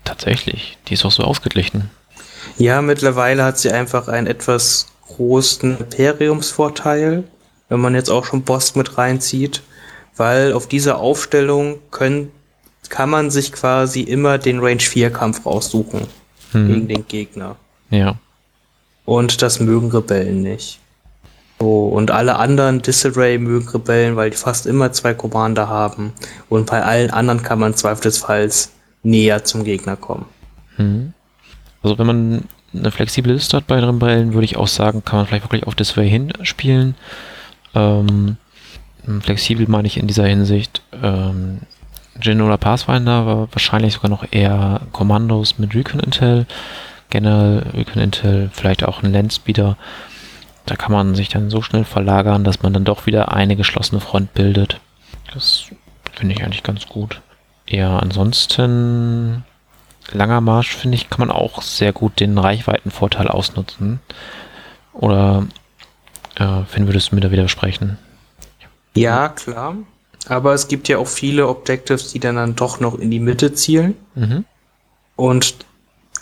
Tatsächlich, 0.03 0.79
die 0.87 0.95
ist 0.95 1.05
auch 1.05 1.11
so 1.11 1.21
ausgeglichen. 1.21 1.91
Ja, 2.57 2.81
mittlerweile 2.81 3.43
hat 3.43 3.59
sie 3.59 3.69
einfach 3.69 4.07
einen 4.07 4.25
etwas 4.25 4.87
großen 5.05 5.77
Imperiumsvorteil, 5.77 7.23
wenn 7.69 7.79
man 7.79 7.93
jetzt 7.93 8.09
auch 8.09 8.25
schon 8.25 8.41
Boss 8.41 8.73
mit 8.73 8.97
reinzieht, 8.97 9.61
weil 10.17 10.53
auf 10.53 10.67
dieser 10.67 10.97
Aufstellung 10.97 11.77
können, 11.91 12.31
kann 12.89 13.11
man 13.11 13.29
sich 13.29 13.51
quasi 13.51 14.01
immer 14.01 14.39
den 14.39 14.57
Range 14.57 14.79
4 14.79 15.11
Kampf 15.11 15.45
raussuchen 15.45 16.07
hm. 16.51 16.67
gegen 16.67 16.87
den 16.87 17.07
Gegner. 17.07 17.57
Ja. 17.91 18.15
Und 19.05 19.43
das 19.43 19.59
mögen 19.59 19.91
Rebellen 19.91 20.41
nicht. 20.41 20.79
So, 21.65 21.87
und 21.87 22.11
alle 22.11 22.35
anderen 22.35 22.83
Disarray 22.83 23.39
mögen 23.39 23.67
Rebellen, 23.67 24.15
weil 24.15 24.29
die 24.29 24.37
fast 24.37 24.67
immer 24.67 24.91
zwei 24.91 25.15
Commander 25.15 25.67
haben. 25.67 26.13
Und 26.47 26.67
bei 26.67 26.83
allen 26.83 27.09
anderen 27.09 27.41
kann 27.41 27.57
man 27.57 27.73
zweifelsfalls 27.73 28.71
näher 29.01 29.45
zum 29.45 29.63
Gegner 29.63 29.95
kommen. 29.95 30.25
Hm. 30.75 31.13
Also 31.81 31.97
wenn 31.97 32.05
man 32.05 32.43
eine 32.71 32.91
flexible 32.91 33.33
Liste 33.33 33.57
hat 33.57 33.65
bei 33.65 33.77
den 33.77 33.85
Rebellen, 33.85 34.33
würde 34.33 34.45
ich 34.45 34.57
auch 34.57 34.67
sagen, 34.67 35.03
kann 35.03 35.17
man 35.17 35.25
vielleicht 35.25 35.45
wirklich 35.45 35.65
auf 35.65 35.73
Disarray 35.73 36.07
hinspielen. 36.07 36.93
Ähm, 37.73 38.37
flexibel 39.21 39.67
meine 39.67 39.87
ich 39.87 39.97
in 39.97 40.05
dieser 40.05 40.27
Hinsicht. 40.27 40.83
Ähm, 41.01 41.61
Jin 42.21 42.41
oder 42.41 42.59
Pathfinder 42.59 43.25
war 43.25 43.47
wahrscheinlich 43.51 43.95
sogar 43.95 44.11
noch 44.11 44.23
eher 44.29 44.81
Kommandos 44.91 45.57
mit 45.57 45.73
Recon 45.73 45.99
Intel. 45.99 46.45
Generell 47.09 47.63
Recon 47.73 48.03
Intel, 48.03 48.51
vielleicht 48.53 48.83
auch 48.83 49.01
ein 49.01 49.11
Landspeeder. 49.11 49.77
Da 50.65 50.75
kann 50.75 50.91
man 50.91 51.15
sich 51.15 51.29
dann 51.29 51.49
so 51.49 51.61
schnell 51.61 51.83
verlagern, 51.83 52.43
dass 52.43 52.63
man 52.63 52.73
dann 52.73 52.85
doch 52.85 53.05
wieder 53.05 53.31
eine 53.31 53.55
geschlossene 53.55 54.01
Front 54.01 54.33
bildet. 54.33 54.79
Das 55.33 55.65
finde 56.13 56.35
ich 56.35 56.43
eigentlich 56.43 56.63
ganz 56.63 56.87
gut. 56.87 57.21
Ja, 57.67 57.97
ansonsten 57.99 59.43
langer 60.11 60.41
Marsch, 60.41 60.75
finde 60.75 60.95
ich, 60.95 61.09
kann 61.09 61.27
man 61.27 61.35
auch 61.35 61.61
sehr 61.61 61.93
gut 61.93 62.19
den 62.19 62.37
Reichweitenvorteil 62.37 63.27
ausnutzen. 63.27 63.99
Oder 64.93 65.47
äh, 66.35 66.63
Finn, 66.67 66.87
würdest 66.87 67.11
du 67.11 67.15
mir 67.15 67.21
da 67.21 67.31
widersprechen? 67.31 67.97
Ja, 68.95 69.29
klar. 69.29 69.75
Aber 70.27 70.53
es 70.53 70.67
gibt 70.67 70.87
ja 70.87 70.97
auch 70.97 71.07
viele 71.07 71.47
Objectives, 71.47 72.11
die 72.11 72.19
dann, 72.19 72.35
dann 72.35 72.55
doch 72.55 72.79
noch 72.79 72.97
in 72.97 73.11
die 73.11 73.19
Mitte 73.19 73.53
zielen. 73.53 73.95
Mhm. 74.15 74.45
Und 75.15 75.55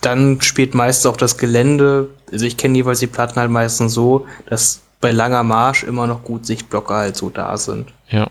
dann 0.05 0.41
spielt 0.41 0.75
meist 0.75 1.07
auch 1.07 1.17
das 1.17 1.38
Gelände, 1.38 2.09
also 2.31 2.45
ich 2.45 2.57
kenne 2.57 2.77
jeweils 2.77 2.99
die 2.99 3.07
Platten 3.07 3.39
halt 3.39 3.51
meistens 3.51 3.93
so, 3.93 4.25
dass 4.45 4.81
bei 5.01 5.11
langer 5.11 5.43
Marsch 5.43 5.84
immer 5.84 6.07
noch 6.07 6.23
gut 6.23 6.45
Sichtblocker 6.45 6.95
halt 6.95 7.15
so 7.15 7.30
da 7.30 7.57
sind. 7.57 7.93
Ja. 8.09 8.30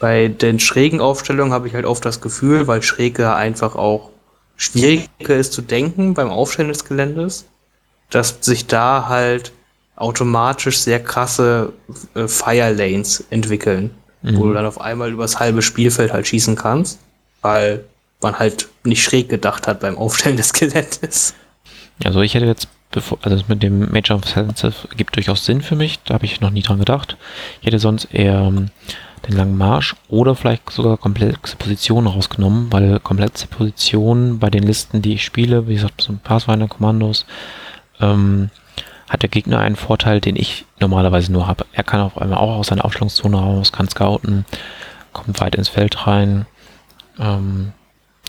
Bei 0.00 0.28
den 0.28 0.60
schrägen 0.60 1.00
Aufstellungen 1.00 1.52
habe 1.52 1.68
ich 1.68 1.74
halt 1.74 1.84
oft 1.84 2.04
das 2.04 2.20
Gefühl, 2.20 2.66
weil 2.66 2.82
schräge 2.82 3.34
einfach 3.34 3.74
auch 3.74 4.10
schwieriger 4.56 5.36
ist 5.36 5.52
zu 5.52 5.62
denken 5.62 6.14
beim 6.14 6.30
Aufstellen 6.30 6.68
des 6.68 6.84
Geländes, 6.84 7.46
dass 8.10 8.38
sich 8.40 8.66
da 8.66 9.08
halt 9.08 9.52
automatisch 9.96 10.78
sehr 10.78 11.02
krasse 11.02 11.72
äh, 12.14 12.28
Fire 12.28 12.72
Lanes 12.72 13.24
entwickeln, 13.30 13.90
mhm. 14.22 14.36
wo 14.36 14.46
du 14.46 14.54
dann 14.54 14.66
auf 14.66 14.80
einmal 14.80 15.12
übers 15.12 15.40
halbe 15.40 15.62
Spielfeld 15.62 16.12
halt 16.12 16.26
schießen 16.26 16.56
kannst, 16.56 16.98
weil 17.42 17.84
man 18.20 18.38
halt 18.38 18.68
nicht 18.84 19.02
schräg 19.02 19.28
gedacht 19.28 19.66
hat 19.66 19.80
beim 19.80 19.96
Aufstellen 19.96 20.36
des 20.36 20.52
Geländes. 20.52 21.34
Also 22.04 22.20
ich 22.20 22.34
hätte 22.34 22.46
jetzt, 22.46 22.68
bevor, 22.90 23.18
also 23.22 23.42
mit 23.48 23.62
dem 23.62 23.90
Major 23.90 24.18
of 24.18 24.24
Sensitive 24.24 24.88
gibt 24.96 25.16
durchaus 25.16 25.44
Sinn 25.44 25.62
für 25.62 25.76
mich, 25.76 25.98
da 26.04 26.14
habe 26.14 26.24
ich 26.24 26.40
noch 26.40 26.50
nie 26.50 26.62
dran 26.62 26.78
gedacht. 26.78 27.16
Ich 27.60 27.66
hätte 27.66 27.78
sonst 27.78 28.06
eher 28.12 28.40
ähm, 28.40 28.70
den 29.26 29.36
langen 29.36 29.56
Marsch 29.56 29.96
oder 30.08 30.34
vielleicht 30.34 30.70
sogar 30.70 30.96
komplexe 30.96 31.56
Positionen 31.56 32.06
rausgenommen, 32.06 32.72
weil 32.72 33.00
komplexe 33.00 33.46
Positionen 33.46 34.38
bei 34.38 34.50
den 34.50 34.62
Listen, 34.62 35.02
die 35.02 35.14
ich 35.14 35.24
spiele, 35.24 35.66
wie 35.66 35.74
gesagt, 35.74 36.00
so 36.00 36.12
Pathfinder-Kommandos, 36.22 37.26
ähm, 38.00 38.50
hat 39.08 39.22
der 39.22 39.28
Gegner 39.28 39.60
einen 39.60 39.76
Vorteil, 39.76 40.20
den 40.20 40.36
ich 40.36 40.66
normalerweise 40.80 41.32
nur 41.32 41.46
habe. 41.46 41.66
Er 41.72 41.82
kann 41.82 42.00
auf 42.00 42.18
einmal 42.18 42.38
auch 42.38 42.58
aus 42.58 42.68
seiner 42.68 42.84
Aufstellungszone 42.84 43.36
raus, 43.36 43.72
kann 43.72 43.88
scouten, 43.88 44.44
kommt 45.12 45.40
weit 45.40 45.54
ins 45.54 45.68
Feld 45.68 46.06
rein. 46.06 46.46
Ähm, 47.18 47.72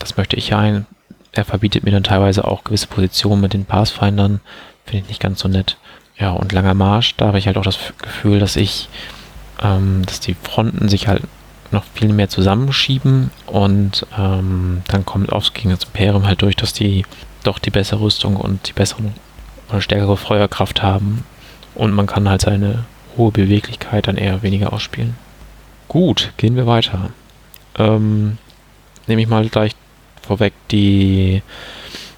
das 0.00 0.16
möchte 0.16 0.36
ich 0.36 0.54
ein. 0.54 0.86
Er 1.32 1.44
verbietet 1.44 1.84
mir 1.84 1.92
dann 1.92 2.02
teilweise 2.02 2.44
auch 2.44 2.64
gewisse 2.64 2.88
Positionen 2.88 3.40
mit 3.40 3.52
den 3.52 3.64
Pathfindern. 3.64 4.40
Finde 4.84 5.04
ich 5.04 5.08
nicht 5.08 5.20
ganz 5.20 5.40
so 5.40 5.48
nett. 5.48 5.76
Ja, 6.18 6.32
und 6.32 6.52
langer 6.52 6.74
Marsch, 6.74 7.14
da 7.16 7.28
habe 7.28 7.38
ich 7.38 7.46
halt 7.46 7.56
auch 7.56 7.64
das 7.64 7.78
Gefühl, 7.98 8.40
dass 8.40 8.56
ich, 8.56 8.88
ähm, 9.62 10.02
dass 10.04 10.20
die 10.20 10.34
Fronten 10.34 10.88
sich 10.88 11.06
halt 11.06 11.22
noch 11.70 11.84
viel 11.94 12.12
mehr 12.12 12.28
zusammenschieben 12.28 13.30
und 13.46 14.06
ähm, 14.18 14.82
dann 14.88 15.06
kommt 15.06 15.32
aufs 15.32 15.54
Gegner 15.54 15.78
zum 15.78 15.90
Imperium 15.94 16.26
halt 16.26 16.42
durch, 16.42 16.56
dass 16.56 16.72
die 16.72 17.06
doch 17.44 17.58
die 17.58 17.70
bessere 17.70 18.00
Rüstung 18.00 18.36
und 18.36 18.68
die 18.68 18.72
besseren 18.72 19.14
oder 19.68 19.80
stärkere 19.80 20.16
Feuerkraft 20.16 20.82
haben 20.82 21.24
und 21.74 21.92
man 21.92 22.06
kann 22.06 22.28
halt 22.28 22.40
seine 22.40 22.84
hohe 23.16 23.30
Beweglichkeit 23.30 24.08
dann 24.08 24.16
eher 24.16 24.42
weniger 24.42 24.72
ausspielen. 24.72 25.16
Gut, 25.88 26.32
gehen 26.36 26.56
wir 26.56 26.66
weiter. 26.66 27.10
Ähm, 27.78 28.38
nehme 29.06 29.22
ich 29.22 29.28
mal 29.28 29.48
gleich 29.48 29.72
vorweg 30.30 30.52
die 30.70 31.42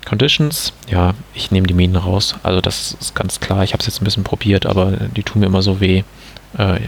Conditions. 0.05 0.74
Ja, 0.90 1.14
ich 1.32 1.51
nehme 1.51 1.66
die 1.66 1.72
Minen 1.72 1.97
raus. 1.97 2.34
Also 2.43 2.60
das 2.60 2.94
ist 3.01 3.14
ganz 3.14 3.40
klar. 3.40 3.64
Ich 3.64 3.72
habe 3.72 3.80
es 3.80 3.86
jetzt 3.86 4.02
ein 4.02 4.05
bisschen 4.05 4.22
probiert, 4.22 4.66
aber 4.66 4.93
die 5.16 5.22
tun 5.22 5.40
mir 5.40 5.47
immer 5.47 5.62
so 5.62 5.80
weh. 5.80 6.02
Äh, 6.59 6.80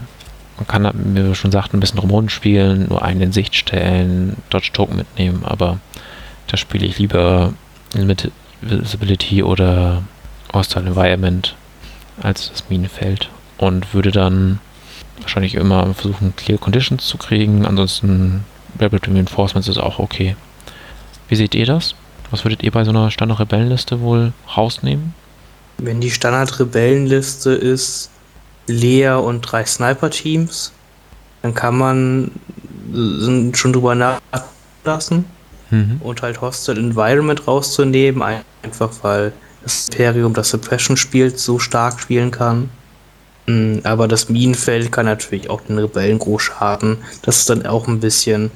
man 0.57 0.67
kann, 0.67 0.91
wie 0.93 1.25
wir 1.25 1.33
schon 1.33 1.51
sagten, 1.51 1.77
ein 1.77 1.79
bisschen 1.79 1.99
drumherum 1.99 2.29
spielen, 2.29 2.87
nur 2.89 3.01
einen 3.01 3.21
in 3.21 3.31
Sicht 3.31 3.55
stellen, 3.55 4.37
Dodge 4.51 4.69
Token 4.71 4.97
mitnehmen, 4.97 5.43
aber 5.43 5.79
da 6.47 6.57
spiele 6.57 6.85
ich 6.85 6.99
lieber 6.99 7.53
mit 7.95 8.31
Visibility 8.61 9.41
oder 9.41 10.03
Hostile 10.53 10.85
Environment 10.85 11.55
als 12.21 12.51
das 12.51 12.69
Minenfeld 12.69 13.29
und 13.57 13.95
würde 13.95 14.11
dann 14.11 14.59
wahrscheinlich 15.21 15.55
immer 15.55 15.91
versuchen, 15.95 16.35
Clear 16.35 16.59
Conditions 16.59 17.07
zu 17.07 17.17
kriegen. 17.17 17.65
Ansonsten 17.65 18.45
Rebel 18.79 18.99
Reinforcements 19.03 19.67
ist 19.67 19.79
auch 19.79 19.97
okay. 19.97 20.35
Wie 21.27 21.35
seht 21.35 21.55
ihr 21.55 21.65
das? 21.65 21.95
Was 22.31 22.43
würdet 22.43 22.63
ihr 22.63 22.71
bei 22.71 22.83
so 22.83 22.91
einer 22.91 23.11
Standard-Rebellenliste 23.11 24.01
wohl 24.01 24.33
rausnehmen? 24.55 25.13
Wenn 25.77 26.01
die 26.01 26.11
Standard-Rebellenliste 26.11 27.51
ist 27.51 28.09
Lea 28.67 29.11
und 29.11 29.41
drei 29.41 29.65
Sniper-Teams, 29.65 30.71
dann 31.41 31.53
kann 31.53 31.77
man 31.77 32.31
schon 33.53 33.73
drüber 33.73 33.95
nachlassen 33.95 35.25
mhm. 35.69 35.99
und 36.01 36.21
halt 36.21 36.41
Hostile 36.41 36.79
Environment 36.79 37.47
rauszunehmen, 37.47 38.23
einfach 38.63 38.91
weil 39.01 39.33
das 39.63 39.89
Imperium 39.89 40.33
das 40.33 40.49
Suppression 40.49 40.97
spielt, 40.97 41.39
so 41.39 41.59
stark 41.59 41.99
spielen 41.99 42.31
kann. 42.31 42.69
Mm, 43.47 43.79
aber 43.83 44.07
das 44.07 44.29
Minenfeld 44.29 44.91
kann 44.91 45.05
natürlich 45.05 45.49
auch 45.49 45.61
den 45.61 45.77
Rebellen 45.77 46.19
groß 46.19 46.41
schaden. 46.41 46.97
Das 47.23 47.37
ist 47.37 47.49
dann 47.49 47.65
auch 47.65 47.87
ein 47.87 47.99
bisschen, 47.99 48.51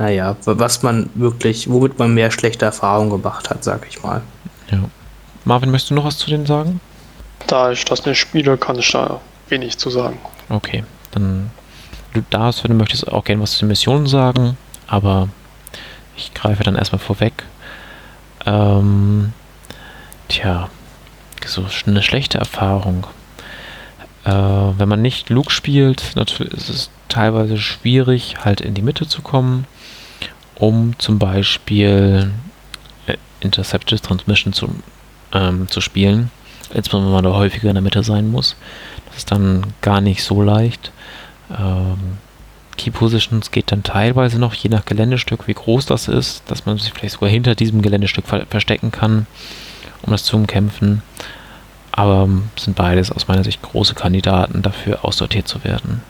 naja, 0.00 0.34
was 0.46 0.82
man 0.82 1.10
wirklich, 1.14 1.68
womit 1.70 1.98
man 1.98 2.14
mehr 2.14 2.30
schlechte 2.30 2.64
Erfahrungen 2.64 3.10
gemacht 3.10 3.50
hat, 3.50 3.62
sag 3.62 3.86
ich 3.86 4.02
mal. 4.02 4.22
Ja. 4.70 4.78
Marvin, 5.44 5.70
möchtest 5.70 5.90
du 5.90 5.94
noch 5.94 6.06
was 6.06 6.16
zu 6.16 6.30
denen 6.30 6.46
sagen? 6.46 6.80
Da 7.46 7.70
ich 7.70 7.84
das 7.84 8.06
nicht 8.06 8.18
spiele, 8.18 8.56
kann 8.56 8.78
ich 8.78 8.90
da 8.90 9.20
wenig 9.50 9.76
zu 9.76 9.90
sagen. 9.90 10.18
Okay, 10.48 10.84
dann 11.10 11.50
du 12.14 12.22
darfst, 12.30 12.64
wenn 12.64 12.70
du 12.70 12.78
möchtest, 12.78 13.12
auch 13.12 13.24
gerne 13.24 13.42
was 13.42 13.52
zu 13.52 13.58
den 13.60 13.68
Missionen 13.68 14.06
sagen, 14.06 14.56
aber 14.86 15.28
ich 16.16 16.32
greife 16.32 16.62
dann 16.62 16.76
erstmal 16.76 16.98
vorweg. 16.98 17.44
Ähm, 18.46 19.34
Tja, 20.28 20.70
so 21.44 21.66
eine 21.86 22.02
schlechte 22.02 22.38
Erfahrung. 22.38 23.06
Äh, 24.24 24.30
wenn 24.30 24.88
man 24.88 25.02
nicht 25.02 25.28
Luke 25.28 25.50
spielt, 25.50 26.12
natürlich 26.14 26.54
ist 26.54 26.70
es 26.70 26.90
teilweise 27.08 27.58
schwierig, 27.58 28.36
halt 28.44 28.62
in 28.62 28.72
die 28.72 28.82
Mitte 28.82 29.06
zu 29.06 29.20
kommen, 29.20 29.66
um 30.60 30.94
zum 30.98 31.18
Beispiel 31.18 32.30
äh, 33.06 33.16
Intercepted 33.40 34.02
Transmission 34.02 34.52
zu, 34.52 34.68
ähm, 35.32 35.68
zu 35.68 35.80
spielen. 35.80 36.30
Insbesondere 36.72 37.10
wenn 37.10 37.22
man 37.22 37.32
da 37.32 37.38
häufiger 37.38 37.68
in 37.68 37.74
der 37.74 37.82
Mitte 37.82 38.04
sein 38.04 38.30
muss. 38.30 38.54
Das 39.06 39.18
ist 39.18 39.32
dann 39.32 39.66
gar 39.80 40.00
nicht 40.00 40.22
so 40.22 40.40
leicht. 40.40 40.92
Ähm, 41.50 42.18
Key 42.76 42.90
Positions 42.90 43.50
geht 43.50 43.72
dann 43.72 43.82
teilweise 43.82 44.38
noch, 44.38 44.54
je 44.54 44.70
nach 44.70 44.84
Geländestück, 44.84 45.48
wie 45.48 45.54
groß 45.54 45.86
das 45.86 46.06
ist, 46.06 46.44
dass 46.46 46.64
man 46.64 46.78
sich 46.78 46.92
vielleicht 46.92 47.14
sogar 47.14 47.28
hinter 47.28 47.56
diesem 47.56 47.82
Geländestück 47.82 48.26
ver 48.26 48.46
verstecken 48.46 48.92
kann 48.92 49.26
um 50.02 50.12
das 50.12 50.24
zu 50.24 50.36
umkämpfen. 50.36 51.02
Aber 51.92 52.28
sind 52.56 52.76
beides 52.76 53.10
aus 53.10 53.28
meiner 53.28 53.44
Sicht 53.44 53.62
große 53.62 53.94
Kandidaten 53.94 54.62
dafür, 54.62 55.04
aussortiert 55.04 55.48
zu 55.48 55.64
werden. 55.64 56.02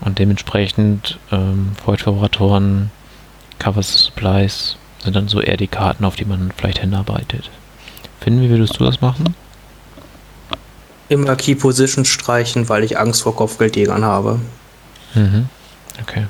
Und 0.00 0.18
dementsprechend 0.18 1.18
ähm, 1.30 1.72
Void-Favoratoren, 1.84 2.90
Covers 3.58 4.04
Supplies 4.04 4.76
sind 5.02 5.16
dann 5.16 5.28
so 5.28 5.40
eher 5.40 5.56
die 5.56 5.66
Karten, 5.66 6.04
auf 6.04 6.16
die 6.16 6.24
man 6.24 6.52
vielleicht 6.56 6.78
hinarbeitet. 6.78 7.50
Finn, 8.20 8.40
wie 8.40 8.48
würdest 8.48 8.78
du 8.78 8.84
das 8.84 9.00
machen? 9.00 9.34
Immer 11.08 11.36
Key 11.36 11.54
Position 11.54 12.04
streichen, 12.04 12.68
weil 12.68 12.84
ich 12.84 12.98
Angst 12.98 13.22
vor 13.22 13.36
Kopfgeldjägern 13.36 14.04
habe. 14.04 14.40
Mhm. 15.14 15.48
Okay. 16.02 16.26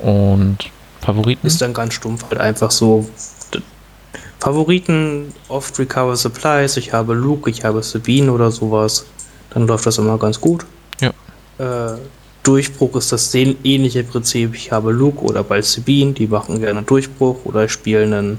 Und 0.00 0.58
Favoriten? 1.00 1.46
Ist 1.46 1.62
dann 1.62 1.72
ganz 1.72 1.94
stumpf 1.94 2.24
halt 2.28 2.40
einfach 2.40 2.70
so 2.70 3.08
Favoriten 4.40 5.32
oft 5.46 5.78
Recover 5.78 6.16
Supplies. 6.16 6.76
Ich 6.76 6.92
habe 6.92 7.14
Luke, 7.14 7.48
ich 7.48 7.64
habe 7.64 7.82
Sabine 7.82 8.32
oder 8.32 8.50
sowas. 8.50 9.06
Dann 9.50 9.68
läuft 9.68 9.86
das 9.86 9.98
immer 9.98 10.18
ganz 10.18 10.40
gut. 10.40 10.66
Ja. 11.00 11.10
Äh, 11.58 11.98
Durchbruch 12.42 12.96
ist 12.96 13.12
das 13.12 13.34
ähnliche 13.34 14.02
Prinzip. 14.02 14.54
Ich 14.54 14.72
habe 14.72 14.90
Luke 14.90 15.22
oder 15.24 15.44
Sabine, 15.62 16.12
die 16.12 16.26
machen 16.26 16.60
gerne 16.60 16.82
Durchbruch 16.82 17.44
oder 17.44 17.64
ich 17.64 17.72
spiele 17.72 18.02
einen 18.02 18.38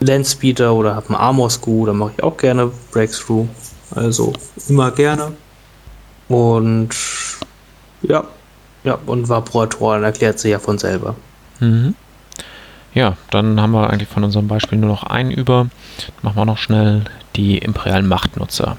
Landspeeder 0.00 0.74
oder 0.74 0.96
habe 0.96 1.08
einen 1.08 1.16
Armor 1.16 1.50
Screw, 1.50 1.86
da 1.86 1.92
mache 1.92 2.12
ich 2.16 2.22
auch 2.22 2.36
gerne 2.36 2.70
Breakthrough. 2.92 3.46
Also 3.94 4.32
immer 4.68 4.90
gerne. 4.90 5.32
Und 6.28 6.90
ja, 8.02 8.24
ja, 8.82 8.98
und 9.06 9.28
Vaporatoren 9.28 10.02
erklärt 10.02 10.38
sich 10.38 10.50
ja 10.50 10.58
von 10.58 10.78
selber. 10.78 11.14
Mhm. 11.60 11.94
Ja, 12.92 13.16
dann 13.30 13.60
haben 13.60 13.72
wir 13.72 13.90
eigentlich 13.90 14.08
von 14.08 14.24
unserem 14.24 14.46
Beispiel 14.46 14.78
nur 14.78 14.90
noch 14.90 15.04
einen 15.04 15.30
über. 15.30 15.68
Machen 16.22 16.36
wir 16.36 16.44
noch 16.44 16.58
schnell 16.58 17.04
die 17.34 17.58
imperialen 17.58 18.06
Machtnutzer. 18.06 18.76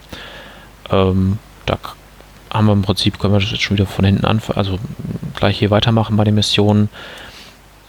Ähm, 0.90 1.38
da 1.66 1.78
haben 2.56 2.68
wir 2.68 2.74
im 2.74 2.82
Prinzip, 2.82 3.20
können 3.20 3.34
wir 3.34 3.40
das 3.40 3.52
jetzt 3.52 3.64
schon 3.64 3.78
wieder 3.78 3.88
von 3.88 4.06
hinten 4.06 4.26
anfangen, 4.26 4.58
also 4.58 4.80
gleich 5.36 5.60
hier 5.60 5.72
weitermachen 5.72 6.16
bei 6.18 6.24
den 6.24 6.36
Missionen. 6.36 6.90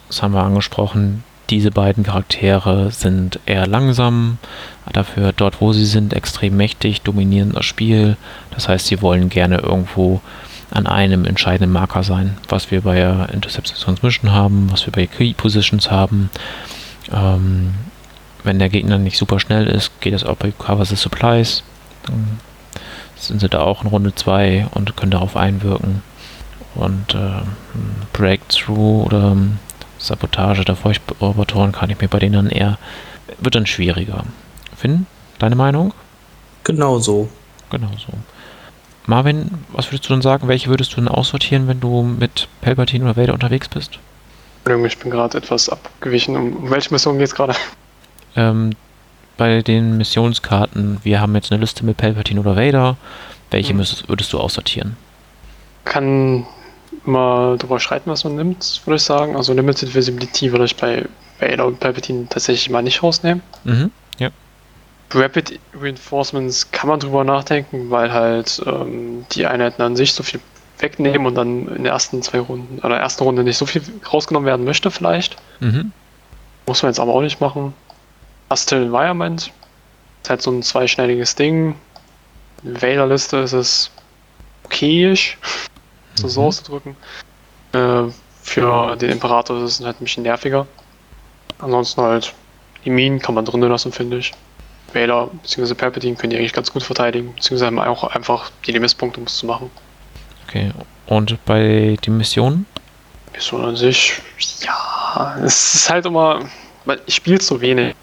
Das 0.08 0.22
haben 0.22 0.34
wir 0.34 0.42
angesprochen. 0.42 1.24
Diese 1.50 1.70
beiden 1.70 2.02
Charaktere 2.02 2.90
sind 2.90 3.38
eher 3.46 3.66
langsam, 3.66 4.38
dafür 4.92 5.32
dort, 5.32 5.60
wo 5.60 5.72
sie 5.72 5.84
sind, 5.84 6.12
extrem 6.12 6.56
mächtig, 6.56 7.02
dominieren 7.02 7.52
das 7.52 7.64
Spiel. 7.64 8.16
Das 8.50 8.68
heißt, 8.68 8.86
sie 8.86 9.00
wollen 9.00 9.28
gerne 9.28 9.58
irgendwo 9.58 10.20
an 10.70 10.88
einem 10.88 11.24
entscheidenden 11.24 11.72
Marker 11.72 12.02
sein, 12.02 12.36
was 12.48 12.72
wir 12.72 12.80
bei 12.80 13.00
Interception 13.32 13.78
Transmission 13.78 14.32
haben, 14.32 14.68
was 14.72 14.86
wir 14.86 14.92
bei 14.92 15.06
Key 15.06 15.34
Positions 15.34 15.90
haben. 15.90 16.30
Ähm, 17.12 17.74
wenn 18.42 18.58
der 18.58 18.68
Gegner 18.68 18.98
nicht 18.98 19.16
super 19.16 19.38
schnell 19.38 19.66
ist, 19.66 20.00
geht 20.00 20.14
das 20.14 20.24
auch 20.24 20.36
bei 20.36 20.52
Cover 20.52 20.84
the 20.84 20.96
Supplies. 20.96 21.62
Dann 22.04 22.40
sind 23.16 23.40
sie 23.40 23.48
da 23.48 23.60
auch 23.60 23.82
in 23.82 23.88
Runde 23.88 24.14
2 24.14 24.68
und 24.72 24.96
können 24.96 25.10
darauf 25.10 25.36
einwirken. 25.36 26.02
Und 26.74 27.14
äh, 27.14 27.42
Breakthrough 28.12 29.06
oder 29.06 29.36
Sabotage 29.98 30.64
der 30.64 30.76
Feuchtrobotoren 30.76 31.72
kann 31.72 31.90
ich 31.90 32.00
mir 32.00 32.08
bei 32.08 32.18
denen 32.18 32.34
dann 32.34 32.50
eher, 32.50 32.78
wird 33.38 33.54
dann 33.54 33.66
schwieriger. 33.66 34.24
Finn, 34.76 35.06
deine 35.38 35.56
Meinung? 35.56 35.94
Genau 36.64 36.98
so. 36.98 37.28
Genau 37.70 37.90
so. 37.96 38.12
Marvin, 39.06 39.50
was 39.72 39.86
würdest 39.86 40.08
du 40.08 40.14
denn 40.14 40.22
sagen? 40.22 40.48
Welche 40.48 40.68
würdest 40.68 40.92
du 40.92 40.96
denn 40.96 41.08
aussortieren, 41.08 41.68
wenn 41.68 41.80
du 41.80 42.02
mit 42.02 42.48
Palpatine 42.60 43.04
oder 43.04 43.16
Vader 43.16 43.34
unterwegs 43.34 43.68
bist? 43.68 43.98
Ich 44.84 44.98
bin 44.98 45.10
gerade 45.10 45.38
etwas 45.38 45.68
abgewichen. 45.68 46.36
Um 46.36 46.70
welche 46.70 46.92
Mission 46.92 47.18
geht 47.18 47.28
es 47.28 47.34
gerade? 47.34 47.54
Ähm, 48.34 48.72
bei 49.36 49.62
den 49.62 49.96
Missionskarten, 49.96 50.98
wir 51.02 51.20
haben 51.20 51.34
jetzt 51.34 51.52
eine 51.52 51.60
Liste 51.60 51.84
mit 51.84 51.96
Palpatine 51.96 52.40
oder 52.40 52.56
Vader. 52.56 52.96
Welche 53.50 53.70
hm. 53.70 53.78
müsstest, 53.78 54.08
würdest 54.08 54.32
du 54.32 54.40
aussortieren? 54.40 54.96
Kann 55.84 56.46
mal 57.04 57.56
drüber 57.58 57.78
schreiten, 57.78 58.10
was 58.10 58.24
man 58.24 58.36
nimmt, 58.36 58.82
würde 58.84 58.96
ich 58.96 59.02
sagen. 59.02 59.36
Also 59.36 59.52
Limited 59.52 59.94
Visibility 59.94 60.50
würde 60.50 60.64
ich 60.64 60.76
bei 60.76 61.04
Vader 61.38 61.66
und 61.66 61.78
Palpatine 61.78 62.26
tatsächlich 62.28 62.70
mal 62.70 62.82
nicht 62.82 63.02
rausnehmen. 63.02 63.42
Mhm. 63.64 63.90
Rapid 65.12 65.60
Reinforcements 65.74 66.70
kann 66.72 66.88
man 66.88 67.00
drüber 67.00 67.24
nachdenken, 67.24 67.90
weil 67.90 68.12
halt 68.12 68.60
ähm, 68.66 69.24
die 69.32 69.46
Einheiten 69.46 69.82
an 69.82 69.96
sich 69.96 70.12
so 70.12 70.22
viel 70.22 70.40
wegnehmen 70.78 71.26
und 71.26 71.34
dann 71.36 71.68
in 71.68 71.74
den 71.74 71.86
ersten 71.86 72.22
zwei 72.22 72.40
Runden 72.40 72.80
oder 72.80 72.98
ersten 72.98 73.22
Runde 73.22 73.44
nicht 73.44 73.56
so 73.56 73.66
viel 73.66 73.82
rausgenommen 74.12 74.46
werden 74.46 74.64
möchte, 74.64 74.90
vielleicht. 74.90 75.36
Mhm. 75.60 75.92
Muss 76.66 76.82
man 76.82 76.90
jetzt 76.90 76.98
aber 76.98 77.14
auch 77.14 77.22
nicht 77.22 77.40
machen. 77.40 77.72
Hostile 78.50 78.82
Environment 78.82 79.50
ist 80.22 80.30
halt 80.30 80.42
so 80.42 80.50
ein 80.50 80.62
zweischneidiges 80.62 81.34
Ding. 81.34 81.74
Vader-Liste 82.62 83.38
ist 83.38 83.52
es 83.52 83.90
okayisch, 84.64 85.38
mhm. 86.22 86.28
so 86.28 86.44
auszudrücken. 86.44 86.96
Äh, 87.72 88.04
für 88.42 88.96
den 88.96 89.10
Imperator 89.10 89.62
ist 89.64 89.80
es 89.80 89.84
halt 89.86 90.00
ein 90.00 90.04
bisschen 90.04 90.22
nerviger. 90.22 90.66
Ansonsten 91.58 92.00
halt 92.00 92.32
die 92.84 92.90
Minen 92.90 93.18
kann 93.18 93.34
man 93.34 93.44
drinnen 93.44 93.68
lassen, 93.68 93.90
finde 93.92 94.18
ich. 94.18 94.32
Vader 94.92 95.28
bzw. 95.42 95.74
Palpatine 95.74 96.16
können 96.16 96.30
die 96.30 96.36
eigentlich 96.36 96.52
ganz 96.52 96.72
gut 96.72 96.82
verteidigen, 96.82 97.34
beziehungsweise 97.34 97.66
haben 97.66 97.78
auch 97.80 98.04
einfach 98.04 98.50
die 98.66 98.72
Lebenspunkte, 98.72 99.18
um 99.20 99.26
es 99.26 99.36
zu 99.36 99.46
machen. 99.46 99.70
Okay, 100.46 100.70
und 101.06 101.44
bei 101.44 101.96
den 102.06 102.16
Missionen? 102.16 102.66
Mission 103.32 103.64
an 103.64 103.76
sich, 103.76 104.20
ja, 104.60 105.36
es 105.44 105.74
ist 105.74 105.90
halt 105.90 106.06
immer, 106.06 106.40
ich 107.06 107.16
spiele 107.16 107.40
so 107.40 107.60
wenig. 107.60 107.94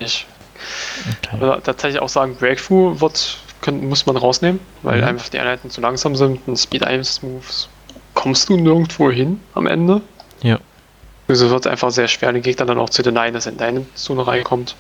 Okay. 1.24 1.38
Also 1.40 1.62
tatsächlich 1.62 2.02
auch 2.02 2.10
sagen, 2.10 2.36
Breakthrough 2.36 3.00
wird, 3.02 3.38
können, 3.62 3.88
muss 3.88 4.06
man 4.06 4.18
rausnehmen, 4.18 4.60
weil 4.82 5.02
mhm. 5.02 5.08
einfach 5.08 5.30
die 5.30 5.40
Einheiten 5.40 5.70
zu 5.70 5.82
langsam 5.82 6.16
sind 6.16 6.40
und 6.48 6.58
Speed 6.58 6.84
1 6.84 7.22
Moves 7.24 7.70
kommst 8.14 8.50
du 8.50 8.58
nirgendwo 8.58 9.12
hin 9.12 9.40
am 9.54 9.68
Ende. 9.68 10.02
Ja. 10.42 10.60
Also 11.28 11.50
wird 11.50 11.68
einfach 11.68 11.92
sehr 11.92 12.08
schwer, 12.08 12.32
den 12.32 12.42
Gegner 12.42 12.66
dann 12.66 12.78
auch 12.78 12.90
zu 12.90 13.02
denyen, 13.02 13.34
dass 13.34 13.46
er 13.46 13.54
in 13.54 13.58
deine 13.58 13.86
Zone 13.96 14.28
reinkommt. 14.28 14.76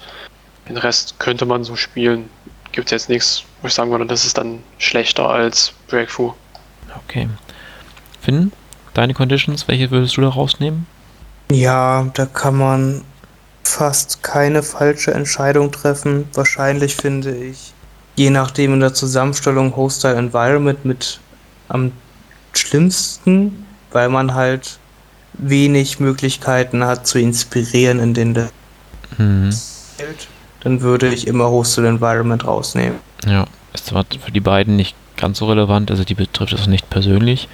Den 0.67 0.77
Rest 0.77 1.19
könnte 1.19 1.45
man 1.45 1.63
so 1.63 1.75
spielen. 1.75 2.29
Gibt 2.71 2.91
jetzt 2.91 3.09
nichts, 3.09 3.43
wo 3.61 3.67
ich 3.67 3.73
sagen 3.73 3.91
würde, 3.91 4.05
das 4.05 4.25
ist 4.25 4.37
dann 4.37 4.59
schlechter 4.77 5.29
als 5.29 5.73
Breakthrough. 5.87 6.33
Okay. 7.05 7.29
Finn, 8.21 8.51
deine 8.93 9.13
Conditions, 9.13 9.67
welche 9.67 9.91
würdest 9.91 10.17
du 10.17 10.21
da 10.21 10.29
rausnehmen? 10.29 10.85
Ja, 11.51 12.09
da 12.13 12.25
kann 12.25 12.57
man 12.57 13.03
fast 13.63 14.23
keine 14.23 14.63
falsche 14.63 15.13
Entscheidung 15.13 15.71
treffen. 15.71 16.25
Wahrscheinlich 16.33 16.95
finde 16.95 17.35
ich, 17.35 17.73
je 18.15 18.29
nachdem 18.29 18.73
in 18.73 18.79
der 18.79 18.93
Zusammenstellung 18.93 19.75
Hostile 19.75 20.15
Environment 20.15 20.83
mit 20.85 21.19
am 21.69 21.91
schlimmsten, 22.53 23.65
weil 23.91 24.09
man 24.09 24.33
halt 24.33 24.79
wenig 25.33 25.99
Möglichkeiten 25.99 26.85
hat 26.85 27.07
zu 27.07 27.19
inspirieren 27.19 27.99
in 27.99 28.13
den 28.13 28.49
mhm 29.17 29.51
dann 30.63 30.81
würde 30.81 31.13
ich 31.13 31.27
immer 31.27 31.49
Hosted 31.49 31.85
Environment 31.85 32.45
rausnehmen. 32.45 32.99
Ja, 33.25 33.45
ist 33.73 33.87
zwar 33.87 34.05
für 34.23 34.31
die 34.31 34.39
beiden 34.39 34.75
nicht 34.75 34.95
ganz 35.17 35.39
so 35.39 35.45
relevant, 35.47 35.91
also 35.91 36.03
die 36.03 36.15
betrifft 36.15 36.53
es 36.53 36.67
nicht 36.67 36.89
persönlich, 36.89 37.47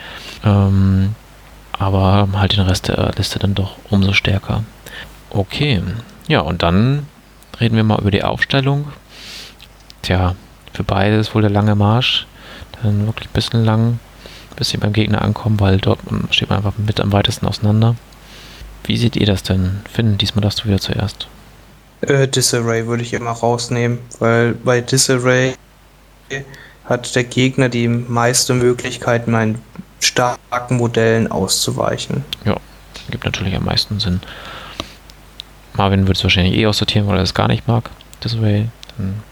ähm, 0.44 1.16
aber 1.74 2.28
halt 2.34 2.56
den 2.56 2.62
Rest 2.62 2.88
der 2.88 3.12
Liste 3.18 3.40
dann 3.40 3.56
doch 3.56 3.76
umso 3.90 4.14
stärker. 4.14 4.64
Okay, 5.30 5.82
ja, 6.28 6.42
und 6.42 6.64
dann 6.64 7.08
reden 7.60 7.76
wir 7.76 7.84
mal 7.84 8.00
über 8.00 8.12
die 8.12 8.24
Aufstellung. 8.24 8.88
Tja, 10.02 10.36
für 10.74 10.84
beide 10.84 11.18
ist 11.18 11.36
wohl 11.36 11.42
der 11.42 11.52
lange 11.52 11.76
Marsch 11.76 12.26
dann 12.82 13.06
wirklich 13.06 13.30
ein 13.30 13.34
bisschen 13.34 13.64
lang, 13.64 14.00
bis 14.56 14.70
sie 14.70 14.78
beim 14.78 14.94
Gegner 14.94 15.22
ankommen, 15.22 15.60
weil 15.60 15.78
dort 15.78 16.00
steht 16.32 16.50
man 16.50 16.58
einfach 16.58 16.78
mit 16.78 17.00
am 17.00 17.12
weitesten 17.12 17.46
auseinander. 17.46 17.96
Wie 18.84 18.98
seht 18.98 19.16
ihr 19.16 19.26
das 19.26 19.44
denn? 19.44 19.82
Finn, 19.92 20.18
diesmal 20.18 20.42
darfst 20.42 20.62
du 20.62 20.66
wieder 20.66 20.80
zuerst. 20.80 21.28
Äh, 22.02 22.28
Disarray 22.28 22.88
würde 22.88 23.04
ich 23.04 23.14
immer 23.14 23.32
rausnehmen, 23.32 24.00
weil 24.20 24.54
bei 24.54 24.82
Disarray 24.82 25.54
hat 26.86 27.16
der 27.16 27.24
Gegner 27.24 27.70
die 27.70 27.88
meiste 27.88 28.54
Möglichkeit, 28.54 29.28
meinen 29.28 29.62
starken 30.00 30.78
Modellen 30.78 31.30
auszuweichen. 31.30 32.24
Ja, 32.46 32.56
gibt 33.12 33.26
natürlich 33.26 33.56
am 33.56 33.66
meisten 33.66 34.00
Sinn. 34.00 34.22
Marvin 35.80 36.02
würde 36.02 36.18
es 36.18 36.24
wahrscheinlich 36.24 36.56
eh 36.56 36.66
aussortieren, 36.68 37.08
weil 37.08 37.16
er 37.16 37.24
es 37.24 37.34
gar 37.34 37.48
nicht 37.48 37.66
mag. 37.66 37.90
Disarray. 38.22 38.68
Dann, 38.98 39.24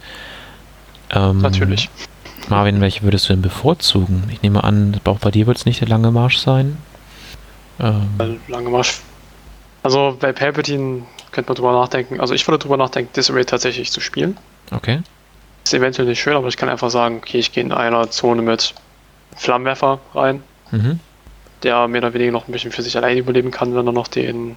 ähm, 1.11 1.41
natürlich. 1.41 1.89
Marvin, 2.47 2.79
welche 2.79 3.03
würdest 3.03 3.27
du 3.27 3.33
denn 3.33 3.41
bevorzugen? 3.41 4.29
Ich 4.31 4.41
nehme 4.43 4.63
an, 4.63 4.97
auch 5.03 5.19
bei 5.19 5.29
dir 5.29 5.45
wird 5.45 5.57
es 5.57 5.65
nicht 5.65 5.81
der 5.81 5.89
lange 5.89 6.09
Marsch 6.09 6.37
sein. 6.37 6.77
Ähm, 7.81 8.39
lange 8.47 8.69
Marsch. 8.69 9.01
Also 9.83 10.15
bei 10.17 10.31
Palpatine 10.31 11.03
könnte 11.31 11.49
man 11.49 11.55
drüber 11.57 11.73
nachdenken. 11.73 12.21
Also 12.21 12.33
ich 12.33 12.47
würde 12.47 12.59
drüber 12.59 12.77
nachdenken, 12.77 13.11
Disarray 13.13 13.43
tatsächlich 13.43 13.91
zu 13.91 13.99
spielen. 13.99 14.37
Okay. 14.71 15.01
Ist 15.65 15.73
eventuell 15.73 16.07
nicht 16.07 16.21
schön, 16.21 16.37
aber 16.37 16.47
ich 16.47 16.55
kann 16.55 16.69
einfach 16.69 16.89
sagen, 16.89 17.17
okay, 17.17 17.39
ich 17.39 17.51
gehe 17.51 17.61
in 17.61 17.73
einer 17.73 18.09
Zone 18.09 18.41
mit 18.41 18.73
Flammenwerfer 19.35 19.99
rein, 20.15 20.41
mhm. 20.71 21.01
der 21.63 21.89
mehr 21.89 22.03
oder 22.03 22.13
weniger 22.13 22.31
noch 22.31 22.47
ein 22.47 22.53
bisschen 22.53 22.71
für 22.71 22.83
sich 22.83 22.95
allein 22.95 23.17
überleben 23.17 23.51
kann, 23.51 23.75
wenn 23.75 23.85
er 23.85 23.91
noch 23.91 24.07
den 24.07 24.55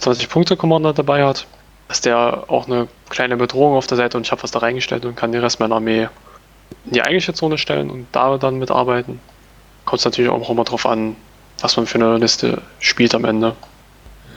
20-Punkte-Commander 0.00 0.92
dabei 0.92 1.24
hat. 1.24 1.46
Dass 1.88 2.00
der 2.00 2.44
auch 2.48 2.66
eine 2.66 2.88
kleine 3.10 3.36
Bedrohung 3.36 3.76
auf 3.76 3.86
der 3.86 3.96
Seite 3.96 4.16
und 4.16 4.26
ich 4.26 4.32
habe 4.32 4.42
was 4.42 4.50
da 4.50 4.60
reingestellt 4.60 5.04
und 5.04 5.16
kann 5.16 5.32
den 5.32 5.42
Rest 5.42 5.60
meiner 5.60 5.76
Armee 5.76 6.08
in 6.86 6.92
die 6.92 7.02
eigentliche 7.02 7.34
Zone 7.34 7.58
stellen 7.58 7.90
und 7.90 8.06
da 8.12 8.38
dann 8.38 8.58
mitarbeiten. 8.58 9.20
Kommt 9.84 9.98
es 10.00 10.04
natürlich 10.04 10.30
auch 10.30 10.48
immer 10.48 10.64
drauf 10.64 10.86
an, 10.86 11.14
was 11.60 11.76
man 11.76 11.86
für 11.86 11.98
eine 11.98 12.16
Liste 12.16 12.62
spielt 12.78 13.14
am 13.14 13.24
Ende. 13.24 13.54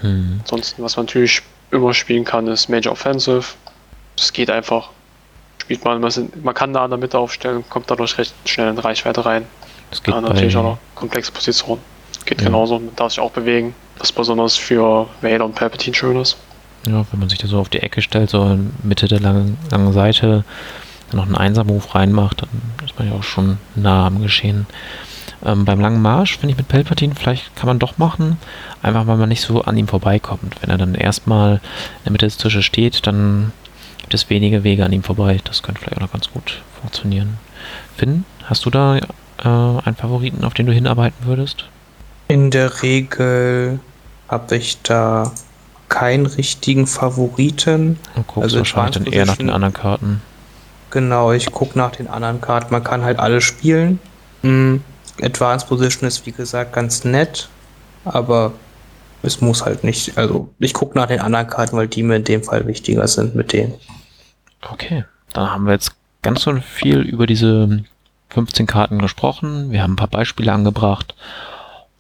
Hm. 0.02 0.40
Ansonsten, 0.42 0.84
was 0.84 0.98
man 0.98 1.06
natürlich 1.06 1.42
immer 1.72 1.94
spielen 1.94 2.26
kann, 2.26 2.48
ist 2.48 2.70
Major 2.70 2.92
Offensive. 2.92 3.46
Das 4.16 4.34
geht 4.34 4.50
einfach. 4.50 4.90
Spielt 5.62 5.84
man, 5.84 6.02
man 6.02 6.56
kann 6.56 6.74
da 6.74 6.86
in 6.86 6.92
der 6.92 7.00
Mitte 7.00 7.18
aufstellen, 7.18 7.64
kommt 7.70 7.90
dadurch 7.92 8.18
recht 8.18 8.34
schnell 8.46 8.70
in 8.70 8.78
Reichweite 8.78 9.26
rein. 9.26 9.46
Das 9.90 10.04
geht 10.04 10.14
ja, 10.14 10.22
natürlich 10.22 10.56
auch 10.56 10.64
noch 10.64 10.78
komplexe 10.96 11.32
Position. 11.32 11.80
Geht 12.26 12.42
ja. 12.42 12.48
genauso, 12.48 12.80
man 12.80 12.96
darf 12.96 13.12
sich 13.12 13.20
auch 13.20 13.32
bewegen, 13.32 13.74
was 14.00 14.12
besonders 14.12 14.56
für 14.56 15.08
Vader 15.22 15.46
und 15.46 15.56
Palpatine 15.56 15.96
schön 15.96 16.20
ist. 16.20 16.38
Ja, 16.88 17.06
wenn 17.12 17.20
man 17.20 17.30
sich 17.30 17.40
da 17.40 17.48
so 17.48 17.60
auf 17.60 17.70
die 17.70 17.80
Ecke 17.80 18.02
stellt, 18.02 18.30
so 18.30 18.44
in 18.46 18.72
Mitte 18.84 19.08
der 19.08 19.20
langen, 19.20 19.58
langen 19.72 19.94
Seite, 19.94 20.44
dann 21.10 21.18
noch 21.18 21.26
einen 21.26 21.36
Einser-Move 21.36 21.96
reinmacht, 21.96 22.42
dann 22.42 22.50
ist 22.86 22.98
man 22.98 23.10
ja 23.10 23.16
auch 23.16 23.24
schon 23.24 23.58
nah 23.76 24.08
am 24.08 24.22
Geschehen. 24.22 24.68
Ähm, 25.46 25.66
beim 25.66 25.80
langen 25.80 26.02
Marsch, 26.02 26.38
finde 26.38 26.52
ich 26.52 26.58
mit 26.58 26.68
Palpatine, 26.68 27.16
vielleicht 27.16 27.56
kann 27.56 27.68
man 27.68 27.80
doch 27.80 27.98
machen, 27.98 28.38
einfach 28.82 29.06
weil 29.08 29.18
man 29.18 29.30
nicht 29.30 29.42
so 29.42 29.62
an 29.62 29.78
ihm 29.78 29.88
vorbeikommt. 29.88 30.56
Wenn 30.62 30.70
er 30.70 30.78
dann 30.78 30.96
erstmal 30.96 31.56
in 31.56 32.04
der 32.06 32.12
Mitte 32.12 32.26
des 32.26 32.38
Tisches 32.38 32.66
steht, 32.66 33.06
dann 33.06 33.52
gibt 34.00 34.14
es 34.14 34.30
wenige 34.30 34.64
Wege 34.64 34.86
an 34.86 34.94
ihm 34.94 35.04
vorbei. 35.04 35.40
Das 35.44 35.64
könnte 35.64 35.82
vielleicht 35.82 35.98
auch 35.98 36.02
noch 36.02 36.12
ganz 36.12 36.32
gut 36.32 36.62
funktionieren. 36.80 37.38
Finn, 37.98 38.26
hast 38.46 38.66
du 38.66 38.70
da 38.70 38.98
äh, 38.98 39.02
einen 39.44 39.96
Favoriten, 39.96 40.44
auf 40.44 40.54
den 40.54 40.66
du 40.66 40.74
hinarbeiten 40.74 41.26
würdest? 41.26 41.66
In 42.28 42.52
der 42.52 42.82
Regel 42.82 43.80
habe 44.28 44.56
ich 44.58 44.82
da 44.82 45.32
keinen 45.90 46.26
richtigen 46.26 46.88
Favoriten. 46.88 47.98
Und 48.16 48.28
guckst 48.28 48.44
also 48.44 48.58
wahrscheinlich 48.60 49.06
dann 49.06 49.14
eher 49.14 49.26
nach 49.26 49.38
den 49.38 49.50
anderen 49.50 49.74
Karten. 49.74 50.22
Genau, 50.90 51.32
ich 51.32 51.52
gucke 51.52 51.78
nach 51.78 51.92
den 51.92 52.08
anderen 52.08 52.42
Karten. 52.42 52.72
Man 52.72 52.84
kann 52.84 53.04
halt 53.04 53.20
alle 53.20 53.42
spielen. 53.42 54.00
Mhm. 54.42 54.84
Advanced 55.22 55.68
Position 55.68 56.08
ist 56.08 56.26
wie 56.26 56.32
gesagt 56.32 56.74
ganz 56.74 57.04
nett, 57.04 57.50
aber 58.06 58.54
es 59.24 59.42
muss 59.42 59.66
halt 59.66 59.84
nicht. 59.84 60.18
Also 60.18 60.50
ich 60.60 60.74
gucke 60.74 60.98
nach 60.98 61.08
den 61.08 61.20
anderen 61.20 61.48
Karten, 61.48 61.76
weil 61.76 61.88
die 61.88 62.04
mir 62.04 62.18
in 62.18 62.24
dem 62.24 62.44
Fall 62.44 62.68
wichtiger 62.68 63.08
sind 63.08 63.36
mit 63.36 63.52
denen. 63.52 63.74
Okay, 64.70 65.06
dann 65.34 65.52
haben 65.52 65.66
wir 65.66 65.74
jetzt 65.74 65.94
ganz 66.22 66.44
so 66.44 66.56
viel 66.62 67.00
über 67.00 67.26
diese 67.26 67.84
15 68.30 68.68
Karten 68.68 69.00
gesprochen. 69.00 69.72
Wir 69.72 69.82
haben 69.82 69.94
ein 69.94 69.98
paar 69.98 70.08
Beispiele 70.08 70.52
angebracht. 70.52 71.16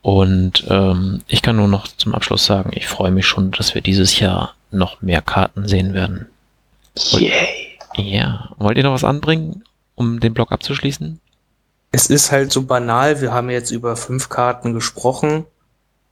Und 0.08 0.64
ähm, 0.70 1.20
ich 1.28 1.42
kann 1.42 1.58
nur 1.58 1.68
noch 1.68 1.86
zum 1.86 2.16
Abschluss 2.16 2.46
sagen, 2.46 2.72
ich 2.74 2.88
freue 2.88 3.12
mich 3.12 3.28
schon, 3.28 3.52
dass 3.52 3.76
wir 3.76 3.82
dieses 3.82 4.22
Jahr 4.22 4.56
noch 4.72 5.02
mehr 5.02 5.22
Karten 5.22 5.68
sehen 5.68 5.94
werden. 5.94 6.28
Yay! 6.96 7.78
Ja, 7.98 8.52
wollt 8.58 8.78
ihr 8.78 8.86
noch 8.86 8.94
was 8.94 9.04
anbringen, 9.04 9.66
um 9.96 10.22
den 10.22 10.34
Blog 10.34 10.54
abzuschließen? 10.54 11.20
Es 11.92 12.10
ist 12.10 12.32
halt 12.32 12.54
so 12.54 12.62
banal, 12.62 13.20
wir 13.20 13.34
haben 13.34 13.50
jetzt 13.50 13.70
über 13.70 13.98
fünf 13.98 14.30
Karten 14.30 14.74
gesprochen, 14.74 15.44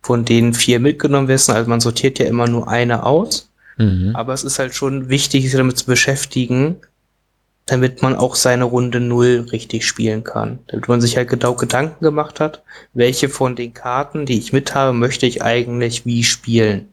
von 0.02 0.26
denen 0.26 0.54
vier 0.54 0.82
mitgenommen 0.82 1.30
werden. 1.30 1.56
Also 1.56 1.70
man 1.70 1.80
sortiert 1.80 2.20
ja 2.20 2.26
immer 2.26 2.50
nur 2.50 2.68
eine 2.68 3.06
aus. 3.06 3.50
Mhm. 3.78 4.12
Aber 4.14 4.34
es 4.34 4.44
ist 4.44 4.60
halt 4.60 4.76
schon 4.76 5.08
wichtig, 5.08 5.46
sich 5.46 5.54
damit 5.56 5.78
zu 5.78 5.86
beschäftigen, 5.86 6.82
damit 7.66 8.02
man 8.02 8.16
auch 8.16 8.36
seine 8.36 8.66
Runde 8.66 9.00
null 9.00 9.48
richtig 9.52 9.88
spielen 9.88 10.24
kann. 10.24 10.60
Damit 10.68 10.88
man 10.88 11.02
sich 11.02 11.18
halt 11.18 11.30
genau 11.30 11.56
Gedanken 11.56 12.04
gemacht 12.04 12.40
hat, 12.40 12.64
welche 12.94 13.28
von 13.28 13.56
den 13.56 13.74
Karten, 13.74 14.26
die 14.26 14.38
ich 14.38 14.54
mit 14.54 14.76
habe, 14.76 14.94
möchte 14.94 15.26
ich 15.26 15.42
eigentlich 15.42 16.06
wie 16.06 16.24
spielen. 16.24 16.88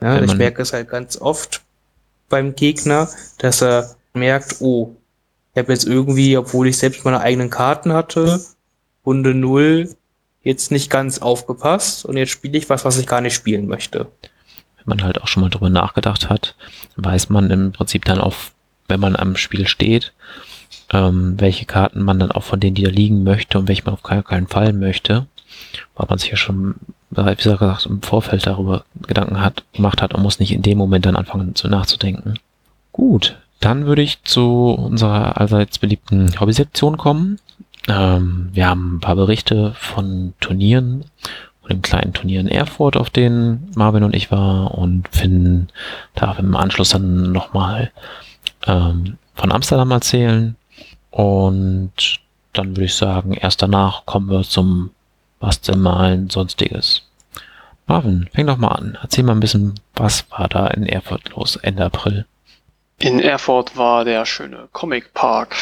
Ja, 0.00 0.20
ich 0.20 0.34
merke 0.34 0.62
es 0.62 0.72
halt 0.72 0.88
ganz 0.88 1.20
oft 1.20 1.62
beim 2.28 2.54
Gegner, 2.54 3.08
dass 3.38 3.62
er 3.62 3.94
merkt, 4.14 4.56
oh, 4.60 4.96
ich 5.54 5.60
habe 5.60 5.72
jetzt 5.72 5.86
irgendwie, 5.86 6.36
obwohl 6.36 6.68
ich 6.68 6.78
selbst 6.78 7.04
meine 7.04 7.20
eigenen 7.20 7.50
Karten 7.50 7.92
hatte, 7.92 8.40
Runde 9.04 9.34
null 9.34 9.94
jetzt 10.42 10.70
nicht 10.70 10.90
ganz 10.90 11.18
aufgepasst 11.18 12.04
und 12.04 12.16
jetzt 12.16 12.30
spiele 12.30 12.56
ich 12.56 12.70
was, 12.70 12.84
was 12.84 12.98
ich 12.98 13.06
gar 13.06 13.20
nicht 13.20 13.34
spielen 13.34 13.66
möchte. 13.66 14.06
Wenn 14.76 14.86
man 14.86 15.02
halt 15.02 15.20
auch 15.20 15.28
schon 15.28 15.42
mal 15.42 15.50
drüber 15.50 15.70
nachgedacht 15.70 16.30
hat, 16.30 16.56
weiß 16.96 17.28
man 17.28 17.50
im 17.50 17.72
Prinzip 17.72 18.04
dann 18.06 18.20
auch 18.20 18.34
wenn 18.90 19.00
man 19.00 19.16
am 19.16 19.36
Spiel 19.36 19.66
steht, 19.66 20.12
ähm, 20.92 21.34
welche 21.38 21.64
Karten 21.64 22.02
man 22.02 22.18
dann 22.18 22.32
auch 22.32 22.42
von 22.42 22.60
denen, 22.60 22.74
die 22.74 22.82
da 22.82 22.90
liegen 22.90 23.22
möchte 23.22 23.58
und 23.58 23.68
welche 23.68 23.84
man 23.84 23.94
auf 23.94 24.02
keinen, 24.02 24.24
keinen 24.24 24.48
Fall 24.48 24.72
möchte, 24.72 25.26
weil 25.96 26.06
man 26.08 26.18
sich 26.18 26.30
ja 26.30 26.36
schon, 26.36 26.74
wie 27.10 27.34
gesagt, 27.34 27.86
im 27.86 28.02
Vorfeld 28.02 28.46
darüber 28.46 28.84
Gedanken 29.06 29.40
hat, 29.40 29.64
gemacht 29.72 30.02
hat 30.02 30.14
und 30.14 30.22
muss 30.22 30.40
nicht 30.40 30.52
in 30.52 30.62
dem 30.62 30.78
Moment 30.78 31.06
dann 31.06 31.16
anfangen 31.16 31.54
zu 31.54 31.68
nachzudenken. 31.68 32.34
Gut, 32.92 33.38
dann 33.60 33.86
würde 33.86 34.02
ich 34.02 34.22
zu 34.24 34.70
unserer 34.70 35.40
allseits 35.40 35.78
beliebten 35.78 36.38
Hobby-Sektion 36.40 36.96
kommen. 36.96 37.38
Ähm, 37.88 38.50
wir 38.52 38.68
haben 38.68 38.96
ein 38.96 39.00
paar 39.00 39.16
Berichte 39.16 39.72
von 39.78 40.34
Turnieren 40.40 41.04
und 41.62 41.70
dem 41.70 41.82
kleinen 41.82 42.12
Turnier 42.12 42.40
in 42.40 42.48
Erfurt, 42.48 42.96
auf 42.96 43.10
denen 43.10 43.70
Marvin 43.74 44.02
und 44.02 44.14
ich 44.14 44.30
war 44.30 44.74
und 44.74 45.08
finden 45.12 45.68
da 46.14 46.32
im 46.32 46.56
Anschluss 46.56 46.90
dann 46.90 47.32
nochmal 47.32 47.92
ähm, 48.66 49.18
von 49.34 49.52
Amsterdam 49.52 49.90
erzählen. 49.90 50.56
Und 51.10 52.20
dann 52.52 52.70
würde 52.70 52.84
ich 52.84 52.94
sagen, 52.94 53.32
erst 53.34 53.62
danach 53.62 54.06
kommen 54.06 54.30
wir 54.30 54.42
zum 54.42 54.90
Bastelmalen, 55.38 56.30
sonstiges. 56.30 57.02
Marvin, 57.86 58.28
fäng 58.32 58.46
doch 58.46 58.56
mal 58.56 58.68
an. 58.68 58.98
Erzähl 59.02 59.24
mal 59.24 59.32
ein 59.32 59.40
bisschen, 59.40 59.74
was 59.94 60.30
war 60.30 60.48
da 60.48 60.68
in 60.68 60.86
Erfurt 60.86 61.30
los 61.30 61.56
Ende 61.56 61.84
April? 61.84 62.26
In 62.98 63.18
Erfurt 63.18 63.76
war 63.76 64.04
der 64.04 64.26
schöne 64.26 64.68
Comic 64.72 65.14
Park, 65.14 65.56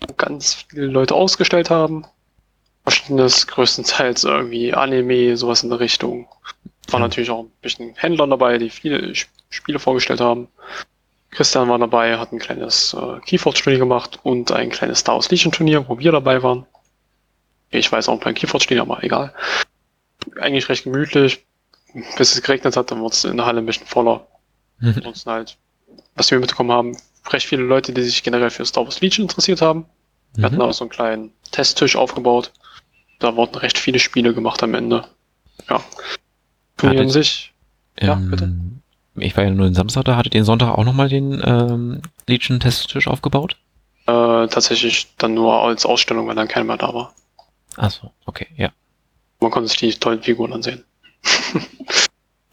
wo 0.00 0.14
ganz 0.14 0.64
viele 0.68 0.86
Leute 0.86 1.14
ausgestellt 1.14 1.70
haben. 1.70 2.06
Verschiedenes, 2.84 3.46
größtenteils 3.48 4.24
irgendwie 4.24 4.72
Anime, 4.72 5.36
sowas 5.36 5.62
in 5.62 5.68
der 5.68 5.80
Richtung. 5.80 6.26
War 6.90 7.00
natürlich 7.00 7.30
auch 7.30 7.42
ein 7.42 7.52
bisschen 7.60 7.94
Händler 7.96 8.26
dabei, 8.26 8.56
die 8.56 8.70
viele 8.70 9.12
Spiele 9.50 9.78
vorgestellt 9.78 10.20
haben. 10.20 10.48
Christian 11.38 11.68
war 11.68 11.78
dabei, 11.78 12.18
hat 12.18 12.32
ein 12.32 12.40
kleines 12.40 12.94
äh, 12.94 13.20
Keyforge-Turnier 13.20 13.78
gemacht 13.78 14.18
und 14.24 14.50
ein 14.50 14.70
kleines 14.70 14.98
Star 14.98 15.14
Wars 15.14 15.30
Legion-Turnier, 15.30 15.88
wo 15.88 15.96
wir 15.96 16.10
dabei 16.10 16.42
waren. 16.42 16.66
Ich 17.70 17.92
weiß 17.92 18.08
auch 18.08 18.14
ein 18.14 18.18
paar 18.18 18.32
Keyforge-Turnier, 18.32 18.82
aber 18.82 19.04
egal. 19.04 19.32
Eigentlich 20.40 20.68
recht 20.68 20.82
gemütlich. 20.82 21.46
Bis 22.16 22.34
es 22.34 22.42
geregnet 22.42 22.76
hat, 22.76 22.90
dann 22.90 22.98
wurde 22.98 23.14
es 23.14 23.22
in 23.22 23.36
der 23.36 23.46
Halle 23.46 23.60
ein 23.60 23.66
bisschen 23.66 23.86
voller. 23.86 24.26
Mhm. 24.80 24.94
Ansonsten 24.96 25.30
halt, 25.30 25.56
was 26.16 26.28
wir 26.28 26.40
mitbekommen 26.40 26.72
haben, 26.72 26.96
recht 27.30 27.46
viele 27.46 27.62
Leute, 27.62 27.92
die 27.92 28.02
sich 28.02 28.24
generell 28.24 28.50
für 28.50 28.66
Star 28.66 28.82
Wars 28.82 29.00
Legion 29.00 29.26
interessiert 29.26 29.62
haben. 29.62 29.84
Wir 30.34 30.40
mhm. 30.40 30.44
hatten 30.44 30.60
auch 30.60 30.72
so 30.72 30.82
einen 30.82 30.90
kleinen 30.90 31.32
Testtisch 31.52 31.94
aufgebaut. 31.94 32.52
Da 33.20 33.36
wurden 33.36 33.54
recht 33.54 33.78
viele 33.78 34.00
Spiele 34.00 34.34
gemacht 34.34 34.60
am 34.64 34.74
Ende. 34.74 35.06
Ja. 35.70 35.84
Turnier 36.76 37.02
an 37.02 37.10
sich. 37.10 37.54
Ja, 38.00 38.16
bitte 38.16 38.52
ich 39.20 39.36
war 39.36 39.44
ja 39.44 39.50
nur 39.50 39.66
den 39.66 39.74
Samstag 39.74 40.04
da, 40.04 40.16
hattet 40.16 40.34
ihr 40.34 40.40
den 40.40 40.44
Sonntag 40.44 40.76
auch 40.76 40.84
nochmal 40.84 41.08
den 41.08 41.42
ähm, 41.44 42.02
Legion-Testtisch 42.26 43.08
aufgebaut? 43.08 43.56
Äh, 44.06 44.48
tatsächlich 44.48 45.08
dann 45.18 45.34
nur 45.34 45.62
als 45.62 45.84
Ausstellung, 45.84 46.26
weil 46.26 46.34
dann 46.34 46.48
keiner 46.48 46.64
mehr 46.64 46.76
da 46.76 46.94
war. 46.94 47.14
Achso, 47.76 48.10
okay, 48.26 48.46
ja. 48.56 48.70
Man 49.40 49.50
konnte 49.50 49.68
sich 49.68 49.78
die 49.78 49.94
tollen 49.94 50.22
Figuren 50.22 50.52
ansehen. 50.52 50.84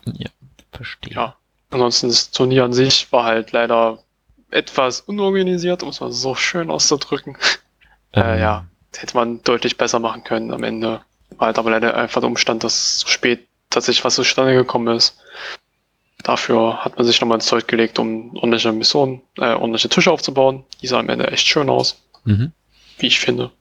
ja, 0.06 0.30
verstehe. 0.72 1.14
Ja. 1.14 1.36
Ansonsten 1.72 2.08
das 2.08 2.32
Turnier 2.32 2.64
an 2.64 2.74
sich 2.74 3.12
war 3.12 3.24
halt 3.24 3.52
leider 3.52 4.00
etwas 4.52 5.02
unorganisiert, 5.02 5.84
um 5.84 5.90
es 5.90 6.00
mal 6.00 6.12
so 6.12 6.36
schön 6.36 6.70
auszudrücken. 6.70 7.38
Äh, 8.12 8.20
ähm. 8.22 8.24
Äh, 8.24 8.40
ja, 8.40 8.66
hätte 8.98 9.18
man 9.18 9.42
deutlich 9.44 9.78
besser 9.78 10.00
machen 10.00 10.24
können 10.24 10.54
am 10.54 10.64
Ende. 10.64 11.02
War 11.38 11.48
halt 11.48 11.60
aber 11.60 11.72
leider 11.72 11.96
einfach 11.96 12.22
der 12.22 12.30
Umstand, 12.30 12.64
dass 12.64 13.00
zu 13.00 13.08
spät 13.08 13.48
tatsächlich 13.70 14.06
was 14.06 14.16
zustande 14.16 14.54
gekommen 14.54 14.96
ist. 14.96 15.18
Dafür 16.26 16.84
hat 16.84 16.98
man 16.98 17.06
sich 17.06 17.22
nochmal 17.22 17.38
ins 17.38 17.46
Zeug 17.46 17.68
gelegt, 17.68 18.00
um 18.00 18.36
ordentliche 18.36 18.72
Missionen, 18.72 19.22
äh, 19.38 19.54
ordentliche 19.54 19.90
Tische 19.90 20.12
aufzubauen. 20.12 20.64
Die 20.82 20.88
sahen 20.88 21.02
am 21.02 21.10
Ende 21.10 21.28
echt 21.28 21.46
schön 21.46 21.70
aus. 21.70 22.02
Mhm. 22.24 22.52
Wie 22.98 23.06
ich 23.06 23.20
finde. 23.20 23.52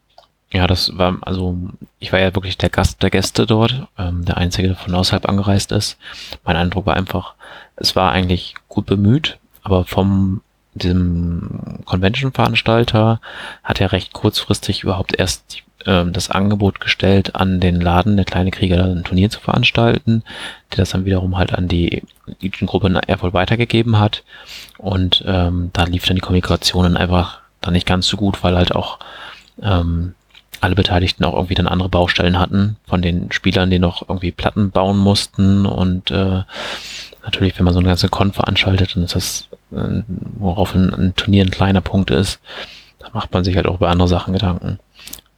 Ja, 0.51 0.67
das 0.67 0.97
war, 0.97 1.19
also 1.21 1.59
ich 1.99 2.11
war 2.11 2.21
ja 2.21 2.35
wirklich 2.35 2.57
der 2.57 2.71
Gast 2.71 3.03
der 3.03 3.11
Gäste 3.11 3.45
dort, 3.45 3.87
ähm, 3.99 4.25
der 4.25 4.39
Einzige, 4.39 4.69
der 4.69 4.77
von 4.79 4.95
außerhalb 4.95 5.29
angereist 5.29 5.73
ist. 5.73 5.99
Mein 6.43 6.57
Eindruck 6.57 6.87
war 6.87 6.97
einfach, 6.97 7.35
es 7.77 7.95
war 7.97 8.13
eigentlich 8.13 8.55
gut 8.69 8.87
bemüht, 8.87 9.39
aber 9.63 9.85
vom 9.85 10.41
diesem 10.73 11.81
Convention-Veranstalter 11.85 13.21
hat 13.63 13.81
er 13.83 13.93
recht 13.93 14.15
kurzfristig 14.15 14.85
überhaupt 14.85 15.15
erst 15.19 15.65
ähm, 15.87 16.13
das 16.13 16.31
Angebot 16.31 16.81
gestellt, 16.81 17.35
an 17.35 17.61
den 17.61 17.81
Laden 17.81 18.17
der 18.17 18.25
kleine 18.25 18.51
Krieger 18.51 18.85
ein 18.85 19.05
Turnier 19.05 19.31
zu 19.31 19.41
veranstalten, 19.41 20.23
der 20.73 20.79
das 20.79 20.91
dann 20.91 21.05
wiederum 21.05 21.37
halt 21.37 21.55
an 21.55 21.69
die 21.69 22.03
Legion-Gruppe 22.41 22.87
in 22.89 22.97
Erfurt 22.97 23.35
weitergegeben 23.35 23.99
hat. 23.99 24.23
Und 24.79 25.25
ähm, 25.27 25.71
da 25.73 25.85
lief 25.85 26.07
dann 26.07 26.17
die 26.17 26.23
Kommunikation 26.23 26.97
einfach 26.97 27.41
dann 27.61 27.75
nicht 27.75 27.87
ganz 27.87 28.07
so 28.07 28.17
gut, 28.17 28.43
weil 28.43 28.57
halt 28.57 28.75
auch 28.75 28.99
ähm, 29.63 30.15
alle 30.61 30.75
Beteiligten 30.75 31.25
auch 31.25 31.35
irgendwie 31.35 31.55
dann 31.55 31.69
andere 31.69 31.89
Baustellen 31.89 32.39
hatten, 32.39 32.77
von 32.87 33.03
den 33.03 33.31
Spielern, 33.33 33.71
die 33.71 33.79
noch 33.79 34.09
irgendwie 34.09 34.33
Platten 34.33 34.71
bauen 34.71 34.97
mussten 34.97 35.67
und 35.67 36.11
äh, 36.11 36.43
natürlich, 37.23 37.59
wenn 37.59 37.65
man 37.65 37.75
so 37.75 37.81
eine 37.81 37.89
ganze 37.89 38.09
Con 38.09 38.33
veranstaltet, 38.33 38.95
dann 38.95 39.05
ist 39.05 39.15
das, 39.15 39.49
äh, 39.73 40.03
worauf 40.39 40.75
ein, 40.75 40.93
ein 40.95 41.15
Turnier 41.17 41.45
ein 41.45 41.51
kleiner 41.51 41.81
Punkt 41.81 42.11
ist, 42.11 42.41
da 42.99 43.09
macht 43.13 43.33
man 43.33 43.45
sich 43.45 43.57
halt 43.57 43.67
auch 43.67 43.77
über 43.77 43.91
andere 43.91 44.09
Sachen 44.09 44.33
Gedanken. 44.33 44.79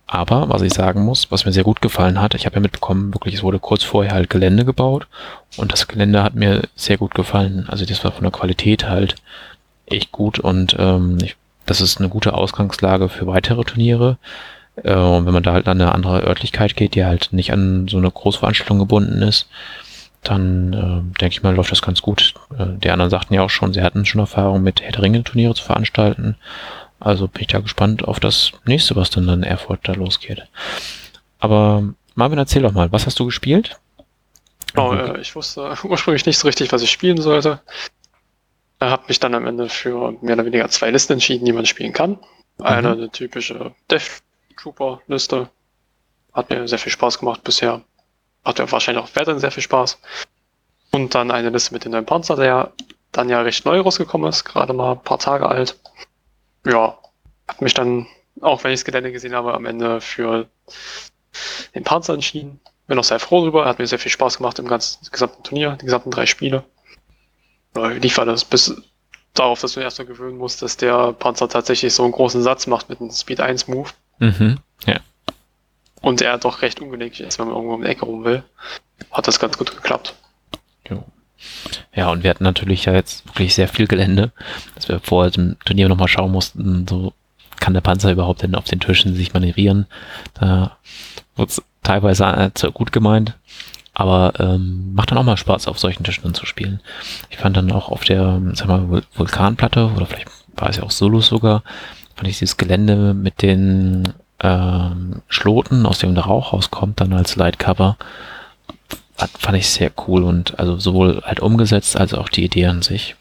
Aber 0.07 0.49
was 0.49 0.63
ich 0.63 0.73
sagen 0.73 1.05
muss, 1.05 1.33
was 1.33 1.45
mir 1.45 1.53
sehr 1.53 1.65
gut 1.65 1.83
gefallen 1.83 2.21
hat, 2.21 2.35
ich 2.35 2.47
habe 2.47 2.57
ja 2.57 2.61
mitbekommen, 2.61 3.13
wirklich, 3.13 3.35
es 3.35 3.43
wurde 3.43 3.59
kurz 3.59 3.83
vorher 3.83 4.13
halt 4.13 4.31
Gelände 4.31 4.65
gebaut 4.65 5.09
und 5.57 5.73
das 5.73 5.89
Gelände 5.89 6.23
hat 6.23 6.35
mir 6.35 6.63
sehr 6.77 6.97
gut 6.97 7.15
gefallen. 7.15 7.67
Also 7.69 7.85
das 7.85 8.05
war 8.05 8.13
von 8.13 8.23
der 8.23 8.31
Qualität 8.31 8.89
halt 8.89 9.17
echt 9.87 10.13
gut 10.13 10.39
und 10.39 10.77
ähm, 10.79 11.19
ich, 11.21 11.37
das 11.67 11.81
ist 11.81 11.99
eine 11.99 12.09
gute 12.09 12.35
Ausgangslage 12.35 13.09
für 13.09 13.27
weitere 13.27 13.65
Turniere. 13.65 14.19
Äh, 14.85 14.95
und 14.95 15.27
wenn 15.27 15.35
man 15.35 15.43
da 15.43 15.53
halt 15.53 15.67
an 15.67 15.81
eine 15.81 15.93
andere 15.93 16.23
Örtlichkeit 16.23 16.77
geht, 16.77 16.95
die 16.95 17.05
halt 17.05 17.33
nicht 17.33 17.53
an 17.53 17.89
so 17.89 17.99
eine 17.99 18.11
Großveranstaltung 18.11 18.79
gebunden 18.79 19.23
ist, 19.23 19.49
dann 20.23 20.73
äh, 20.73 21.21
denke 21.21 21.33
ich 21.33 21.43
mal, 21.43 21.55
läuft 21.55 21.73
das 21.73 21.83
ganz 21.83 22.01
gut. 22.01 22.35
Äh, 22.57 22.79
die 22.79 22.91
anderen 22.91 23.11
sagten 23.11 23.35
ja 23.35 23.43
auch 23.43 23.51
schon, 23.51 23.73
sie 23.73 23.83
hatten 23.83 24.05
schon 24.05 24.21
Erfahrung 24.21 24.63
mit 24.63 24.83
Herr 24.83 24.93
Turniere 24.93 25.55
zu 25.55 25.65
veranstalten 25.65 26.37
also 27.01 27.29
bin 27.29 27.43
ich 27.43 27.49
da 27.49 27.61
gespannt 27.61 28.05
auf 28.05 28.21
das 28.21 28.53
nächste, 28.65 28.97
was 28.97 29.11
dann 29.11 29.29
in 29.29 29.43
Erfurt 29.43 29.81
da 29.85 29.93
losgeht. 29.93 30.47
Aber 31.39 31.83
Marvin, 32.15 32.39
erzähl 32.39 32.63
doch 32.63 32.73
mal, 32.73 32.91
was 32.93 33.07
hast 33.07 33.19
du 33.19 33.27
gespielt? 33.27 33.79
Oh, 34.77 34.93
äh, 34.93 35.21
ich 35.21 35.35
wusste 35.35 35.75
ursprünglich 35.85 36.27
nicht 36.27 36.39
so 36.39 36.49
richtig, 36.49 36.73
was 36.73 36.83
ich 36.83 36.91
spielen 36.91 37.21
sollte. 37.21 37.61
Er 38.79 38.91
hat 38.91 39.09
mich 39.09 39.21
dann 39.21 39.35
am 39.35 39.47
Ende 39.47 39.69
für 39.69 40.13
mehr 40.21 40.35
oder 40.35 40.45
weniger 40.45 40.69
zwei 40.69 40.91
Listen 40.91 41.15
entschieden, 41.15 41.45
die 41.45 41.53
man 41.53 41.67
spielen 41.67 41.93
kann. 41.93 42.19
Eine, 42.59 42.89
mhm. 42.89 42.95
eine 42.95 43.11
typische 43.11 43.75
Death 43.91 44.23
Trooper 44.57 45.01
Liste, 45.07 45.49
Hat 46.33 46.51
mir 46.51 46.67
sehr 46.67 46.79
viel 46.79 46.93
Spaß 46.93 47.19
gemacht 47.19 47.45
bisher. 47.45 47.83
Hat 48.45 48.59
mir 48.59 48.71
wahrscheinlich 48.71 49.05
auch 49.05 49.11
weiterhin 49.15 49.41
sehr 49.41 49.51
viel 49.51 49.63
Spaß. 49.63 49.99
Und 50.93 51.15
dann 51.15 51.31
eine 51.31 51.51
Liste 51.51 51.75
mit 51.75 51.85
dem 51.85 51.93
neuen 51.93 52.07
Panzer, 52.07 52.37
der 52.37 52.73
dann 53.13 53.29
ja 53.29 53.41
recht 53.41 53.65
neu 53.65 53.81
rausgekommen 53.81 54.29
ist, 54.29 54.45
gerade 54.45 54.73
mal 54.73 54.93
ein 54.93 55.03
paar 55.03 55.19
Tage 55.19 55.49
alt. 55.49 55.79
Ja, 56.67 56.99
hat 57.49 57.63
mich 57.63 57.75
dann, 57.75 58.07
auch 58.41 58.65
wenn 58.65 58.73
ich 58.73 58.81
das 58.81 58.85
Gelände 58.85 59.13
gesehen 59.13 59.35
habe, 59.35 59.55
am 59.55 59.65
Ende 59.67 60.01
für 60.01 60.49
den 61.75 61.85
Panzer 61.85 62.15
entschieden. 62.15 62.61
Bin 62.87 62.99
auch 62.99 63.05
sehr 63.05 63.21
froh 63.21 63.43
drüber. 63.43 63.67
Hat 63.67 63.79
mir 63.79 63.87
sehr 63.87 63.99
viel 63.99 64.11
Spaß 64.13 64.39
gemacht 64.39 64.59
im 64.59 64.69
ganzen 64.69 65.07
gesamten 65.11 65.43
Turnier, 65.43 65.77
die 65.81 65.87
gesamten 65.87 66.11
drei 66.11 66.27
Spiele. 66.27 66.65
Lief 67.75 68.19
alles 68.19 68.45
bis 68.45 68.75
darauf, 69.35 69.61
dass 69.61 69.73
du 69.73 69.81
erstmal 69.81 70.07
gewöhnen 70.07 70.39
musst, 70.39 70.63
dass 70.63 70.77
der 70.77 71.13
Panzer 71.13 71.49
tatsächlich 71.49 71.95
so 71.95 72.05
einen 72.05 72.13
großen 72.13 72.43
Satz 72.43 72.67
macht 72.67 72.89
mit 72.89 73.01
einem 73.01 73.11
Speed 73.11 73.41
1 73.41 73.69
Move. 73.69 73.91
Mhm, 74.19 74.59
ja. 74.87 75.01
Und 76.01 76.23
er 76.23 76.39
doch 76.39 76.63
recht 76.63 76.81
ungelenkig 76.81 77.21
ist, 77.21 77.39
wenn 77.39 77.49
man 77.49 77.57
irgendwo 77.57 77.75
um 77.75 77.83
die 77.83 77.89
Ecke 77.89 78.07
rum 78.07 78.25
will. 78.25 78.43
Hat 79.11 79.27
das 79.27 79.39
ganz 79.39 79.59
gut 79.59 79.75
geklappt. 79.75 80.15
Ja, 81.95 82.11
und 82.11 82.23
wir 82.23 82.31
hatten 82.31 82.45
natürlich 82.45 82.85
ja 82.85 82.95
jetzt 82.95 83.27
wirklich 83.27 83.55
sehr 83.55 83.69
viel 83.69 83.87
Gelände, 83.87 84.33
dass 84.75 84.89
wir 84.89 85.01
vor 85.01 85.31
dem 85.31 85.57
Turnier 85.65 85.89
nochmal 85.89 86.09
schauen 86.09 86.33
mussten, 86.33 86.87
so 86.89 87.13
kann 87.61 87.75
der 87.75 87.81
Panzer 87.81 88.13
überhaupt 88.13 88.43
denn 88.43 88.55
auf 88.55 88.65
den 88.65 88.81
Tischen 88.81 89.15
sich 89.15 89.33
manövrieren. 89.33 89.87
Da 90.35 90.77
wurde 91.37 91.51
es 91.51 91.63
teilweise 91.83 92.25
äh, 92.25 92.71
gut 92.73 92.93
gemeint, 92.93 93.35
aber 93.95 94.35
ähm, 94.39 94.95
macht 94.95 95.11
dann 95.11 95.19
auch 95.19 95.25
mal 95.25 95.37
Spaß, 95.37 95.69
auf 95.69 95.79
solchen 95.79 96.05
Tischen 96.05 96.25
dann 96.25 96.35
zu 96.35 96.47
spielen. 96.47 96.81
Ich 97.31 97.39
fand 97.39 97.57
dann 97.57 97.73
auch 97.73 97.89
auf 97.89 98.05
der, 98.05 98.41
sag 98.53 98.69
mal, 98.69 99.03
Vulkanplatte, 99.15 99.91
oder 99.97 100.07
vielleicht 100.07 100.29
war 100.55 100.69
es 100.71 100.77
ja 100.77 100.83
auch 100.83 100.91
Solos 100.91 101.27
sogar, 101.27 101.63
fand 102.15 102.29
ich 102.29 102.39
dieses 102.39 102.57
Gelände 102.57 103.15
mit 103.15 103.43
den 103.43 104.13
ähm, 104.41 105.23
Schloten, 105.29 105.87
aus 105.87 105.99
dem 105.99 106.15
der 106.15 106.25
Rauch 106.25 106.53
rauskommt, 106.53 107.01
dann 107.01 107.13
als 107.13 107.37
Lightcover, 107.37 107.97
fand 109.39 109.57
ich 109.57 109.69
sehr 109.69 109.91
cool 110.07 110.23
und 110.23 110.59
also 110.59 110.79
sowohl 110.79 111.23
halt 111.25 111.41
umgesetzt 111.41 111.97
als 111.97 112.15
auch 112.15 112.29
die 112.29 112.45
Idee 112.45 112.67
an 112.67 112.83
sich. 112.83 113.17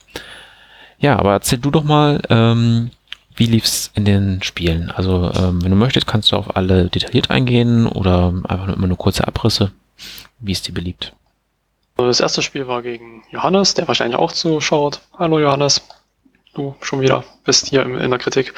Ja, 0.99 1.17
aber 1.17 1.34
erzähl 1.34 1.59
du 1.59 1.72
doch 1.72 1.84
mal, 1.84 2.22
ähm, 2.30 2.91
wie 3.35 3.47
lief's 3.47 3.91
in 3.95 4.05
den 4.05 4.41
Spielen? 4.41 4.91
Also, 4.91 5.31
ähm, 5.35 5.61
wenn 5.61 5.72
du 5.72 5.77
möchtest, 5.77 6.07
kannst 6.07 6.31
du 6.31 6.38
auf 6.38 6.55
alle 6.55 6.89
detailliert 6.89 7.30
eingehen 7.30 7.85
oder 7.85 8.34
einfach 8.47 8.67
nur 8.67 8.76
immer 8.76 8.88
nur 8.88 8.97
kurze 8.97 9.27
Abrisse. 9.27 9.72
Wie 10.39 10.53
ist 10.53 10.67
dir 10.67 10.73
beliebt? 10.73 11.13
Das 11.97 12.19
erste 12.19 12.41
Spiel 12.41 12.67
war 12.67 12.81
gegen 12.81 13.23
Johannes, 13.31 13.73
der 13.73 13.88
wahrscheinlich 13.88 14.17
auch 14.17 14.31
zuschaut. 14.31 15.01
Hallo 15.17 15.39
Johannes. 15.39 15.81
Du 16.53 16.76
schon 16.81 17.01
wieder 17.01 17.23
bist 17.43 17.67
hier 17.67 17.85
in 17.85 18.09
der 18.09 18.19
Kritik. 18.19 18.53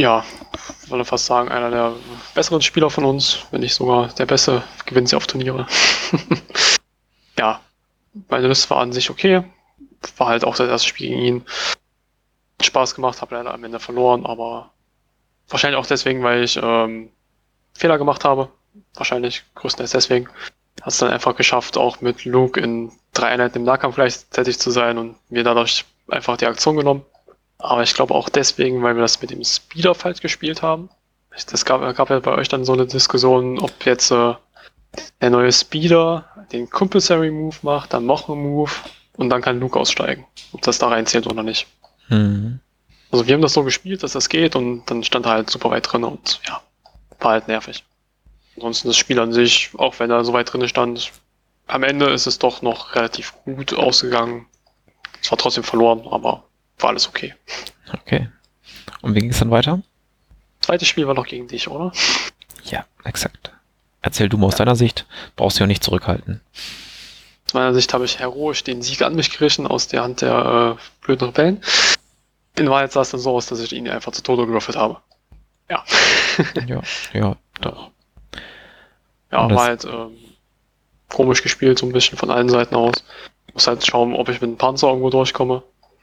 Ja, 0.00 0.24
ich 0.82 0.90
würde 0.90 1.04
fast 1.04 1.26
sagen, 1.26 1.50
einer 1.50 1.70
der 1.70 1.92
besseren 2.34 2.62
Spieler 2.62 2.88
von 2.88 3.04
uns, 3.04 3.40
wenn 3.50 3.60
nicht 3.60 3.74
sogar 3.74 4.08
der 4.08 4.24
Beste, 4.24 4.62
gewinnt 4.86 5.10
sie 5.10 5.16
auf 5.16 5.26
Turniere. 5.26 5.66
ja, 7.38 7.60
meine 8.30 8.48
Liste 8.48 8.70
war 8.70 8.78
an 8.78 8.94
sich 8.94 9.10
okay. 9.10 9.44
War 10.16 10.28
halt 10.28 10.44
auch 10.44 10.56
das 10.56 10.70
erste 10.70 10.88
Spiel 10.88 11.10
gegen 11.10 11.20
ihn. 11.20 11.46
Spaß 12.62 12.94
gemacht, 12.94 13.20
habe 13.20 13.34
leider 13.34 13.52
am 13.52 13.62
Ende 13.62 13.78
verloren, 13.78 14.24
aber 14.24 14.70
wahrscheinlich 15.50 15.78
auch 15.78 15.84
deswegen, 15.84 16.22
weil 16.22 16.44
ich 16.44 16.58
ähm, 16.62 17.10
Fehler 17.74 17.98
gemacht 17.98 18.24
habe. 18.24 18.48
Wahrscheinlich 18.94 19.44
größtenteils 19.54 19.90
deswegen. 19.90 20.30
Hat 20.80 20.94
es 20.94 20.98
dann 20.98 21.10
einfach 21.10 21.36
geschafft, 21.36 21.76
auch 21.76 22.00
mit 22.00 22.24
Luke 22.24 22.58
in 22.58 22.90
drei 23.12 23.26
Einheiten 23.26 23.58
im 23.58 23.64
Nahkampf 23.64 23.96
gleichzeitig 23.96 24.58
zu 24.58 24.70
sein 24.70 24.96
und 24.96 25.16
mir 25.30 25.44
dadurch 25.44 25.84
einfach 26.08 26.38
die 26.38 26.46
Aktion 26.46 26.78
genommen. 26.78 27.04
Aber 27.60 27.82
ich 27.82 27.94
glaube 27.94 28.14
auch 28.14 28.28
deswegen, 28.28 28.82
weil 28.82 28.96
wir 28.96 29.02
das 29.02 29.20
mit 29.20 29.30
dem 29.30 29.44
Speeder 29.44 29.94
falsch 29.94 30.20
gespielt 30.20 30.62
haben. 30.62 30.88
Das 31.50 31.64
gab, 31.64 31.80
gab 31.94 32.10
ja 32.10 32.18
bei 32.18 32.32
euch 32.32 32.48
dann 32.48 32.64
so 32.64 32.72
eine 32.72 32.86
Diskussion, 32.86 33.58
ob 33.58 33.84
jetzt 33.84 34.10
äh, 34.10 34.34
der 35.20 35.30
neue 35.30 35.52
Speeder 35.52 36.24
den 36.52 36.68
Compulsory 36.68 37.30
Move 37.30 37.56
macht, 37.62 37.92
dann 37.92 38.06
noch 38.06 38.28
einen 38.28 38.42
Move 38.42 38.72
und 39.16 39.30
dann 39.30 39.42
kann 39.42 39.60
Luke 39.60 39.78
aussteigen. 39.78 40.26
Ob 40.52 40.62
das 40.62 40.78
da 40.78 40.88
reinzählt 40.88 41.26
oder 41.26 41.42
nicht. 41.42 41.66
Mhm. 42.08 42.60
Also 43.10 43.26
wir 43.26 43.34
haben 43.34 43.42
das 43.42 43.52
so 43.52 43.62
gespielt, 43.62 44.02
dass 44.02 44.12
das 44.12 44.28
geht 44.28 44.56
und 44.56 44.84
dann 44.86 45.04
stand 45.04 45.26
er 45.26 45.32
halt 45.32 45.50
super 45.50 45.70
weit 45.70 45.92
drin 45.92 46.04
und 46.04 46.40
ja, 46.46 46.62
war 47.20 47.32
halt 47.32 47.48
nervig. 47.48 47.84
Ansonsten 48.56 48.88
das 48.88 48.96
Spiel 48.96 49.18
an 49.18 49.32
sich, 49.32 49.70
auch 49.76 49.98
wenn 49.98 50.10
er 50.10 50.24
so 50.24 50.32
weit 50.32 50.52
drin 50.52 50.66
stand, 50.68 51.12
am 51.66 51.82
Ende 51.82 52.10
ist 52.10 52.26
es 52.26 52.38
doch 52.38 52.62
noch 52.62 52.94
relativ 52.94 53.34
gut 53.44 53.74
ausgegangen. 53.74 54.46
Es 55.22 55.30
war 55.30 55.38
trotzdem 55.38 55.64
verloren, 55.64 56.06
aber 56.10 56.44
war 56.82 56.90
alles 56.90 57.08
okay. 57.08 57.34
Okay. 57.92 58.28
Und 59.02 59.14
wie 59.14 59.20
ging 59.20 59.30
es 59.30 59.38
dann 59.38 59.50
weiter? 59.50 59.82
Zweites 60.60 60.88
Spiel 60.88 61.06
war 61.06 61.14
noch 61.14 61.26
gegen 61.26 61.48
dich, 61.48 61.68
oder? 61.68 61.92
Ja, 62.64 62.84
exakt. 63.04 63.52
Erzähl 64.02 64.28
du 64.28 64.36
mal 64.38 64.46
aus 64.46 64.54
ja. 64.54 64.64
deiner 64.64 64.76
Sicht, 64.76 65.06
brauchst 65.36 65.58
du 65.58 65.62
ja 65.62 65.66
nicht 65.66 65.84
zurückhalten. 65.84 66.40
Aus 67.46 67.54
meiner 67.54 67.74
Sicht 67.74 67.92
habe 67.92 68.04
ich 68.04 68.18
heroisch 68.18 68.62
den 68.62 68.82
Sieg 68.82 69.02
an 69.02 69.14
mich 69.14 69.30
gerissen 69.30 69.66
aus 69.66 69.88
der 69.88 70.02
Hand 70.02 70.20
der 70.20 70.76
äh, 70.78 71.04
blöden 71.04 71.26
Rebellen. 71.26 71.62
In 72.56 72.70
Wahrheit 72.70 72.92
sah 72.92 73.00
es 73.00 73.10
dann 73.10 73.20
so 73.20 73.34
aus, 73.34 73.46
dass 73.46 73.60
ich 73.60 73.72
ihn 73.72 73.88
einfach 73.88 74.12
zu 74.12 74.22
Tode 74.22 74.46
gewürfelt 74.46 74.76
habe. 74.76 74.98
Ja. 75.68 75.84
ja, 76.66 76.82
ja, 77.12 77.36
doch. 77.60 77.90
Ja, 79.32 79.50
war 79.50 79.64
halt 79.64 79.84
ähm, 79.84 80.16
komisch 81.08 81.42
gespielt, 81.42 81.78
so 81.78 81.86
ein 81.86 81.92
bisschen 81.92 82.18
von 82.18 82.30
allen 82.30 82.48
Seiten 82.48 82.74
aus. 82.74 83.04
Muss 83.52 83.66
halt 83.66 83.86
schauen, 83.86 84.14
ob 84.14 84.28
ich 84.28 84.40
mit 84.40 84.50
dem 84.50 84.56
Panzer 84.56 84.88
irgendwo 84.88 85.10
durchkomme. 85.10 85.62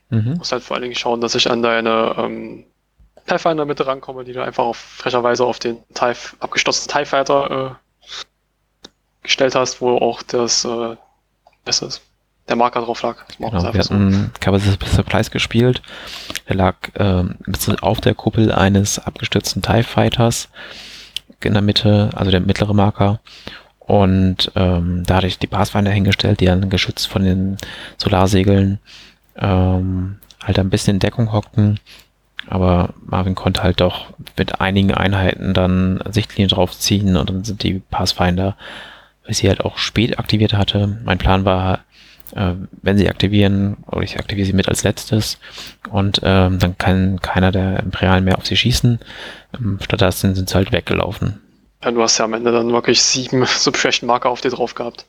Mhm. 0.10 0.36
Muss 0.38 0.52
halt 0.52 0.64
vor 0.64 0.76
allen 0.76 0.84
Dingen 0.84 0.96
schauen, 0.96 1.22
dass 1.22 1.36
ich 1.36 1.50
an 1.50 1.62
deine 1.62 2.16
ähm, 2.18 2.66
der 3.28 3.66
Mitte 3.66 3.86
rankomme, 3.86 4.24
die 4.24 4.34
du 4.34 4.42
einfach 4.42 4.64
auf 4.64 4.78
frecherweise 4.78 5.46
auf 5.46 5.60
den 5.60 5.78
TIE, 5.94 6.14
abgestotzten 6.40 6.94
TIE 6.94 7.06
Fighter 7.06 7.78
äh, 8.12 8.18
gestellt 9.24 9.56
hast, 9.56 9.82
wo 9.82 9.98
auch 9.98 10.24
das, 10.24 10.64
äh, 10.64 10.96
das 11.66 11.82
ist, 11.82 12.02
der 12.48 12.56
Marker 12.56 12.82
drauf 12.82 13.02
lag. 13.02 13.18
Genau, 13.38 13.52
wir 13.52 13.80
hatten 13.80 14.32
Capacity 14.40 14.86
Supplies 14.88 15.32
gespielt. 15.32 15.82
Der 16.48 16.56
lag 16.56 16.76
ähm, 16.96 17.36
auf 17.82 18.00
der 18.00 18.16
Kuppel 18.16 18.52
eines 18.54 19.00
abgestürzten 19.00 19.62
TIE 19.62 19.84
Fighters 19.84 20.48
in 21.42 21.54
der 21.54 21.62
Mitte, 21.62 22.10
also 22.16 22.32
der 22.32 22.40
mittlere 22.40 22.74
Marker. 22.74 23.20
Und 23.80 24.52
ähm, 24.56 25.04
da 25.06 25.16
hatte 25.16 25.28
ich 25.28 25.40
die 25.40 25.48
Pathfinder 25.48 25.92
hingestellt, 25.92 26.40
die 26.40 26.46
dann 26.46 26.70
geschützt 26.70 27.08
von 27.08 27.24
den 27.24 27.58
Solarsegeln 27.98 28.80
ähm, 29.40 30.18
halt 30.44 30.60
ein 30.60 30.70
bisschen 30.70 30.96
in 30.96 31.00
Deckung 31.00 31.32
hockten. 31.32 31.80
Aber 32.50 32.94
Marvin 33.06 33.36
konnte 33.36 33.64
halt 33.64 33.82
doch 33.82 34.08
mit 34.38 34.62
einigen 34.62 34.94
Einheiten 34.94 35.54
dann 35.54 36.02
Sichtlinien 36.10 36.50
draufziehen 36.50 37.18
und 37.18 37.30
dann 37.30 37.44
sind 37.44 37.64
die 37.64 37.80
Pathfinder, 37.80 38.56
weil 39.24 39.32
ich 39.32 39.40
sie 39.40 39.50
halt 39.50 39.62
auch 39.62 39.78
spät 39.78 40.18
aktiviert 40.18 40.54
hatte. 40.54 40.98
Mein 41.04 41.18
Plan 41.18 41.44
war, 41.44 41.80
äh, 42.36 42.54
wenn 42.82 42.98
sie 42.98 43.10
aktivieren, 43.10 43.78
oder 43.88 44.04
ich 44.04 44.18
aktiviere 44.18 44.46
sie 44.46 44.54
mit 44.54 44.70
als 44.70 44.84
letztes 44.84 45.40
und 45.90 46.22
ähm, 46.24 46.60
dann 46.60 46.78
kann 46.78 47.20
keiner 47.22 47.52
der 47.52 47.80
Imperialen 47.80 48.24
mehr 48.24 48.38
auf 48.38 48.46
sie 48.46 48.56
schießen. 48.56 49.00
Ähm, 49.58 49.80
stattdessen 49.82 50.34
sind 50.34 50.48
sie 50.48 50.56
halt 50.56 50.72
weggelaufen. 50.72 51.42
Ja, 51.84 51.92
du 51.92 52.02
hast 52.02 52.18
ja 52.18 52.26
am 52.26 52.34
Ende 52.34 52.52
dann 52.54 52.72
wirklich 52.72 53.02
sieben 53.02 53.46
Subtraction 53.46 54.08
Marker 54.08 54.30
auf 54.30 54.42
dir 54.42 54.52
drauf 54.52 54.74
gehabt. 54.74 55.06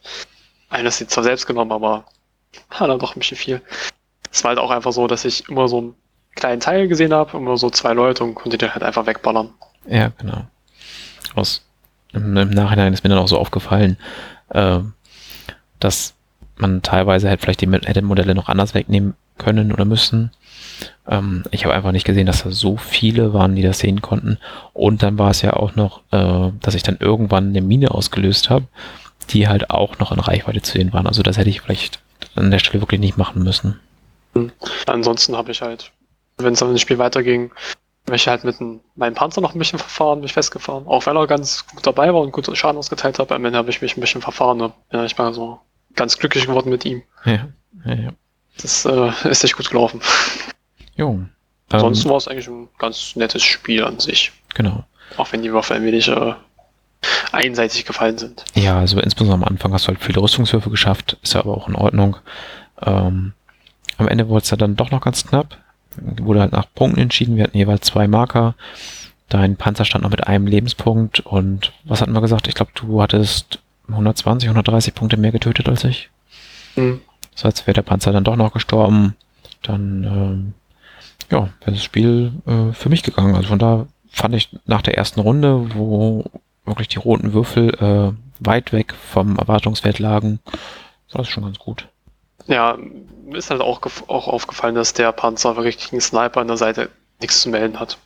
Eines 0.71 0.99
sie 0.99 1.07
zwar 1.07 1.25
selbst 1.25 1.47
genommen, 1.47 1.73
aber 1.73 2.05
hat 2.71 2.91
dann 2.91 2.99
doch 2.99 3.15
ein 3.15 3.21
bisschen 3.21 3.37
viel. 3.37 3.63
Es 4.31 4.45
war 4.45 4.51
halt 4.51 4.59
auch 4.59 4.71
einfach 4.71 4.93
so, 4.93 5.07
dass 5.07 5.25
ich 5.25 5.49
immer 5.49 5.69
so 5.69 5.79
einen 5.79 5.95
kleinen 6.35 6.61
Teil 6.61 6.89
gesehen 6.89 7.13
habe, 7.13 7.37
immer 7.37 7.57
so 7.57 7.71
zwei 7.71 7.93
Leute 7.93 8.25
und 8.25 8.35
konnte 8.35 8.59
die 8.59 8.71
halt 8.71 8.83
einfach 8.83 9.07
wegballern. 9.07 9.51
Ja, 9.89 10.13
genau. 10.19 10.47
Aus, 11.35 11.65
im, 12.13 12.33
Nachhinein 12.33 12.93
ist 12.93 13.05
mir 13.05 13.11
dann 13.11 13.19
auch 13.19 13.29
so 13.29 13.39
aufgefallen, 13.39 13.97
äh, 14.51 14.81
dass 15.81 16.15
man 16.57 16.83
teilweise 16.83 17.29
hätte 17.29 17.43
vielleicht 17.43 17.61
die 17.61 17.71
hätte 17.71 18.03
Modelle 18.03 18.35
noch 18.35 18.49
anders 18.49 18.75
wegnehmen 18.75 19.15
können 19.37 19.73
oder 19.73 19.85
müssen. 19.85 20.33
Ähm, 21.07 21.45
ich 21.51 21.65
habe 21.65 21.75
einfach 21.75 21.93
nicht 21.93 22.05
gesehen, 22.05 22.27
dass 22.27 22.43
da 22.43 22.51
so 22.51 22.77
viele 22.77 23.33
waren, 23.33 23.55
die 23.55 23.63
das 23.63 23.79
sehen 23.79 24.03
konnten. 24.03 24.39
Und 24.73 25.03
dann 25.03 25.19
war 25.19 25.31
es 25.31 25.43
ja 25.43 25.55
auch 25.55 25.77
noch, 25.77 26.03
äh, 26.11 26.53
dass 26.61 26.75
ich 26.75 26.83
dann 26.83 26.99
irgendwann 26.99 27.49
eine 27.49 27.63
Mine 27.63 27.93
ausgelöst 27.93 28.51
habe, 28.51 28.67
die 29.31 29.49
halt 29.49 29.71
auch 29.71 29.99
noch 29.99 30.13
in 30.13 30.21
Reichweite 30.21 30.63
zu 30.63 30.73
sehen 30.73 30.93
waren. 30.93 31.07
Also 31.07 31.23
das 31.23 31.37
hätte 31.37 31.51
ich 31.51 31.61
vielleicht 31.61 32.01
an 32.35 32.51
der 32.51 32.59
Stelle 32.59 32.83
wirklich 32.83 33.01
nicht 33.01 33.17
machen 33.17 33.43
müssen. 33.43 33.79
Ansonsten 34.87 35.37
habe 35.37 35.53
ich 35.53 35.63
halt, 35.63 35.93
wenn 36.37 36.53
es 36.53 36.61
dann 36.61 36.71
im 36.71 36.79
Spiel 36.79 36.99
weiterging, 36.99 37.51
mich 38.09 38.27
halt 38.27 38.45
mit 38.45 38.57
meinem 38.97 39.15
Panzer 39.15 39.41
noch 39.41 39.55
ein 39.55 39.59
bisschen 39.59 39.79
verfahren, 39.79 40.21
mich 40.21 40.33
festgefahren. 40.33 40.87
Auch 40.87 41.07
wenn 41.07 41.17
er 41.17 41.27
ganz 41.27 41.67
gut 41.67 41.87
dabei 41.87 42.13
war 42.13 42.21
und 42.21 42.33
gut 42.33 42.49
Schaden 42.57 42.79
ausgeteilt 42.79 43.19
hat, 43.19 43.33
am 43.33 43.45
Ende 43.45 43.59
habe 43.59 43.71
ich 43.71 43.83
mich 43.83 43.97
ein 43.97 44.01
bisschen 44.01 44.23
verfahren. 44.23 44.59
Ne? 44.59 44.73
Ja, 44.93 45.05
ich 45.05 45.19
war 45.19 45.33
so 45.33 45.61
ganz 45.95 46.19
glücklich 46.19 46.47
geworden 46.47 46.71
mit 46.71 46.85
ihm. 46.85 47.03
Ja, 47.25 47.49
ja, 47.85 47.95
ja. 47.95 48.11
Das 48.61 48.85
äh, 48.85 49.11
ist 49.29 49.45
echt 49.45 49.57
gut 49.57 49.71
gelaufen. 49.71 50.01
Jo. 50.97 51.21
Ansonsten 51.71 52.09
ähm, 52.09 52.11
war 52.11 52.17
es 52.17 52.29
eigentlich 52.29 52.49
ein 52.49 52.69
ganz 52.79 53.15
nettes 53.15 53.43
Spiel 53.43 53.85
an 53.85 54.01
sich. 54.01 54.33
Genau. 54.55 54.85
Auch 55.17 55.31
wenn 55.33 55.43
die 55.43 55.53
Waffe 55.53 55.75
ein 55.75 55.85
wenig 55.85 56.09
äh, 56.09 56.35
einseitig 57.33 57.85
gefallen 57.85 58.19
sind. 58.19 58.45
Ja, 58.55 58.79
also 58.79 58.99
insbesondere 59.01 59.37
am 59.37 59.45
Anfang 59.45 59.73
hast 59.73 59.87
du 59.87 59.89
halt 59.89 60.03
viele 60.03 60.21
Rüstungswürfe 60.21 60.71
geschafft, 60.71 61.19
ist 61.23 61.35
ja 61.35 61.41
aber 61.41 61.57
auch 61.57 61.69
in 61.69 61.77
Ordnung. 61.77 62.17
Ähm, 62.83 63.35
am 63.99 64.09
Ende 64.09 64.29
wurde 64.29 64.43
es 64.45 64.51
ja 64.51 64.57
dann 64.57 64.77
doch 64.77 64.91
noch 64.91 65.03
ganz 65.03 65.27
knapp. 65.27 65.59
Wurde 66.01 66.41
halt 66.41 66.53
nach 66.53 66.67
Punkten 66.75 67.01
entschieden. 67.01 67.37
Wir 67.37 67.45
hatten 67.45 67.59
jeweils 67.59 67.87
zwei 67.87 68.09
Marker. 68.09 68.55
Dein 69.29 69.57
Panzer 69.57 69.85
stand 69.85 70.05
noch 70.05 70.11
mit 70.11 70.27
einem 70.27 70.47
Lebenspunkt 70.47 71.21
und 71.21 71.73
was 71.85 72.01
hatten 72.01 72.13
wir 72.13 72.23
gesagt? 72.23 72.49
Ich 72.49 72.55
glaube, 72.55 72.71
du 72.75 73.03
hattest 73.03 73.59
120, 73.89 74.49
130 74.49 74.95
Punkte 74.95 75.17
mehr 75.19 75.33
getötet 75.33 75.69
als 75.69 75.85
ich. 75.85 76.09
Mhm. 76.77 77.01
Das 77.35 77.45
heißt, 77.45 77.67
wäre 77.67 77.75
der 77.75 77.83
Panzer 77.83 78.13
dann 78.13 78.25
doch 78.25 78.37
noch 78.37 78.53
gestorben, 78.53 79.17
dann 79.63 80.05
ähm, 80.05 80.55
ja, 81.31 81.51
wäre 81.61 81.73
das 81.73 81.85
Spiel 81.85 82.33
äh, 82.47 82.73
für 82.73 82.89
mich 82.89 83.03
gegangen. 83.03 83.35
Also 83.35 83.49
von 83.49 83.59
da 83.59 83.87
fand 84.11 84.35
ich 84.35 84.49
nach 84.67 84.83
der 84.83 84.97
ersten 84.97 85.21
Runde, 85.21 85.75
wo 85.75 86.25
wirklich 86.65 86.89
die 86.89 86.99
roten 86.99 87.33
Würfel 87.33 87.75
äh, 87.75 88.13
weit 88.41 88.73
weg 88.73 88.95
vom 88.95 89.37
Erwartungswert 89.37 89.99
lagen, 89.99 90.41
war 91.13 91.23
das 91.23 91.29
schon 91.29 91.45
ganz 91.45 91.59
gut. 91.59 91.89
Ja, 92.47 92.79
mir 93.29 93.39
ist 93.39 93.51
halt 93.51 93.61
auch, 93.61 93.81
auch 94.09 94.29
aufgefallen, 94.29 94.75
dass 94.75 94.93
der 94.93 95.13
Panzer 95.13 95.57
wirklich 95.57 95.79
gegen 95.79 96.01
Sniper 96.01 96.41
an 96.41 96.49
der 96.49 96.57
Seite 96.57 96.91
nichts 97.21 97.43
zu 97.43 97.49
melden 97.49 97.79
hat. 97.79 97.99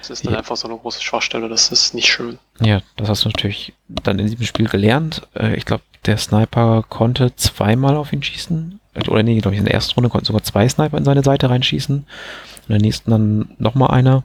Das 0.00 0.10
ist 0.10 0.24
dann 0.24 0.32
ja. 0.32 0.38
einfach 0.38 0.56
so 0.56 0.68
eine 0.68 0.78
große 0.78 1.02
Schwachstelle, 1.02 1.48
das 1.48 1.70
ist 1.70 1.94
nicht 1.94 2.10
schön. 2.10 2.38
Ja, 2.60 2.80
das 2.96 3.08
hast 3.08 3.24
du 3.24 3.28
natürlich 3.28 3.74
dann 3.88 4.18
in 4.18 4.26
diesem 4.26 4.46
Spiel 4.46 4.68
gelernt. 4.68 5.26
Äh, 5.34 5.54
ich 5.56 5.66
glaube, 5.66 5.82
der 6.06 6.16
Sniper 6.16 6.84
konnte 6.88 7.34
zweimal 7.36 7.96
auf 7.96 8.12
ihn 8.12 8.22
schießen. 8.22 8.80
Oder 9.08 9.22
nee, 9.22 9.38
glaube 9.40 9.54
ich, 9.54 9.58
in 9.58 9.66
der 9.66 9.74
ersten 9.74 9.94
Runde 9.94 10.08
konnten 10.08 10.26
sogar 10.26 10.42
zwei 10.42 10.68
Sniper 10.68 10.96
in 10.96 11.04
seine 11.04 11.22
Seite 11.22 11.50
reinschießen. 11.50 11.96
In 11.96 12.72
der 12.72 12.80
nächsten 12.80 13.10
dann 13.10 13.50
nochmal 13.58 13.90
einer. 13.90 14.24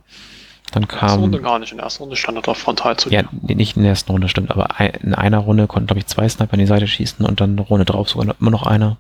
Dann 0.72 0.88
kam. 0.88 0.98
In 0.98 1.00
der 1.00 1.10
ersten 1.10 1.22
Runde 1.22 1.42
gar 1.42 1.60
nicht. 1.60 1.72
In 1.72 1.78
der 1.78 1.84
ersten 1.86 2.04
Runde 2.04 2.16
stand 2.16 2.38
er 2.38 2.42
doch 2.42 2.56
frontal 2.56 2.98
zu 2.98 3.10
Ja, 3.10 3.24
dir. 3.24 3.56
nicht 3.56 3.76
in 3.76 3.84
der 3.84 3.92
ersten 3.92 4.12
Runde, 4.12 4.30
stimmt. 4.30 4.52
Aber 4.52 4.70
in 4.80 5.14
einer 5.14 5.40
Runde 5.40 5.68
konnten, 5.68 5.88
glaube 5.88 6.00
ich, 6.00 6.08
zwei 6.08 6.28
Sniper 6.30 6.54
in 6.54 6.60
die 6.60 6.66
Seite 6.66 6.88
schießen 6.88 7.26
und 7.26 7.42
dann 7.42 7.52
eine 7.52 7.62
Runde 7.62 7.86
drauf 7.86 8.10
sogar 8.10 8.36
immer 8.40 8.52
noch 8.52 8.64
einer. 8.64 8.98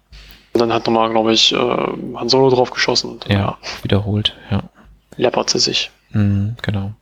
Und 0.54 0.60
dann 0.60 0.72
hat 0.72 0.86
nochmal, 0.86 1.10
glaube 1.10 1.34
ich, 1.34 1.52
äh, 1.52 1.58
Han 1.58 2.30
Solo 2.30 2.50
drauf 2.50 2.72
geschossen. 2.72 3.12
Und, 3.12 3.28
ja, 3.28 3.40
ja, 3.40 3.58
wiederholt, 3.82 4.36
ja. 4.52 4.64
Läpperte 5.18 5.60
sich. 5.60 5.92
Mhm, 6.12 6.56
genau. 6.62 6.94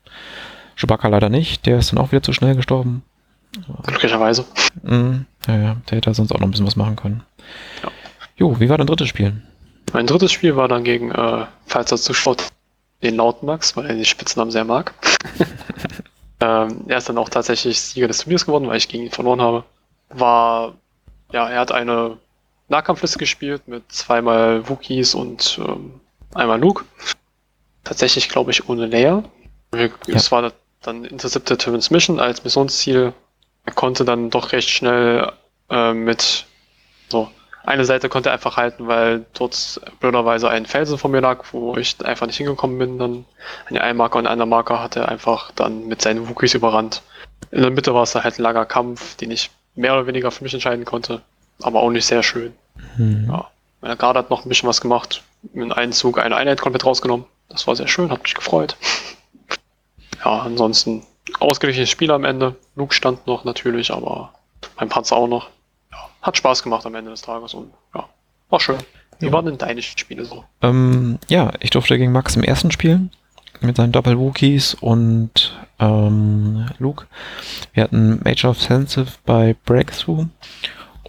Chewbacca 0.78 1.10
leider 1.10 1.30
nicht. 1.30 1.66
Der 1.66 1.78
ist 1.78 1.92
dann 1.92 2.00
auch 2.00 2.12
wieder 2.12 2.24
zu 2.24 2.34
schnell 2.34 2.56
gestorben. 2.56 3.04
Glücklicherweise. 3.84 4.46
Mhm, 4.82 5.26
ja, 5.48 5.58
ja, 5.58 5.78
der 5.90 5.98
hätte 5.98 6.14
sonst 6.14 6.32
auch 6.32 6.40
noch 6.40 6.48
ein 6.48 6.52
bisschen 6.52 6.68
was 6.68 6.78
machen 6.78 6.96
können. 6.96 7.24
Ja. 7.84 7.92
Jo, 8.38 8.60
wie 8.60 8.70
war 8.70 8.78
dein 8.78 8.88
drittes 8.88 9.10
Spiel? 9.10 9.42
Mein 9.94 10.08
drittes 10.08 10.32
Spiel 10.32 10.56
war 10.56 10.70
dann 10.70 10.84
gegen, 10.84 11.12
äh, 11.12 11.46
falls 11.66 11.92
er 11.92 11.98
zu 11.98 12.14
Sport 12.14 12.48
den 13.04 13.16
lauten 13.16 13.46
Max, 13.46 13.76
weil 13.76 13.88
er 13.88 13.96
den 13.96 14.06
Spitznamen 14.06 14.52
sehr 14.52 14.64
mag. 14.64 14.94
ähm, 16.40 16.86
er 16.88 16.98
ist 16.98 17.10
dann 17.10 17.18
auch 17.18 17.30
tatsächlich 17.30 17.82
Sieger 17.82 18.08
des 18.08 18.20
Turniers 18.20 18.46
geworden, 18.46 18.68
weil 18.68 18.78
ich 18.78 18.88
gegen 18.88 19.04
ihn 19.04 19.12
verloren 19.12 19.42
habe. 19.42 19.64
War, 20.10 20.74
ja, 21.34 21.50
er 21.50 21.60
hat 21.60 21.72
eine 21.72 22.18
Nahkampfliste 22.72 23.20
gespielt 23.20 23.68
mit 23.68 23.92
zweimal 23.92 24.68
Wookies 24.68 25.14
und 25.14 25.60
ähm, 25.64 26.00
einmal 26.34 26.60
Luke. 26.60 26.86
Tatsächlich, 27.84 28.30
glaube 28.30 28.52
ich, 28.52 28.68
ohne 28.70 28.88
Leia. 28.88 29.24
Ja. 29.76 29.90
Es 30.08 30.32
war 30.32 30.52
dann 30.82 31.06
Intercepted 31.06 31.62
Transmission 31.62 32.20
als 32.20 32.44
Missionsziel. 32.44 33.14
Er 33.66 33.74
konnte 33.74 34.06
dann 34.06 34.30
doch 34.30 34.52
recht 34.54 34.70
schnell 34.70 35.32
äh, 35.70 35.94
mit 35.94 36.46
so 37.10 37.30
eine 37.64 37.86
Seite 37.86 38.10
konnte 38.10 38.30
er 38.30 38.34
einfach 38.34 38.58
halten, 38.58 38.88
weil 38.88 39.26
dort 39.34 39.80
blöderweise 40.00 40.50
ein 40.50 40.66
Felsen 40.66 40.98
vor 40.98 41.12
mir 41.12 41.22
lag, 41.22 41.44
wo 41.52 41.76
ich 41.78 42.04
einfach 42.04 42.26
nicht 42.26 42.38
hingekommen 42.38 42.80
bin. 42.80 42.98
Dann 42.98 43.26
an 43.68 43.74
der 43.74 43.84
einen 43.84 43.98
Marker 43.98 44.18
und 44.18 44.28
einer 44.28 44.46
Marker 44.46 44.82
hat 44.82 44.96
er 44.96 45.10
einfach 45.10 45.52
dann 45.52 45.88
mit 45.88 46.02
seinen 46.02 46.28
Wookies 46.28 46.54
überrannt. 46.54 47.04
In 47.52 47.62
der 47.62 47.72
Mitte 47.72 47.94
war 47.94 48.04
es 48.04 48.16
halt 48.16 48.40
ein 48.40 48.42
langer 48.42 48.66
Kampf, 48.66 49.16
den 49.18 49.30
ich 49.30 49.52
mehr 49.76 49.94
oder 49.94 50.08
weniger 50.08 50.32
für 50.32 50.44
mich 50.44 50.54
entscheiden 50.54 50.86
konnte, 50.86 51.22
aber 51.62 51.82
auch 51.82 51.92
nicht 51.92 52.06
sehr 52.06 52.24
schön. 52.24 52.54
Mhm. 52.98 53.28
Ja. 53.30 53.48
Meine 53.82 53.98
Garde 53.98 54.20
hat 54.20 54.30
noch 54.30 54.46
ein 54.46 54.50
bisschen 54.50 54.70
was 54.70 54.82
gemacht, 54.82 55.24
in 55.54 55.72
einem 55.72 55.92
Zug 55.92 56.20
eine 56.20 56.36
Einheit 56.36 56.62
komplett 56.62 56.86
rausgenommen. 56.86 57.26
Das 57.50 57.68
war 57.68 57.76
sehr 57.76 57.88
schön, 57.88 58.12
hat 58.12 58.24
mich 58.24 58.36
gefreut. 58.36 58.78
Ja, 60.24 60.42
ansonsten 60.42 61.04
ausgeglichenes 61.40 61.90
Spiel 61.90 62.12
am 62.12 62.24
Ende. 62.24 62.56
Luke 62.76 62.94
stand 62.94 63.26
noch 63.28 63.44
natürlich, 63.44 63.92
aber 63.92 64.34
mein 64.78 64.90
Panzer 64.90 65.16
auch 65.16 65.28
noch 65.28 65.50
hat 66.22 66.38
Spaß 66.38 66.64
gemacht 66.64 66.86
am 66.86 66.96
Ende 66.96 67.12
des 67.12 67.24
Tages 67.24 67.54
und 67.54 67.72
ja, 67.96 68.08
war 68.50 68.60
schön. 68.60 68.78
Wie 69.20 69.28
ja. 69.28 69.32
waren 69.32 69.46
denn 69.46 69.58
deine 69.58 69.82
Spiele 69.82 70.26
so? 70.26 70.44
Ähm, 70.62 71.20
ja, 71.28 71.52
ich 71.60 71.72
durfte 71.72 71.98
gegen 71.98 72.12
Max 72.12 72.36
im 72.36 72.44
ersten 72.44 72.72
spielen 72.72 73.12
mit 73.60 73.78
seinen 73.78 73.92
Doppel-Wookies 73.92 74.76
und 74.76 75.60
ähm, 75.80 76.68
Luke. 76.80 77.06
Wir 77.74 77.84
hatten 77.84 78.20
Major 78.24 78.52
Offensive 78.52 79.14
bei 79.26 79.56
Breakthrough 79.66 80.26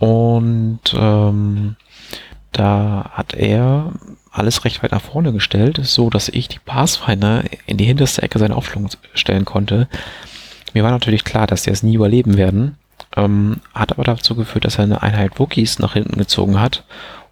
und 0.03 0.81
ähm, 0.97 1.77
da 2.51 3.13
hat 3.13 3.35
er 3.35 3.93
alles 4.33 4.65
recht 4.65 4.83
weit 4.83 4.91
nach 4.91 5.01
vorne 5.01 5.33
gestellt, 5.33 5.79
so 5.81 6.11
dass 6.11 6.29
ich 6.29 6.49
die 6.49 6.59
Pathfinder 6.59 7.45
in 7.67 7.77
die 7.77 7.85
hinterste 7.85 8.21
Ecke 8.21 8.41
seiner 8.41 8.57
Aufstellung 8.57 8.89
stellen 9.15 9.45
konnte. 9.45 9.87
Mir 10.75 10.83
war 10.83 10.91
natürlich 10.91 11.23
klar, 11.23 11.47
dass 11.47 11.63
die 11.63 11.71
es 11.71 11.85
nie 11.85 11.95
überleben 11.95 12.37
werden. 12.37 12.79
Ähm, 13.17 13.61
hat 13.75 13.93
aber 13.93 14.03
dazu 14.03 14.35
geführt, 14.35 14.65
dass 14.65 14.79
er 14.79 14.85
eine 14.85 15.05
Einheit 15.05 15.39
Wookies 15.39 15.79
nach 15.79 15.93
hinten 15.93 16.19
gezogen 16.19 16.59
hat. 16.59 16.83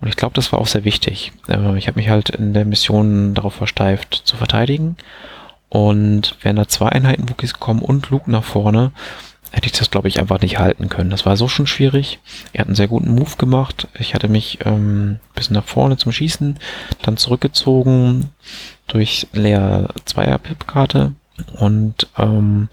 Und 0.00 0.06
ich 0.06 0.14
glaube, 0.14 0.34
das 0.34 0.52
war 0.52 0.60
auch 0.60 0.68
sehr 0.68 0.84
wichtig. 0.84 1.32
Äh, 1.48 1.76
ich 1.76 1.88
habe 1.88 1.98
mich 1.98 2.08
halt 2.08 2.30
in 2.30 2.54
der 2.54 2.66
Mission 2.66 3.34
darauf 3.34 3.54
versteift, 3.54 4.14
zu 4.14 4.36
verteidigen. 4.36 4.96
Und 5.70 6.36
wären 6.42 6.54
da 6.54 6.68
zwei 6.68 6.90
Einheiten 6.90 7.28
Wookies 7.28 7.54
gekommen 7.54 7.82
und 7.82 8.10
Luke 8.10 8.30
nach 8.30 8.44
vorne, 8.44 8.92
hätte 9.50 9.66
ich 9.66 9.72
das, 9.72 9.90
glaube 9.90 10.08
ich, 10.08 10.20
einfach 10.20 10.40
nicht 10.40 10.58
halten 10.58 10.88
können. 10.88 11.10
Das 11.10 11.26
war 11.26 11.36
so 11.36 11.48
schon 11.48 11.66
schwierig. 11.66 12.20
Er 12.52 12.60
hat 12.60 12.68
einen 12.68 12.76
sehr 12.76 12.88
guten 12.88 13.14
Move 13.14 13.36
gemacht. 13.36 13.88
Ich 13.98 14.14
hatte 14.14 14.28
mich 14.28 14.58
ähm, 14.64 15.18
bisschen 15.34 15.54
nach 15.54 15.64
vorne 15.64 15.96
zum 15.96 16.12
Schießen, 16.12 16.58
dann 17.02 17.16
zurückgezogen 17.16 18.30
durch 18.86 19.26
leer 19.32 19.88
Zweier 20.04 20.38
Pip-Karte 20.38 21.12
und 21.56 22.08
ähm, 22.18 22.68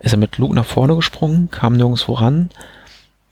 ist 0.00 0.12
er 0.12 0.18
mit 0.18 0.38
Luke 0.38 0.54
nach 0.54 0.64
vorne 0.64 0.96
gesprungen, 0.96 1.50
kam 1.50 1.76
nirgendwo 1.76 2.14
ran, 2.14 2.50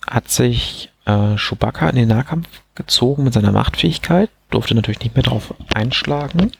hat 0.07 0.29
sich 0.29 0.91
äh, 1.07 1.37
Chewbacca 1.37 1.89
in 1.89 1.97
den 1.97 2.09
Nahkampf 2.09 2.49
gezogen 2.75 3.25
mit 3.25 3.33
seiner 3.33 3.53
Machtfähigkeit, 3.53 4.31
durfte 4.51 4.75
natürlich 4.75 5.01
nicht 5.01 5.15
mehr 5.15 5.25
drauf 5.25 5.55
einschlagen, 5.75 6.53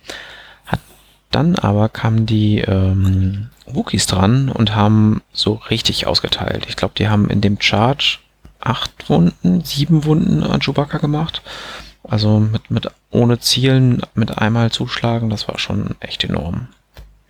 hat 0.67 0.81
dann 1.31 1.57
aber 1.57 1.89
kamen 1.89 2.27
die 2.27 2.59
ähm, 2.61 3.51
Wookiees 3.75 4.07
dran 4.07 4.49
und 4.49 4.75
haben 4.75 5.23
so 5.33 5.55
richtig 5.71 6.07
ausgeteilt. 6.07 6.67
Ich 6.69 6.77
glaube, 6.77 6.95
die 6.97 7.09
haben 7.09 7.31
in 7.31 7.41
dem 7.41 7.61
Charge 7.61 8.19
acht 8.61 9.09
Wunden, 9.09 9.63
sieben 9.65 10.05
Wunden 10.05 10.43
an 10.43 10.61
Chewbacca 10.61 10.99
gemacht. 10.99 11.43
Also 12.03 12.41
mit, 12.41 12.71
mit 12.71 12.89
ohne 13.11 13.39
Zielen, 13.39 14.03
mit 14.15 14.39
einmal 14.39 14.71
zuschlagen, 14.71 15.31
das 15.31 15.49
war 15.49 15.59
schon 15.59 15.97
echt 16.01 16.25
enorm. 16.25 16.69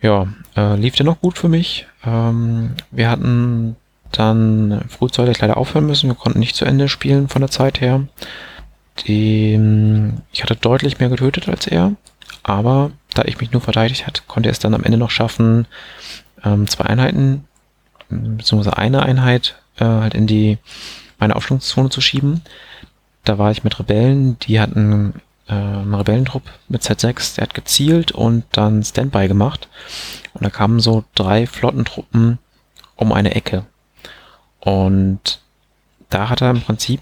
Ja, 0.01 0.27
äh, 0.55 0.75
lief 0.75 0.95
dennoch 0.95 1.19
gut 1.19 1.37
für 1.37 1.49
mich. 1.49 1.87
Ähm, 2.05 2.71
wir 2.91 3.09
hatten 3.09 3.75
dann 4.11 4.81
frühzeitig 4.87 5.39
leider 5.39 5.57
aufhören 5.57 5.85
müssen. 5.85 6.09
Wir 6.09 6.15
konnten 6.15 6.39
nicht 6.39 6.55
zu 6.55 6.65
Ende 6.65 6.87
spielen 6.87 7.27
von 7.27 7.41
der 7.41 7.51
Zeit 7.51 7.81
her. 7.81 8.07
Die, 9.07 9.59
ich 10.31 10.43
hatte 10.43 10.55
deutlich 10.55 10.99
mehr 10.99 11.09
getötet 11.09 11.47
als 11.47 11.67
er, 11.67 11.93
aber 12.43 12.91
da 13.13 13.23
ich 13.23 13.39
mich 13.39 13.51
nur 13.51 13.61
verteidigt 13.61 14.05
hat, 14.05 14.27
konnte 14.27 14.49
er 14.49 14.51
es 14.51 14.59
dann 14.59 14.73
am 14.73 14.83
Ende 14.83 14.97
noch 14.97 15.11
schaffen, 15.11 15.67
ähm, 16.43 16.67
zwei 16.67 16.85
Einheiten, 16.85 17.45
beziehungsweise 18.09 18.77
eine 18.77 19.03
Einheit 19.03 19.61
äh, 19.77 19.85
halt 19.85 20.13
in 20.13 20.27
die 20.27 20.57
meine 21.19 21.35
Aufstellungszone 21.35 21.89
zu 21.89 22.01
schieben. 22.01 22.41
Da 23.23 23.37
war 23.37 23.51
ich 23.51 23.63
mit 23.63 23.77
Rebellen, 23.79 24.39
die 24.39 24.59
hatten 24.59 25.21
äh, 25.47 25.53
ein 25.53 25.93
Rebellentrupp 25.93 26.43
mit 26.69 26.81
Z6, 26.81 27.35
der 27.35 27.43
hat 27.43 27.53
gezielt 27.53 28.11
und 28.11 28.45
dann 28.51 28.83
Standby 28.83 29.27
gemacht. 29.27 29.67
Und 30.33 30.45
da 30.45 30.49
kamen 30.49 30.79
so 30.79 31.03
drei 31.15 31.45
Flottentruppen 31.45 32.39
um 32.95 33.11
eine 33.11 33.35
Ecke. 33.35 33.65
Und 34.59 35.41
da 36.09 36.29
hat 36.29 36.41
er 36.41 36.51
im 36.51 36.61
Prinzip 36.61 37.01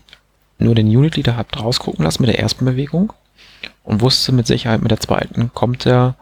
nur 0.59 0.75
den 0.75 0.87
Unit 0.87 1.15
Leader 1.15 1.45
rausgucken 1.57 2.03
lassen 2.03 2.23
mit 2.23 2.29
der 2.29 2.39
ersten 2.39 2.65
Bewegung 2.65 3.13
und 3.83 4.01
wusste 4.01 4.31
mit 4.31 4.47
Sicherheit 4.47 4.81
mit 4.81 4.91
der 4.91 4.99
zweiten 4.99 5.51
kommt 5.53 5.85
er 5.85 6.15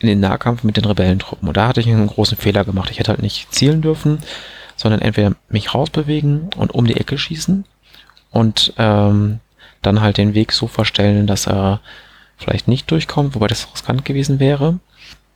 in 0.00 0.08
den 0.08 0.20
Nahkampf 0.20 0.64
mit 0.64 0.76
den 0.76 0.84
Rebellentruppen. 0.84 1.48
Und 1.48 1.56
da 1.56 1.68
hatte 1.68 1.80
ich 1.80 1.86
einen 1.86 2.06
großen 2.06 2.36
Fehler 2.36 2.64
gemacht. 2.64 2.90
Ich 2.90 2.98
hätte 2.98 3.10
halt 3.10 3.22
nicht 3.22 3.52
zielen 3.52 3.82
dürfen, 3.82 4.18
sondern 4.76 5.02
entweder 5.02 5.34
mich 5.48 5.74
rausbewegen 5.74 6.50
und 6.56 6.74
um 6.74 6.86
die 6.86 6.96
Ecke 6.96 7.18
schießen 7.18 7.64
und 8.30 8.72
ähm, 8.78 9.40
dann 9.82 10.00
halt 10.00 10.16
den 10.16 10.34
Weg 10.34 10.52
so 10.52 10.66
verstellen, 10.66 11.26
dass 11.26 11.46
er 11.46 11.80
vielleicht 12.38 12.68
nicht 12.68 12.90
durchkommt, 12.90 13.34
wobei 13.34 13.46
das 13.46 13.68
riskant 13.72 14.04
gewesen 14.04 14.40
wäre. 14.40 14.78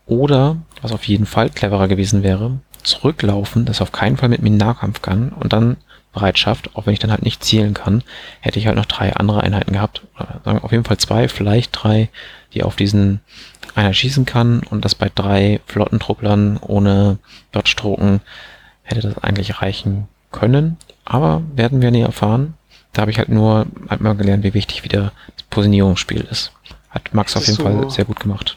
Oder, 0.06 0.56
was 0.82 0.92
auf 0.92 1.04
jeden 1.04 1.26
Fall 1.26 1.50
cleverer 1.50 1.88
gewesen 1.88 2.22
wäre, 2.22 2.58
zurücklaufen, 2.82 3.64
dass 3.64 3.80
er 3.80 3.84
auf 3.84 3.92
keinen 3.92 4.16
Fall 4.16 4.28
mit 4.28 4.42
mir 4.42 4.48
in 4.48 4.56
Nahkampf 4.56 5.02
kann 5.02 5.30
und 5.30 5.52
dann 5.52 5.76
Bereitschaft, 6.14 6.74
auch 6.74 6.86
wenn 6.86 6.94
ich 6.94 6.98
dann 6.98 7.10
halt 7.10 7.22
nicht 7.22 7.44
zielen 7.44 7.74
kann, 7.74 8.02
hätte 8.40 8.58
ich 8.58 8.66
halt 8.66 8.76
noch 8.76 8.86
drei 8.86 9.14
andere 9.14 9.42
Einheiten 9.42 9.72
gehabt. 9.72 10.02
Oder 10.16 10.40
sagen 10.44 10.60
auf 10.60 10.72
jeden 10.72 10.84
Fall 10.84 10.98
zwei, 10.98 11.28
vielleicht 11.28 11.70
drei, 11.72 12.08
die 12.54 12.62
auf 12.62 12.76
diesen 12.76 13.20
einer 13.74 13.92
schießen 13.92 14.24
kann 14.24 14.60
und 14.70 14.84
das 14.84 14.94
bei 14.94 15.10
drei 15.12 15.60
Flottentrupplern 15.66 16.58
ohne 16.58 17.18
Dodge-Drucken 17.52 18.20
hätte 18.82 19.00
das 19.00 19.18
eigentlich 19.18 19.60
reichen 19.60 20.08
können. 20.30 20.76
Aber 21.04 21.42
werden 21.54 21.82
wir 21.82 21.90
nie 21.90 22.00
erfahren 22.00 22.54
da 22.94 23.02
habe 23.02 23.10
ich 23.10 23.18
halt 23.18 23.28
nur 23.28 23.66
einmal 23.88 24.16
gelernt, 24.16 24.44
wie 24.44 24.54
wichtig 24.54 24.84
wieder 24.84 25.12
das 25.36 25.42
Positionierungsspiel 25.50 26.26
ist. 26.30 26.52
Hat 26.88 27.12
Max 27.12 27.36
auf 27.36 27.46
jeden 27.46 27.60
Fall 27.60 27.90
sehr 27.90 28.04
gut 28.04 28.20
gemacht. 28.20 28.56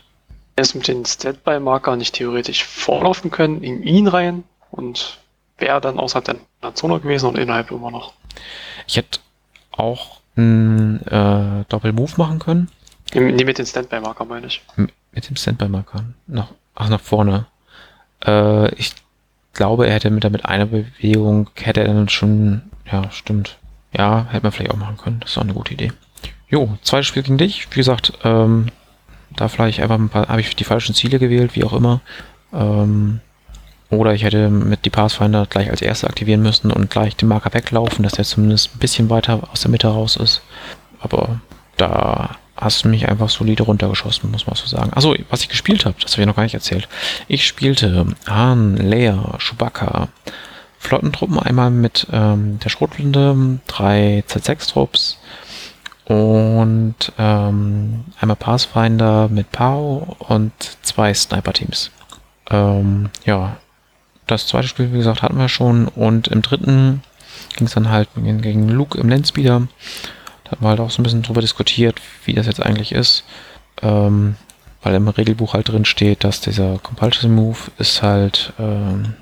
es 0.56 0.74
mit 0.74 0.88
den 0.88 1.06
Standby-Marker 1.06 1.96
nicht 1.96 2.16
theoretisch 2.16 2.64
vorlaufen 2.64 3.32
können, 3.32 3.64
in 3.64 3.84
ihn 3.84 4.08
rein 4.08 4.44
und 4.72 5.18
wäre 5.58 5.82
dann 5.82 6.00
außerhalb 6.00 6.26
der 6.26 6.36
Zone 6.74 7.00
gewesen 7.00 7.28
und 7.28 7.38
innerhalb 7.38 7.72
immer 7.72 7.92
noch. 7.92 8.14
Ich 8.88 8.98
hätte 8.98 9.20
auch 9.72 10.20
einen 10.36 11.02
äh, 11.08 11.66
Doppel-Move 11.70 12.14
machen 12.18 12.40
können. 12.40 12.70
Nee, 13.14 13.44
mit 13.44 13.58
den 13.58 13.66
Standby-Marker 13.66 14.26
meine 14.26 14.48
ich. 14.48 14.62
M 14.76 14.90
mit 15.14 15.30
dem 15.30 15.36
Standby-Marker. 15.36 16.04
Nach, 16.28 16.50
ach, 16.76 16.90
nach 16.90 17.02
vorne. 17.02 17.48
Äh, 18.26 18.74
ich 18.76 18.94
glaube, 19.54 19.88
er 19.88 19.94
hätte 19.94 20.10
mit, 20.12 20.30
mit 20.30 20.46
einer 20.46 20.68
Bewegung, 20.68 21.50
hätte 21.56 21.82
er 21.82 21.94
dann 21.94 22.10
schon, 22.10 22.64
ja, 22.92 23.10
stimmt. 23.12 23.58
Ja, 23.94 24.28
hätte 24.30 24.44
man 24.44 24.52
vielleicht 24.52 24.72
auch 24.72 24.78
machen 24.78 24.98
können. 24.98 25.20
Das 25.22 25.32
ist 25.32 25.38
auch 25.38 25.44
eine 25.44 25.54
gute 25.54 25.74
Idee. 25.74 25.92
Jo, 26.50 26.78
zweites 26.82 27.08
Spiel 27.08 27.24
gegen 27.24 27.38
dich. 27.38 27.68
Wie 27.72 27.76
gesagt, 27.76 28.14
ähm, 28.24 28.68
da 29.36 29.48
vielleicht 29.48 29.80
einfach 29.80 29.98
ein 29.98 30.10
paar, 30.10 30.28
habe 30.28 30.42
ich 30.42 30.56
die 30.56 30.64
falschen 30.64 30.94
Ziele 30.94 31.20
gewählt, 31.20 31.56
wie 31.56 31.64
auch 31.64 31.74
immer. 31.74 32.02
Ähm, 32.54 33.22
oder 33.90 34.14
ich 34.14 34.24
hätte 34.24 34.50
mit 34.50 34.86
die 34.86 34.90
Pathfinder 34.90 35.46
gleich 35.46 35.70
als 35.70 35.82
erste 35.82 36.08
aktivieren 36.08 36.42
müssen 36.42 36.72
und 36.72 36.90
gleich 36.90 37.16
den 37.16 37.30
Marker 37.30 37.54
weglaufen, 37.54 38.04
dass 38.04 38.14
der 38.14 38.26
zumindest 38.26 38.76
ein 38.76 38.80
bisschen 38.80 39.10
weiter 39.10 39.48
aus 39.52 39.62
der 39.62 39.72
Mitte 39.72 39.88
raus 39.88 40.18
ist. 40.18 40.42
Aber 41.00 41.40
da 41.78 42.36
hast 42.58 42.84
du 42.84 42.90
mich 42.90 43.08
einfach 43.08 43.30
solide 43.30 43.64
runtergeschossen, 43.64 44.32
muss 44.32 44.48
man 44.48 44.56
so 44.56 44.66
sagen. 44.66 44.92
Achso, 44.94 45.16
was 45.30 45.42
ich 45.42 45.50
gespielt 45.50 45.86
habe, 45.86 45.96
das 46.02 46.14
habe 46.14 46.22
ich 46.22 46.28
noch 46.28 46.36
gar 46.36 46.44
nicht 46.44 46.56
erzählt. 46.56 46.90
Ich 47.28 47.46
spielte 47.46 48.08
Han, 48.28 48.76
Leia, 48.78 49.38
Chewbacca, 49.38 50.10
Flottentruppen 50.80 51.40
einmal 51.40 51.70
mit 51.70 52.08
ähm, 52.12 52.60
der 52.60 52.70
Schrotflinte, 52.70 53.60
drei 53.68 54.24
Z6-Trupps 54.28 55.18
und 56.06 56.96
ähm, 57.18 58.06
einmal 58.20 58.36
Pathfinder 58.38 59.28
mit 59.30 59.52
Pau 59.52 60.16
und 60.20 60.52
zwei 60.82 61.14
Sniper-Teams. 61.14 61.92
Ähm, 62.50 63.10
ja, 63.26 63.58
das 64.28 64.48
zweite 64.48 64.68
Spiel, 64.68 64.94
wie 64.94 64.98
gesagt, 64.98 65.22
hatten 65.22 65.38
wir 65.38 65.50
schon 65.50 65.88
und 65.88 66.28
im 66.28 66.42
dritten 66.42 67.02
ging 67.56 67.68
es 67.68 67.74
dann 67.74 67.90
halt 67.90 68.10
gegen 68.16 68.70
Luke 68.70 69.00
im 69.00 69.10
Landspeeder. 69.10 69.68
Da 70.44 70.52
haben 70.52 70.62
wir 70.62 70.70
halt 70.70 70.80
auch 70.80 70.92
so 70.92 71.02
ein 71.02 71.04
bisschen 71.04 71.24
drüber 71.24 71.42
diskutiert, 71.42 72.00
wie 72.26 72.34
das 72.34 72.46
jetzt 72.46 72.62
eigentlich 72.62 72.92
ist. 72.92 73.24
Ähm, 73.82 74.36
weil 74.82 74.96
im 74.96 75.08
Regelbuch 75.08 75.54
halt 75.54 75.70
drin 75.70 75.86
steht, 75.86 76.24
dass 76.24 76.40
dieser 76.42 76.78
Compulsory 76.80 77.28
Move 77.28 77.58
ist 77.78 78.02
halt 78.04 78.54
ähm, 78.60 79.16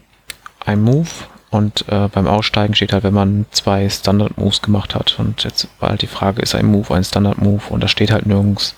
ein 0.63 0.81
Move 0.81 1.09
und 1.49 1.87
äh, 1.87 2.09
beim 2.09 2.27
Aussteigen 2.27 2.75
steht 2.75 2.91
halt, 2.91 3.03
wenn 3.03 3.13
man 3.13 3.45
zwei 3.51 3.87
Standard 3.89 4.37
Moves 4.37 4.61
gemacht 4.61 4.93
hat. 4.93 5.17
Und 5.19 5.43
jetzt 5.43 5.69
war 5.79 5.89
halt 5.89 6.01
die 6.01 6.07
Frage, 6.07 6.41
ist 6.41 6.53
ein 6.53 6.65
Move 6.65 6.93
ein 6.93 7.03
Standard 7.03 7.37
Move? 7.37 7.61
Und 7.69 7.81
das 7.81 7.91
steht 7.91 8.11
halt 8.11 8.25
nirgends. 8.25 8.75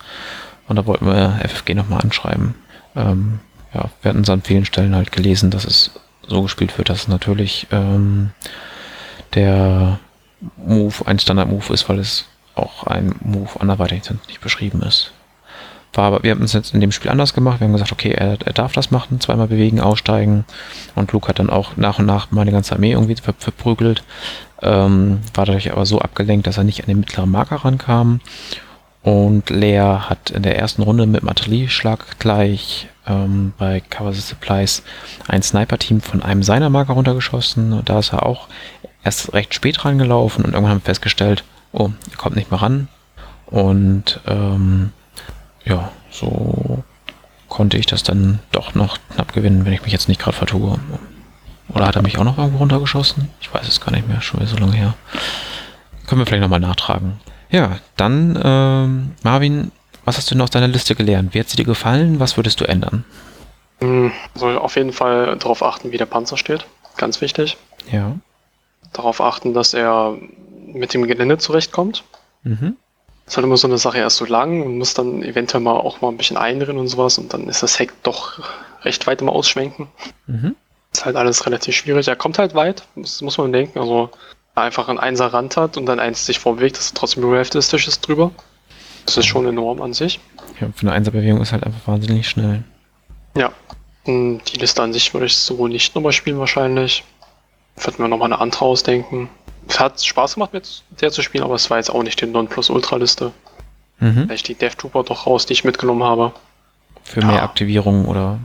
Und 0.67 0.75
da 0.75 0.85
wollten 0.85 1.07
wir 1.07 1.39
FFG 1.43 1.73
nochmal 1.73 2.01
anschreiben. 2.01 2.53
Ähm, 2.95 3.39
ja, 3.73 3.89
wir 4.01 4.09
hatten 4.09 4.21
es 4.21 4.29
an 4.29 4.43
vielen 4.43 4.65
Stellen 4.65 4.95
halt 4.95 5.11
gelesen, 5.11 5.49
dass 5.49 5.65
es 5.65 5.91
so 6.27 6.41
gespielt 6.43 6.77
wird, 6.77 6.89
dass 6.89 7.07
natürlich 7.07 7.67
ähm, 7.71 8.31
der 9.33 9.99
Move 10.57 10.95
ein 11.05 11.19
Standard 11.19 11.49
Move 11.49 11.73
ist, 11.73 11.89
weil 11.89 11.99
es 11.99 12.25
auch 12.55 12.85
ein 12.85 13.15
Move 13.21 13.59
anderweitig 13.59 14.03
nicht 14.27 14.41
beschrieben 14.41 14.81
ist. 14.81 15.11
War 15.93 16.05
aber, 16.05 16.23
wir 16.23 16.31
haben 16.31 16.43
es 16.43 16.53
jetzt 16.53 16.73
in 16.75 16.81
dem 16.81 16.91
Spiel 16.91 17.09
anders 17.09 17.33
gemacht. 17.33 17.59
Wir 17.59 17.65
haben 17.65 17.73
gesagt, 17.73 17.91
okay, 17.91 18.11
er, 18.11 18.37
er, 18.45 18.53
darf 18.53 18.73
das 18.73 18.91
machen, 18.91 19.19
zweimal 19.19 19.47
bewegen, 19.47 19.79
aussteigen. 19.79 20.45
Und 20.93 21.11
Luke 21.11 21.27
hat 21.27 21.39
dann 21.39 21.49
auch 21.49 21.75
nach 21.75 21.97
und 21.97 22.05
nach 22.05 22.29
meine 22.29 22.51
ganze 22.51 22.75
Armee 22.75 22.91
irgendwie 22.91 23.15
ver 23.15 23.33
verprügelt. 23.37 24.03
Ähm, 24.61 25.21
war 25.33 25.45
dadurch 25.45 25.71
aber 25.71 25.85
so 25.85 25.99
abgelenkt, 25.99 26.45
dass 26.45 26.57
er 26.57 26.63
nicht 26.63 26.81
an 26.81 26.87
den 26.87 26.99
mittleren 26.99 27.31
Marker 27.31 27.57
rankam. 27.57 28.19
Und 29.03 29.49
Lea 29.49 29.99
hat 29.99 30.31
in 30.31 30.43
der 30.43 30.57
ersten 30.57 30.81
Runde 30.81 31.05
mit 31.05 31.21
dem 31.21 31.29
Artillerieschlag 31.29 32.19
gleich 32.19 32.87
ähm, 33.07 33.53
bei 33.57 33.81
the 34.11 34.19
Supplies 34.19 34.83
ein 35.27 35.41
Sniper-Team 35.41 36.01
von 36.01 36.23
einem 36.23 36.43
seiner 36.43 36.69
Marker 36.69 36.93
runtergeschossen. 36.93 37.81
Da 37.85 37.99
ist 37.99 38.13
er 38.13 38.25
auch 38.25 38.47
erst 39.03 39.33
recht 39.33 39.53
spät 39.53 39.85
rangelaufen 39.85 40.43
und 40.43 40.51
irgendwann 40.51 40.71
haben 40.71 40.81
wir 40.81 40.85
festgestellt, 40.85 41.43
oh, 41.71 41.91
er 42.11 42.17
kommt 42.17 42.35
nicht 42.35 42.51
mehr 42.51 42.61
ran. 42.61 42.89
Und 43.45 44.19
ähm, 44.27 44.91
ja, 45.63 45.91
so 46.11 46.83
konnte 47.47 47.77
ich 47.77 47.85
das 47.85 48.03
dann 48.03 48.39
doch 48.51 48.75
noch 48.75 48.99
knapp 49.13 49.33
gewinnen, 49.33 49.65
wenn 49.65 49.73
ich 49.73 49.83
mich 49.83 49.93
jetzt 49.93 50.09
nicht 50.09 50.19
gerade 50.19 50.35
vertue. 50.35 50.77
Oder 51.69 51.87
hat 51.87 51.95
er 51.95 52.01
mich 52.01 52.17
auch 52.17 52.23
noch 52.23 52.37
irgendwo 52.37 52.59
runtergeschossen? 52.59 53.29
Ich 53.39 53.53
weiß 53.53 53.67
es 53.67 53.81
gar 53.81 53.91
nicht 53.91 54.07
mehr, 54.07 54.21
schon 54.21 54.39
wieder 54.39 54.49
so 54.49 54.57
lange 54.57 54.75
her. 54.75 54.95
Können 56.05 56.19
wir 56.19 56.25
vielleicht 56.25 56.41
nochmal 56.41 56.59
nachtragen. 56.59 57.19
Ja, 57.49 57.79
dann, 57.95 58.39
ähm, 58.43 59.11
Marvin, 59.23 59.71
was 60.05 60.17
hast 60.17 60.29
du 60.29 60.35
denn 60.35 60.41
aus 60.41 60.49
deiner 60.49 60.67
Liste 60.67 60.95
gelernt? 60.95 61.33
Wie 61.33 61.39
hat 61.39 61.49
sie 61.49 61.57
dir 61.57 61.65
gefallen? 61.65 62.19
Was 62.19 62.37
würdest 62.37 62.59
du 62.61 62.65
ändern? 62.65 63.05
Soll 64.35 64.57
auf 64.57 64.75
jeden 64.75 64.93
Fall 64.93 65.37
darauf 65.37 65.61
achten, 65.61 65.91
wie 65.91 65.97
der 65.97 66.05
Panzer 66.07 66.37
steht. 66.37 66.65
Ganz 66.97 67.21
wichtig. 67.21 67.57
Ja. 67.91 68.15
Darauf 68.93 69.21
achten, 69.21 69.53
dass 69.53 69.73
er 69.73 70.17
mit 70.65 70.93
dem 70.93 71.05
Gelände 71.05 71.37
zurechtkommt. 71.37 72.03
Mhm. 72.43 72.75
Das 73.25 73.33
ist 73.33 73.37
halt 73.37 73.45
immer 73.45 73.57
so 73.57 73.67
eine 73.67 73.77
Sache 73.77 73.97
erst 73.99 74.17
so 74.17 74.25
lang 74.25 74.61
und 74.61 74.77
muss 74.77 74.93
dann 74.93 75.21
eventuell 75.21 75.61
mal 75.61 75.73
auch 75.73 76.01
mal 76.01 76.09
ein 76.09 76.17
bisschen 76.17 76.37
einrennen 76.37 76.79
und 76.79 76.87
sowas 76.87 77.17
und 77.17 77.33
dann 77.33 77.49
ist 77.49 77.61
das 77.61 77.77
Heck 77.77 77.91
doch 78.03 78.39
recht 78.83 79.05
weit 79.05 79.21
immer 79.21 79.33
ausschwenken. 79.33 79.89
Mhm. 80.27 80.55
Ist 80.93 81.05
halt 81.05 81.17
alles 81.17 81.45
relativ 81.45 81.75
schwierig. 81.75 82.07
Er 82.07 82.15
kommt 82.15 82.39
halt 82.39 82.55
weit, 82.55 82.83
das 82.95 83.21
muss 83.21 83.37
man 83.37 83.51
denken. 83.51 83.79
Also 83.79 84.09
einfach 84.63 84.89
ein 84.89 84.99
Einser 84.99 85.27
Rand 85.27 85.57
hat 85.57 85.77
und 85.77 85.85
dann 85.85 85.99
eins 85.99 86.25
sich 86.25 86.39
vorbewegt, 86.39 86.77
dass 86.77 86.91
er 86.91 86.95
trotzdem 86.95 87.31
des 87.31 87.69
Tisches 87.69 88.01
drüber. 88.01 88.31
Das 89.05 89.17
ist 89.17 89.25
schon 89.25 89.45
enorm 89.47 89.81
an 89.81 89.93
sich. 89.93 90.19
Ja, 90.59 90.67
für 90.75 90.81
eine 90.81 90.91
Einserbewegung 90.91 91.41
ist 91.41 91.53
halt 91.53 91.63
einfach 91.63 91.87
wahnsinnig 91.87 92.27
schnell. 92.27 92.63
Ja. 93.35 93.51
Und 94.05 94.41
die 94.51 94.57
Liste 94.57 94.81
an 94.81 94.93
sich 94.93 95.13
würde 95.13 95.25
ich 95.25 95.37
so 95.37 95.67
nicht 95.67 95.95
nochmal 95.95 96.13
spielen 96.13 96.39
wahrscheinlich. 96.39 97.03
Ich 97.77 97.85
würde 97.85 98.01
mir 98.01 98.09
nochmal 98.09 98.31
eine 98.31 98.41
andere 98.41 98.65
ausdenken 98.65 99.29
es 99.67 99.79
hat 99.79 100.03
Spaß 100.03 100.35
gemacht, 100.35 100.53
mit 100.53 100.83
der 101.01 101.11
zu 101.11 101.21
spielen, 101.21 101.43
aber 101.43 101.55
es 101.55 101.69
war 101.69 101.77
jetzt 101.77 101.89
auch 101.89 102.03
nicht 102.03 102.19
die 102.21 102.25
Nonplus-Ultra-Liste. 102.25 103.31
Mhm. 103.99 104.25
Vielleicht 104.25 104.47
die 104.47 104.55
Death 104.55 104.77
Trooper 104.77 105.03
doch 105.03 105.27
raus, 105.27 105.45
die 105.45 105.53
ich 105.53 105.63
mitgenommen 105.63 106.03
habe. 106.03 106.33
Für 107.03 107.23
mehr 107.25 107.37
ja. 107.37 107.43
Aktivierung 107.43 108.05
oder. 108.05 108.39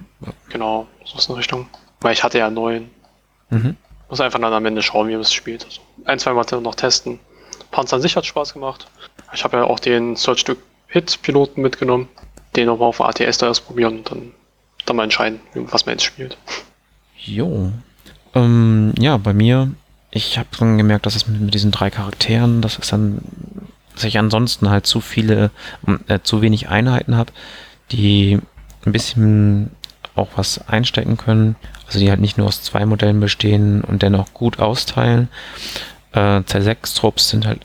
Genau, 0.49 0.87
so 1.05 1.19
ist 1.19 1.29
eine 1.29 1.39
Richtung. 1.39 1.67
Weil 2.01 2.13
ich 2.13 2.23
hatte 2.23 2.39
ja 2.39 2.51
neun. 2.51 2.91
Mhm. 3.51 3.77
Muss 4.09 4.21
einfach 4.21 4.41
dann 4.41 4.53
am 4.53 4.67
Ende 4.67 4.83
schauen, 4.83 5.09
wie 5.09 5.13
man 5.13 5.21
es 5.21 5.33
spielt. 5.33 5.65
Also 5.65 5.81
ein, 6.05 6.19
zwei 6.19 6.33
Mal 6.33 6.45
noch 6.61 6.75
testen. 6.75 7.19
Panzer 7.71 7.97
an 7.97 8.03
sich 8.03 8.17
hat 8.17 8.27
Spaß 8.27 8.53
gemacht. 8.53 8.89
Ich 9.33 9.45
habe 9.45 9.59
ja 9.59 9.65
auch 9.65 9.81
den 9.81 10.17
Search 10.17 10.45
to 10.45 10.55
Hit-Piloten 10.89 11.63
mitgenommen. 11.63 12.09
Den 12.57 12.67
nochmal 12.67 12.89
auf 12.89 13.01
ATS 13.01 13.39
da 13.39 13.47
erst 13.47 13.67
probieren 13.67 13.99
und 13.99 14.11
dann, 14.11 14.33
dann 14.85 14.97
mal 14.97 15.05
entscheiden, 15.05 15.41
was 15.55 15.87
man 15.87 15.95
jetzt 15.95 16.05
spielt. 16.05 16.37
Jo. 17.17 17.73
Ähm, 18.35 18.93
ja, 18.99 19.17
bei 19.17 19.33
mir 19.33 19.71
ich 20.15 20.39
habe 20.39 20.49
dann 20.59 20.79
gemerkt, 20.79 21.07
dass 21.07 21.17
es 21.17 21.27
mit, 21.27 21.41
mit, 21.41 21.55
diesen 21.55 21.73
drei 21.73 21.91
Charakteren, 21.91 22.61
dass 22.61 22.79
es 22.79 22.89
dann, 22.89 23.23
dass 23.95 24.05
ich 24.05 24.19
ansonsten 24.19 24.69
halt 24.69 24.87
zu 24.87 25.01
viele, 25.01 25.51
äh, 26.07 26.21
zu 26.23 26.43
wenig 26.43 26.69
Einheiten 26.69 27.17
habe, 27.17 27.33
die 27.91 28.39
ein 28.85 28.93
bisschen 28.93 29.71
auch 30.15 30.29
was 30.37 30.69
einstecken 30.69 31.17
können. 31.17 31.57
Also 31.87 31.99
die 31.99 32.11
halt 32.11 32.21
nicht 32.21 32.37
nur 32.37 32.47
aus 32.47 32.63
zwei 32.63 32.85
Modellen 32.85 33.21
bestehen 33.21 33.83
und 33.83 34.03
dennoch 34.03 34.35
gut 34.35 34.61
austeilen. 34.61 35.29
Äh, 36.13 36.41
C6-Trupps 36.41 37.29
sind 37.29 37.47
halt 37.47 37.61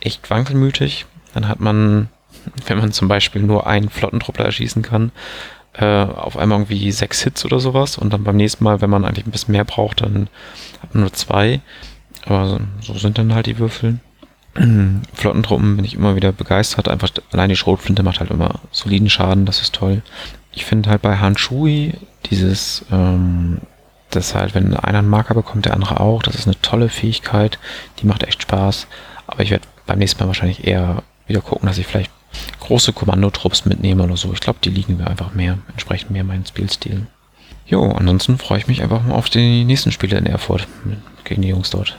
echt 0.00 0.30
wankelmütig. 0.30 1.06
Dann 1.34 1.48
hat 1.48 1.60
man, 1.60 2.08
wenn 2.66 2.78
man 2.78 2.92
zum 2.92 3.08
Beispiel 3.08 3.42
nur 3.42 3.66
einen 3.66 3.88
Flottentruppler 3.88 4.46
erschießen 4.46 4.82
kann, 4.82 5.12
äh, 5.74 6.04
auf 6.04 6.36
einmal 6.36 6.58
irgendwie 6.58 6.92
sechs 6.92 7.22
Hits 7.22 7.44
oder 7.44 7.58
sowas 7.58 7.96
und 7.96 8.12
dann 8.12 8.24
beim 8.24 8.36
nächsten 8.36 8.64
Mal, 8.64 8.80
wenn 8.80 8.90
man 8.90 9.04
eigentlich 9.04 9.26
ein 9.26 9.30
bisschen 9.30 9.52
mehr 9.52 9.64
braucht, 9.64 10.02
dann 10.02 10.28
hat 10.82 10.94
man 10.94 11.02
nur 11.02 11.12
zwei. 11.12 11.60
Aber 12.26 12.46
so, 12.46 12.60
so 12.80 12.98
sind 12.98 13.18
dann 13.18 13.34
halt 13.34 13.46
die 13.46 13.58
Würfel. 13.58 13.98
Flottentruppen 15.14 15.76
bin 15.76 15.84
ich 15.84 15.94
immer 15.94 16.14
wieder 16.14 16.32
begeistert. 16.32 16.88
Einfach 16.88 17.08
allein 17.32 17.48
die 17.48 17.56
Schrotflinte 17.56 18.02
macht 18.02 18.20
halt 18.20 18.30
immer 18.30 18.60
soliden 18.70 19.08
Schaden, 19.08 19.46
das 19.46 19.62
ist 19.62 19.74
toll. 19.74 20.02
Ich 20.52 20.66
finde 20.66 20.90
halt 20.90 21.00
bei 21.00 21.16
Han 21.16 21.38
Shui 21.38 21.94
dieses, 22.26 22.84
ähm, 22.92 23.62
das 24.16 24.34
halt, 24.34 24.54
wenn 24.54 24.76
einer 24.76 24.98
einen 24.98 25.08
Marker 25.08 25.34
bekommt, 25.34 25.66
der 25.66 25.74
andere 25.74 26.00
auch, 26.00 26.22
das 26.22 26.34
ist 26.34 26.46
eine 26.46 26.60
tolle 26.60 26.88
Fähigkeit, 26.88 27.58
die 27.98 28.06
macht 28.06 28.22
echt 28.22 28.42
Spaß. 28.42 28.86
Aber 29.26 29.42
ich 29.42 29.50
werde 29.50 29.66
beim 29.86 29.98
nächsten 29.98 30.22
Mal 30.22 30.28
wahrscheinlich 30.28 30.66
eher 30.66 31.02
wieder 31.26 31.40
gucken, 31.40 31.66
dass 31.66 31.78
ich 31.78 31.86
vielleicht 31.86 32.10
große 32.60 32.92
Kommandotrupps 32.92 33.64
mitnehme 33.64 34.02
oder 34.02 34.16
so. 34.16 34.32
Ich 34.32 34.40
glaube, 34.40 34.58
die 34.62 34.70
liegen 34.70 34.96
mir 34.96 35.06
einfach 35.06 35.34
mehr, 35.34 35.58
entsprechend 35.68 36.10
mehr 36.10 36.24
meinen 36.24 36.46
Spielstil. 36.46 37.06
Jo, 37.66 37.90
ansonsten 37.90 38.38
freue 38.38 38.58
ich 38.58 38.66
mich 38.66 38.82
einfach 38.82 39.02
mal 39.02 39.14
auf 39.14 39.30
die 39.30 39.64
nächsten 39.64 39.92
Spiele 39.92 40.18
in 40.18 40.26
Erfurt 40.26 40.66
gegen 41.24 41.42
die 41.42 41.48
Jungs 41.48 41.70
dort. 41.70 41.96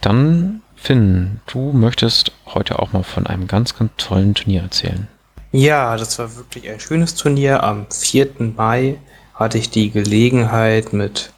Dann, 0.00 0.62
Finn, 0.76 1.40
du 1.46 1.72
möchtest 1.72 2.32
heute 2.46 2.78
auch 2.78 2.92
mal 2.92 3.02
von 3.02 3.26
einem 3.26 3.46
ganz, 3.48 3.76
ganz 3.76 3.92
tollen 3.96 4.34
Turnier 4.34 4.62
erzählen. 4.62 5.08
Ja, 5.52 5.96
das 5.96 6.18
war 6.18 6.36
wirklich 6.36 6.68
ein 6.68 6.80
schönes 6.80 7.14
Turnier. 7.14 7.62
Am 7.62 7.86
4. 7.90 8.28
Mai 8.56 8.98
hatte 9.36 9.58
ich 9.58 9.70
die 9.70 9.90
Gelegenheit, 9.90 10.92
mit 10.92 11.32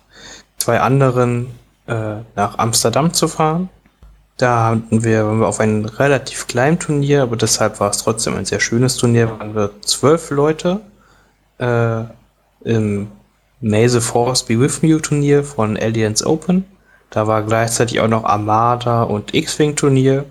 zwei 0.57 0.81
anderen 0.81 1.49
äh, 1.87 2.17
nach 2.35 2.59
Amsterdam 2.59 3.13
zu 3.13 3.29
fahren. 3.29 3.69
Da 4.37 4.67
hatten 4.67 5.03
wir, 5.03 5.27
waren 5.27 5.41
wir 5.41 5.49
auf 5.49 5.59
einem 5.59 5.85
relativ 5.85 6.47
kleinen 6.47 6.79
Turnier, 6.79 7.23
aber 7.23 7.37
deshalb 7.37 7.81
war 7.81 7.91
es 7.91 7.99
trotzdem 7.99 8.37
ein 8.37 8.45
sehr 8.45 8.61
schönes 8.61 8.97
Turnier. 8.97 9.31
Waren 9.39 9.55
wir 9.55 9.73
zwölf 9.83 10.31
Leute 10.31 10.81
äh, 11.59 12.05
im 12.65 13.09
May 13.61 13.89
the 13.89 14.01
Force 14.01 14.45
Be 14.45 14.61
With 14.61 14.83
Me 14.83 15.01
Turnier 15.03 15.43
von 15.43 15.77
Alliance 15.77 16.25
Open. 16.25 16.65
Da 17.11 17.27
war 17.27 17.43
gleichzeitig 17.43 17.99
auch 18.01 18.09
noch 18.09 18.25
Armada 18.25 19.03
und 19.03 19.35
X-Wing 19.35 19.75
Turnier. 19.75 20.25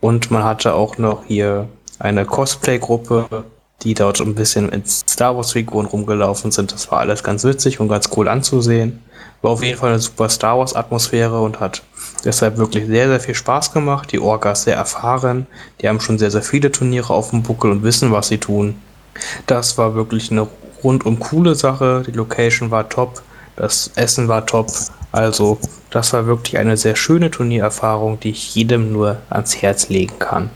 Und 0.00 0.30
man 0.32 0.42
hatte 0.42 0.74
auch 0.74 0.98
noch 0.98 1.24
hier 1.24 1.68
eine 2.00 2.24
Cosplay-Gruppe, 2.24 3.44
die 3.82 3.94
dort 3.94 4.20
ein 4.20 4.34
bisschen 4.34 4.70
in 4.70 4.84
Star 4.86 5.36
Wars-Figuren 5.36 5.86
rumgelaufen 5.86 6.50
sind. 6.50 6.72
Das 6.72 6.90
war 6.90 7.00
alles 7.00 7.22
ganz 7.22 7.44
witzig 7.44 7.78
und 7.80 7.88
ganz 7.88 8.08
cool 8.16 8.28
anzusehen. 8.28 9.02
War 9.42 9.50
auf 9.50 9.62
jeden 9.62 9.78
Fall 9.78 9.90
eine 9.90 9.98
super 9.98 10.28
Star 10.28 10.58
Wars-Atmosphäre 10.58 11.40
und 11.40 11.60
hat 11.60 11.82
deshalb 12.24 12.56
wirklich 12.56 12.86
sehr, 12.86 13.08
sehr 13.08 13.20
viel 13.20 13.34
Spaß 13.34 13.72
gemacht. 13.72 14.10
Die 14.12 14.18
Orgas 14.18 14.62
sehr 14.62 14.76
erfahren. 14.76 15.46
Die 15.80 15.88
haben 15.88 16.00
schon 16.00 16.18
sehr, 16.18 16.30
sehr 16.30 16.42
viele 16.42 16.72
Turniere 16.72 17.12
auf 17.12 17.30
dem 17.30 17.42
Buckel 17.42 17.70
und 17.70 17.82
wissen, 17.82 18.12
was 18.12 18.28
sie 18.28 18.38
tun. 18.38 18.76
Das 19.46 19.76
war 19.78 19.94
wirklich 19.94 20.30
eine 20.30 20.48
rundum 20.82 21.18
coole 21.18 21.54
Sache. 21.54 22.02
Die 22.06 22.12
Location 22.12 22.70
war 22.70 22.88
top. 22.88 23.22
Das 23.56 23.90
Essen 23.94 24.28
war 24.28 24.46
top. 24.46 24.70
Also, 25.12 25.58
das 25.90 26.12
war 26.12 26.26
wirklich 26.26 26.58
eine 26.58 26.76
sehr 26.76 26.96
schöne 26.96 27.30
Turniererfahrung, 27.30 28.20
die 28.20 28.30
ich 28.30 28.54
jedem 28.54 28.92
nur 28.92 29.18
ans 29.30 29.62
Herz 29.62 29.88
legen 29.88 30.18
kann. 30.18 30.50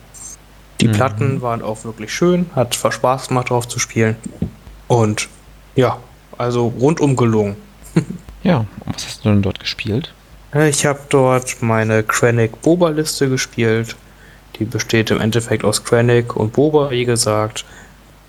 Die 0.80 0.88
mhm. 0.88 0.92
Platten 0.92 1.42
waren 1.42 1.62
auch 1.62 1.84
wirklich 1.84 2.12
schön, 2.12 2.46
hat 2.54 2.74
Spaß 2.74 3.28
gemacht 3.28 3.50
drauf 3.50 3.68
zu 3.68 3.78
spielen. 3.78 4.16
Und 4.88 5.28
ja, 5.76 5.98
also 6.38 6.68
rundum 6.68 7.16
gelungen. 7.16 7.56
ja, 8.42 8.58
und 8.58 8.94
was 8.94 9.06
hast 9.06 9.24
du 9.24 9.28
denn 9.28 9.42
dort 9.42 9.60
gespielt? 9.60 10.12
Ich 10.68 10.84
habe 10.84 11.00
dort 11.10 11.62
meine 11.62 12.02
Krennic 12.02 12.60
Boba 12.62 12.88
Liste 12.88 13.28
gespielt. 13.28 13.94
Die 14.58 14.64
besteht 14.64 15.10
im 15.10 15.20
Endeffekt 15.20 15.64
aus 15.64 15.84
Krennic 15.84 16.34
und 16.34 16.52
Boba, 16.52 16.90
wie 16.90 17.04
gesagt. 17.04 17.64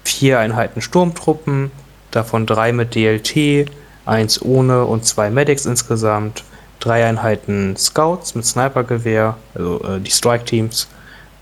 Vier 0.03 0.39
Einheiten 0.39 0.81
Sturmtruppen, 0.81 1.71
davon 2.11 2.45
drei 2.45 2.73
mit 2.73 2.95
DLT, 2.95 3.71
eins 4.05 4.41
ohne 4.41 4.85
und 4.85 5.05
zwei 5.05 5.29
Medics 5.29 5.65
insgesamt. 5.65 6.43
Drei 6.79 7.05
Einheiten 7.05 7.75
Scouts 7.77 8.35
mit 8.35 8.45
Snipergewehr, 8.45 9.37
also 9.55 9.83
äh, 9.83 9.99
die 9.99 10.11
Strike 10.11 10.45
Teams 10.45 10.87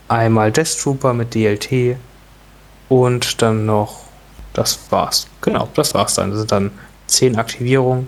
einmal 0.10 0.52
Death 0.52 0.78
Trooper 0.82 1.14
mit 1.14 1.34
DLT 1.34 1.98
und 2.90 3.42
dann 3.42 3.66
noch, 3.66 4.02
das 4.54 4.80
war's. 4.90 5.28
Genau, 5.42 5.70
das 5.76 5.94
war's 5.94 6.16
dann. 6.16 6.32
Das 6.32 6.40
sind 6.40 6.52
dann 6.52 6.72
10 7.08 7.38
Aktivierungen. 7.38 8.08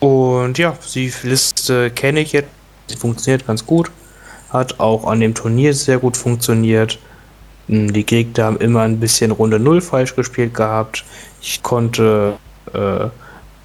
Und 0.00 0.58
ja, 0.58 0.76
die 0.94 1.12
Liste 1.22 1.90
kenne 1.90 2.20
ich 2.20 2.32
jetzt. 2.32 2.48
Sie 2.88 2.96
funktioniert 2.96 3.46
ganz 3.46 3.64
gut. 3.64 3.90
Hat 4.50 4.80
auch 4.80 5.06
an 5.06 5.20
dem 5.20 5.34
Turnier 5.34 5.74
sehr 5.74 5.98
gut 5.98 6.16
funktioniert. 6.16 6.98
Hm, 7.68 7.92
die 7.92 8.04
Gegner 8.04 8.44
haben 8.44 8.58
immer 8.58 8.82
ein 8.82 9.00
bisschen 9.00 9.30
Runde 9.30 9.58
0 9.58 9.80
falsch 9.80 10.14
gespielt 10.14 10.54
gehabt. 10.54 11.04
Ich 11.40 11.62
konnte 11.62 12.34
äh, 12.74 13.06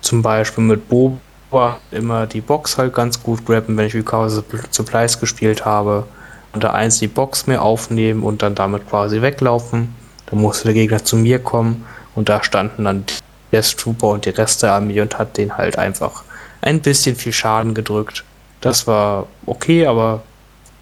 zum 0.01 0.21
Beispiel 0.21 0.63
mit 0.63 0.87
Boba 0.87 1.79
immer 1.91 2.25
die 2.27 2.41
Box 2.41 2.77
halt 2.77 2.93
ganz 2.93 3.21
gut 3.21 3.45
grabben, 3.45 3.75
wenn 3.75 3.87
ich 3.87 3.95
Recover 3.95 4.29
Supplies 4.29 5.19
gespielt 5.19 5.65
habe 5.65 6.05
unter 6.53 6.73
1 6.73 6.99
die 6.99 7.07
Box 7.07 7.47
mehr 7.47 7.61
aufnehmen 7.61 8.23
und 8.23 8.41
dann 8.41 8.55
damit 8.55 8.89
quasi 8.89 9.21
weglaufen. 9.21 9.93
Dann 10.27 10.39
musste 10.39 10.65
der 10.65 10.73
Gegner 10.73 11.03
zu 11.03 11.15
mir 11.15 11.39
kommen 11.39 11.85
und 12.15 12.29
da 12.29 12.43
standen 12.43 12.85
dann 12.85 13.05
der 13.51 13.61
Trooper 13.61 14.07
und 14.09 14.25
die 14.25 14.31
Rest 14.31 14.63
der 14.63 14.73
Armee 14.73 15.01
und 15.01 15.17
hat 15.17 15.37
den 15.37 15.57
halt 15.57 15.77
einfach 15.77 16.23
ein 16.61 16.81
bisschen 16.81 17.15
viel 17.15 17.33
Schaden 17.33 17.73
gedrückt. 17.73 18.23
Das 18.61 18.87
war 18.87 19.27
okay, 19.45 19.85
aber 19.85 20.23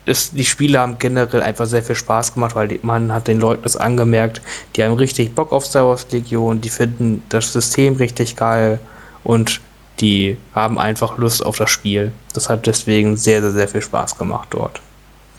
es, 0.05 0.31
die 0.31 0.45
Spiele 0.45 0.79
haben 0.79 0.97
generell 0.97 1.41
einfach 1.41 1.65
sehr 1.65 1.83
viel 1.83 1.95
Spaß 1.95 2.33
gemacht, 2.33 2.55
weil 2.55 2.67
die, 2.67 2.79
man 2.83 3.11
hat 3.11 3.27
den 3.27 3.39
Leuten 3.39 3.63
das 3.63 3.75
angemerkt, 3.75 4.41
die 4.75 4.83
haben 4.83 4.93
richtig 4.93 5.35
Bock 5.35 5.51
auf 5.51 5.65
Star 5.65 5.87
Wars 5.87 6.07
Legion, 6.11 6.61
die 6.61 6.69
finden 6.69 7.23
das 7.29 7.51
System 7.51 7.95
richtig 7.95 8.35
geil 8.35 8.79
und 9.23 9.61
die 9.99 10.37
haben 10.53 10.77
einfach 10.77 11.17
Lust 11.17 11.45
auf 11.45 11.57
das 11.57 11.69
Spiel. 11.69 12.11
Das 12.33 12.49
hat 12.49 12.67
deswegen 12.67 13.17
sehr, 13.17 13.41
sehr, 13.41 13.51
sehr 13.51 13.67
viel 13.67 13.81
Spaß 13.81 14.17
gemacht 14.17 14.49
dort. 14.51 14.81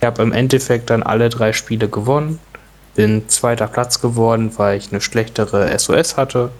Ich 0.00 0.06
habe 0.06 0.22
im 0.22 0.32
Endeffekt 0.32 0.90
dann 0.90 1.02
alle 1.02 1.28
drei 1.28 1.52
Spiele 1.52 1.88
gewonnen, 1.88 2.38
bin 2.94 3.28
zweiter 3.28 3.66
Platz 3.66 4.00
geworden, 4.00 4.52
weil 4.56 4.78
ich 4.78 4.90
eine 4.90 5.00
schlechtere 5.00 5.76
SOS 5.78 6.16
hatte 6.16 6.50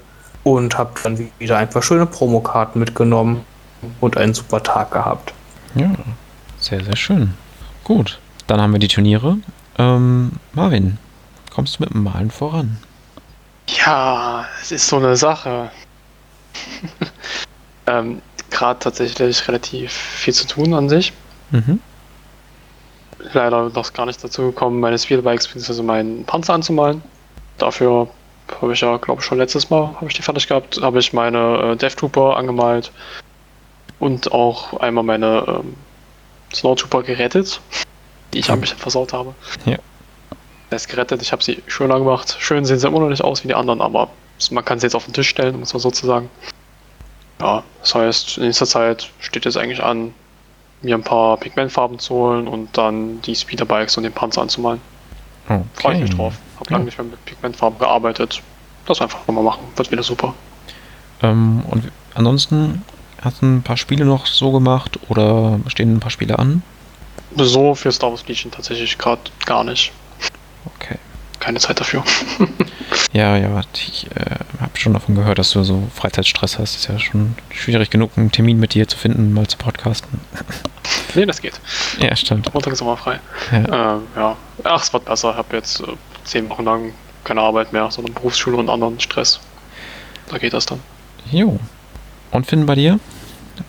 und 0.43 0.79
habe 0.79 0.93
dann 1.03 1.31
wieder 1.39 1.59
ein 1.59 1.69
paar 1.69 1.83
schöne 1.83 2.07
Promokarten 2.07 2.79
mitgenommen 2.79 3.45
und 4.01 4.17
einen 4.17 4.35
super 4.35 4.63
Tag 4.63 4.91
gehabt. 4.93 5.33
Ja, 5.75 5.93
sehr, 6.59 6.83
sehr 6.83 6.97
schön. 6.97 7.35
Gut, 7.85 8.19
dann 8.47 8.61
haben 8.61 8.73
wir 8.73 8.79
die 8.79 8.89
Turniere. 8.89 9.39
Ähm, 9.79 10.33
Marvin, 10.53 10.99
kommst 11.55 11.79
du 11.79 11.83
mit 11.83 11.93
dem 11.93 12.05
Malen 12.05 12.31
voran? 12.31 12.79
Ja, 13.85 14.47
es 14.63 14.73
ist 14.73 14.89
so 14.89 14.97
eine 14.97 15.17
Sache. 15.17 15.71
ähm, 17.87 18.23
Gerade 18.49 18.79
tatsächlich 18.79 19.47
relativ 19.49 19.93
viel 19.93 20.33
zu 20.33 20.47
tun 20.47 20.73
an 20.73 20.89
sich. 20.89 21.13
Mhm 21.51 21.81
leider 23.33 23.71
noch 23.71 23.93
gar 23.93 24.07
nicht 24.07 24.23
dazu 24.23 24.43
gekommen, 24.43 24.81
meine 24.81 24.99
Speedbikes 24.99 25.49
bzw. 25.49 25.83
meinen 25.83 26.25
Panzer 26.25 26.55
anzumalen. 26.55 27.03
Dafür 27.59 28.09
habe 28.61 28.73
ich 28.73 28.81
ja, 28.81 28.97
glaube 28.99 29.21
ich, 29.21 29.27
schon 29.27 29.39
letztes 29.39 29.71
Mal 29.71 29.95
habe 29.97 30.07
ich 30.07 30.15
die 30.15 30.23
fertig 30.23 30.47
gehabt, 30.47 30.81
habe 30.81 30.99
ich 30.99 31.13
meine 31.13 31.73
äh, 31.73 31.77
Death 31.77 31.97
Trooper 31.97 32.37
angemalt 32.37 32.93
und 33.99 34.31
auch 34.33 34.79
einmal 34.81 35.05
meine 35.05 35.45
ähm, 35.49 35.75
Snow 36.55 36.77
Trooper 36.77 37.03
gerettet, 37.03 37.61
die 38.33 38.39
ich 38.39 38.51
ein 38.51 38.61
bisschen 38.61 38.79
versaut 38.79 39.13
habe. 39.13 39.35
Ja. 39.65 39.79
Er 40.71 40.77
ist 40.77 40.89
gerettet, 40.89 41.23
ich 41.23 41.33
habe 41.33 41.43
sie 41.43 41.63
schöner 41.67 41.99
gemacht. 41.99 42.37
Schön 42.39 42.65
sehen 42.65 42.79
sie 42.79 42.87
immer 42.87 43.01
noch 43.01 43.09
nicht 43.09 43.23
aus 43.23 43.45
wie 43.45 43.49
die 43.49 43.55
anderen, 43.55 43.81
aber 43.81 44.09
man 44.51 44.65
kann 44.65 44.79
sie 44.79 44.87
jetzt 44.87 44.95
auf 44.95 45.05
den 45.05 45.15
Tisch 45.15 45.29
stellen, 45.29 45.59
muss 45.59 45.73
man 45.73 45.81
sozusagen. 45.81 46.29
Ja, 47.41 47.63
das 47.81 47.95
heißt, 47.95 48.39
in 48.39 48.45
nächster 48.45 48.67
Zeit 48.67 49.11
steht 49.21 49.45
jetzt 49.45 49.57
eigentlich 49.57 49.83
an, 49.83 50.15
mir 50.83 50.95
ein 50.95 51.03
paar 51.03 51.37
Pigmentfarben 51.37 51.99
zu 51.99 52.15
holen 52.15 52.49
und 52.49 52.77
dann 52.77 53.21
die 53.23 53.35
Speederbikes 53.35 53.97
und 53.97 54.03
den 54.03 54.13
Panzer 54.13 54.43
anzumalen. 54.43 54.81
Okay. 55.49 55.63
Freue 55.75 55.95
ich 55.95 56.01
mich 56.03 56.11
drauf. 56.11 56.35
Hab 56.59 56.71
ja. 56.71 56.77
lange 56.77 56.87
nicht 56.87 56.99
mehr 56.99 57.07
mit 57.07 57.25
Pigmentfarben 57.25 57.79
gearbeitet. 57.79 58.43
Das 58.87 59.01
einfach 59.01 59.27
nochmal 59.27 59.45
machen. 59.45 59.65
Wird 59.75 59.91
wieder 59.91 60.03
super. 60.03 60.35
Ähm, 61.23 61.65
und 61.71 61.91
ansonsten 62.15 62.85
hast 63.23 63.43
du 63.43 63.47
ein 63.47 63.63
paar 63.63 63.77
Spiele 63.77 64.05
noch 64.05 64.27
so 64.27 64.53
gemacht 64.53 64.99
oder 65.09 65.59
stehen 65.69 65.95
ein 65.95 66.01
paar 66.01 66.11
Spiele 66.11 66.39
an? 66.39 66.63
So 67.37 67.75
für 67.75 67.93
Star 67.93 68.11
Wars 68.11 68.27
Legion 68.29 68.51
tatsächlich 68.51 68.97
gerade 68.99 69.23
gar 69.45 69.65
nicht. 69.65 69.93
Keine 71.47 71.61
Zeit 71.61 71.79
dafür. 71.79 72.03
ja, 73.13 73.37
ja, 73.37 73.63
ich 73.73 74.09
äh, 74.17 74.35
habe 74.61 74.77
schon 74.77 74.95
davon 74.95 75.15
gehört, 75.15 75.39
dass 75.39 75.53
du 75.53 75.63
so 75.63 75.87
Freizeitstress 75.95 76.59
hast. 76.59 76.75
Ist 76.75 76.89
ja 76.89 76.99
schon 76.99 77.37
schwierig 77.51 77.89
genug, 77.89 78.11
einen 78.17 78.33
Termin 78.33 78.59
mit 78.59 78.75
dir 78.75 78.89
zu 78.89 78.99
finden, 78.99 79.33
mal 79.33 79.47
zu 79.47 79.57
podcasten. 79.57 80.21
Nee, 81.15 81.25
das 81.25 81.41
geht. 81.41 81.59
Ja, 81.99 82.15
stimmt. 82.15 82.53
Montag 82.53 82.73
ist 82.73 82.83
immer 82.83 82.97
frei. 82.97 83.21
Ja. 83.51 83.97
Äh, 83.97 84.01
ja. 84.17 84.37
Ach, 84.65 84.83
es 84.83 84.93
wird 84.93 85.05
besser. 85.07 85.31
Ich 85.31 85.37
habe 85.37 85.57
jetzt 85.57 85.81
äh, 85.81 85.87
zehn 86.25 86.51
Wochen 86.51 86.65
lang 86.65 86.93
keine 87.25 87.41
Arbeit 87.41 87.73
mehr, 87.73 87.91
sondern 87.91 88.13
Berufsschule 88.15 88.57
und 88.57 88.69
anderen 88.69 88.99
Stress. 89.01 89.41
Da 90.29 90.39
geht 90.39 90.53
das 90.53 90.67
dann. 90.67 90.81
Jo. 91.31 91.59
Und 92.33 92.47
Finn, 92.47 92.67
bei 92.67 92.75
dir? 92.75 92.99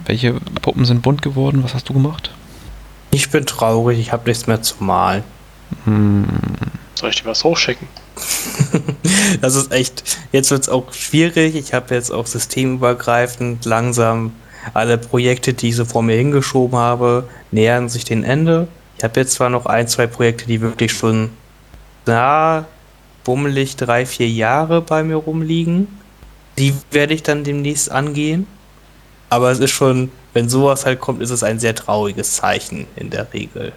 Welche 0.05 0.33
Puppen 0.61 0.83
sind 0.83 1.03
bunt 1.03 1.21
geworden? 1.21 1.63
Was 1.63 1.73
hast 1.73 1.87
du 1.87 1.93
gemacht? 1.93 2.31
Ich 3.11 3.29
bin 3.29 3.45
traurig, 3.45 3.99
ich 3.99 4.11
habe 4.11 4.27
nichts 4.27 4.47
mehr 4.47 4.61
zu 4.61 4.83
malen. 4.83 5.23
Hm. 5.85 6.25
Soll 6.97 7.11
ich 7.11 7.21
dir 7.21 7.25
was 7.25 7.43
hochschicken? 7.43 7.87
das 9.41 9.55
ist 9.55 9.71
echt. 9.71 10.17
Jetzt 10.31 10.49
wird 10.49 10.63
es 10.63 10.69
auch 10.69 10.91
schwierig. 10.93 11.55
Ich 11.55 11.75
habe 11.75 11.93
jetzt 11.93 12.11
auch 12.11 12.25
systemübergreifend 12.25 13.65
langsam 13.65 14.33
alle 14.73 14.97
Projekte, 14.97 15.53
die 15.53 15.69
ich 15.69 15.75
so 15.75 15.85
vor 15.85 16.01
mir 16.01 16.15
hingeschoben 16.15 16.77
habe, 16.77 17.29
nähern 17.51 17.87
sich 17.87 18.03
dem 18.03 18.23
Ende. 18.23 18.67
Ich 18.97 19.03
habe 19.03 19.19
jetzt 19.19 19.33
zwar 19.33 19.51
noch 19.51 19.67
ein, 19.67 19.87
zwei 19.87 20.07
Projekte, 20.07 20.47
die 20.47 20.59
wirklich 20.59 20.91
schon 20.91 21.29
na, 22.07 22.65
bummelig 23.23 23.75
drei, 23.75 24.07
vier 24.07 24.27
Jahre 24.29 24.81
bei 24.81 25.03
mir 25.03 25.17
rumliegen. 25.17 25.87
Die 26.57 26.73
werde 26.89 27.13
ich 27.13 27.21
dann 27.21 27.43
demnächst 27.43 27.91
angehen. 27.91 28.47
Aber 29.29 29.51
es 29.51 29.59
ist 29.59 29.71
schon, 29.71 30.11
wenn 30.33 30.49
sowas 30.49 30.87
halt 30.87 30.99
kommt, 30.99 31.21
ist 31.21 31.29
es 31.29 31.43
ein 31.43 31.59
sehr 31.59 31.75
trauriges 31.75 32.33
Zeichen 32.33 32.87
in 32.95 33.11
der 33.11 33.31
Regel. 33.33 33.73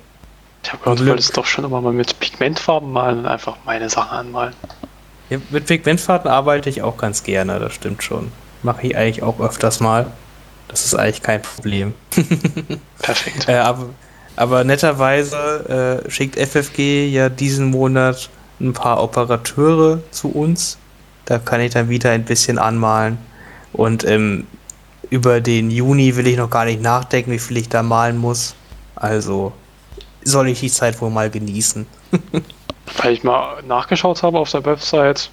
Ich 0.62 0.72
habe 0.72 0.82
gehört, 0.82 1.00
du 1.00 1.06
wolltest 1.06 1.36
doch 1.36 1.46
schon 1.46 1.64
immer 1.64 1.80
mal 1.80 1.92
mit 1.92 2.18
Pigmentfarben 2.20 2.90
malen 2.90 3.20
und 3.20 3.26
einfach 3.26 3.56
meine 3.64 3.88
Sachen 3.88 4.18
anmalen. 4.18 4.54
Ja, 5.30 5.38
mit 5.50 5.66
Pigmentfarben 5.66 6.30
arbeite 6.30 6.68
ich 6.68 6.82
auch 6.82 6.96
ganz 6.96 7.22
gerne, 7.22 7.58
das 7.58 7.74
stimmt 7.74 8.02
schon. 8.02 8.32
Mache 8.62 8.88
ich 8.88 8.96
eigentlich 8.96 9.22
auch 9.22 9.40
öfters 9.40 9.80
mal. 9.80 10.06
Das 10.68 10.84
ist 10.84 10.94
eigentlich 10.94 11.22
kein 11.22 11.42
Problem. 11.42 11.94
Perfekt. 13.02 13.48
äh, 13.48 13.54
aber, 13.54 13.86
aber, 14.36 14.64
netterweise 14.64 16.02
äh, 16.06 16.10
schickt 16.10 16.36
FFG 16.36 17.08
ja 17.08 17.28
diesen 17.28 17.70
Monat 17.70 18.28
ein 18.60 18.72
paar 18.72 19.02
Operateure 19.02 20.00
zu 20.10 20.28
uns. 20.28 20.78
Da 21.24 21.38
kann 21.38 21.60
ich 21.60 21.72
dann 21.72 21.88
wieder 21.88 22.10
ein 22.10 22.24
bisschen 22.24 22.58
anmalen. 22.58 23.18
Und 23.72 24.04
ähm, 24.04 24.46
über 25.10 25.40
den 25.40 25.70
Juni 25.70 26.16
will 26.16 26.26
ich 26.26 26.36
noch 26.36 26.50
gar 26.50 26.64
nicht 26.64 26.82
nachdenken, 26.82 27.32
wie 27.32 27.38
viel 27.38 27.56
ich 27.56 27.68
da 27.68 27.82
malen 27.82 28.18
muss. 28.18 28.54
Also 28.94 29.52
soll 30.24 30.48
ich 30.48 30.60
die 30.60 30.70
Zeit 30.70 31.00
wohl 31.00 31.10
mal 31.10 31.30
genießen. 31.30 31.86
Weil 33.02 33.12
ich 33.12 33.22
mal 33.22 33.62
nachgeschaut 33.62 34.22
habe 34.22 34.38
auf 34.38 34.50
der 34.50 34.64
Website, 34.64 35.30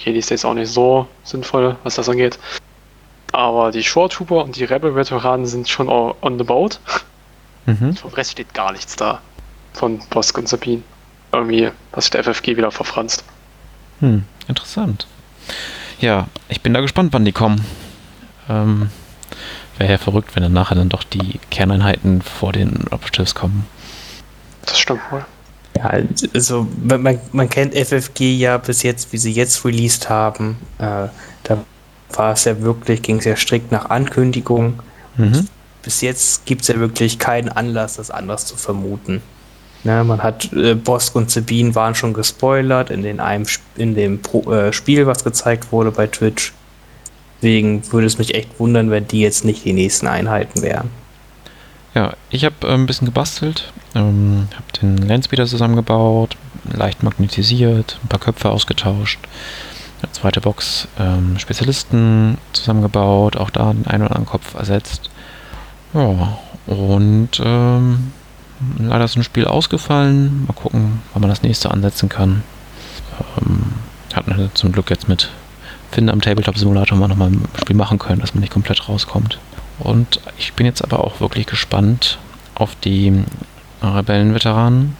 Okay, 0.00 0.14
die 0.14 0.18
ist 0.18 0.30
jetzt 0.30 0.46
auch 0.46 0.54
nicht 0.54 0.72
so 0.72 1.06
sinnvoll, 1.24 1.76
was 1.84 1.96
das 1.96 2.08
angeht. 2.08 2.38
Aber 3.32 3.70
die 3.70 3.84
Shore 3.84 4.08
Trooper 4.08 4.42
und 4.42 4.56
die 4.56 4.64
Rebel-Veteranen 4.64 5.44
sind 5.44 5.68
schon 5.68 5.90
on 5.90 6.38
the 6.38 6.44
boat. 6.44 6.80
Mhm. 7.66 7.94
Vom 7.94 8.10
Rest 8.14 8.32
steht 8.32 8.54
gar 8.54 8.72
nichts 8.72 8.96
da. 8.96 9.20
Von 9.74 10.00
Bosk 10.08 10.38
und 10.38 10.48
Sabine. 10.48 10.82
Irgendwie, 11.32 11.70
was 11.92 12.04
sich 12.06 12.12
der 12.12 12.24
FFG 12.24 12.56
wieder 12.56 12.70
verfranst. 12.70 13.24
Hm, 14.00 14.24
interessant. 14.48 15.06
Ja, 16.00 16.28
ich 16.48 16.62
bin 16.62 16.72
da 16.72 16.80
gespannt, 16.80 17.12
wann 17.12 17.26
die 17.26 17.32
kommen. 17.32 17.62
Ähm, 18.48 18.90
Wäre 19.76 19.92
ja 19.92 19.98
verrückt, 19.98 20.34
wenn 20.34 20.42
dann 20.42 20.54
nachher 20.54 20.76
dann 20.76 20.88
doch 20.88 21.04
die 21.04 21.40
Kerneinheiten 21.50 22.22
vor 22.22 22.52
den 22.52 22.86
Operatives 22.90 23.34
kommen. 23.34 23.66
Das 24.66 24.78
stimmt 24.78 25.00
wohl. 25.10 25.24
Ja, 25.76 25.92
also 26.34 26.66
man, 26.82 27.20
man 27.32 27.48
kennt 27.48 27.74
FFG 27.74 28.36
ja 28.36 28.58
bis 28.58 28.82
jetzt, 28.82 29.12
wie 29.12 29.18
sie 29.18 29.32
jetzt 29.32 29.64
released 29.64 30.08
haben. 30.10 30.58
Äh, 30.78 31.08
da 31.44 31.64
war 32.12 32.32
es 32.32 32.44
ja 32.44 32.60
wirklich, 32.60 33.02
ging 33.02 33.18
es 33.18 33.24
ja 33.24 33.36
strikt 33.36 33.72
nach 33.72 33.88
Ankündigung. 33.88 34.80
Mhm. 35.16 35.48
Bis 35.82 36.00
jetzt 36.00 36.44
gibt 36.44 36.62
es 36.62 36.68
ja 36.68 36.78
wirklich 36.78 37.18
keinen 37.18 37.48
Anlass, 37.48 37.96
das 37.96 38.10
anders 38.10 38.46
zu 38.46 38.56
vermuten. 38.56 39.22
Ne, 39.82 40.04
man 40.04 40.22
hat 40.22 40.52
äh, 40.52 40.74
Bosk 40.74 41.16
und 41.16 41.30
Sabine 41.30 41.74
waren 41.74 41.94
schon 41.94 42.12
gespoilert 42.12 42.90
in, 42.90 43.02
den 43.02 43.18
einem, 43.18 43.46
in 43.76 43.94
dem 43.94 44.20
Pro, 44.20 44.52
äh, 44.52 44.74
Spiel, 44.74 45.06
was 45.06 45.24
gezeigt 45.24 45.72
wurde 45.72 45.90
bei 45.90 46.06
Twitch. 46.06 46.52
Deswegen 47.36 47.90
würde 47.90 48.06
es 48.06 48.18
mich 48.18 48.34
echt 48.34 48.60
wundern, 48.60 48.90
wenn 48.90 49.08
die 49.08 49.20
jetzt 49.20 49.46
nicht 49.46 49.64
die 49.64 49.72
nächsten 49.72 50.06
Einheiten 50.06 50.60
wären. 50.60 50.90
Ja, 51.94 52.14
ich 52.30 52.44
habe 52.44 52.54
äh, 52.68 52.74
ein 52.74 52.86
bisschen 52.86 53.06
gebastelt, 53.06 53.72
ähm, 53.94 54.48
habe 54.54 54.80
den 54.80 54.96
Landspeeder 54.98 55.46
zusammengebaut, 55.46 56.36
leicht 56.72 57.02
magnetisiert, 57.02 57.98
ein 58.04 58.08
paar 58.08 58.20
Köpfe 58.20 58.50
ausgetauscht, 58.50 59.18
eine 60.02 60.12
zweite 60.12 60.40
Box 60.40 60.86
ähm, 60.98 61.38
Spezialisten 61.38 62.38
zusammengebaut, 62.52 63.36
auch 63.36 63.50
da 63.50 63.72
den 63.72 63.86
einen 63.86 64.04
oder 64.04 64.12
anderen 64.12 64.30
Kopf 64.30 64.54
ersetzt. 64.54 65.10
Ja, 65.92 66.38
und 66.66 67.30
ähm, 67.42 68.12
leider 68.78 69.04
ist 69.04 69.16
ein 69.16 69.24
Spiel 69.24 69.46
ausgefallen. 69.46 70.44
Mal 70.46 70.52
gucken, 70.52 71.02
wann 71.12 71.22
man 71.22 71.30
das 71.30 71.42
nächste 71.42 71.70
ansetzen 71.70 72.08
kann. 72.08 72.44
Ähm, 73.38 73.72
hat 74.14 74.28
man 74.28 74.50
zum 74.54 74.70
Glück 74.70 74.90
jetzt 74.90 75.08
mit 75.08 75.30
Finn 75.90 76.08
am 76.08 76.20
Tabletop 76.20 76.56
Simulator 76.56 76.96
mal 76.96 77.08
nochmal 77.08 77.30
ein 77.30 77.48
Spiel 77.60 77.76
machen 77.76 77.98
können, 77.98 78.20
dass 78.20 78.34
man 78.34 78.40
nicht 78.40 78.52
komplett 78.52 78.88
rauskommt. 78.88 79.38
Und 79.80 80.20
ich 80.38 80.52
bin 80.52 80.66
jetzt 80.66 80.82
aber 80.82 81.04
auch 81.04 81.20
wirklich 81.20 81.46
gespannt 81.46 82.18
auf 82.54 82.74
die 82.76 83.24
Rebellenveteranen, 83.82 84.96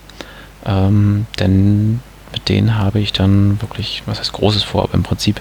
ähm, 0.65 1.27
denn 1.39 2.01
mit 2.33 2.49
denen 2.49 2.77
habe 2.77 3.01
ich 3.01 3.13
dann 3.13 3.61
wirklich, 3.61 4.03
was 4.07 4.19
heißt 4.21 4.33
Großes 4.33 4.63
vor, 4.63 4.85
aber 4.85 4.95
im 4.95 5.03
Prinzip 5.03 5.41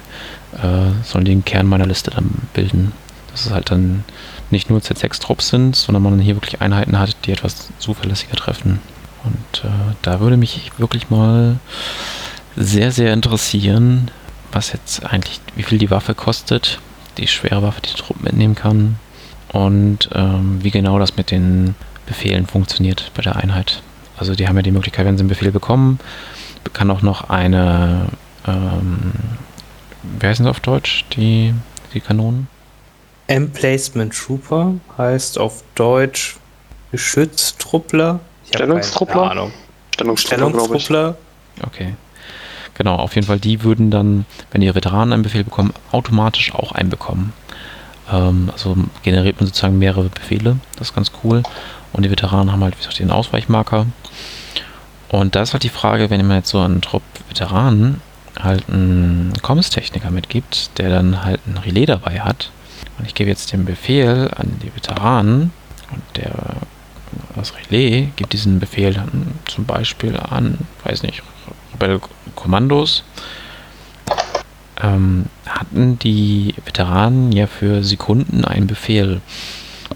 äh, 0.58 1.04
sollen 1.04 1.26
die 1.26 1.32
den 1.32 1.46
Kern 1.46 1.68
meiner 1.68 1.86
Liste 1.86 2.12
dann 2.12 2.30
bilden. 2.54 2.92
Dass 3.32 3.46
es 3.46 3.52
halt 3.52 3.70
dann 3.70 4.04
nicht 4.50 4.70
nur 4.70 4.80
Z6-Trupps 4.80 5.50
sind, 5.50 5.76
sondern 5.76 6.02
man 6.02 6.20
hier 6.20 6.36
wirklich 6.36 6.62
Einheiten 6.62 6.98
hat, 6.98 7.16
die 7.26 7.32
etwas 7.32 7.70
zuverlässiger 7.78 8.36
treffen. 8.36 8.80
Und 9.24 9.64
äh, 9.64 9.96
da 10.02 10.20
würde 10.20 10.38
mich 10.38 10.72
wirklich 10.78 11.10
mal 11.10 11.60
sehr, 12.56 12.92
sehr 12.92 13.14
interessieren, 13.14 14.10
was 14.52 14.74
jetzt 14.74 15.06
eigentlich, 15.06 15.40
wie 15.56 15.64
viel 15.64 15.78
die 15.78 15.92
Waffe 15.92 16.16
kostet, 16.16 16.80
die 17.18 17.28
schwere 17.28 17.62
Waffe, 17.62 17.82
die 17.82 17.90
die 17.90 18.02
Truppen 18.02 18.24
mitnehmen 18.24 18.56
kann 18.56 18.98
und 19.52 20.10
ähm, 20.14 20.60
wie 20.62 20.72
genau 20.72 21.00
das 21.00 21.18
mit 21.18 21.32
den 21.32 21.76
Befehlen 22.06 22.48
funktioniert 22.48 23.12
bei 23.16 23.22
der 23.22 23.36
Einheit. 23.36 23.82
Also 24.18 24.36
die 24.36 24.48
haben 24.48 24.56
ja 24.56 24.62
die 24.62 24.72
Möglichkeit, 24.72 25.06
wenn 25.06 25.18
sie 25.18 25.22
einen 25.22 25.30
Befehl 25.30 25.52
bekommen, 25.52 26.00
kann 26.74 26.92
auch 26.92 27.02
noch 27.02 27.30
eine, 27.30 28.08
ähm, 28.48 29.14
wie 30.20 30.28
heißen 30.28 30.46
sie 30.46 30.50
auf 30.50 30.60
Deutsch, 30.60 31.06
die, 31.16 31.54
die 31.94 32.02
Kanonen? 32.02 32.48
Emplacement 33.28 34.14
Trooper 34.14 34.74
heißt 34.98 35.38
auf 35.38 35.64
Deutsch 35.76 36.38
Geschütztruppler. 36.92 38.20
Stellungstruppler? 38.48 39.52
Stellungstruppler, 39.94 40.18
Stellungstruppler. 40.18 41.18
Okay. 41.66 41.94
Genau, 42.74 42.96
auf 42.96 43.16
jeden 43.16 43.28
Fall, 43.28 43.40
die 43.40 43.64
würden 43.64 43.92
dann, 43.92 44.26
wenn 44.52 44.62
ihre 44.62 44.74
Veteranen 44.74 45.14
einen 45.14 45.24
Befehl 45.24 45.44
bekommen, 45.44 45.74
automatisch 45.92 46.54
auch 46.56 46.72
einen 46.72 46.90
bekommen. 46.90 47.34
Ähm, 48.12 48.50
also 48.52 48.76
generiert 49.04 49.40
man 49.40 49.48
sozusagen 49.48 49.78
mehrere 49.78 50.10
Befehle. 50.10 50.58
Das 50.78 50.90
ist 50.90 50.96
ganz 50.96 51.12
cool. 51.24 51.44
Und 51.94 52.04
die 52.04 52.12
Veteranen 52.12 52.52
haben 52.52 52.64
halt, 52.64 52.76
wie 52.76 52.80
gesagt, 52.80 53.00
den 53.00 53.12
Ausweichmarker. 53.12 53.86
Und 55.10 55.36
da 55.36 55.42
ist 55.42 55.54
halt 55.54 55.64
die 55.64 55.70
Frage, 55.70 56.10
wenn 56.10 56.26
man 56.28 56.38
jetzt 56.38 56.50
so 56.50 56.60
einen 56.60 56.82
Trupp 56.82 57.02
Veteranen 57.28 58.02
halt 58.40 58.70
einen 58.70 59.34
Comms-Techniker 59.42 60.12
mitgibt, 60.12 60.78
der 60.78 60.90
dann 60.90 61.24
halt 61.24 61.42
ein 61.48 61.58
Relais 61.58 61.88
dabei 61.88 62.22
hat. 62.22 62.52
Und 62.98 63.06
ich 63.06 63.16
gebe 63.16 63.30
jetzt 63.30 63.52
den 63.52 63.66
Befehl 63.66 64.30
an 64.36 64.60
die 64.62 64.74
Veteranen 64.76 65.52
und 65.92 66.02
der 66.16 66.34
das 67.36 67.54
Relais 67.56 68.10
gibt 68.16 68.34
diesen 68.34 68.60
Befehl 68.60 68.94
dann 68.94 69.34
zum 69.46 69.66
Beispiel 69.66 70.18
an, 70.18 70.60
weiß 70.84 71.04
nicht, 71.04 71.24
Rebell-Kommandos. 71.74 73.04
Ähm, 74.82 75.26
hatten 75.48 76.00
die 76.00 76.56
Veteranen 76.66 77.32
ja 77.32 77.48
für 77.48 77.84
Sekunden 77.84 78.46
einen 78.46 78.68
Befehl. 78.68 79.22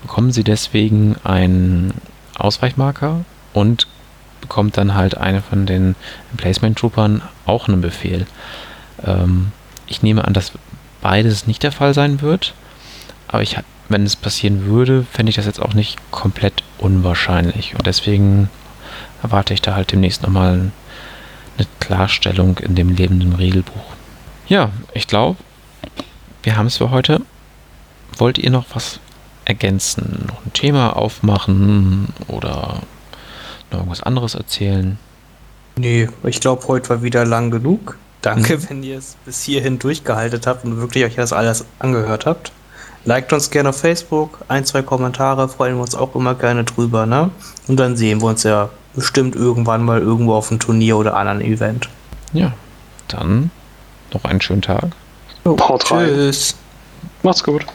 Bekommen 0.01 0.31
sie 0.31 0.43
deswegen 0.43 1.15
einen 1.23 1.93
Ausweichmarker 2.37 3.23
und 3.53 3.87
bekommt 4.41 4.77
dann 4.77 4.93
halt 4.93 5.15
eine 5.17 5.41
von 5.41 5.65
den 5.65 5.95
Emplacement 6.31 6.77
Troopern 6.77 7.21
auch 7.45 7.67
einen 7.67 7.81
Befehl. 7.81 8.25
Ähm, 9.05 9.51
ich 9.87 10.03
nehme 10.03 10.25
an, 10.25 10.33
dass 10.33 10.51
beides 11.01 11.47
nicht 11.47 11.63
der 11.63 11.71
Fall 11.71 11.93
sein 11.93 12.21
wird, 12.21 12.53
aber 13.27 13.41
ich, 13.41 13.57
wenn 13.89 14.03
es 14.03 14.15
passieren 14.15 14.65
würde, 14.65 15.05
fände 15.11 15.29
ich 15.29 15.35
das 15.35 15.45
jetzt 15.45 15.61
auch 15.61 15.73
nicht 15.73 15.97
komplett 16.11 16.63
unwahrscheinlich 16.77 17.75
und 17.75 17.87
deswegen 17.87 18.49
erwarte 19.21 19.53
ich 19.53 19.61
da 19.61 19.75
halt 19.75 19.91
demnächst 19.91 20.23
nochmal 20.23 20.71
eine 21.57 21.67
Klarstellung 21.79 22.57
in 22.57 22.75
dem 22.75 22.95
lebenden 22.95 23.33
Regelbuch. 23.33 23.93
Ja, 24.47 24.71
ich 24.93 25.07
glaube, 25.07 25.37
wir 26.43 26.57
haben 26.57 26.67
es 26.67 26.77
für 26.77 26.91
heute. 26.91 27.21
Wollt 28.17 28.37
ihr 28.37 28.51
noch 28.51 28.65
was 28.73 28.99
ergänzen, 29.45 30.25
noch 30.27 30.45
ein 30.45 30.53
Thema 30.53 30.95
aufmachen 30.95 32.09
oder 32.27 32.81
noch 33.71 33.79
irgendwas 33.79 34.03
anderes 34.03 34.35
erzählen? 34.35 34.97
Nee, 35.75 36.07
ich 36.23 36.39
glaube, 36.39 36.67
heute 36.67 36.89
war 36.89 37.01
wieder 37.01 37.25
lang 37.25 37.49
genug. 37.49 37.97
Danke, 38.21 38.57
mhm. 38.57 38.69
wenn 38.69 38.83
ihr 38.83 38.97
es 38.97 39.17
bis 39.25 39.41
hierhin 39.41 39.79
durchgehalten 39.79 40.41
habt 40.45 40.63
und 40.65 40.77
wirklich 40.77 41.03
euch 41.03 41.15
das 41.15 41.33
alles 41.33 41.65
angehört 41.79 42.25
habt. 42.25 42.51
Liked 43.05 43.33
uns 43.33 43.49
gerne 43.49 43.69
auf 43.69 43.77
Facebook, 43.77 44.39
ein, 44.47 44.63
zwei 44.63 44.81
Kommentare, 44.81 45.49
freuen 45.49 45.75
wir 45.75 45.81
uns 45.81 45.93
auch 45.93 46.15
immer 46.15 46.35
gerne 46.35 46.63
drüber, 46.63 47.05
ne? 47.05 47.31
Und 47.67 47.77
dann 47.77 47.97
sehen 47.97 48.21
wir 48.21 48.27
uns 48.27 48.43
ja 48.43 48.69
bestimmt 48.95 49.35
irgendwann 49.35 49.83
mal 49.83 49.99
irgendwo 49.99 50.35
auf 50.35 50.51
einem 50.51 50.59
Turnier 50.59 50.95
oder 50.95 51.17
anderen 51.17 51.41
Event. 51.41 51.89
Ja, 52.31 52.53
dann 53.09 53.51
noch 54.13 54.23
einen 54.25 54.41
schönen 54.41 54.61
Tag. 54.61 54.85
Oh, 55.45 55.55
Tschüss. 55.77 56.55
Macht's 57.21 57.43
gut. 57.43 57.65